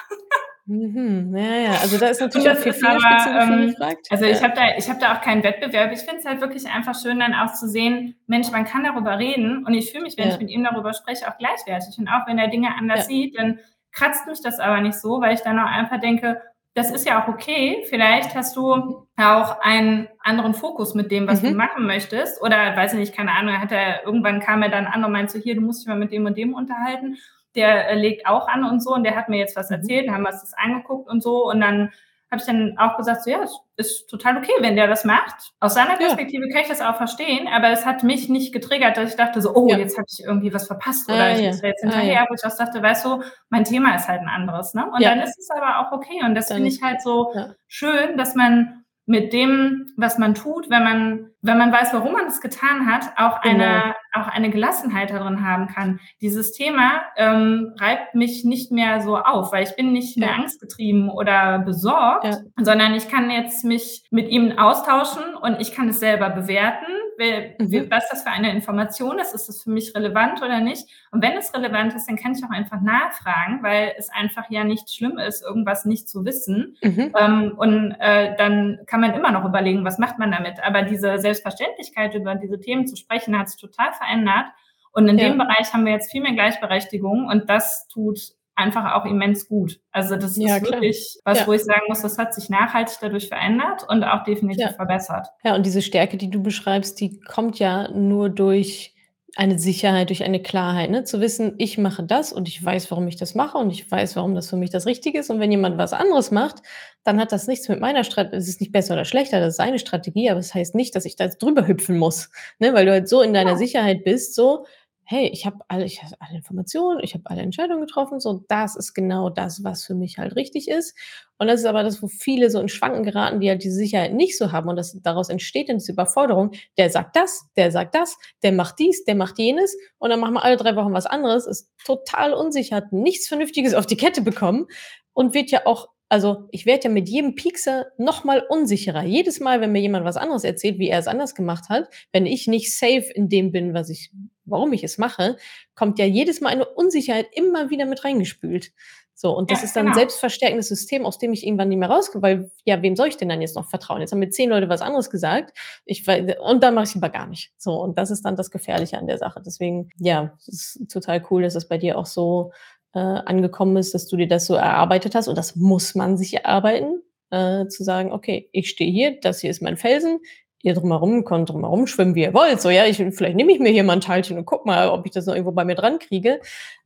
Mhm, 0.68 1.32
ja, 1.36 1.56
ja. 1.56 1.70
Also, 1.80 1.96
da 1.96 2.08
ist 2.08 2.20
natürlich 2.20 2.48
auch 2.48 2.54
das 2.54 2.62
viel 2.64 2.72
ist 2.72 2.84
aber 2.84 2.98
Fingerspitzengefühl 2.98 3.62
ähm, 3.62 3.70
gefragt. 3.70 4.06
also, 4.10 4.24
ich 4.24 4.40
Ja. 4.40 4.42
habe 4.42 4.54
da 4.56 4.62
ich 4.76 4.88
habe 4.88 4.98
da 4.98 5.14
auch 5.16 5.20
keinen 5.20 5.44
Wettbewerb. 5.44 5.92
Ich 5.92 6.00
finde 6.00 6.16
es 6.18 6.24
halt 6.24 6.40
wirklich 6.40 6.66
einfach 6.68 7.00
schön, 7.00 7.20
dann 7.20 7.34
auch 7.34 7.52
zu 7.52 7.68
sehen: 7.68 8.16
Mensch, 8.26 8.50
man 8.50 8.64
kann 8.64 8.82
darüber 8.82 9.16
reden 9.18 9.64
und 9.64 9.74
ich 9.74 9.92
fühle 9.92 10.02
mich, 10.02 10.16
wenn 10.18 10.26
ich 10.28 10.34
Ja. 10.34 10.40
mit 10.40 10.50
ihm 10.50 10.64
darüber 10.64 10.92
spreche, 10.92 11.28
auch 11.28 11.38
gleichwertig. 11.38 11.96
Und 11.98 12.08
auch 12.08 12.26
wenn 12.26 12.38
er 12.38 12.48
Dinge 12.48 12.74
anders 12.76 13.00
Ja. 13.00 13.04
sieht, 13.04 13.38
dann 13.38 13.60
kratzt 13.92 14.26
mich 14.26 14.42
das 14.42 14.58
aber 14.58 14.80
nicht 14.80 14.98
so, 15.00 15.20
weil 15.20 15.34
ich 15.34 15.40
dann 15.42 15.58
auch 15.60 15.70
einfach 15.70 16.00
denke: 16.00 16.42
das 16.74 16.90
ist 16.90 17.06
ja 17.08 17.22
auch 17.22 17.28
okay. 17.28 17.84
Vielleicht 17.88 18.34
hast 18.34 18.56
du 18.56 19.06
auch 19.16 19.60
einen 19.60 20.08
anderen 20.18 20.52
Fokus 20.52 20.94
mit 20.94 21.12
dem, 21.12 21.28
was 21.28 21.42
mhm. 21.42 21.50
du 21.50 21.54
machen 21.54 21.86
möchtest. 21.86 22.42
Oder 22.42 22.76
weiß 22.76 22.92
ich 22.94 22.98
nicht, 22.98 23.14
keine 23.16 23.30
Ahnung, 23.32 23.58
hat 23.60 23.70
er 23.70 24.04
irgendwann 24.04 24.40
kam 24.40 24.62
er 24.62 24.68
dann 24.68 24.86
an 24.86 25.04
und 25.04 25.12
meinte 25.12 25.32
so, 25.32 25.38
hier, 25.38 25.54
du 25.54 25.60
musst 25.60 25.82
dich 25.82 25.88
mal 25.88 25.96
mit 25.96 26.10
dem 26.12 26.26
und 26.26 26.36
dem 26.36 26.54
unterhalten. 26.54 27.16
Der 27.56 27.90
äh, 27.90 27.94
legt 27.94 28.26
auch 28.26 28.48
an 28.48 28.64
und 28.64 28.82
so 28.82 28.94
und 28.94 29.04
der 29.04 29.16
hat 29.16 29.28
mir 29.28 29.38
jetzt 29.38 29.56
was 29.56 29.70
mhm. 29.70 29.76
erzählt, 29.76 30.10
haben 30.10 30.22
wir 30.22 30.30
uns 30.30 30.42
das 30.42 30.54
angeguckt 30.54 31.08
und 31.08 31.22
so 31.22 31.48
und 31.50 31.60
dann 31.60 31.90
habe 32.30 32.40
ich 32.40 32.46
dann 32.46 32.76
auch 32.76 32.96
gesagt, 32.96 33.22
so 33.22 33.30
ja, 33.30 33.38
es 33.42 33.60
ist 33.76 34.08
total 34.08 34.36
okay, 34.36 34.52
wenn 34.60 34.74
der 34.74 34.88
das 34.88 35.04
macht. 35.04 35.52
Aus 35.60 35.74
seiner 35.74 35.96
Perspektive 35.96 36.46
ja. 36.48 36.52
kann 36.52 36.62
ich 36.62 36.68
das 36.68 36.80
auch 36.80 36.96
verstehen, 36.96 37.46
aber 37.46 37.68
es 37.68 37.86
hat 37.86 38.02
mich 38.02 38.28
nicht 38.28 38.52
getriggert, 38.52 38.96
dass 38.96 39.10
ich 39.10 39.16
dachte 39.16 39.40
so, 39.40 39.54
oh, 39.54 39.68
ja. 39.68 39.78
jetzt 39.78 39.96
habe 39.96 40.06
ich 40.10 40.24
irgendwie 40.24 40.52
was 40.52 40.66
verpasst 40.66 41.08
oder 41.08 41.22
ah, 41.22 41.32
ich 41.32 41.40
ja. 41.40 41.48
muss 41.48 41.62
jetzt 41.62 41.82
hinterher, 41.82 42.22
ah, 42.22 42.26
wo 42.28 42.34
ich 42.34 42.44
auch 42.44 42.56
dachte, 42.56 42.82
weißt 42.82 43.04
du, 43.04 43.22
mein 43.48 43.64
Thema 43.64 43.94
ist 43.94 44.08
halt 44.08 44.22
ein 44.22 44.28
anderes. 44.28 44.74
Ne? 44.74 44.86
Und 44.90 45.02
dann 45.02 45.20
ist 45.20 45.38
es 45.38 45.50
aber 45.50 45.80
auch 45.80 45.92
okay. 45.92 46.24
Und 46.24 46.34
das 46.34 46.48
finde 46.48 46.68
ich 46.68 46.82
halt 46.82 47.00
so 47.00 47.32
schön, 47.68 48.16
dass 48.16 48.34
man 48.34 48.84
mit 49.06 49.32
dem, 49.32 49.92
was 49.96 50.18
man 50.18 50.34
tut, 50.34 50.68
wenn 50.68 50.82
man, 50.82 51.30
wenn 51.40 51.58
man 51.58 51.72
weiß, 51.72 51.92
warum 51.92 52.12
man 52.12 52.26
es 52.26 52.40
getan 52.40 52.92
hat, 52.92 53.12
auch 53.16 53.40
genau. 53.40 53.64
eine, 53.64 53.94
auch 54.16 54.28
eine 54.28 54.50
Gelassenheit 54.50 55.10
darin 55.10 55.44
haben 55.46 55.68
kann. 55.68 56.00
Dieses 56.20 56.52
Thema 56.52 57.02
ähm, 57.16 57.74
reibt 57.78 58.14
mich 58.14 58.44
nicht 58.44 58.72
mehr 58.72 59.00
so 59.00 59.16
auf, 59.16 59.52
weil 59.52 59.64
ich 59.64 59.76
bin 59.76 59.92
nicht 59.92 60.16
mehr 60.16 60.34
angstgetrieben 60.34 61.10
oder 61.10 61.58
besorgt, 61.60 62.24
ja. 62.24 62.38
sondern 62.60 62.94
ich 62.94 63.08
kann 63.08 63.30
jetzt 63.30 63.64
mich 63.64 64.04
mit 64.10 64.28
ihm 64.28 64.58
austauschen 64.58 65.34
und 65.40 65.60
ich 65.60 65.72
kann 65.72 65.88
es 65.88 66.00
selber 66.00 66.30
bewerten 66.30 66.86
mhm. 67.18 67.90
was 67.90 68.08
das 68.08 68.22
für 68.22 68.30
eine 68.30 68.50
Information 68.52 69.18
ist, 69.18 69.34
ist 69.34 69.48
das 69.48 69.62
für 69.62 69.70
mich 69.70 69.94
relevant 69.94 70.42
oder 70.42 70.60
nicht? 70.60 70.86
Und 71.10 71.22
wenn 71.22 71.32
es 71.36 71.54
relevant 71.54 71.94
ist, 71.94 72.06
dann 72.06 72.16
kann 72.16 72.32
ich 72.32 72.44
auch 72.44 72.50
einfach 72.50 72.80
nachfragen, 72.80 73.62
weil 73.62 73.94
es 73.98 74.10
einfach 74.10 74.50
ja 74.50 74.64
nicht 74.64 74.90
schlimm 74.90 75.18
ist, 75.18 75.42
irgendwas 75.42 75.84
nicht 75.84 76.08
zu 76.08 76.24
wissen. 76.24 76.76
Mhm. 76.82 77.12
Ähm, 77.18 77.52
und 77.56 77.96
äh, 77.98 78.36
dann 78.36 78.80
kann 78.86 79.00
man 79.00 79.14
immer 79.14 79.32
noch 79.32 79.44
überlegen, 79.44 79.84
was 79.84 79.98
macht 79.98 80.18
man 80.18 80.30
damit. 80.30 80.62
Aber 80.62 80.82
diese 80.82 81.18
Selbstverständlichkeit, 81.18 82.14
über 82.14 82.34
diese 82.34 82.60
Themen 82.60 82.86
zu 82.86 82.96
sprechen, 82.96 83.38
hat 83.38 83.48
es 83.48 83.56
total 83.56 83.92
verändert. 83.92 84.46
Und 84.92 85.08
in 85.08 85.18
ja. 85.18 85.28
dem 85.28 85.38
Bereich 85.38 85.72
haben 85.72 85.84
wir 85.84 85.92
jetzt 85.92 86.10
viel 86.10 86.22
mehr 86.22 86.32
Gleichberechtigung 86.32 87.26
und 87.26 87.50
das 87.50 87.86
tut 87.88 88.18
einfach 88.56 88.94
auch 88.94 89.04
immens 89.04 89.48
gut. 89.48 89.78
Also 89.92 90.16
das 90.16 90.36
ja, 90.36 90.56
ist 90.56 90.64
klar. 90.64 90.80
wirklich 90.80 91.18
was, 91.24 91.40
ja. 91.40 91.46
wo 91.46 91.52
ich 91.52 91.62
sagen 91.62 91.82
muss, 91.88 92.00
das 92.00 92.18
hat 92.18 92.34
sich 92.34 92.48
nachhaltig 92.48 92.96
dadurch 93.00 93.28
verändert 93.28 93.84
und 93.88 94.02
auch 94.02 94.24
definitiv 94.24 94.64
ja. 94.64 94.72
verbessert. 94.72 95.28
Ja, 95.44 95.54
und 95.54 95.64
diese 95.64 95.82
Stärke, 95.82 96.16
die 96.16 96.30
du 96.30 96.42
beschreibst, 96.42 96.98
die 97.00 97.20
kommt 97.20 97.58
ja 97.58 97.90
nur 97.90 98.30
durch 98.30 98.94
eine 99.36 99.58
Sicherheit, 99.58 100.08
durch 100.08 100.24
eine 100.24 100.40
Klarheit, 100.40 100.90
ne? 100.90 101.04
zu 101.04 101.20
wissen, 101.20 101.54
ich 101.58 101.76
mache 101.76 102.02
das 102.02 102.32
und 102.32 102.48
ich 102.48 102.64
weiß, 102.64 102.90
warum 102.90 103.06
ich 103.06 103.16
das 103.16 103.34
mache 103.34 103.58
und 103.58 103.70
ich 103.70 103.90
weiß, 103.90 104.16
warum 104.16 104.34
das 104.34 104.48
für 104.48 104.56
mich 104.56 104.70
das 104.70 104.86
Richtige 104.86 105.18
ist. 105.18 105.28
Und 105.28 105.40
wenn 105.40 105.50
jemand 105.50 105.76
was 105.76 105.92
anderes 105.92 106.30
macht, 106.30 106.62
dann 107.04 107.20
hat 107.20 107.32
das 107.32 107.46
nichts 107.46 107.68
mit 107.68 107.78
meiner 107.78 108.02
Strategie, 108.02 108.36
es 108.38 108.48
ist 108.48 108.62
nicht 108.62 108.72
besser 108.72 108.94
oder 108.94 109.04
schlechter, 109.04 109.38
das 109.38 109.50
ist 109.50 109.56
seine 109.56 109.78
Strategie, 109.78 110.30
aber 110.30 110.40
es 110.40 110.48
das 110.48 110.54
heißt 110.54 110.74
nicht, 110.74 110.94
dass 110.94 111.04
ich 111.04 111.16
da 111.16 111.24
jetzt 111.24 111.42
drüber 111.42 111.66
hüpfen 111.66 111.98
muss, 111.98 112.30
ne? 112.58 112.72
weil 112.72 112.86
du 112.86 112.92
halt 112.92 113.10
so 113.10 113.20
in 113.20 113.34
deiner 113.34 113.58
Sicherheit 113.58 114.04
bist, 114.04 114.34
so, 114.34 114.64
hey, 115.08 115.28
ich 115.32 115.46
habe 115.46 115.58
alle, 115.68 115.84
ich 115.84 116.02
habe 116.02 116.16
alle 116.18 116.36
Informationen, 116.36 117.00
ich 117.02 117.14
habe 117.14 117.24
alle 117.26 117.42
Entscheidungen 117.42 117.80
getroffen, 117.80 118.18
so 118.18 118.44
das 118.48 118.74
ist 118.74 118.92
genau 118.92 119.30
das, 119.30 119.62
was 119.62 119.84
für 119.84 119.94
mich 119.94 120.18
halt 120.18 120.34
richtig 120.34 120.68
ist. 120.68 120.96
Und 121.38 121.46
das 121.46 121.60
ist 121.60 121.66
aber 121.66 121.84
das, 121.84 122.02
wo 122.02 122.08
viele 122.08 122.50
so 122.50 122.58
in 122.58 122.68
Schwanken 122.68 123.04
geraten, 123.04 123.40
die 123.40 123.48
halt 123.48 123.62
diese 123.62 123.76
Sicherheit 123.76 124.14
nicht 124.14 124.36
so 124.36 124.50
haben 124.50 124.68
und 124.68 124.76
das 124.76 125.00
daraus 125.02 125.28
entsteht 125.28 125.68
dann 125.68 125.78
diese 125.78 125.92
Überforderung. 125.92 126.52
Der 126.76 126.90
sagt 126.90 127.14
das, 127.14 127.46
der 127.56 127.70
sagt 127.70 127.94
das, 127.94 128.18
der 128.42 128.52
macht 128.52 128.78
dies, 128.80 129.04
der 129.04 129.14
macht 129.14 129.38
jenes 129.38 129.76
und 129.98 130.10
dann 130.10 130.18
machen 130.18 130.34
wir 130.34 130.44
alle 130.44 130.56
drei 130.56 130.74
Wochen 130.74 130.92
was 130.92 131.06
anderes, 131.06 131.46
ist 131.46 131.70
total 131.84 132.34
unsicher, 132.34 132.76
hat 132.76 132.92
nichts 132.92 133.28
Vernünftiges 133.28 133.74
auf 133.74 133.86
die 133.86 133.96
Kette 133.96 134.22
bekommen 134.22 134.66
und 135.12 135.34
wird 135.34 135.50
ja 135.50 135.66
auch 135.66 135.88
also 136.08 136.48
ich 136.52 136.66
werde 136.66 136.84
ja 136.84 136.90
mit 136.90 137.08
jedem 137.08 137.34
Piekser 137.34 137.86
noch 137.98 138.22
mal 138.22 138.44
unsicherer. 138.48 139.02
Jedes 139.02 139.40
Mal, 139.40 139.60
wenn 139.60 139.72
mir 139.72 139.80
jemand 139.80 140.04
was 140.04 140.16
anderes 140.16 140.44
erzählt, 140.44 140.78
wie 140.78 140.88
er 140.88 141.00
es 141.00 141.08
anders 141.08 141.34
gemacht 141.34 141.68
hat, 141.68 141.88
wenn 142.12 142.26
ich 142.26 142.46
nicht 142.46 142.76
safe 142.76 143.10
in 143.12 143.28
dem 143.28 143.50
bin, 143.50 143.74
was 143.74 143.90
ich, 143.90 144.12
warum 144.46 144.72
ich 144.72 144.84
es 144.84 144.98
mache, 144.98 145.36
kommt 145.74 145.98
ja 145.98 146.04
jedes 146.04 146.40
Mal 146.40 146.50
eine 146.50 146.64
Unsicherheit 146.64 147.28
immer 147.32 147.70
wieder 147.70 147.84
mit 147.84 148.04
reingespült. 148.04 148.72
So, 149.18 149.34
und 149.34 149.50
das 149.50 149.60
ja, 149.60 149.64
ist 149.64 149.76
dann 149.76 149.86
genau. 149.86 149.96
ein 149.96 149.98
selbstverstärkendes 150.00 150.68
System, 150.68 151.06
aus 151.06 151.16
dem 151.18 151.32
ich 151.32 151.46
irgendwann 151.46 151.70
nicht 151.70 151.78
mehr 151.78 151.88
rauskomme, 151.88 152.22
weil, 152.22 152.50
ja, 152.66 152.82
wem 152.82 152.96
soll 152.96 153.08
ich 153.08 153.16
denn 153.16 153.30
dann 153.30 153.40
jetzt 153.40 153.56
noch 153.56 153.66
vertrauen? 153.66 154.02
Jetzt 154.02 154.12
haben 154.12 154.18
mir 154.18 154.28
zehn 154.28 154.50
Leute 154.50 154.68
was 154.68 154.82
anderes 154.82 155.08
gesagt, 155.08 155.56
ich, 155.86 156.06
und 156.06 156.62
dann 156.62 156.74
mache 156.74 156.84
ich 156.84 156.90
es 156.90 156.96
aber 156.96 157.08
gar 157.08 157.26
nicht. 157.26 157.50
So, 157.56 157.80
und 157.80 157.96
das 157.96 158.10
ist 158.10 158.26
dann 158.26 158.36
das 158.36 158.50
Gefährliche 158.50 158.98
an 158.98 159.06
der 159.06 159.16
Sache. 159.16 159.40
Deswegen, 159.44 159.88
ja, 159.96 160.34
es 160.38 160.48
ist 160.48 160.90
total 160.92 161.24
cool, 161.30 161.42
dass 161.42 161.54
es 161.54 161.66
bei 161.66 161.78
dir 161.78 161.96
auch 161.96 162.04
so 162.04 162.52
äh, 162.92 162.98
angekommen 162.98 163.78
ist, 163.78 163.94
dass 163.94 164.06
du 164.06 164.18
dir 164.18 164.28
das 164.28 164.44
so 164.44 164.54
erarbeitet 164.54 165.14
hast. 165.14 165.28
Und 165.28 165.38
das 165.38 165.56
muss 165.56 165.94
man 165.94 166.18
sich 166.18 166.34
erarbeiten, 166.34 167.02
äh, 167.30 167.66
zu 167.68 167.84
sagen, 167.84 168.12
okay, 168.12 168.50
ich 168.52 168.68
stehe 168.68 168.92
hier, 168.92 169.18
das 169.18 169.40
hier 169.40 169.48
ist 169.50 169.62
mein 169.62 169.78
Felsen, 169.78 170.20
ihr 170.66 170.74
drumherum 170.74 171.24
könnt 171.24 171.48
drumherum 171.48 171.86
schwimmen, 171.86 172.16
wie 172.16 172.24
ihr 172.24 172.34
wollt. 172.34 172.60
So, 172.60 172.70
ja, 172.70 172.84
ich, 172.86 172.96
vielleicht 172.96 173.36
nehme 173.36 173.52
ich 173.52 173.60
mir 173.60 173.70
hier 173.70 173.84
mal 173.84 173.94
ein 173.94 174.00
Teilchen 174.00 174.36
und 174.36 174.46
guck 174.46 174.66
mal, 174.66 174.88
ob 174.88 175.06
ich 175.06 175.12
das 175.12 175.26
noch 175.26 175.34
irgendwo 175.34 175.52
bei 175.52 175.64
mir 175.64 175.76
dran 175.76 176.00
kriege. 176.00 176.40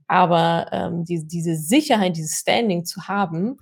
Aber 0.07 0.67
ähm, 0.71 1.05
die, 1.05 1.27
diese 1.27 1.55
Sicherheit, 1.55 2.17
dieses 2.17 2.39
Standing 2.39 2.85
zu 2.85 3.09
haben, 3.09 3.57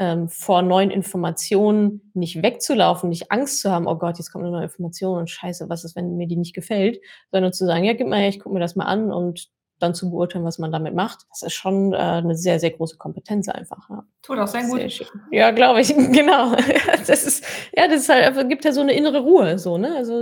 ähm, 0.00 0.28
vor 0.28 0.62
neuen 0.62 0.90
Informationen 0.90 2.10
nicht 2.14 2.42
wegzulaufen, 2.42 3.10
nicht 3.10 3.30
Angst 3.30 3.60
zu 3.60 3.70
haben, 3.70 3.86
oh 3.86 3.96
Gott, 3.96 4.18
jetzt 4.18 4.32
kommt 4.32 4.44
eine 4.44 4.52
neue 4.52 4.64
Information 4.64 5.18
und 5.18 5.30
scheiße, 5.30 5.68
was 5.68 5.84
ist, 5.84 5.94
wenn 5.94 6.16
mir 6.16 6.26
die 6.26 6.36
nicht 6.36 6.54
gefällt, 6.54 7.00
sondern 7.30 7.52
zu 7.52 7.64
sagen, 7.64 7.84
ja, 7.84 7.92
gib 7.92 8.08
mal 8.08 8.18
her, 8.18 8.28
ich 8.28 8.40
gucke 8.40 8.54
mir 8.54 8.60
das 8.60 8.74
mal 8.74 8.86
an 8.86 9.12
und 9.12 9.50
dann 9.80 9.94
zu 9.94 10.10
beurteilen, 10.10 10.44
was 10.44 10.58
man 10.58 10.72
damit 10.72 10.94
macht. 10.94 11.26
Das 11.30 11.42
ist 11.42 11.54
schon 11.54 11.92
äh, 11.92 11.96
eine 11.96 12.36
sehr, 12.36 12.60
sehr 12.60 12.70
große 12.70 12.96
Kompetenz 12.96 13.48
einfach. 13.48 13.88
Ja. 13.90 14.04
Tut 14.22 14.38
auch 14.38 14.46
sehr, 14.46 14.64
sehr 14.64 14.82
gut. 14.82 14.92
Schön. 14.92 15.06
Ja, 15.30 15.50
glaube 15.50 15.80
ich, 15.80 15.88
genau. 16.12 16.54
Das 17.06 17.24
ist, 17.24 17.44
ja, 17.76 17.88
das 17.88 18.02
ist 18.02 18.08
halt, 18.08 18.48
gibt 18.48 18.64
ja 18.64 18.72
so 18.72 18.80
eine 18.80 18.92
innere 18.92 19.20
Ruhe, 19.20 19.58
so, 19.58 19.78
ne? 19.78 19.96
Also, 19.96 20.20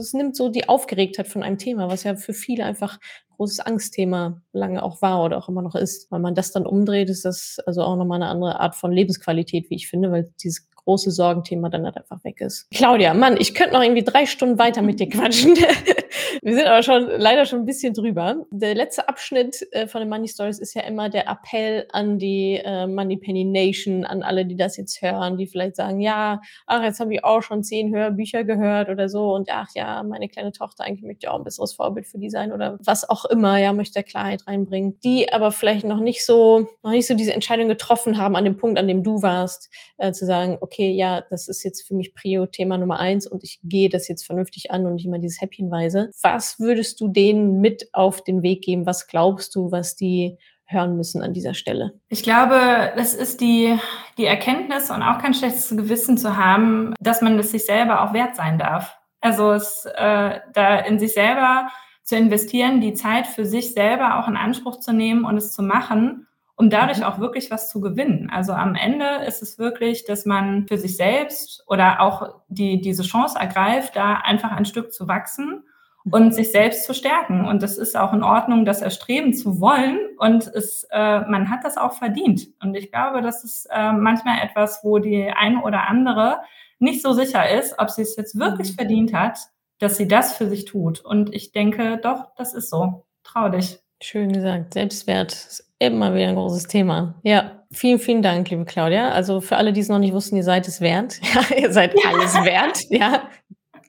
es 0.00 0.12
nimmt 0.14 0.34
so 0.34 0.48
die 0.48 0.68
Aufgeregtheit 0.68 1.28
von 1.28 1.42
einem 1.42 1.58
Thema, 1.58 1.88
was 1.88 2.02
ja 2.02 2.16
für 2.16 2.32
viele 2.32 2.64
einfach 2.64 2.98
großes 3.36 3.60
Angstthema 3.60 4.42
lange 4.52 4.82
auch 4.82 5.02
war 5.02 5.22
oder 5.22 5.38
auch 5.38 5.48
immer 5.48 5.62
noch 5.62 5.74
ist. 5.74 6.10
Wenn 6.10 6.22
man 6.22 6.34
das 6.34 6.52
dann 6.52 6.66
umdreht, 6.66 7.10
ist 7.10 7.24
das 7.24 7.58
also 7.66 7.82
auch 7.82 7.96
nochmal 7.96 8.22
eine 8.22 8.30
andere 8.30 8.60
Art 8.60 8.74
von 8.74 8.92
Lebensqualität, 8.92 9.70
wie 9.70 9.76
ich 9.76 9.88
finde, 9.88 10.10
weil 10.10 10.32
dieses 10.42 10.68
große 10.84 11.10
Sorgenthema 11.10 11.68
dann 11.68 11.84
halt 11.84 11.96
einfach 11.96 12.22
weg 12.24 12.40
ist. 12.40 12.68
Claudia, 12.70 13.14
Mann, 13.14 13.36
ich 13.38 13.54
könnte 13.54 13.74
noch 13.74 13.82
irgendwie 13.82 14.04
drei 14.04 14.26
Stunden 14.26 14.58
weiter 14.58 14.82
mit 14.82 15.00
dir 15.00 15.08
quatschen. 15.08 15.54
Wir 16.42 16.54
sind 16.54 16.66
aber 16.66 16.82
schon 16.82 17.08
leider 17.18 17.44
schon 17.46 17.60
ein 17.60 17.66
bisschen 17.66 17.94
drüber. 17.94 18.44
Der 18.50 18.74
letzte 18.74 19.08
Abschnitt 19.08 19.66
äh, 19.72 19.86
von 19.86 20.00
den 20.00 20.08
Money 20.08 20.28
Stories 20.28 20.58
ist 20.58 20.74
ja 20.74 20.82
immer 20.82 21.08
der 21.08 21.28
Appell 21.28 21.86
an 21.92 22.18
die 22.18 22.60
äh, 22.64 22.86
Money 22.86 23.16
Penny 23.16 23.44
Nation, 23.44 24.04
an 24.04 24.22
alle, 24.22 24.46
die 24.46 24.56
das 24.56 24.76
jetzt 24.76 25.00
hören, 25.02 25.36
die 25.36 25.46
vielleicht 25.46 25.76
sagen, 25.76 26.00
ja, 26.00 26.40
ach, 26.66 26.82
jetzt 26.82 27.00
habe 27.00 27.14
ich 27.14 27.24
auch 27.24 27.42
schon 27.42 27.62
zehn 27.62 27.94
Hörbücher 27.94 28.44
gehört 28.44 28.88
oder 28.88 29.08
so 29.08 29.34
und 29.34 29.48
ach 29.50 29.68
ja, 29.74 30.02
meine 30.02 30.28
kleine 30.28 30.52
Tochter 30.52 30.84
eigentlich 30.84 31.04
möchte 31.04 31.30
auch 31.30 31.38
ein 31.38 31.44
besseres 31.44 31.74
Vorbild 31.74 32.06
für 32.06 32.18
die 32.18 32.30
sein 32.30 32.52
oder 32.52 32.78
was 32.80 33.08
auch 33.08 33.24
immer, 33.24 33.58
ja, 33.58 33.72
möchte 33.72 34.02
Klarheit 34.02 34.46
reinbringen, 34.46 34.98
die 35.04 35.32
aber 35.32 35.52
vielleicht 35.52 35.84
noch 35.84 36.00
nicht 36.00 36.24
so, 36.24 36.68
noch 36.82 36.90
nicht 36.90 37.06
so 37.06 37.14
diese 37.14 37.32
Entscheidung 37.32 37.68
getroffen 37.68 38.18
haben 38.18 38.36
an 38.36 38.44
dem 38.44 38.56
Punkt, 38.56 38.78
an 38.78 38.88
dem 38.88 39.02
du 39.02 39.22
warst, 39.22 39.70
äh, 39.98 40.12
zu 40.12 40.26
sagen, 40.26 40.58
okay, 40.60 40.90
ja, 40.90 41.22
das 41.30 41.48
ist 41.48 41.62
jetzt 41.62 41.86
für 41.86 41.94
mich 41.94 42.14
Prio-Thema 42.14 42.78
Nummer 42.78 42.98
eins 42.98 43.26
und 43.26 43.44
ich 43.44 43.60
gehe 43.62 43.88
das 43.88 44.08
jetzt 44.08 44.24
vernünftig 44.24 44.70
an 44.70 44.86
und 44.86 44.94
nicht 44.94 45.06
immer 45.06 45.18
dieses 45.18 45.40
Häppchenweise. 45.40 46.03
Was 46.22 46.58
würdest 46.58 47.00
du 47.00 47.08
denen 47.08 47.60
mit 47.60 47.88
auf 47.92 48.22
den 48.22 48.42
Weg 48.42 48.62
geben? 48.62 48.86
Was 48.86 49.06
glaubst 49.06 49.54
du, 49.54 49.70
was 49.70 49.96
die 49.96 50.38
hören 50.66 50.96
müssen 50.96 51.22
an 51.22 51.32
dieser 51.32 51.54
Stelle? 51.54 51.92
Ich 52.08 52.22
glaube, 52.22 52.92
es 52.96 53.14
ist 53.14 53.40
die, 53.40 53.78
die 54.18 54.24
Erkenntnis 54.24 54.90
und 54.90 55.02
auch 55.02 55.18
kein 55.18 55.34
schlechtes 55.34 55.68
Gewissen 55.70 56.16
zu 56.16 56.36
haben, 56.36 56.94
dass 57.00 57.20
man 57.20 57.38
es 57.38 57.50
sich 57.50 57.66
selber 57.66 58.02
auch 58.02 58.12
wert 58.14 58.36
sein 58.36 58.58
darf. 58.58 58.96
Also 59.20 59.52
es, 59.52 59.86
äh, 59.86 60.40
da 60.52 60.78
in 60.80 60.98
sich 60.98 61.14
selber 61.14 61.68
zu 62.02 62.16
investieren, 62.16 62.80
die 62.80 62.94
Zeit 62.94 63.26
für 63.26 63.46
sich 63.46 63.72
selber 63.72 64.18
auch 64.18 64.28
in 64.28 64.36
Anspruch 64.36 64.80
zu 64.80 64.92
nehmen 64.92 65.24
und 65.24 65.36
es 65.36 65.52
zu 65.52 65.62
machen 65.62 66.26
um 66.56 66.70
dadurch 66.70 66.98
mhm. 66.98 67.04
auch 67.04 67.18
wirklich 67.18 67.50
was 67.50 67.68
zu 67.68 67.80
gewinnen. 67.80 68.30
Also 68.30 68.52
am 68.52 68.74
Ende 68.74 69.24
ist 69.26 69.42
es 69.42 69.58
wirklich, 69.58 70.04
dass 70.04 70.24
man 70.24 70.66
für 70.68 70.78
sich 70.78 70.96
selbst 70.96 71.64
oder 71.66 72.00
auch 72.00 72.42
die, 72.48 72.80
diese 72.80 73.02
Chance 73.02 73.38
ergreift, 73.38 73.96
da 73.96 74.14
einfach 74.14 74.52
ein 74.52 74.64
Stück 74.64 74.92
zu 74.92 75.08
wachsen 75.08 75.64
und 76.10 76.34
sich 76.34 76.52
selbst 76.52 76.84
zu 76.84 76.94
stärken. 76.94 77.46
Und 77.46 77.62
das 77.62 77.78
ist 77.78 77.96
auch 77.96 78.12
in 78.12 78.22
Ordnung, 78.22 78.64
das 78.64 78.82
erstreben 78.82 79.32
zu 79.32 79.60
wollen. 79.60 79.98
Und 80.18 80.46
es, 80.48 80.86
äh, 80.90 81.20
man 81.20 81.50
hat 81.50 81.64
das 81.64 81.76
auch 81.76 81.94
verdient. 81.94 82.48
Und 82.62 82.74
ich 82.74 82.92
glaube, 82.92 83.22
das 83.22 83.42
ist 83.42 83.66
äh, 83.72 83.92
manchmal 83.92 84.44
etwas, 84.44 84.80
wo 84.82 84.98
die 84.98 85.30
eine 85.30 85.62
oder 85.62 85.88
andere 85.88 86.38
nicht 86.78 87.02
so 87.02 87.12
sicher 87.12 87.48
ist, 87.48 87.78
ob 87.78 87.90
sie 87.90 88.02
es 88.02 88.16
jetzt 88.16 88.38
wirklich 88.38 88.72
mhm. 88.72 88.76
verdient 88.76 89.14
hat, 89.14 89.38
dass 89.78 89.96
sie 89.96 90.06
das 90.06 90.36
für 90.36 90.48
sich 90.48 90.66
tut. 90.66 91.00
Und 91.00 91.34
ich 91.34 91.52
denke, 91.52 91.98
doch, 92.02 92.34
das 92.36 92.54
ist 92.54 92.68
so. 92.68 93.06
Trau 93.22 93.48
dich. 93.48 93.78
Schön 94.02 94.32
gesagt. 94.32 94.74
Selbstwert 94.74 95.32
ist 95.32 95.72
immer 95.78 96.14
wieder 96.14 96.28
ein 96.28 96.34
großes 96.34 96.66
Thema. 96.66 97.14
Ja, 97.22 97.62
vielen, 97.72 97.98
vielen 97.98 98.22
Dank, 98.22 98.50
liebe 98.50 98.66
Claudia. 98.66 99.10
Also 99.10 99.40
für 99.40 99.56
alle, 99.56 99.72
die 99.72 99.80
es 99.80 99.88
noch 99.88 99.98
nicht 99.98 100.12
wussten, 100.12 100.36
ihr 100.36 100.44
seid 100.44 100.68
es 100.68 100.80
wert. 100.80 101.20
Ja, 101.34 101.56
ihr 101.56 101.72
seid 101.72 101.94
alles 102.06 102.34
wert. 102.44 102.78
Ja, 102.90 103.22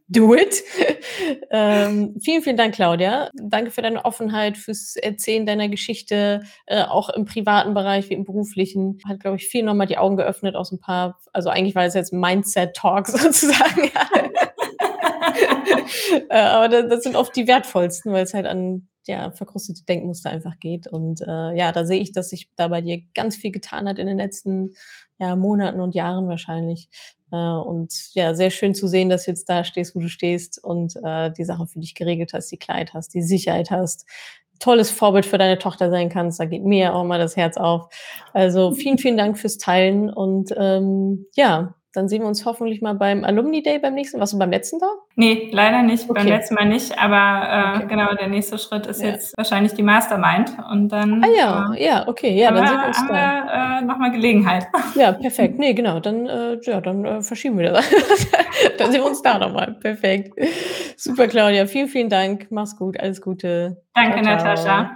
do 0.08 0.36
it. 0.36 0.64
ähm, 1.52 2.16
vielen, 2.22 2.42
vielen 2.42 2.58
Dank, 2.58 2.76
Claudia. 2.76 3.30
Danke 3.34 3.72
für 3.72 3.82
deine 3.82 4.06
Offenheit, 4.06 4.58
fürs 4.58 4.96
Erzählen 4.96 5.46
deiner 5.46 5.70
Geschichte, 5.70 6.44
äh, 6.66 6.84
auch 6.84 7.10
im 7.10 7.26
privaten 7.26 7.74
Bereich 7.74 8.10
wie 8.10 8.14
im 8.14 8.24
beruflichen. 8.24 9.00
Hat, 9.08 9.20
glaube 9.20 9.38
ich, 9.38 9.48
viel 9.48 9.64
nochmal 9.64 9.88
die 9.88 9.98
Augen 9.98 10.18
geöffnet 10.18 10.56
aus 10.56 10.72
ein 10.72 10.80
paar, 10.80 11.20
also 11.34 11.50
eigentlich 11.50 11.76
war 11.76 11.86
es 11.86 11.94
jetzt 11.94 12.14
Mindset-Talk 12.14 13.08
sozusagen. 13.10 13.92
äh, 16.30 16.40
aber 16.40 16.70
das, 16.70 16.90
das 16.90 17.04
sind 17.04 17.16
oft 17.16 17.36
die 17.36 17.48
wertvollsten, 17.48 18.12
weil 18.14 18.24
es 18.24 18.34
halt 18.34 18.46
an 18.46 18.88
ja, 19.08 19.32
verkrustete 19.32 19.84
Denkmuster 19.86 20.30
einfach 20.30 20.60
geht. 20.60 20.88
Und 20.88 21.22
äh, 21.22 21.56
ja, 21.56 21.72
da 21.72 21.86
sehe 21.86 22.02
ich, 22.02 22.12
dass 22.12 22.30
sich 22.30 22.50
da 22.56 22.68
bei 22.68 22.82
dir 22.82 23.02
ganz 23.14 23.36
viel 23.36 23.52
getan 23.52 23.88
hat 23.88 24.00
in 24.00 24.08
den 24.08 24.18
letzten 24.18 24.74
ja, 25.20 25.36
Monaten 25.36 25.80
und 25.80 25.96
Jahren 25.96 26.28
wahrscheinlich. 26.28 26.90
Äh, 27.36 27.68
und 27.68 27.94
ja, 28.14 28.34
sehr 28.34 28.50
schön 28.50 28.74
zu 28.74 28.88
sehen, 28.88 29.10
dass 29.10 29.26
du 29.26 29.32
jetzt 29.32 29.50
da 29.50 29.64
stehst, 29.64 29.96
wo 29.96 30.00
du 30.00 30.08
stehst 30.10 30.64
und 30.64 30.96
äh, 31.04 31.32
die 31.32 31.44
Sache 31.44 31.68
für 31.68 31.80
dich 31.80 31.96
geregelt 31.96 32.34
hast, 32.34 32.52
die 32.52 32.58
Kleid 32.58 32.94
hast, 32.94 33.14
die 33.14 33.22
Sicherheit 33.22 33.72
hast, 33.72 34.06
tolles 34.60 34.90
Vorbild 34.90 35.26
für 35.26 35.38
deine 35.38 35.58
Tochter 35.60 35.90
sein 35.90 36.10
kannst. 36.10 36.40
Da 36.40 36.46
geht 36.46 36.64
mir 36.64 36.96
auch 36.96 37.04
mal 37.04 37.20
das 37.20 37.36
Herz 37.36 37.58
auf. 37.58 37.90
Also 38.34 38.72
vielen, 38.72 38.98
vielen 38.98 39.18
Dank 39.18 39.38
fürs 39.38 39.58
Teilen 39.58 40.10
und 40.10 40.54
ähm, 40.58 41.26
ja, 41.36 41.76
dann 41.96 42.08
sehen 42.10 42.22
wir 42.22 42.28
uns 42.28 42.46
hoffentlich 42.46 42.82
mal 42.82 42.94
beim 42.94 43.24
Alumni 43.24 43.64
Day 43.64 43.80
beim 43.80 43.94
nächsten. 43.94 44.20
Warst 44.20 44.34
du 44.34 44.40
beim 44.40 44.52
letzten 44.52 44.80
da? 44.80 44.88
Nee, 45.16 45.50
leider 45.52 45.82
nicht. 45.82 46.10
Okay. 46.10 46.20
Beim 46.20 46.28
letzten 46.28 46.56
Mal 46.56 46.66
nicht. 46.66 46.98
Aber 46.98 47.76
äh, 47.76 47.78
okay. 47.78 47.88
genau, 47.88 48.14
der 48.14 48.28
nächste 48.28 48.58
Schritt 48.58 48.86
ist 48.88 49.02
ja. 49.02 49.10
jetzt 49.10 49.38
wahrscheinlich 49.38 49.74
die 49.74 49.84
Mastermind. 49.84 50.58
Und 50.72 50.90
dann. 50.90 51.24
Ah 51.24 51.28
ja, 51.36 51.74
äh, 51.74 51.86
ja, 51.86 52.08
okay. 52.08 52.38
Ja, 52.38 52.52
dann 52.52 52.68
sehen 52.68 52.78
wir 52.78 52.88
uns 52.88 52.98
haben 52.98 53.08
da. 53.08 53.14
wir 53.14 53.80
äh, 53.80 53.82
nochmal 53.86 54.12
Gelegenheit. 54.12 54.68
Ja, 54.96 55.12
perfekt. 55.12 55.60
Nee, 55.60 55.74
genau. 55.74 56.00
Dann, 56.00 56.26
äh, 56.28 56.58
ja, 56.62 56.80
dann 56.80 57.04
äh, 57.04 57.22
verschieben 57.22 57.58
wir 57.58 57.72
das. 57.72 57.90
dann 58.78 58.92
sehen 58.92 59.02
wir 59.02 59.08
uns 59.08 59.22
da 59.22 59.38
nochmal. 59.38 59.76
Perfekt. 59.82 60.40
Super, 60.96 61.28
Claudia. 61.28 61.66
Vielen, 61.66 61.88
vielen 61.88 62.10
Dank. 62.10 62.48
Mach's 62.50 62.78
gut. 62.78 63.00
Alles 63.00 63.22
Gute. 63.22 63.82
Danke, 63.94 64.22
ciao, 64.22 64.38
ciao. 64.38 64.46
Natascha. 64.46 64.96